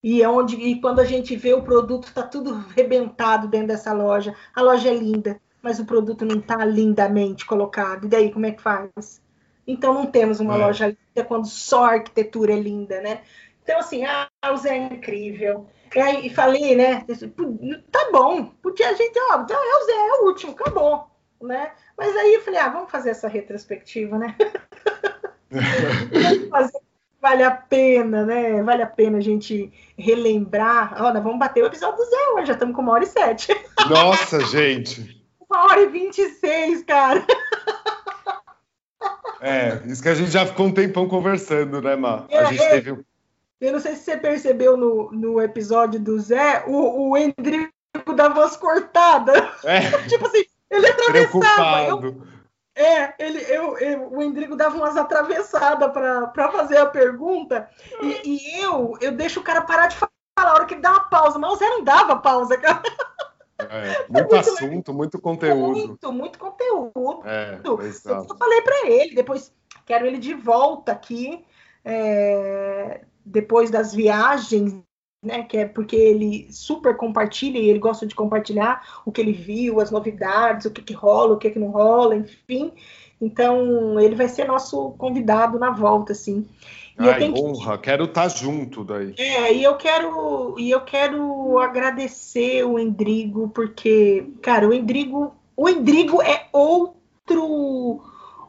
E, 0.03 0.23
é 0.23 0.27
onde, 0.27 0.55
e 0.55 0.81
quando 0.81 0.97
a 0.97 1.05
gente 1.05 1.35
vê 1.35 1.53
o 1.53 1.61
produto, 1.61 2.11
tá 2.11 2.23
tudo 2.23 2.55
rebentado 2.75 3.47
dentro 3.47 3.67
dessa 3.67 3.93
loja. 3.93 4.33
A 4.55 4.63
loja 4.63 4.89
é 4.89 4.95
linda, 4.95 5.39
mas 5.61 5.79
o 5.79 5.85
produto 5.85 6.25
não 6.25 6.41
tá 6.41 6.65
lindamente 6.65 7.45
colocado. 7.45 8.05
E 8.05 8.09
daí, 8.09 8.31
como 8.31 8.47
é 8.47 8.51
que 8.51 8.63
faz? 8.63 9.21
Então 9.67 9.93
não 9.93 10.07
temos 10.07 10.39
uma 10.39 10.55
é. 10.55 10.57
loja 10.57 10.87
linda 10.87 11.06
quando 11.23 11.47
só 11.47 11.85
a 11.85 11.93
arquitetura 11.93 12.53
é 12.53 12.59
linda, 12.59 13.01
né? 13.01 13.21
Então, 13.63 13.79
assim, 13.79 14.05
ah, 14.05 14.29
o 14.51 14.57
Zé 14.57 14.77
é 14.77 14.77
incrível. 14.77 15.67
E 15.93 15.99
aí 15.99 16.29
falei, 16.29 16.75
né? 16.75 17.05
Tá 17.91 18.09
bom, 18.11 18.45
porque 18.61 18.83
a 18.83 18.93
gente, 18.93 19.19
ó, 19.31 19.41
então 19.41 19.57
é 19.57 19.77
o 19.77 19.85
Zé, 19.85 19.91
é 19.91 20.21
o 20.21 20.25
último, 20.27 20.53
acabou, 20.53 21.07
né? 21.41 21.71
Mas 21.97 22.15
aí 22.15 22.35
eu 22.35 22.41
falei, 22.41 22.59
ah, 22.59 22.69
vamos 22.69 22.91
fazer 22.91 23.09
essa 23.09 23.27
retrospectiva, 23.27 24.17
né? 24.17 24.35
vale 27.21 27.43
a 27.43 27.51
pena, 27.51 28.25
né? 28.25 28.63
Vale 28.63 28.83
a 28.83 28.87
pena 28.87 29.17
a 29.17 29.21
gente 29.21 29.71
relembrar. 29.97 30.95
Olha, 31.01 31.19
vamos 31.19 31.39
bater 31.39 31.63
o 31.63 31.67
episódio 31.67 31.97
do 31.97 32.05
Zé 32.05 32.29
hoje, 32.35 32.47
já 32.47 32.53
estamos 32.53 32.75
com 32.75 32.81
uma 32.81 32.93
hora 32.93 33.03
e 33.03 33.07
sete. 33.07 33.53
Nossa, 33.89 34.39
gente! 34.45 35.17
Uma 35.49 35.63
hora 35.63 35.79
e 35.79 35.87
vinte 35.87 36.17
e 36.17 36.29
seis, 36.31 36.83
cara. 36.83 37.25
É, 39.41 39.81
isso 39.85 40.01
que 40.01 40.09
a 40.09 40.15
gente 40.15 40.31
já 40.31 40.45
ficou 40.45 40.67
um 40.67 40.73
tempão 40.73 41.07
conversando, 41.07 41.81
né, 41.81 41.95
Má? 41.95 42.25
É, 42.29 42.39
a 42.39 42.45
gente 42.45 42.63
é, 42.63 42.69
teve 42.69 43.05
Eu 43.61 43.71
não 43.71 43.79
sei 43.79 43.95
se 43.95 44.03
você 44.03 44.17
percebeu 44.17 44.77
no, 44.77 45.11
no 45.11 45.41
episódio 45.41 45.99
do 45.99 46.19
Zé, 46.19 46.63
o, 46.67 47.09
o 47.09 47.17
Endrigo 47.17 47.71
da 48.15 48.29
voz 48.29 48.55
cortada. 48.55 49.33
É. 49.63 49.81
tipo 50.07 50.25
assim, 50.27 50.43
ele 50.69 50.87
atravessava. 50.87 52.07
Eu, 52.07 52.21
é, 52.75 53.13
ele, 53.17 53.39
eu, 53.47 53.77
eu, 53.79 54.13
o 54.13 54.21
Endrigo 54.21 54.55
dava 54.55 54.77
umas 54.77 54.95
atravessadas 54.95 55.91
para 55.91 56.51
fazer 56.51 56.77
a 56.77 56.85
pergunta, 56.85 57.67
e, 58.03 58.21
e, 58.23 58.61
eu, 58.61 58.95
eu 59.01 59.11
deixo 59.13 59.39
o 59.39 59.43
cara 59.43 59.61
parar 59.61 59.87
de 59.87 59.95
falar 59.95 60.11
a 60.35 60.53
hora 60.53 60.65
que 60.65 60.75
ele 60.75 60.81
dá 60.81 60.91
uma 60.91 61.09
pausa, 61.09 61.39
mas 61.39 61.53
o 61.53 61.55
Zé 61.55 61.67
não 61.67 61.83
dava 61.83 62.17
pausa, 62.17 62.55
cara. 62.55 62.83
É, 63.69 64.05
muito, 64.07 64.35
é 64.35 64.39
assunto, 64.39 64.67
muito, 64.67 64.93
muito 64.93 65.19
conteúdo. 65.19 65.87
Muito, 65.87 66.11
muito 66.13 66.39
conteúdo. 66.39 67.21
É, 67.25 67.59
eu 67.65 68.37
falei 68.37 68.61
para 68.61 68.89
ele, 68.89 69.15
depois 69.15 69.51
quero 69.83 70.05
ele 70.05 70.19
de 70.19 70.35
volta 70.35 70.91
aqui, 70.91 71.43
é, 71.83 73.01
depois 73.25 73.71
das 73.71 73.93
viagens, 73.93 74.79
né? 75.23 75.43
Que 75.43 75.57
é 75.57 75.65
porque 75.65 75.95
ele 75.95 76.47
super 76.51 76.95
compartilha 76.95 77.57
e 77.57 77.69
ele 77.69 77.79
gosta 77.79 78.05
de 78.05 78.13
compartilhar 78.13 79.01
o 79.05 79.11
que 79.11 79.21
ele 79.21 79.33
viu, 79.33 79.79
as 79.79 79.89
novidades, 79.89 80.65
o 80.65 80.71
que, 80.71 80.81
que 80.81 80.93
rola, 80.93 81.33
o 81.33 81.37
que, 81.37 81.49
que 81.49 81.59
não 81.59 81.69
rola, 81.69 82.15
enfim. 82.15 82.71
Então, 83.19 83.99
ele 83.99 84.15
vai 84.15 84.29
ser 84.29 84.45
nosso 84.45 84.91
convidado 84.91 85.57
na 85.57 85.71
volta, 85.71 86.11
assim. 86.11 86.47
E 86.99 87.07
Ai, 87.07 87.31
honra, 87.31 87.77
que... 87.77 87.83
quero 87.83 88.05
estar 88.05 88.23
tá 88.23 88.27
junto 88.27 88.83
daí. 88.83 89.13
É, 89.17 89.53
e 89.53 89.63
eu 89.63 89.75
quero 89.75 90.55
e 90.57 90.71
eu 90.71 90.81
quero 90.81 91.59
agradecer 91.59 92.63
o 92.63 92.79
Endrigo 92.79 93.49
porque, 93.49 94.25
cara, 94.41 94.67
o 94.67 94.73
Endrigo, 94.73 95.35
o 95.55 95.69
Endrigo 95.69 96.21
é 96.23 96.47
outro 96.51 98.01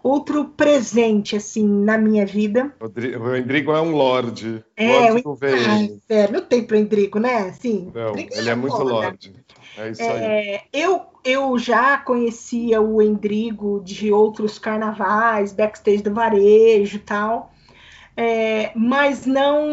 outro 0.02 0.46
presente 0.46 1.36
assim 1.36 1.66
na 1.68 1.98
minha 1.98 2.24
vida. 2.24 2.72
O 2.80 3.36
Endrigo 3.36 3.72
é 3.72 3.82
um 3.82 3.90
lorde. 3.90 4.64
É, 4.74 5.10
lorde 5.10 5.28
o... 5.28 5.38
Ai, 5.68 5.98
é, 6.08 6.30
não 6.30 6.40
tem 6.40 6.64
para 6.64 6.78
Endrigo, 6.78 7.18
né? 7.18 7.52
Sim. 7.52 7.92
Não, 7.94 8.16
ele 8.16 8.48
é, 8.48 8.52
é 8.52 8.54
muito 8.54 8.82
lorde. 8.82 9.34
É 9.76 9.90
isso 9.90 10.02
é, 10.02 10.54
aí. 10.54 10.60
Eu, 10.72 11.02
eu 11.22 11.58
já 11.58 11.98
conhecia 11.98 12.80
o 12.80 13.02
Endrigo 13.02 13.82
de 13.84 14.10
outros 14.10 14.58
carnavais, 14.58 15.52
backstage 15.52 16.02
do 16.02 16.14
varejo 16.14 16.96
e 16.96 17.00
tal 17.00 17.52
é, 18.20 18.72
mas 18.74 19.24
não, 19.26 19.64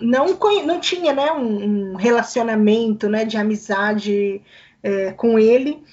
não, 0.00 0.38
não 0.64 0.80
tinha 0.80 1.12
né, 1.12 1.30
um, 1.32 1.92
um 1.92 1.96
relacionamento 1.96 3.10
né, 3.10 3.26
de 3.26 3.36
amizade 3.36 4.40
é, 4.82 5.12
com 5.12 5.38
ele. 5.38 5.84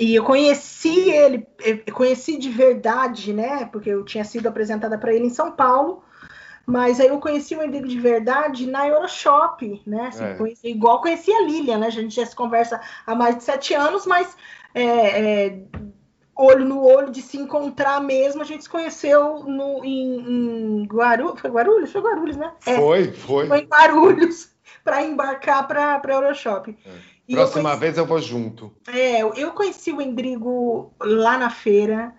E 0.00 0.16
eu 0.16 0.24
conheci 0.24 1.08
ele, 1.08 1.46
eu 1.64 1.94
conheci 1.94 2.36
de 2.36 2.48
verdade, 2.50 3.32
né? 3.32 3.64
Porque 3.66 3.90
eu 3.90 4.04
tinha 4.04 4.24
sido 4.24 4.48
apresentada 4.48 4.98
para 4.98 5.14
ele 5.14 5.26
em 5.26 5.30
São 5.30 5.52
Paulo, 5.52 6.02
mas 6.66 6.98
aí 6.98 7.06
eu 7.06 7.20
conheci 7.20 7.54
o 7.54 7.62
Endrigo 7.62 7.86
de 7.86 8.00
verdade 8.00 8.66
na 8.66 8.88
Euroshop, 8.88 9.80
né? 9.86 10.08
Assim, 10.08 10.24
é. 10.24 10.34
conheci, 10.34 10.68
igual 10.68 11.00
conheci 11.00 11.32
a 11.32 11.42
Lilian, 11.42 11.78
né? 11.78 11.86
A 11.86 11.90
gente 11.90 12.16
já 12.16 12.26
se 12.26 12.34
conversa 12.34 12.80
há 13.06 13.14
mais 13.14 13.36
de 13.36 13.44
sete 13.44 13.72
anos, 13.72 14.04
mas 14.04 14.36
é, 14.74 14.82
é, 14.84 15.62
olho 16.38 16.64
no 16.64 16.82
olho, 16.84 17.10
de 17.10 17.20
se 17.20 17.36
encontrar 17.36 18.00
mesmo, 18.00 18.40
a 18.40 18.44
gente 18.44 18.62
se 18.62 18.70
conheceu 18.70 19.40
no, 19.44 19.84
em, 19.84 20.82
em 20.82 20.86
Guarulhos. 20.86 21.40
Foi 21.40 21.50
Guarulhos? 21.50 21.90
Foi 21.90 22.00
Guarulhos, 22.00 22.36
né? 22.36 22.52
É. 22.64 22.76
Foi, 22.76 23.12
foi. 23.12 23.48
Foi 23.48 23.58
em 23.58 23.66
Guarulhos 23.66 24.50
para 24.84 25.02
embarcar 25.02 25.66
para 25.66 26.00
Euroshop. 26.06 26.76
É. 26.86 27.18
Próxima 27.34 27.62
conheci, 27.62 27.80
vez 27.80 27.98
eu 27.98 28.06
vou 28.06 28.20
junto. 28.20 28.72
É, 28.86 29.20
eu 29.20 29.52
conheci 29.52 29.92
o 29.92 30.00
Endrigo 30.00 30.94
lá 30.98 31.36
na 31.36 31.50
feira. 31.50 32.14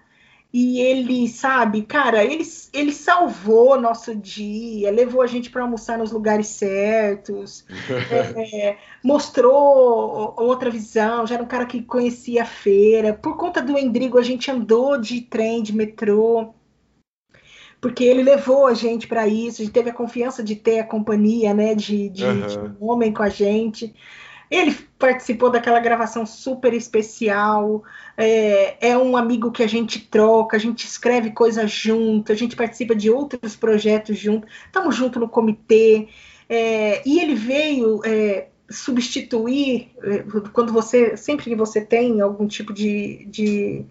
E 0.51 0.79
ele, 0.81 1.27
sabe, 1.27 1.83
cara, 1.83 2.23
ele, 2.23 2.43
ele 2.73 2.91
salvou 2.91 3.79
nosso 3.79 4.15
dia, 4.15 4.89
levou 4.89 5.21
a 5.21 5.27
gente 5.27 5.51
para 5.51 5.61
almoçar 5.61 5.97
nos 5.99 6.11
lugares 6.11 6.47
certos, 6.47 7.63
é, 8.35 8.77
mostrou 9.03 10.33
outra 10.35 10.71
visão, 10.71 11.27
já 11.27 11.35
era 11.35 11.43
um 11.43 11.47
cara 11.47 11.67
que 11.67 11.83
conhecia 11.83 12.41
a 12.41 12.47
feira. 12.47 13.13
Por 13.13 13.37
conta 13.37 13.61
do 13.61 13.77
Endrigo, 13.77 14.17
a 14.17 14.23
gente 14.23 14.49
andou 14.49 14.99
de 14.99 15.21
trem, 15.21 15.61
de 15.61 15.75
metrô, 15.75 16.51
porque 17.79 18.03
ele 18.03 18.23
levou 18.23 18.65
a 18.65 18.73
gente 18.73 19.07
para 19.07 19.27
isso, 19.27 19.61
a 19.61 19.65
gente 19.65 19.73
teve 19.73 19.91
a 19.91 19.93
confiança 19.93 20.43
de 20.43 20.55
ter 20.55 20.79
a 20.79 20.83
companhia, 20.83 21.53
né, 21.53 21.75
de, 21.75 22.09
de, 22.09 22.25
uhum. 22.25 22.47
de 22.47 22.57
um 22.81 22.89
homem 22.89 23.13
com 23.13 23.21
a 23.21 23.29
gente. 23.29 23.93
Ele 24.49 24.75
participou 24.97 25.49
daquela 25.49 25.79
gravação 25.79 26.25
super 26.25 26.73
especial. 26.73 27.83
É, 28.17 28.89
é, 28.89 28.97
um 28.97 29.15
amigo 29.15 29.51
que 29.51 29.63
a 29.63 29.67
gente 29.67 29.99
troca, 29.99 30.57
a 30.57 30.59
gente 30.59 30.85
escreve 30.85 31.31
coisas 31.31 31.71
junto, 31.71 32.31
a 32.31 32.35
gente 32.35 32.55
participa 32.55 32.95
de 32.95 33.09
outros 33.11 33.55
projetos 33.55 34.17
junto. 34.17 34.47
Estamos 34.65 34.95
juntos 34.95 35.21
no 35.21 35.29
comitê. 35.29 36.07
É, 36.49 37.01
e 37.07 37.19
ele 37.19 37.35
veio 37.35 38.01
é, 38.03 38.47
substituir 38.69 39.91
é, 40.01 40.23
quando 40.51 40.73
você, 40.73 41.15
sempre 41.15 41.45
que 41.45 41.55
você 41.55 41.79
tem 41.81 42.19
algum 42.21 42.47
tipo 42.47 42.73
de, 42.73 43.25
de, 43.25 43.85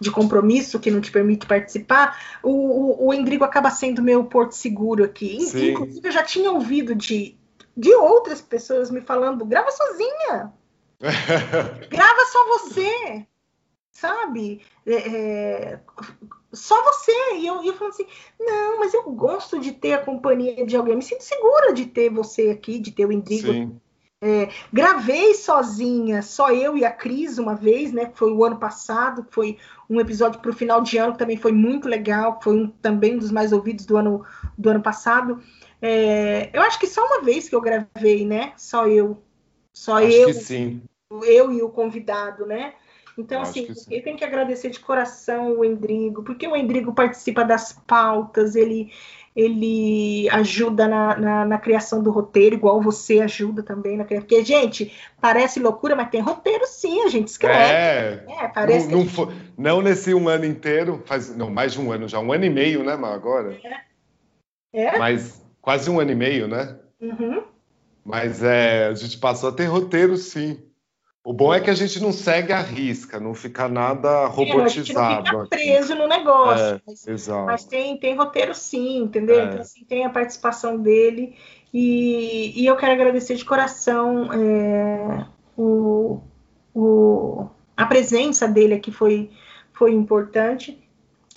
de 0.00 0.10
compromisso 0.12 0.78
que 0.78 0.90
não 0.90 1.00
te 1.00 1.10
permite 1.10 1.46
participar, 1.46 2.16
o, 2.44 2.50
o, 2.50 3.06
o 3.08 3.14
Endrigo 3.14 3.42
acaba 3.42 3.70
sendo 3.70 4.02
meu 4.02 4.22
porto 4.24 4.52
seguro 4.52 5.02
aqui. 5.04 5.40
Sim. 5.40 5.72
Inclusive, 5.72 6.06
eu 6.06 6.12
já 6.12 6.22
tinha 6.22 6.52
ouvido 6.52 6.94
de 6.94 7.36
de 7.76 7.94
outras 7.94 8.40
pessoas 8.40 8.90
me 8.90 9.00
falando, 9.00 9.44
grava 9.44 9.70
sozinha. 9.70 10.52
grava 11.90 12.24
só 12.32 12.58
você. 12.58 13.26
Sabe? 13.92 14.62
É, 14.86 14.94
é, 14.94 15.80
só 16.52 16.82
você. 16.82 17.34
E 17.36 17.46
eu, 17.46 17.62
eu 17.62 17.74
falo 17.74 17.90
assim, 17.90 18.06
não, 18.38 18.78
mas 18.78 18.94
eu 18.94 19.02
gosto 19.04 19.58
de 19.58 19.72
ter 19.72 19.94
a 19.94 20.04
companhia 20.04 20.64
de 20.66 20.76
alguém. 20.76 20.96
Me 20.96 21.02
sinto 21.02 21.22
segura 21.22 21.72
de 21.72 21.86
ter 21.86 22.10
você 22.10 22.50
aqui, 22.50 22.78
de 22.78 22.92
ter 22.92 23.06
o 23.06 23.12
Indigo. 23.12 23.80
É, 24.18 24.48
gravei 24.72 25.34
sozinha, 25.34 26.22
só 26.22 26.50
eu 26.50 26.76
e 26.76 26.86
a 26.86 26.90
Cris 26.90 27.36
uma 27.36 27.54
vez, 27.54 27.92
né? 27.92 28.10
Foi 28.14 28.32
o 28.32 28.44
ano 28.44 28.58
passado, 28.58 29.26
foi 29.30 29.58
um 29.90 30.00
episódio 30.00 30.40
para 30.40 30.50
o 30.50 30.54
final 30.54 30.80
de 30.80 30.96
ano 30.96 31.12
que 31.12 31.18
também 31.18 31.36
foi 31.36 31.52
muito 31.52 31.86
legal, 31.86 32.40
foi 32.42 32.56
um, 32.56 32.68
também 32.68 33.14
um 33.14 33.18
dos 33.18 33.30
mais 33.30 33.52
ouvidos 33.52 33.84
do 33.84 33.96
ano, 33.96 34.24
do 34.56 34.70
ano 34.70 34.82
passado. 34.82 35.42
É, 35.80 36.50
eu 36.52 36.62
acho 36.62 36.78
que 36.78 36.86
só 36.86 37.04
uma 37.04 37.22
vez 37.22 37.48
que 37.48 37.54
eu 37.54 37.60
gravei, 37.60 38.24
né? 38.24 38.52
Só 38.56 38.86
eu. 38.86 39.22
Só 39.72 39.98
acho 39.98 40.06
eu. 40.06 40.26
Que 40.26 40.34
sim. 40.34 40.82
Eu 41.22 41.52
e 41.52 41.62
o 41.62 41.68
convidado, 41.68 42.46
né? 42.46 42.74
Então, 43.18 43.40
acho 43.40 43.50
assim, 43.50 43.94
eu 43.94 44.02
tenho 44.02 44.16
que 44.16 44.24
agradecer 44.24 44.68
de 44.68 44.78
coração 44.78 45.58
o 45.58 45.64
Endrigo, 45.64 46.22
porque 46.22 46.46
o 46.46 46.54
Endrigo 46.54 46.92
participa 46.92 47.44
das 47.44 47.72
pautas, 47.72 48.54
ele, 48.54 48.92
ele 49.34 50.28
ajuda 50.28 50.86
na, 50.86 51.16
na, 51.16 51.44
na, 51.46 51.58
criação 51.58 52.02
do 52.02 52.10
roteiro, 52.10 52.56
igual 52.56 52.82
você 52.82 53.20
ajuda 53.20 53.62
também 53.62 53.96
na 53.96 54.04
criação. 54.04 54.26
Porque, 54.26 54.44
gente, 54.44 54.92
parece 55.18 55.58
loucura, 55.58 55.96
mas 55.96 56.10
tem 56.10 56.20
roteiro 56.20 56.66
sim, 56.66 57.04
a 57.04 57.08
gente 57.08 57.28
escreve. 57.28 57.72
É, 57.72 58.24
é 58.28 58.48
parece. 58.48 58.88
Não, 58.88 59.04
não, 59.04 59.32
não, 59.56 59.82
nesse 59.82 60.12
um 60.12 60.28
ano 60.28 60.44
inteiro, 60.44 61.02
faz 61.06 61.34
não, 61.34 61.48
mais 61.48 61.72
de 61.72 61.80
um 61.80 61.90
ano 61.90 62.06
já, 62.06 62.20
um 62.20 62.32
ano 62.32 62.44
e 62.44 62.50
meio, 62.50 62.84
né, 62.84 62.96
Mas 62.96 63.14
agora? 63.14 63.58
É. 64.74 64.82
é. 64.82 64.98
Mas 64.98 65.45
quase 65.66 65.90
um 65.90 65.98
ano 65.98 66.12
e 66.12 66.14
meio, 66.14 66.46
né? 66.46 66.76
Uhum. 67.00 67.42
Mas 68.04 68.40
é, 68.40 68.86
a 68.86 68.94
gente 68.94 69.18
passou 69.18 69.48
a 69.48 69.52
ter 69.52 69.64
roteiro, 69.64 70.16
sim. 70.16 70.62
O 71.24 71.32
bom 71.32 71.52
é 71.52 71.60
que 71.60 71.68
a 71.68 71.74
gente 71.74 72.00
não 72.00 72.12
segue 72.12 72.52
a 72.52 72.60
risca, 72.60 73.18
não 73.18 73.34
fica 73.34 73.66
nada 73.66 74.26
robotizado. 74.26 74.60
É, 74.60 74.64
a 74.64 74.68
gente 74.68 74.94
não 74.94 75.24
fica 75.24 75.46
preso 75.48 75.96
no 75.96 76.06
negócio. 76.06 76.76
É, 76.76 76.80
mas, 76.86 77.08
exato. 77.08 77.46
mas 77.46 77.64
tem, 77.64 77.98
tem 77.98 78.16
roteiro 78.16 78.54
sim, 78.54 78.98
entendeu? 78.98 79.40
É. 79.40 79.44
Então, 79.46 79.60
assim, 79.60 79.84
tem 79.84 80.04
a 80.04 80.10
participação 80.10 80.78
dele. 80.78 81.36
E, 81.74 82.52
e 82.54 82.64
eu 82.64 82.76
quero 82.76 82.92
agradecer 82.92 83.34
de 83.34 83.44
coração 83.44 84.32
é, 84.32 85.26
o, 85.58 86.20
o, 86.72 87.48
a 87.76 87.86
presença 87.86 88.46
dele 88.46 88.74
aqui 88.74 88.92
foi, 88.92 89.32
foi 89.72 89.92
importante. 89.92 90.80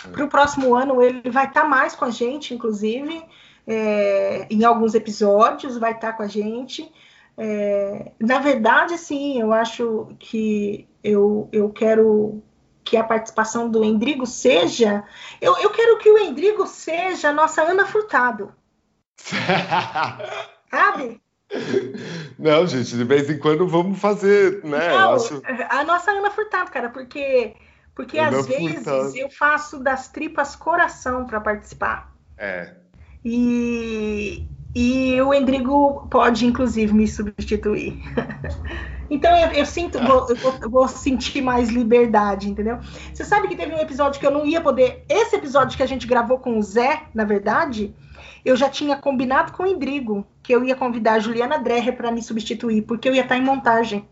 É. 0.05 0.07
Para 0.09 0.25
o 0.25 0.29
próximo 0.29 0.75
ano 0.75 1.01
ele 1.01 1.31
vai 1.31 1.47
estar 1.47 1.63
tá 1.63 1.67
mais 1.67 1.95
com 1.95 2.05
a 2.05 2.11
gente, 2.11 2.53
inclusive 2.53 3.23
é, 3.69 4.47
em 4.49 4.63
alguns 4.65 4.95
episódios, 4.95 5.77
vai 5.77 5.91
estar 5.91 6.13
com 6.13 6.23
a 6.23 6.27
gente. 6.27 6.91
É, 7.37 8.11
na 8.19 8.39
verdade, 8.39 8.97
sim, 8.97 9.39
eu 9.39 9.53
acho 9.53 10.09
que 10.17 10.87
eu, 11.03 11.47
eu 11.51 11.69
quero 11.69 12.41
que 12.83 12.97
a 12.97 13.03
participação 13.03 13.69
do 13.69 13.83
Endrigo 13.83 14.25
seja. 14.25 15.03
Eu, 15.39 15.55
eu 15.59 15.69
quero 15.69 15.99
que 15.99 16.09
o 16.09 16.17
Endrigo 16.17 16.65
seja 16.65 17.29
a 17.29 17.33
nossa 17.33 17.61
Ana 17.61 17.85
Furtado. 17.85 18.51
Sabe? 20.69 21.21
Não, 22.39 22.65
gente, 22.65 22.97
de 22.97 23.03
vez 23.03 23.29
em 23.29 23.37
quando 23.37 23.67
vamos 23.67 23.99
fazer, 23.99 24.63
né? 24.63 24.89
Não, 24.89 25.13
acho... 25.13 25.41
A 25.69 25.83
nossa 25.83 26.11
Ana 26.11 26.31
Furtado, 26.31 26.71
cara, 26.71 26.89
porque 26.89 27.55
porque 27.93 28.17
Ana 28.17 28.39
às 28.39 28.47
vezes 28.47 29.15
eu 29.15 29.29
faço 29.29 29.77
das 29.77 30.07
tripas 30.07 30.55
coração 30.55 31.25
para 31.25 31.39
participar. 31.39 32.11
É. 32.37 32.78
E, 33.23 34.47
e 34.73 35.21
o 35.21 35.33
Endrigo 35.33 36.07
pode, 36.09 36.45
inclusive, 36.45 36.93
me 36.93 37.07
substituir. 37.07 38.01
então 39.09 39.35
eu, 39.37 39.51
eu 39.51 39.65
sinto, 39.65 39.99
vou, 39.99 40.29
eu 40.29 40.35
vou, 40.35 40.53
eu 40.61 40.69
vou, 40.69 40.87
sentir 40.87 41.41
mais 41.41 41.69
liberdade, 41.69 42.49
entendeu? 42.49 42.79
Você 43.13 43.25
sabe 43.25 43.47
que 43.47 43.55
teve 43.55 43.73
um 43.73 43.79
episódio 43.79 44.19
que 44.19 44.25
eu 44.25 44.31
não 44.31 44.45
ia 44.45 44.61
poder. 44.61 45.03
Esse 45.09 45.35
episódio 45.35 45.75
que 45.75 45.83
a 45.83 45.87
gente 45.87 46.07
gravou 46.07 46.39
com 46.39 46.57
o 46.57 46.61
Zé, 46.61 47.03
na 47.13 47.25
verdade, 47.25 47.93
eu 48.45 48.55
já 48.55 48.69
tinha 48.69 48.95
combinado 48.95 49.51
com 49.51 49.63
o 49.63 49.67
Endrigo 49.67 50.25
que 50.41 50.53
eu 50.53 50.63
ia 50.63 50.75
convidar 50.75 51.13
a 51.13 51.19
Juliana 51.19 51.59
Dreher 51.59 51.95
para 51.95 52.11
me 52.11 52.23
substituir, 52.23 52.83
porque 52.83 53.09
eu 53.09 53.15
ia 53.15 53.23
estar 53.23 53.37
em 53.37 53.43
montagem. 53.43 54.07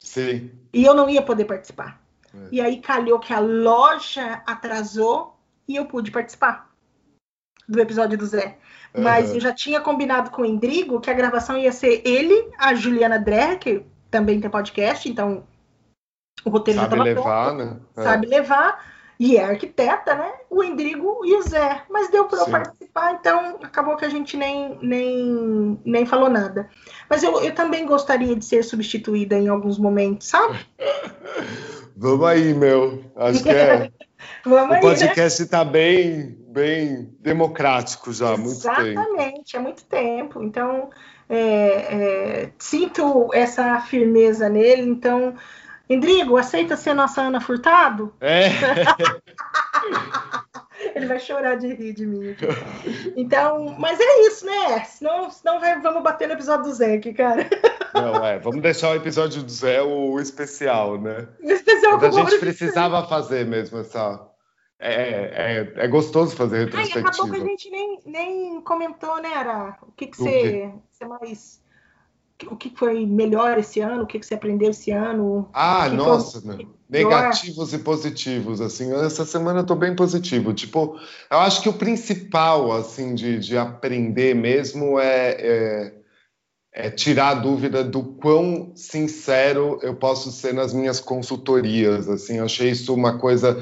Sim. 0.00 0.50
E 0.72 0.84
eu 0.84 0.94
não 0.94 1.08
ia 1.08 1.22
poder 1.22 1.44
participar. 1.44 2.00
É. 2.32 2.48
E 2.52 2.60
aí 2.60 2.80
calhou 2.80 3.18
que 3.18 3.32
a 3.32 3.40
loja 3.40 4.42
atrasou 4.46 5.36
e 5.66 5.74
eu 5.74 5.86
pude 5.86 6.10
participar 6.12 6.67
do 7.68 7.80
episódio 7.80 8.16
do 8.16 8.26
Zé. 8.26 8.56
Mas 8.96 9.28
uhum. 9.28 9.34
eu 9.34 9.40
já 9.40 9.52
tinha 9.52 9.80
combinado 9.80 10.30
com 10.30 10.42
o 10.42 10.46
Endrigo 10.46 11.00
que 11.00 11.10
a 11.10 11.14
gravação 11.14 11.58
ia 11.58 11.70
ser 11.70 12.02
ele, 12.04 12.50
a 12.58 12.74
Juliana 12.74 13.18
Dreher, 13.18 13.58
que 13.58 13.84
também 14.10 14.40
tem 14.40 14.48
podcast, 14.48 15.08
então 15.08 15.44
o 16.44 16.50
roteiro 16.50 16.80
sabe 16.80 16.96
já 16.96 17.02
estava 17.02 17.22
levar, 17.22 17.46
pronto, 17.46 17.64
né? 17.64 17.76
É. 17.96 18.02
Sabe 18.02 18.26
levar. 18.26 18.98
E 19.20 19.36
é 19.36 19.44
arquiteta, 19.44 20.14
né? 20.14 20.32
O 20.48 20.62
Endrigo 20.62 21.22
e 21.24 21.34
o 21.34 21.42
Zé. 21.42 21.82
Mas 21.90 22.08
deu 22.08 22.26
para 22.26 22.38
eu 22.38 22.50
participar, 22.50 23.14
então 23.14 23.58
acabou 23.60 23.96
que 23.96 24.04
a 24.04 24.08
gente 24.08 24.36
nem, 24.36 24.78
nem, 24.80 25.80
nem 25.84 26.06
falou 26.06 26.30
nada. 26.30 26.70
Mas 27.10 27.24
eu, 27.24 27.40
eu 27.42 27.52
também 27.52 27.84
gostaria 27.84 28.36
de 28.36 28.44
ser 28.44 28.62
substituída 28.62 29.36
em 29.36 29.48
alguns 29.48 29.76
momentos, 29.76 30.28
sabe? 30.28 30.58
Vamos 31.96 32.26
aí, 32.26 32.54
meu. 32.54 33.02
Acho 33.16 33.42
que 33.42 33.50
é. 33.50 33.90
Vamos 34.44 34.70
o 34.70 34.74
aí, 34.74 34.80
podcast 34.80 35.42
está 35.42 35.64
né? 35.64 35.70
bem, 35.70 36.38
bem 36.48 37.16
democrático 37.20 38.12
já 38.12 38.34
há 38.34 38.36
muito 38.36 38.60
tempo. 38.60 38.80
Exatamente, 38.80 39.56
há 39.56 39.60
muito 39.60 39.84
tempo. 39.84 40.42
Então, 40.42 40.90
é, 41.28 41.36
é, 41.38 42.50
sinto 42.58 43.28
essa 43.32 43.80
firmeza 43.80 44.48
nele. 44.48 44.82
Então, 44.82 45.34
Endrigo, 45.88 46.36
aceita 46.36 46.76
ser 46.76 46.94
nossa 46.94 47.22
Ana 47.22 47.40
Furtado? 47.40 48.14
É. 48.20 48.48
Ele 50.94 51.06
vai 51.06 51.18
chorar 51.18 51.56
de 51.56 51.72
rir 51.74 51.92
de 51.92 52.06
mim. 52.06 52.36
Então, 53.16 53.74
mas 53.78 53.98
é 54.00 54.20
isso, 54.26 54.46
né? 54.46 54.84
Senão, 54.84 55.30
senão 55.30 55.60
vai, 55.60 55.80
vamos 55.80 56.02
bater 56.02 56.28
no 56.28 56.34
episódio 56.34 56.64
do 56.64 56.74
Zé 56.74 56.94
aqui, 56.94 57.12
cara. 57.12 57.48
Não, 57.94 58.24
é, 58.24 58.38
vamos 58.38 58.62
deixar 58.62 58.90
o 58.90 58.94
episódio 58.94 59.42
do 59.42 59.50
Zé 59.50 59.82
o 59.82 60.18
especial, 60.20 61.00
né? 61.00 61.26
O 61.42 61.50
especial 61.50 61.98
Mas 62.00 62.16
a 62.16 62.20
gente 62.22 62.38
precisava 62.38 63.06
fazer 63.06 63.46
mesmo 63.46 63.78
essa. 63.78 64.24
É, 64.80 64.92
é, 64.92 65.84
é 65.84 65.88
gostoso 65.88 66.36
fazer 66.36 66.66
retrospectiva. 66.66 67.00
Ai, 67.00 67.12
acabou 67.12 67.32
que 67.32 67.40
a 67.40 67.44
gente 67.44 67.70
nem, 67.70 68.00
nem 68.06 68.60
comentou, 68.60 69.20
né, 69.20 69.34
Ara? 69.34 69.76
O 69.82 69.90
que, 69.92 70.06
que 70.06 70.16
você, 70.16 70.72
você 70.92 71.04
mais 71.04 71.60
o 72.46 72.56
que 72.56 72.72
foi 72.76 73.04
melhor 73.04 73.58
esse 73.58 73.80
ano, 73.80 74.02
o 74.02 74.06
que 74.06 74.22
você 74.22 74.34
aprendeu 74.34 74.70
esse 74.70 74.90
ano. 74.90 75.48
Ah, 75.52 75.88
nossa, 75.88 76.42
negativos 76.88 77.72
e 77.72 77.78
positivos, 77.78 78.60
assim, 78.60 78.92
essa 78.94 79.24
semana 79.24 79.60
eu 79.60 79.66
tô 79.66 79.74
bem 79.74 79.96
positivo, 79.96 80.54
tipo, 80.54 80.98
eu 81.30 81.38
acho 81.38 81.62
que 81.62 81.68
o 81.68 81.74
principal, 81.74 82.72
assim, 82.72 83.14
de, 83.14 83.38
de 83.38 83.56
aprender 83.56 84.34
mesmo 84.34 84.98
é, 84.98 85.30
é, 85.38 85.94
é 86.72 86.90
tirar 86.90 87.30
a 87.30 87.34
dúvida 87.34 87.82
do 87.82 88.02
quão 88.02 88.72
sincero 88.76 89.78
eu 89.82 89.96
posso 89.96 90.30
ser 90.30 90.54
nas 90.54 90.72
minhas 90.72 91.00
consultorias, 91.00 92.08
assim, 92.08 92.38
eu 92.38 92.44
achei 92.44 92.70
isso 92.70 92.94
uma 92.94 93.18
coisa... 93.18 93.58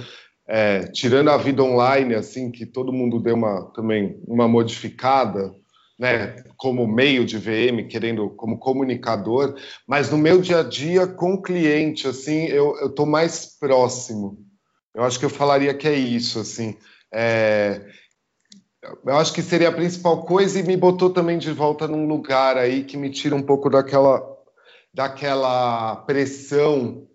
É, 0.48 0.84
tirando 0.84 1.28
a 1.28 1.36
vida 1.36 1.60
online, 1.60 2.14
assim, 2.14 2.52
que 2.52 2.64
todo 2.64 2.92
mundo 2.92 3.18
deu 3.18 3.34
uma 3.34 3.68
também 3.74 4.16
uma 4.28 4.46
modificada, 4.46 5.52
né, 5.98 6.44
como 6.56 6.86
meio 6.86 7.24
de 7.24 7.38
VM, 7.38 7.88
querendo 7.88 8.28
como 8.30 8.58
comunicador, 8.58 9.56
mas 9.86 10.10
no 10.10 10.18
meu 10.18 10.40
dia 10.40 10.60
a 10.60 10.62
dia 10.62 11.06
com 11.06 11.34
o 11.34 11.42
cliente, 11.42 12.06
assim, 12.06 12.46
eu 12.46 12.86
estou 12.86 13.06
mais 13.06 13.58
próximo. 13.58 14.38
Eu 14.94 15.04
acho 15.04 15.18
que 15.18 15.24
eu 15.24 15.30
falaria 15.30 15.74
que 15.74 15.88
é 15.88 15.94
isso, 15.94 16.38
assim. 16.38 16.76
É, 17.12 17.86
eu 19.04 19.16
acho 19.16 19.32
que 19.32 19.42
seria 19.42 19.68
a 19.68 19.72
principal 19.72 20.24
coisa 20.24 20.58
e 20.58 20.62
me 20.62 20.76
botou 20.76 21.10
também 21.10 21.38
de 21.38 21.52
volta 21.52 21.88
num 21.88 22.06
lugar 22.06 22.56
aí 22.56 22.84
que 22.84 22.96
me 22.96 23.10
tira 23.10 23.34
um 23.34 23.42
pouco 23.42 23.70
daquela, 23.70 24.22
daquela 24.92 25.96
pressão 25.96 27.06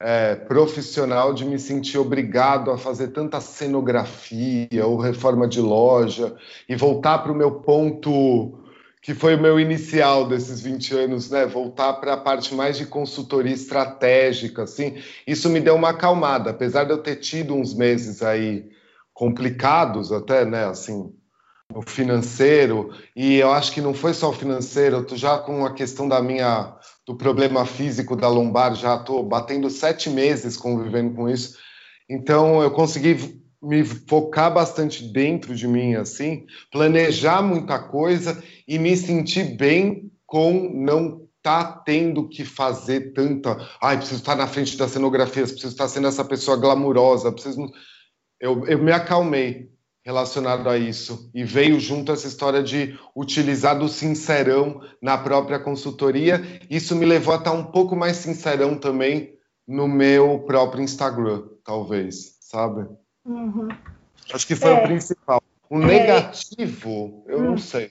é, 0.00 0.34
profissional 0.34 1.32
de 1.32 1.44
me 1.44 1.58
sentir 1.58 1.98
obrigado 1.98 2.70
a 2.70 2.78
fazer 2.78 3.08
tanta 3.08 3.40
cenografia 3.40 4.86
ou 4.86 4.98
reforma 4.98 5.48
de 5.48 5.60
loja 5.60 6.36
e 6.68 6.76
voltar 6.76 7.18
para 7.18 7.32
o 7.32 7.34
meu 7.34 7.60
ponto 7.60 8.62
que 9.06 9.14
foi 9.14 9.36
o 9.36 9.40
meu 9.40 9.60
inicial 9.60 10.26
desses 10.26 10.60
20 10.60 10.94
anos, 10.96 11.30
né? 11.30 11.46
Voltar 11.46 11.92
para 11.94 12.14
a 12.14 12.16
parte 12.16 12.52
mais 12.52 12.76
de 12.76 12.86
consultoria 12.86 13.54
estratégica, 13.54 14.64
assim. 14.64 15.00
Isso 15.24 15.48
me 15.48 15.60
deu 15.60 15.76
uma 15.76 15.90
acalmada, 15.90 16.50
apesar 16.50 16.82
de 16.82 16.90
eu 16.90 16.98
ter 16.98 17.14
tido 17.14 17.54
uns 17.54 17.72
meses 17.72 18.20
aí 18.20 18.68
complicados 19.14 20.10
até, 20.10 20.44
né? 20.44 20.64
Assim, 20.64 21.14
o 21.76 21.82
financeiro 21.82 22.90
e 23.14 23.36
eu 23.36 23.52
acho 23.52 23.72
que 23.72 23.82
não 23.82 23.92
foi 23.92 24.14
só 24.14 24.30
o 24.30 24.32
financeiro, 24.32 25.06
eu 25.08 25.16
já 25.16 25.38
com 25.38 25.66
a 25.66 25.74
questão 25.74 26.08
da 26.08 26.22
minha 26.22 26.74
do 27.06 27.14
problema 27.14 27.66
físico 27.66 28.16
da 28.16 28.28
lombar, 28.28 28.74
já 28.74 28.96
estou 28.96 29.22
batendo 29.22 29.68
sete 29.68 30.08
meses 30.08 30.56
convivendo 30.56 31.14
com 31.14 31.28
isso, 31.28 31.58
então 32.08 32.62
eu 32.62 32.70
consegui 32.70 33.42
me 33.62 33.84
focar 33.84 34.52
bastante 34.52 35.04
dentro 35.04 35.54
de 35.54 35.68
mim, 35.68 35.94
assim, 35.94 36.46
planejar 36.72 37.42
muita 37.42 37.78
coisa 37.78 38.42
e 38.66 38.78
me 38.78 38.96
sentir 38.96 39.56
bem 39.56 40.10
com 40.24 40.70
não 40.74 41.26
tá 41.42 41.64
tendo 41.64 42.28
que 42.28 42.44
fazer 42.44 43.12
tanta. 43.12 43.56
Ai, 43.80 43.98
preciso 43.98 44.20
estar 44.20 44.34
na 44.34 44.48
frente 44.48 44.76
das 44.76 44.90
cenografias, 44.90 45.52
preciso 45.52 45.72
estar 45.72 45.88
sendo 45.88 46.08
essa 46.08 46.24
pessoa 46.24 46.56
glamurosa, 46.56 47.30
preciso. 47.30 47.70
Eu, 48.40 48.66
eu 48.66 48.82
me 48.82 48.92
acalmei 48.92 49.70
relacionado 50.06 50.68
a 50.68 50.78
isso 50.78 51.28
e 51.34 51.42
veio 51.42 51.80
junto 51.80 52.12
essa 52.12 52.28
história 52.28 52.62
de 52.62 52.96
utilizar 53.14 53.76
do 53.76 53.88
sincerão 53.88 54.80
na 55.02 55.18
própria 55.18 55.58
consultoria. 55.58 56.40
Isso 56.70 56.94
me 56.94 57.04
levou 57.04 57.34
a 57.34 57.38
estar 57.38 57.50
um 57.50 57.64
pouco 57.64 57.96
mais 57.96 58.18
sincerão 58.18 58.78
também 58.78 59.36
no 59.66 59.88
meu 59.88 60.44
próprio 60.46 60.80
Instagram, 60.80 61.42
talvez, 61.64 62.36
sabe? 62.40 62.88
Uhum. 63.24 63.66
Acho 64.32 64.46
que 64.46 64.54
foi 64.54 64.70
é. 64.70 64.74
o 64.74 64.82
principal. 64.84 65.42
O 65.68 65.82
é. 65.82 65.86
negativo, 65.86 67.24
eu 67.26 67.42
não 67.42 67.54
hum. 67.54 67.58
sei. 67.58 67.90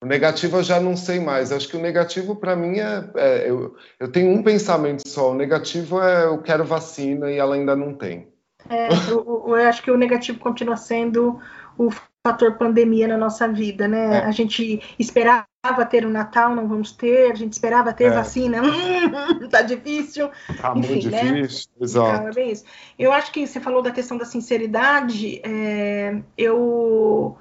O 0.00 0.06
negativo 0.06 0.58
eu 0.58 0.62
já 0.62 0.78
não 0.78 0.96
sei 0.96 1.18
mais. 1.18 1.50
Acho 1.50 1.66
que 1.66 1.76
o 1.76 1.82
negativo 1.82 2.36
para 2.36 2.54
mim 2.54 2.78
é, 2.78 3.10
é 3.16 3.50
eu, 3.50 3.74
eu, 3.98 4.12
tenho 4.12 4.30
um 4.30 4.44
pensamento 4.44 5.08
só. 5.08 5.32
O 5.32 5.34
negativo 5.34 6.00
é 6.00 6.26
eu 6.26 6.40
quero 6.40 6.64
vacina 6.64 7.32
e 7.32 7.36
ela 7.36 7.56
ainda 7.56 7.74
não 7.74 7.94
tem. 7.94 8.32
É, 8.68 8.88
eu, 9.10 9.44
eu, 9.46 9.54
acho 9.68 9.82
que 9.82 9.90
o 9.90 9.96
negativo 9.96 10.38
continua 10.38 10.76
sendo 10.76 11.38
o 11.76 11.90
fator 12.26 12.56
pandemia 12.56 13.06
na 13.06 13.18
nossa 13.18 13.46
vida, 13.46 13.86
né? 13.86 14.18
É. 14.18 14.24
A 14.24 14.30
gente 14.30 14.80
esperava 14.98 15.46
ter 15.88 16.04
o 16.04 16.08
um 16.08 16.12
Natal, 16.12 16.54
não 16.54 16.66
vamos 16.66 16.92
ter. 16.92 17.30
A 17.30 17.34
gente 17.34 17.52
esperava 17.52 17.92
ter 17.92 18.04
é. 18.04 18.10
vacina, 18.10 18.62
tá 19.50 19.62
difícil. 19.62 20.30
Tá 20.60 20.72
Enfim, 20.76 20.92
muito 20.92 21.10
né? 21.10 21.22
difícil, 21.22 21.68
exato. 21.80 22.28
Então, 22.28 22.42
é. 22.42 22.52
Eu 22.98 23.12
acho 23.12 23.30
que 23.32 23.46
você 23.46 23.60
falou 23.60 23.82
da 23.82 23.90
questão 23.90 24.16
da 24.16 24.24
sinceridade. 24.24 25.40
É, 25.44 26.22
eu 26.36 27.36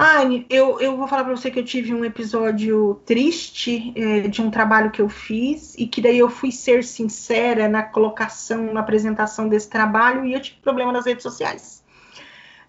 ah, 0.00 0.20
eu, 0.48 0.80
eu 0.80 0.96
vou 0.96 1.08
falar 1.08 1.24
para 1.24 1.34
você 1.36 1.50
que 1.50 1.58
eu 1.58 1.64
tive 1.64 1.92
um 1.92 2.04
episódio 2.04 3.00
triste 3.04 3.92
é, 3.96 4.28
de 4.28 4.40
um 4.40 4.48
trabalho 4.48 4.92
que 4.92 5.02
eu 5.02 5.08
fiz 5.08 5.74
e 5.76 5.88
que 5.88 6.00
daí 6.00 6.16
eu 6.16 6.30
fui 6.30 6.52
ser 6.52 6.84
sincera 6.84 7.68
na 7.68 7.82
colocação, 7.82 8.72
na 8.72 8.78
apresentação 8.78 9.48
desse 9.48 9.68
trabalho 9.68 10.24
e 10.24 10.34
eu 10.34 10.40
tive 10.40 10.58
problema 10.62 10.92
nas 10.92 11.04
redes 11.04 11.24
sociais. 11.24 11.82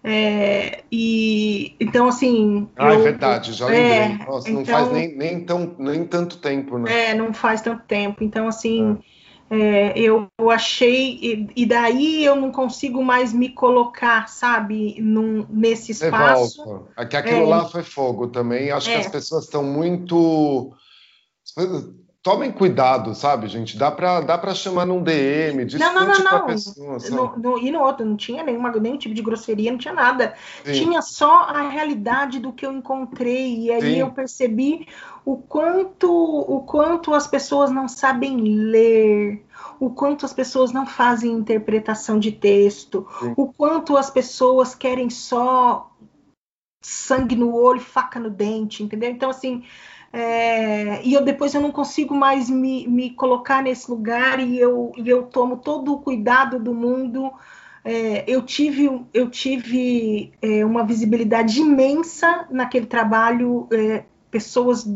É, 0.02 0.82
e 0.90 1.76
então 1.78 2.08
assim. 2.08 2.68
Ah, 2.74 2.90
é 2.90 2.96
eu, 2.96 3.00
é 3.00 3.02
verdade, 3.02 3.52
já 3.52 3.66
lembrei. 3.66 3.92
É, 3.92 4.08
Nossa, 4.26 4.50
então, 4.50 4.54
não 4.54 4.64
faz 4.64 4.86
então 4.88 4.98
nem, 4.98 5.16
nem, 5.16 5.44
tão, 5.44 5.76
nem 5.78 6.04
tanto 6.04 6.38
tempo, 6.38 6.78
né? 6.78 7.10
É, 7.10 7.14
não 7.14 7.32
faz 7.32 7.60
tanto 7.60 7.84
tempo. 7.86 8.24
Então, 8.24 8.48
assim. 8.48 8.98
É 9.16 9.19
é, 9.52 9.98
eu 9.98 10.28
achei, 10.48 11.18
e, 11.20 11.48
e, 11.56 11.66
daí 11.66 12.24
eu 12.24 12.36
não 12.36 12.52
consigo 12.52 13.02
mais 13.02 13.32
me 13.32 13.48
colocar, 13.48 14.28
sabe, 14.28 15.00
num, 15.00 15.44
nesse 15.50 15.90
espaço. 15.90 16.64
Volta. 16.64 16.92
Aqui 16.94 17.16
aquilo 17.16 17.42
é, 17.42 17.46
lá 17.46 17.64
foi 17.64 17.82
fogo 17.82 18.28
também. 18.28 18.70
Acho 18.70 18.88
é. 18.88 18.94
que 18.94 19.00
as 19.00 19.08
pessoas 19.08 19.44
estão 19.46 19.64
muito. 19.64 20.72
Tomem 22.22 22.52
cuidado, 22.52 23.12
sabe, 23.14 23.48
gente? 23.48 23.76
Dá 23.76 23.90
para 23.90 24.20
dá 24.20 24.36
pra 24.36 24.54
chamar 24.54 24.86
num 24.86 25.02
DM, 25.02 25.64
discute 25.64 25.94
não, 25.94 26.06
não, 26.06 26.18
não, 26.18 26.38
não. 26.38 26.46
pessoa. 26.46 26.98
No, 27.10 27.36
no, 27.36 27.58
e 27.58 27.72
no 27.72 27.80
outro, 27.80 28.04
não 28.04 28.14
tinha 28.14 28.44
nenhuma, 28.44 28.70
nenhum 28.72 28.98
tipo 28.98 29.14
de 29.14 29.22
grosseria, 29.22 29.72
não 29.72 29.78
tinha 29.78 29.94
nada. 29.94 30.34
Sim. 30.62 30.72
Tinha 30.72 31.02
só 31.02 31.44
a 31.44 31.70
realidade 31.70 32.38
do 32.38 32.52
que 32.52 32.64
eu 32.64 32.72
encontrei. 32.72 33.62
E 33.62 33.72
aí 33.72 33.94
Sim. 33.94 34.00
eu 34.00 34.10
percebi 34.12 34.86
o 35.24 35.36
quanto, 35.36 36.10
o 36.10 36.62
quanto 36.62 37.14
as 37.14 37.26
pessoas 37.26 37.70
não 37.70 37.88
sabem 37.88 38.36
ler, 38.40 39.44
o 39.78 39.90
quanto 39.90 40.24
as 40.24 40.32
pessoas 40.32 40.72
não 40.72 40.86
fazem 40.86 41.32
interpretação 41.32 42.18
de 42.18 42.32
texto, 42.32 43.06
Sim. 43.20 43.34
o 43.36 43.52
quanto 43.52 43.96
as 43.96 44.10
pessoas 44.10 44.74
querem 44.74 45.10
só 45.10 45.90
sangue 46.82 47.36
no 47.36 47.54
olho, 47.54 47.80
faca 47.80 48.18
no 48.18 48.30
dente, 48.30 48.82
entendeu? 48.82 49.10
Então, 49.10 49.30
assim, 49.30 49.64
é, 50.12 51.02
e 51.04 51.14
eu 51.14 51.22
depois 51.22 51.54
eu 51.54 51.60
não 51.60 51.70
consigo 51.70 52.14
mais 52.14 52.50
me, 52.50 52.86
me 52.88 53.10
colocar 53.10 53.62
nesse 53.62 53.90
lugar 53.90 54.40
e 54.40 54.58
eu, 54.58 54.92
e 54.96 55.08
eu 55.08 55.24
tomo 55.24 55.58
todo 55.58 55.92
o 55.92 56.00
cuidado 56.00 56.58
do 56.58 56.74
mundo. 56.74 57.32
É, 57.84 58.24
eu 58.26 58.42
tive, 58.42 59.04
eu 59.14 59.30
tive 59.30 60.32
é, 60.42 60.64
uma 60.64 60.84
visibilidade 60.84 61.60
imensa 61.60 62.46
naquele 62.50 62.86
trabalho, 62.86 63.68
é, 63.72 64.04
pessoas 64.30 64.86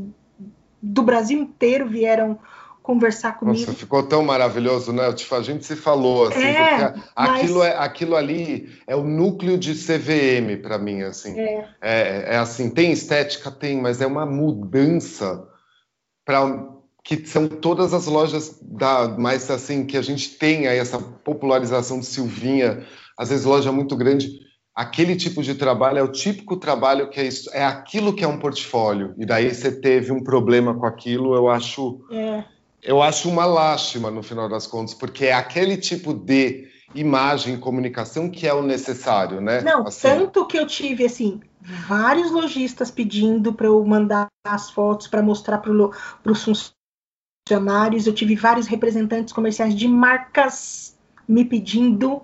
do 0.83 1.03
Brasil 1.03 1.39
inteiro 1.39 1.89
vieram 1.89 2.39
conversar 2.85 3.39
comigo. 3.39 3.61
Nossa, 3.61 3.73
ficou 3.73 4.03
tão 4.03 4.23
maravilhoso, 4.23 4.93
né? 4.93 5.05
A 5.07 5.41
gente 5.41 5.65
se 5.65 5.75
falou 5.75 6.29
assim, 6.29 6.43
é, 6.43 6.95
aquilo, 7.17 7.61
mas... 7.61 7.69
é, 7.69 7.77
aquilo 7.79 8.15
ali 8.15 8.69
é 8.87 8.95
o 8.95 9.03
núcleo 9.03 9.57
de 9.57 9.75
CVM 9.75 10.61
para 10.61 10.77
mim, 10.77 11.01
assim. 11.01 11.41
É. 11.41 11.69
é. 11.81 12.25
É, 12.35 12.37
assim, 12.37 12.69
tem 12.69 12.93
estética, 12.93 13.51
tem, 13.51 13.81
mas 13.81 14.03
é 14.03 14.07
uma 14.07 14.27
mudança 14.27 15.49
para 16.27 16.69
que 17.03 17.27
são 17.27 17.49
todas 17.49 17.95
as 17.95 18.07
lojas 18.07 18.59
da 18.63 19.09
mais 19.09 19.51
assim 19.51 19.87
que 19.87 19.97
a 19.97 20.03
gente 20.03 20.37
tem 20.37 20.67
aí 20.67 20.79
essa 20.79 20.99
popularização 20.99 22.01
de 22.01 22.07
Silvinha, 22.07 22.85
às 23.17 23.31
vezes 23.31 23.47
loja 23.47 23.73
muito 23.73 23.97
grande. 23.97 24.44
Aquele 24.75 25.15
tipo 25.15 25.43
de 25.43 25.55
trabalho 25.55 25.99
é 25.99 26.03
o 26.03 26.11
típico 26.11 26.57
trabalho 26.57 27.09
que 27.09 27.21
é 27.21 27.27
isso, 27.27 27.49
é 27.53 27.65
aquilo 27.65 28.13
que 28.13 28.25
é 28.25 28.29
um 28.29 28.39
portfólio. 28.39 29.15
E 29.17 29.25
daí 29.25 29.55
você 29.55 29.71
teve 29.71 30.11
um 30.11 30.23
problema 30.23 30.75
com 30.75 30.85
aquilo, 30.85 31.35
eu 31.35 31.49
acho 31.49 32.05
é 32.11 32.45
eu 32.85 33.03
acho 33.03 33.31
uma 33.31 33.47
lástima 33.47 34.11
no 34.11 34.23
final 34.23 34.49
das 34.49 34.67
contas, 34.67 34.93
porque 34.93 35.27
é 35.27 35.33
aquele 35.33 35.77
tipo 35.79 36.13
de 36.13 36.69
imagem 36.95 37.59
comunicação 37.59 38.31
que 38.31 38.47
é 38.47 38.53
o 38.53 38.63
necessário, 38.63 39.41
né? 39.41 39.63
Não, 39.63 39.87
assim. 39.87 40.03
tanto 40.03 40.47
que 40.47 40.59
eu 40.59 40.67
tive 40.67 41.05
assim 41.05 41.41
vários 41.61 42.31
lojistas 42.31 42.91
pedindo 42.91 43.55
para 43.55 43.67
eu 43.67 43.83
mandar 43.85 44.27
as 44.47 44.71
fotos 44.71 45.07
para 45.07 45.23
mostrar 45.23 45.59
para 45.59 45.73
os 45.73 46.45
funcionários. 47.49 48.07
Eu 48.07 48.13
tive 48.13 48.37
vários 48.37 48.67
representantes 48.67 49.33
comerciais 49.33 49.75
de 49.75 49.89
marcas 49.89 50.95
me 51.27 51.45
pedindo 51.45 52.23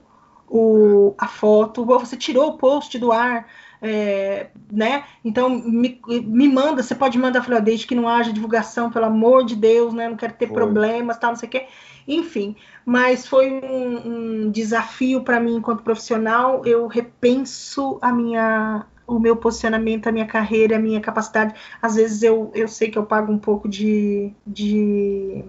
o, 0.50 1.14
a 1.16 1.28
foto. 1.28 1.84
Você 1.84 2.16
tirou 2.16 2.48
o 2.48 2.58
post 2.58 2.98
do 2.98 3.12
ar 3.12 3.46
é, 3.82 4.48
né? 4.70 5.04
Então 5.24 5.48
me, 5.48 6.00
me 6.06 6.48
manda, 6.48 6.82
você 6.82 6.94
pode 6.94 7.16
mandar, 7.18 7.42
falei, 7.42 7.60
desde 7.60 7.86
que 7.86 7.94
não 7.94 8.06
haja 8.06 8.32
divulgação, 8.32 8.90
pelo 8.90 9.06
amor 9.06 9.44
de 9.44 9.56
Deus, 9.56 9.94
né? 9.94 10.08
Não 10.08 10.16
quero 10.16 10.34
ter 10.34 10.48
foi. 10.48 10.54
problemas, 10.54 11.16
tal, 11.16 11.30
não 11.30 11.36
sei 11.36 11.48
o 11.48 11.52
quê. 11.52 11.66
Enfim, 12.06 12.56
mas 12.84 13.26
foi 13.26 13.50
um, 13.50 14.44
um 14.46 14.50
desafio 14.50 15.22
para 15.22 15.40
mim 15.40 15.56
enquanto 15.56 15.82
profissional. 15.82 16.62
Eu 16.66 16.86
repenso 16.86 17.98
a 18.02 18.12
minha 18.12 18.86
o 19.06 19.18
meu 19.18 19.34
posicionamento, 19.34 20.06
a 20.06 20.12
minha 20.12 20.26
carreira, 20.26 20.76
a 20.76 20.78
minha 20.78 21.00
capacidade. 21.00 21.54
Às 21.82 21.96
vezes 21.96 22.22
eu, 22.22 22.52
eu 22.54 22.68
sei 22.68 22.90
que 22.90 22.98
eu 22.98 23.04
pago 23.04 23.32
um 23.32 23.38
pouco 23.38 23.68
de, 23.68 24.32
de 24.46 25.44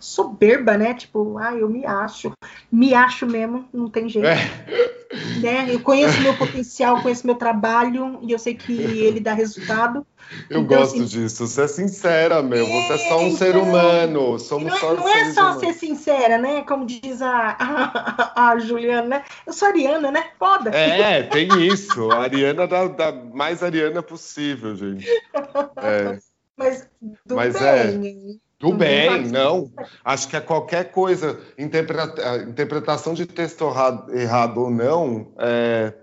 soberba, 0.00 0.76
né? 0.76 0.94
Tipo, 0.94 1.38
ah, 1.38 1.54
eu 1.54 1.68
me 1.68 1.84
acho, 1.84 2.32
me 2.70 2.94
acho 2.94 3.26
mesmo, 3.26 3.68
não 3.72 3.88
tem 3.88 4.08
jeito. 4.08 4.26
É. 4.28 4.98
Né? 5.40 5.74
Eu 5.74 5.80
conheço 5.80 6.20
meu 6.20 6.36
potencial, 6.36 7.00
conheço 7.00 7.26
meu 7.26 7.34
trabalho 7.34 8.18
e 8.22 8.32
eu 8.32 8.38
sei 8.38 8.54
que 8.54 8.72
ele 8.72 9.20
dá 9.20 9.32
resultado. 9.32 10.06
Eu 10.50 10.60
então, 10.60 10.78
gosto 10.78 10.96
assim, 10.96 11.04
disso, 11.06 11.46
você 11.46 11.62
é 11.62 11.68
sincera, 11.68 12.42
meu. 12.42 12.66
É, 12.66 12.68
você 12.68 12.92
é 12.92 13.08
só 13.08 13.18
um 13.18 13.26
então, 13.28 13.38
ser 13.38 13.56
humano. 13.56 14.38
Somos 14.38 14.72
não, 14.72 14.78
só 14.78 14.94
não 14.94 15.08
é 15.08 15.32
só 15.32 15.40
humanos. 15.40 15.60
ser 15.60 15.72
sincera, 15.72 16.36
né? 16.36 16.62
Como 16.62 16.84
diz 16.84 17.22
a, 17.22 17.56
a, 17.58 18.50
a, 18.50 18.58
Juliana, 18.58 19.08
né? 19.08 19.24
Eu 19.46 19.52
sou 19.54 19.68
Ariana, 19.68 20.10
né? 20.10 20.24
Foda. 20.38 20.70
É, 20.70 21.22
tem 21.22 21.48
isso. 21.66 22.10
A 22.10 22.24
Ariana 22.24 22.66
da, 22.66 22.88
da 22.88 23.12
mais 23.12 23.62
Ariana 23.62 24.02
possível, 24.02 24.76
gente. 24.76 25.08
É. 25.76 26.18
Mas, 26.56 26.88
do 27.24 27.36
Mas 27.36 27.58
bem. 27.58 28.40
É. 28.44 28.47
Do 28.60 28.72
bem, 28.72 29.28
não. 29.28 29.70
Acho 30.04 30.28
que 30.28 30.36
é 30.36 30.40
qualquer 30.40 30.90
coisa, 30.90 31.38
interpreta, 31.56 32.38
interpretação 32.42 33.14
de 33.14 33.24
texto 33.24 33.64
errado, 33.64 34.12
errado 34.12 34.58
ou 34.58 34.70
não, 34.70 35.32
é, 35.38 35.94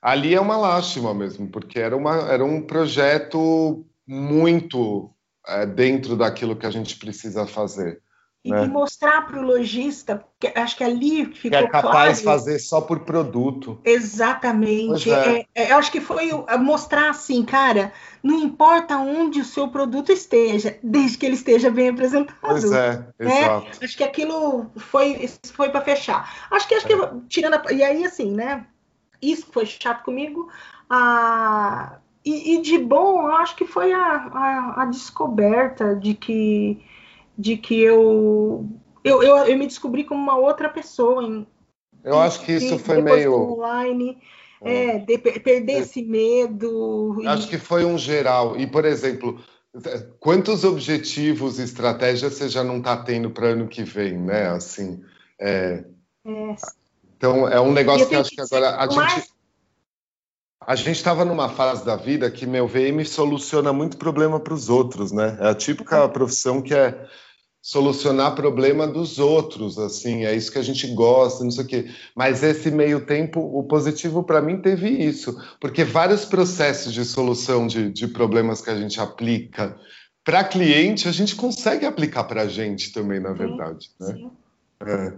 ali 0.00 0.34
é 0.34 0.40
uma 0.40 0.56
lástima 0.56 1.12
mesmo, 1.12 1.48
porque 1.48 1.78
era, 1.78 1.94
uma, 1.94 2.32
era 2.32 2.42
um 2.42 2.62
projeto 2.62 3.84
muito 4.06 5.10
é, 5.46 5.66
dentro 5.66 6.16
daquilo 6.16 6.56
que 6.56 6.66
a 6.66 6.70
gente 6.70 6.98
precisa 6.98 7.46
fazer. 7.46 8.00
E, 8.44 8.50
né? 8.50 8.66
mostrar 8.66 9.24
para 9.24 9.38
o 9.38 9.42
lojista, 9.42 10.24
que 10.40 10.52
acho 10.56 10.76
que 10.76 10.82
ali 10.82 11.26
ficou 11.26 11.60
que 11.60 11.64
é 11.64 11.68
capaz 11.68 12.18
de 12.18 12.24
fazer 12.24 12.58
só 12.58 12.80
por 12.80 13.00
produto. 13.00 13.80
Exatamente. 13.84 15.12
É. 15.12 15.38
É, 15.38 15.46
é, 15.54 15.72
eu 15.72 15.76
acho 15.76 15.92
que 15.92 16.00
foi 16.00 16.30
mostrar 16.58 17.10
assim, 17.10 17.44
cara, 17.44 17.92
não 18.20 18.40
importa 18.40 18.98
onde 18.98 19.40
o 19.40 19.44
seu 19.44 19.68
produto 19.68 20.10
esteja, 20.10 20.76
desde 20.82 21.18
que 21.18 21.26
ele 21.26 21.36
esteja 21.36 21.70
bem 21.70 21.90
apresentado. 21.90 22.36
Pois 22.40 22.64
é, 22.72 22.98
né? 23.16 23.38
exato. 23.38 23.84
Acho 23.84 23.96
que 23.96 24.04
aquilo 24.04 24.66
foi, 24.76 25.30
foi 25.52 25.68
para 25.70 25.80
fechar. 25.80 26.48
Acho 26.50 26.66
que 26.66 26.74
acho 26.74 26.86
que 26.86 26.94
é. 26.94 27.10
tirando 27.28 27.54
a, 27.54 27.72
e 27.72 27.80
aí 27.80 28.04
assim, 28.04 28.32
né? 28.32 28.66
Isso 29.20 29.46
foi 29.52 29.66
chato 29.66 30.02
comigo. 30.02 30.48
A, 30.90 31.98
e, 32.24 32.56
e 32.56 32.60
de 32.60 32.76
bom, 32.76 33.22
eu 33.22 33.36
acho 33.36 33.54
que 33.54 33.64
foi 33.64 33.92
a, 33.92 34.00
a, 34.00 34.82
a 34.82 34.84
descoberta 34.86 35.94
de 35.94 36.14
que 36.14 36.82
de 37.42 37.56
que 37.56 37.80
eu 37.80 38.68
eu, 39.02 39.20
eu, 39.20 39.36
eu 39.38 39.58
me 39.58 39.66
descobri 39.66 40.04
como 40.04 40.22
uma 40.22 40.36
outra 40.36 40.68
pessoa. 40.68 41.24
Em, 41.24 41.44
eu 42.04 42.18
acho 42.20 42.40
que 42.44 42.52
isso 42.52 42.78
foi 42.78 43.02
meio 43.02 43.34
online, 43.34 44.16
é, 44.60 44.98
de, 44.98 45.18
perder 45.18 45.80
esse 45.80 46.02
medo. 46.02 47.20
E... 47.20 47.26
Acho 47.26 47.48
que 47.48 47.58
foi 47.58 47.84
um 47.84 47.98
geral. 47.98 48.56
E 48.56 48.64
por 48.64 48.84
exemplo, 48.84 49.42
quantos 50.20 50.62
objetivos 50.62 51.58
e 51.58 51.64
estratégias 51.64 52.34
você 52.34 52.48
já 52.48 52.62
não 52.62 52.78
está 52.78 52.96
tendo 52.96 53.28
para 53.28 53.48
ano 53.48 53.66
que 53.66 53.82
vem, 53.82 54.16
né? 54.16 54.50
Assim, 54.50 55.02
é... 55.40 55.84
É. 56.24 56.54
Então 57.16 57.48
é 57.48 57.60
um 57.60 57.72
negócio 57.72 58.08
que 58.08 58.14
acho 58.14 58.30
que 58.30 58.40
agora 58.40 58.76
a 58.76 58.86
mais... 58.86 59.14
gente 59.14 59.32
a 60.64 60.76
gente 60.76 60.92
estava 60.92 61.24
numa 61.24 61.48
fase 61.48 61.84
da 61.84 61.96
vida 61.96 62.30
que 62.30 62.46
meu 62.46 62.68
VM 62.68 63.04
soluciona 63.04 63.72
muito 63.72 63.96
problema 63.96 64.38
para 64.38 64.54
os 64.54 64.68
outros, 64.68 65.10
né? 65.10 65.36
É 65.40 65.48
a 65.48 65.54
típica 65.56 66.08
profissão 66.08 66.62
que 66.62 66.72
é 66.72 67.04
solucionar 67.62 68.34
problema 68.34 68.88
dos 68.88 69.20
outros, 69.20 69.78
assim, 69.78 70.24
é 70.24 70.34
isso 70.34 70.50
que 70.50 70.58
a 70.58 70.62
gente 70.62 70.92
gosta, 70.94 71.44
não 71.44 71.50
sei 71.52 71.64
o 71.64 71.66
quê. 71.66 71.90
Mas 72.14 72.42
esse 72.42 72.72
meio 72.72 73.06
tempo, 73.06 73.38
o 73.40 73.62
positivo 73.62 74.24
para 74.24 74.42
mim 74.42 74.60
teve 74.60 74.88
isso, 74.88 75.40
porque 75.60 75.84
vários 75.84 76.24
processos 76.24 76.92
de 76.92 77.04
solução 77.04 77.68
de, 77.68 77.88
de 77.88 78.08
problemas 78.08 78.60
que 78.60 78.68
a 78.68 78.74
gente 78.74 79.00
aplica 79.00 79.78
para 80.24 80.42
cliente, 80.42 81.08
a 81.08 81.12
gente 81.12 81.36
consegue 81.36 81.86
aplicar 81.86 82.24
para 82.24 82.42
a 82.42 82.48
gente 82.48 82.92
também, 82.92 83.20
na 83.20 83.32
verdade, 83.32 83.90
sim, 83.96 84.04
né? 84.04 84.14
Sim. 84.14 84.30
É. 84.84 85.12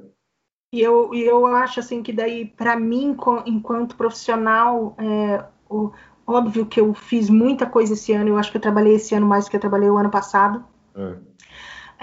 E 0.75 0.81
eu, 0.83 1.15
eu 1.15 1.47
acho 1.47 1.81
assim 1.81 2.03
que 2.03 2.13
daí, 2.13 2.45
para 2.45 2.77
mim, 2.77 3.17
enquanto 3.47 3.97
profissional, 3.97 4.95
é, 4.99 5.45
o, 5.71 5.93
óbvio 6.27 6.67
que 6.67 6.81
eu 6.81 6.93
fiz 6.93 7.31
muita 7.31 7.65
coisa 7.65 7.95
esse 7.95 8.13
ano, 8.13 8.31
eu 8.31 8.37
acho 8.37 8.51
que 8.51 8.57
eu 8.57 8.63
trabalhei 8.63 8.97
esse 8.97 9.15
ano 9.15 9.27
mais 9.27 9.45
do 9.45 9.51
que 9.51 9.57
eu 9.57 9.61
trabalhei 9.61 9.89
o 9.89 9.97
ano 9.97 10.11
passado. 10.11 10.65
É. 10.95 11.17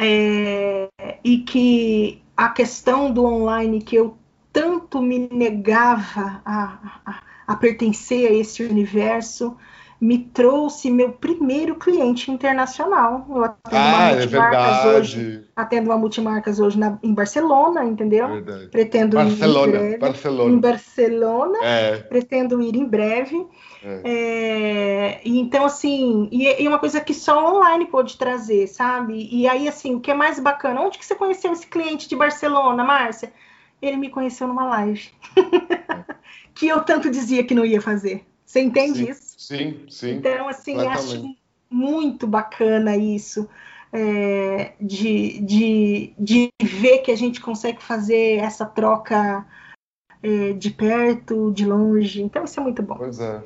É, 0.03 0.89
e 1.23 1.39
que 1.39 2.23
a 2.35 2.49
questão 2.49 3.13
do 3.13 3.23
online 3.23 3.81
que 3.81 3.95
eu 3.95 4.17
tanto 4.51 4.99
me 4.99 5.29
negava 5.31 6.41
a, 6.43 6.99
a, 7.05 7.23
a 7.45 7.55
pertencer 7.55 8.31
a 8.31 8.33
esse 8.33 8.63
universo, 8.63 9.55
me 10.01 10.17
trouxe 10.17 10.89
meu 10.89 11.11
primeiro 11.11 11.75
cliente 11.75 12.31
internacional. 12.31 13.23
Eu 13.29 13.43
atendo 13.43 13.77
ah, 13.77 13.97
uma 13.97 14.09
é 14.09 14.15
multimarcas 14.15 14.85
é 14.85 14.87
hoje. 14.87 15.45
Atendo 15.55 15.89
uma 15.91 15.97
multimarcas 15.97 16.59
hoje 16.59 16.79
na, 16.79 16.97
em 17.03 17.13
Barcelona, 17.13 17.85
entendeu? 17.85 18.27
Verdade. 18.27 18.67
Pretendo 18.69 19.17
Barcelona, 19.17 19.67
ir 19.67 19.69
em 19.69 19.79
breve. 19.79 19.97
Barcelona. 19.99 20.51
Em 20.51 20.59
Barcelona. 20.59 21.59
É. 21.61 21.97
Pretendo 21.97 22.59
ir 22.59 22.75
em 22.75 22.85
breve. 22.85 23.45
É. 23.83 24.01
É, 24.03 25.21
então, 25.23 25.65
assim, 25.65 26.27
e, 26.31 26.63
e, 26.63 26.67
uma 26.67 26.79
coisa 26.79 26.99
que 26.99 27.13
só 27.13 27.55
online 27.55 27.85
pode 27.85 28.17
trazer, 28.17 28.65
sabe? 28.67 29.29
E 29.31 29.47
aí, 29.47 29.67
assim, 29.67 29.93
o 29.93 29.99
que 29.99 30.09
é 30.09 30.15
mais 30.15 30.39
bacana? 30.39 30.81
Onde 30.81 30.97
que 30.97 31.05
você 31.05 31.13
conheceu 31.13 31.51
esse 31.51 31.67
cliente 31.67 32.09
de 32.09 32.15
Barcelona, 32.15 32.83
Márcia? 32.83 33.31
Ele 33.79 33.97
me 33.97 34.09
conheceu 34.09 34.47
numa 34.47 34.67
live. 34.67 35.11
que 36.55 36.67
eu 36.67 36.81
tanto 36.81 37.09
dizia 37.11 37.43
que 37.43 37.53
não 37.53 37.65
ia 37.65 37.81
fazer. 37.81 38.25
Você 38.51 38.59
entende 38.59 39.05
sim, 39.05 39.09
isso? 39.09 39.35
Sim, 39.37 39.85
sim. 39.87 40.11
Então, 40.15 40.49
assim, 40.49 40.77
acho 40.85 41.35
muito 41.69 42.27
bacana 42.27 42.97
isso. 42.97 43.47
É, 43.93 44.73
de, 44.79 45.39
de, 45.39 46.13
de 46.19 46.49
ver 46.61 46.97
que 46.97 47.11
a 47.11 47.15
gente 47.15 47.39
consegue 47.39 47.81
fazer 47.81 48.39
essa 48.39 48.65
troca 48.65 49.45
é, 50.21 50.51
de 50.51 50.69
perto, 50.69 51.49
de 51.53 51.65
longe. 51.65 52.21
Então, 52.21 52.43
isso 52.43 52.59
é 52.59 52.63
muito 52.63 52.83
bom. 52.83 52.95
Pois 52.95 53.21
é. 53.21 53.41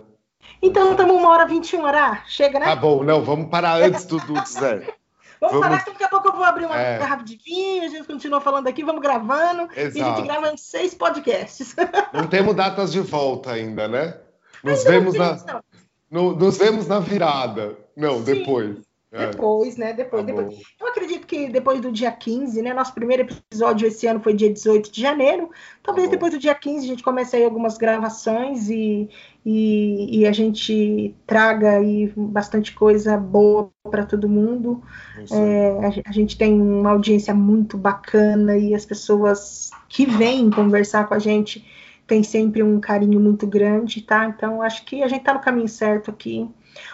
Então, 0.60 0.94
estamos 0.94 1.16
uma 1.16 1.30
hora 1.30 1.46
21, 1.46 1.86
Ará. 1.86 2.24
Chega, 2.26 2.58
né? 2.58 2.66
Tá 2.66 2.76
bom, 2.76 3.04
não, 3.04 3.24
vamos 3.24 3.48
parar 3.50 3.76
antes 3.76 4.06
do, 4.06 4.18
do 4.18 4.34
Zé. 4.48 4.92
Vamos, 5.40 5.54
vamos 5.54 5.60
parar, 5.62 5.84
que 5.84 5.92
daqui 5.92 6.04
a 6.04 6.10
pouco 6.10 6.30
eu 6.30 6.34
vou 6.34 6.44
abrir 6.44 6.66
uma 6.66 6.80
é. 6.80 6.98
garrafa 6.98 7.24
de 7.24 7.36
vinho, 7.36 7.84
a 7.84 7.90
gente 7.90 8.08
continua 8.08 8.42
falando 8.42 8.68
aqui, 8.68 8.84
vamos 8.84 9.04
gravando. 9.04 9.70
Exato. 9.76 9.98
E 10.00 10.02
a 10.02 10.16
gente 10.16 10.26
grava 10.26 10.58
seis 10.58 10.96
podcasts. 10.96 11.76
Não 12.12 12.26
temos 12.26 12.56
datas 12.56 12.92
de 12.92 13.02
volta 13.02 13.52
ainda, 13.52 13.88
né? 13.88 14.25
Nos 14.66 14.84
vemos 14.84 15.14
na, 15.16 15.62
no, 16.10 16.36
nos 16.36 16.58
vemos 16.58 16.88
na 16.88 17.00
virada. 17.00 17.78
Não, 17.96 18.18
Sim. 18.18 18.24
depois. 18.24 18.78
É. 19.12 19.28
Depois, 19.28 19.78
né? 19.78 19.94
Depois, 19.94 20.26
tá 20.26 20.34
depois. 20.34 20.60
Eu 20.82 20.88
acredito 20.88 21.26
que 21.26 21.48
depois 21.48 21.80
do 21.80 21.90
dia 21.90 22.12
15, 22.12 22.62
né? 22.62 22.74
Nosso 22.74 22.94
primeiro 22.94 23.24
episódio 23.24 23.88
esse 23.88 24.06
ano 24.06 24.20
foi 24.20 24.34
dia 24.34 24.52
18 24.52 24.92
de 24.92 25.02
janeiro. 25.02 25.50
Talvez 25.82 26.08
tá 26.08 26.12
depois 26.12 26.34
do 26.34 26.40
dia 26.40 26.54
15 26.54 26.84
a 26.84 26.88
gente 26.88 27.04
comece 27.04 27.38
aí 27.38 27.46
algumas 27.46 27.78
gravações 27.78 28.70
e, 28.70 29.10
e, 29.46 30.20
e 30.20 30.28
a 30.28 30.34
gente 30.34 31.16
traga 31.26 31.78
aí 31.78 32.12
bastante 32.16 32.74
coisa 32.74 33.16
boa 33.16 33.70
para 33.90 34.06
todo 34.06 34.28
mundo. 34.28 34.84
É, 35.32 35.86
a, 35.86 36.10
a, 36.10 36.12
gente 36.12 36.38
tem 36.38 36.62
uma 36.62 36.92
audiência 36.92 37.34
muito 37.34 37.78
bacana 37.78 38.58
e 38.58 38.76
as 38.76 38.86
pessoas 38.86 39.70
que 39.88 40.06
vêm 40.06 40.50
conversar 40.50 41.08
com 41.08 41.14
a 41.14 41.20
gente 41.20 41.66
tem 42.08 42.24
sempre 42.24 42.62
um 42.62 42.80
carinho 42.80 43.20
muito 43.20 43.48
grande, 43.48 44.02
tá? 44.02 44.26
Então 44.26 44.62
acho 44.62 44.86
que 44.86 45.04
a 45.04 45.08
gente 45.08 45.20
está 45.20 45.34
no 45.34 45.40
caminho 45.40 45.68
certo 45.68 46.12
aqui. 46.12 46.48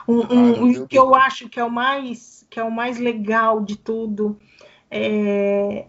Um, 0.07 0.19
um, 0.33 0.83
o 0.83 0.87
que 0.87 0.97
eu 0.97 1.13
acho 1.15 1.49
que 1.49 1.59
é 1.59 1.63
o 1.63 1.71
mais 1.71 2.45
que 2.49 2.59
é 2.59 2.63
o 2.63 2.71
mais 2.71 2.99
legal 2.99 3.61
de 3.61 3.77
tudo 3.77 4.37
é 4.89 5.85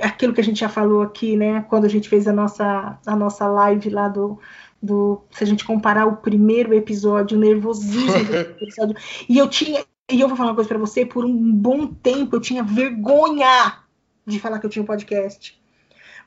aquilo 0.00 0.32
que 0.32 0.40
a 0.40 0.44
gente 0.44 0.60
já 0.60 0.68
falou 0.68 1.02
aqui, 1.02 1.36
né? 1.36 1.62
Quando 1.68 1.84
a 1.84 1.88
gente 1.88 2.08
fez 2.08 2.28
a 2.28 2.32
nossa 2.32 2.98
a 3.04 3.16
nossa 3.16 3.46
live 3.46 3.90
lá 3.90 4.08
do 4.08 4.38
do 4.80 5.22
se 5.30 5.42
a 5.42 5.46
gente 5.46 5.64
comparar 5.64 6.06
o 6.06 6.16
primeiro 6.16 6.72
episódio, 6.74 7.36
o 7.36 7.40
nervosismo 7.40 8.24
do 8.24 8.36
episódio, 8.62 8.96
e 9.28 9.38
eu 9.38 9.48
tinha 9.48 9.84
e 10.10 10.20
eu 10.20 10.28
vou 10.28 10.36
falar 10.36 10.50
uma 10.50 10.54
coisa 10.54 10.68
para 10.68 10.78
você, 10.78 11.04
por 11.04 11.24
um 11.24 11.52
bom 11.52 11.86
tempo 11.86 12.36
eu 12.36 12.40
tinha 12.40 12.62
vergonha 12.62 13.78
de 14.26 14.38
falar 14.38 14.58
que 14.58 14.66
eu 14.66 14.70
tinha 14.70 14.82
um 14.82 14.86
podcast. 14.86 15.60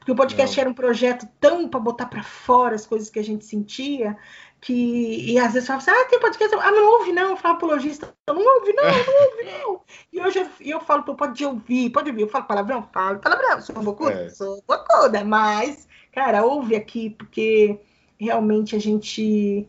Porque 0.08 0.14
o 0.14 0.16
podcast 0.16 0.56
não. 0.56 0.62
era 0.62 0.70
um 0.70 0.74
projeto 0.74 1.28
tão 1.38 1.68
para 1.68 1.82
botar 1.82 2.06
para 2.06 2.24
fora 2.24 2.76
as 2.76 2.88
coisas 2.88 3.10
que 3.10 3.20
a 3.20 3.24
gente 3.24 3.44
sentia, 3.44 4.16
que 4.62 4.74
e 4.74 5.38
às 5.38 5.52
vezes 5.52 5.68
falava 5.68 5.84
assim, 5.84 5.92
ah, 5.92 6.08
tem 6.10 6.18
podcast, 6.18 6.56
ah, 6.56 6.72
não 6.72 7.00
ouve 7.00 7.12
não, 7.12 7.32
eu 7.32 7.36
falava 7.36 7.60
pro 7.60 7.68
lojista, 7.68 8.14
não 8.26 8.38
ouve 8.38 8.72
não, 8.72 8.86
não 8.86 9.26
ouve 9.26 9.44
não. 9.44 9.82
E 10.14 10.22
hoje 10.22 10.40
eu, 10.40 10.48
eu 10.62 10.80
falo, 10.80 11.04
pode 11.04 11.44
ouvir, 11.44 11.90
pode 11.90 12.10
ouvir, 12.10 12.22
eu 12.22 12.30
falo 12.30 12.46
palavrão, 12.46 12.88
falo 12.94 13.20
palavrão, 13.20 13.62
sou 13.62 13.76
bocuda, 13.84 14.14
é. 14.14 14.30
sou 14.30 14.64
bocuda, 14.66 15.26
mas, 15.26 15.90
cara, 16.14 16.46
ouve 16.46 16.78
aqui, 16.78 17.10
porque 17.10 17.78
realmente 18.18 18.78
a 18.78 18.80
gente, 18.80 19.68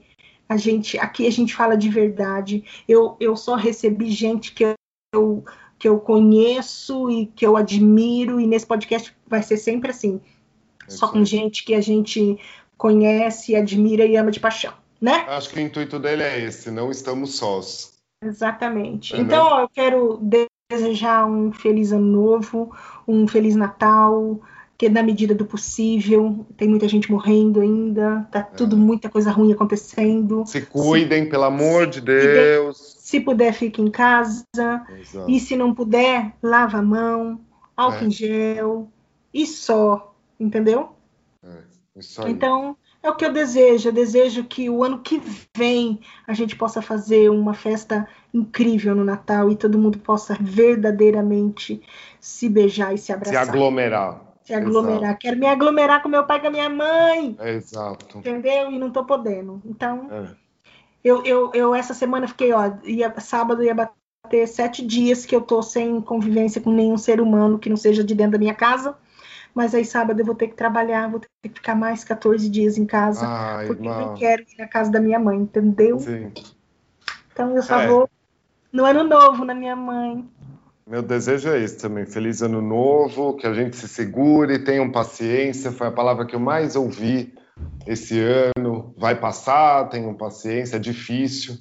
a 0.48 0.56
gente, 0.56 0.96
aqui 1.00 1.26
a 1.26 1.32
gente 1.32 1.52
fala 1.52 1.76
de 1.76 1.88
verdade, 1.88 2.64
eu, 2.86 3.16
eu 3.18 3.36
só 3.36 3.56
recebi 3.56 4.08
gente 4.12 4.54
que 4.54 4.72
eu 5.12 5.44
que 5.78 5.88
eu 5.88 5.98
conheço 6.00 7.10
e 7.10 7.26
que 7.26 7.46
eu 7.46 7.56
admiro, 7.56 8.40
e 8.40 8.46
nesse 8.46 8.66
podcast 8.66 9.14
vai 9.26 9.42
ser 9.42 9.56
sempre 9.56 9.90
assim. 9.90 10.20
É 10.86 10.90
só 10.90 11.08
com 11.08 11.24
gente 11.24 11.64
que 11.64 11.74
a 11.74 11.80
gente 11.80 12.38
conhece, 12.76 13.54
admira 13.54 14.04
e 14.04 14.16
ama 14.16 14.30
de 14.30 14.40
paixão, 14.40 14.72
né? 15.00 15.24
Acho 15.28 15.50
que 15.50 15.58
o 15.58 15.62
intuito 15.62 15.98
dele 15.98 16.22
é 16.22 16.40
esse, 16.40 16.70
não 16.70 16.90
estamos 16.90 17.36
sós. 17.36 17.98
Exatamente. 18.22 19.14
É 19.14 19.18
então, 19.18 19.46
ó, 19.46 19.60
eu 19.60 19.68
quero 19.68 20.20
desejar 20.70 21.26
um 21.26 21.52
feliz 21.52 21.92
ano 21.92 22.04
novo, 22.04 22.74
um 23.06 23.28
feliz 23.28 23.54
Natal, 23.54 24.40
que 24.76 24.88
na 24.88 25.02
medida 25.02 25.34
do 25.34 25.44
possível, 25.44 26.46
tem 26.56 26.68
muita 26.68 26.86
gente 26.88 27.10
morrendo 27.10 27.60
ainda, 27.60 28.26
tá 28.30 28.42
tudo, 28.42 28.76
é. 28.76 28.78
muita 28.78 29.08
coisa 29.08 29.30
ruim 29.30 29.52
acontecendo. 29.52 30.44
Se 30.46 30.60
cuidem, 30.62 31.24
se, 31.24 31.30
pelo 31.30 31.44
amor 31.44 31.86
de 31.86 32.00
Deus. 32.00 32.97
Se 33.08 33.20
puder, 33.20 33.54
fique 33.54 33.80
em 33.80 33.90
casa. 33.90 34.44
Exato. 35.00 35.30
E 35.30 35.40
se 35.40 35.56
não 35.56 35.74
puder, 35.74 36.34
lava 36.42 36.76
a 36.76 36.82
mão, 36.82 37.40
álcool 37.74 38.04
é. 38.04 38.04
em 38.04 38.10
gel 38.10 38.92
e 39.32 39.46
só, 39.46 40.14
entendeu? 40.38 40.90
É, 41.42 42.28
então, 42.28 42.76
é 43.02 43.08
o 43.08 43.16
que 43.16 43.24
eu 43.24 43.32
desejo. 43.32 43.88
Eu 43.88 43.92
desejo 43.94 44.44
que 44.44 44.68
o 44.68 44.84
ano 44.84 44.98
que 44.98 45.22
vem 45.56 46.00
a 46.26 46.34
gente 46.34 46.54
possa 46.54 46.82
fazer 46.82 47.30
uma 47.30 47.54
festa 47.54 48.06
incrível 48.34 48.94
no 48.94 49.04
Natal 49.06 49.50
e 49.50 49.56
todo 49.56 49.78
mundo 49.78 49.98
possa 50.00 50.36
verdadeiramente 50.38 51.80
se 52.20 52.46
beijar 52.46 52.92
e 52.94 52.98
se 52.98 53.10
abraçar. 53.10 53.46
Se 53.46 53.50
aglomerar. 53.50 54.20
Se 54.42 54.52
aglomerar. 54.52 55.02
Exato. 55.02 55.18
Quero 55.20 55.38
me 55.38 55.46
aglomerar 55.46 56.02
com 56.02 56.10
meu 56.10 56.26
pai 56.26 56.36
e 56.36 56.40
com 56.42 56.48
a 56.48 56.50
minha 56.50 56.68
mãe. 56.68 57.34
exato. 57.40 58.18
Entendeu? 58.18 58.70
E 58.70 58.78
não 58.78 58.90
tô 58.90 59.02
podendo. 59.02 59.62
Então, 59.64 60.08
é. 60.12 60.47
Eu, 61.02 61.24
eu, 61.24 61.50
eu 61.54 61.74
essa 61.74 61.94
semana 61.94 62.28
fiquei, 62.28 62.52
ó, 62.52 62.72
ia, 62.84 63.12
sábado 63.20 63.62
ia 63.62 63.74
bater 63.74 64.46
sete 64.46 64.84
dias 64.84 65.24
que 65.24 65.34
eu 65.34 65.40
tô 65.40 65.62
sem 65.62 66.00
convivência 66.00 66.60
com 66.60 66.72
nenhum 66.72 66.98
ser 66.98 67.20
humano 67.20 67.58
que 67.58 67.70
não 67.70 67.76
seja 67.76 68.04
de 68.04 68.14
dentro 68.14 68.32
da 68.32 68.38
minha 68.38 68.54
casa 68.54 68.96
mas 69.58 69.74
aí 69.74 69.84
sábado 69.84 70.20
eu 70.20 70.24
vou 70.24 70.36
ter 70.36 70.46
que 70.46 70.54
trabalhar, 70.54 71.10
vou 71.10 71.18
ter 71.18 71.48
que 71.48 71.56
ficar 71.56 71.74
mais 71.74 72.04
14 72.04 72.48
dias 72.48 72.78
em 72.78 72.86
casa, 72.86 73.26
Ai, 73.26 73.66
porque 73.66 73.88
eu 73.88 73.92
não 73.92 74.14
quero 74.14 74.42
ir 74.42 74.56
na 74.56 74.68
casa 74.68 74.88
da 74.88 75.00
minha 75.00 75.18
mãe, 75.18 75.36
entendeu? 75.36 75.98
Sim. 75.98 76.30
Então 77.32 77.56
eu 77.56 77.62
só 77.64 77.80
é. 77.80 77.88
vou 77.88 78.08
no 78.72 78.84
ano 78.84 79.02
novo 79.02 79.44
na 79.44 79.54
minha 79.54 79.74
mãe. 79.74 80.24
Meu 80.86 81.02
desejo 81.02 81.50
é 81.50 81.60
esse 81.60 81.76
também. 81.76 82.06
Feliz 82.06 82.40
ano 82.40 82.62
novo, 82.62 83.34
que 83.34 83.48
a 83.48 83.52
gente 83.52 83.76
se 83.76 83.88
segure, 83.88 84.60
tenham 84.60 84.92
paciência. 84.92 85.72
Foi 85.72 85.88
a 85.88 85.92
palavra 85.92 86.24
que 86.24 86.36
eu 86.36 86.40
mais 86.40 86.76
ouvi 86.76 87.34
esse 87.86 88.20
ano. 88.20 88.94
Vai 88.96 89.14
passar, 89.14 89.88
tenham 89.88 90.14
paciência, 90.14 90.76
é 90.76 90.80
difícil. 90.80 91.56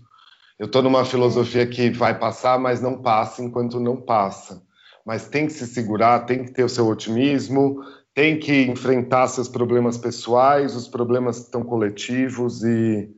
Eu 0.59 0.65
estou 0.65 0.81
numa 0.81 1.05
filosofia 1.05 1.67
que 1.67 1.89
vai 1.89 2.17
passar, 2.17 2.59
mas 2.59 2.81
não 2.81 3.01
passa 3.01 3.43
enquanto 3.43 3.79
não 3.79 3.97
passa 3.97 4.65
mas 5.07 5.29
tem 5.29 5.47
que 5.47 5.53
se 5.53 5.65
segurar, 5.65 6.25
tem 6.25 6.43
que 6.43 6.51
ter 6.51 6.65
o 6.65 6.69
seu 6.69 6.85
otimismo, 6.85 7.81
tem 8.13 8.37
que 8.37 8.63
enfrentar 8.63 9.29
seus 9.29 9.47
problemas 9.47 9.97
pessoais, 9.97 10.75
os 10.75 10.85
problemas 10.85 11.37
que 11.37 11.45
estão 11.45 11.63
coletivos 11.63 12.61
e, 12.61 13.09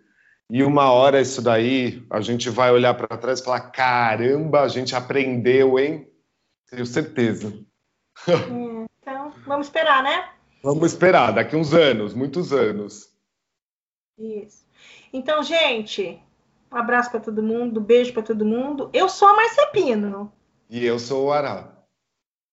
e 0.52 0.62
uma 0.62 0.92
hora 0.92 1.20
isso 1.20 1.42
daí 1.42 2.06
a 2.12 2.22
gente 2.22 2.48
vai 2.48 2.72
olhar 2.72 2.94
para 2.94 3.18
trás 3.18 3.40
e 3.40 3.44
falar 3.44 3.72
caramba, 3.72 4.62
a 4.62 4.68
gente 4.68 4.96
aprendeu, 4.96 5.80
hein? 5.80 6.08
Tenho 6.70 6.86
certeza. 6.86 7.52
É, 8.28 8.34
então, 9.02 9.34
vamos 9.48 9.66
esperar, 9.66 10.04
né? 10.04 10.30
Vamos 10.62 10.92
esperar, 10.92 11.32
daqui 11.34 11.56
uns 11.56 11.74
anos, 11.74 12.14
muitos 12.14 12.52
anos. 12.52 13.10
Isso. 14.18 14.66
Então, 15.14 15.42
gente, 15.42 16.22
um 16.72 16.78
abraço 16.78 17.10
para 17.12 17.20
todo 17.20 17.42
mundo, 17.42 17.82
beijo 17.82 18.14
para 18.14 18.24
todo 18.24 18.46
mundo. 18.46 18.90
Eu 18.94 19.10
sou 19.10 19.28
a 19.28 19.36
Marcia 19.36 19.68
Pino. 19.68 20.32
E 20.70 20.86
eu 20.86 21.00
sou 21.00 21.28
o 21.28 21.32
Ará. 21.32 21.76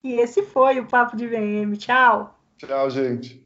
E 0.03 0.15
esse 0.15 0.43
foi 0.43 0.79
o 0.79 0.87
Papo 0.87 1.17
de 1.17 1.27
VM. 1.27 1.77
Tchau. 1.77 2.39
Tchau, 2.57 2.91
gente. 2.91 3.46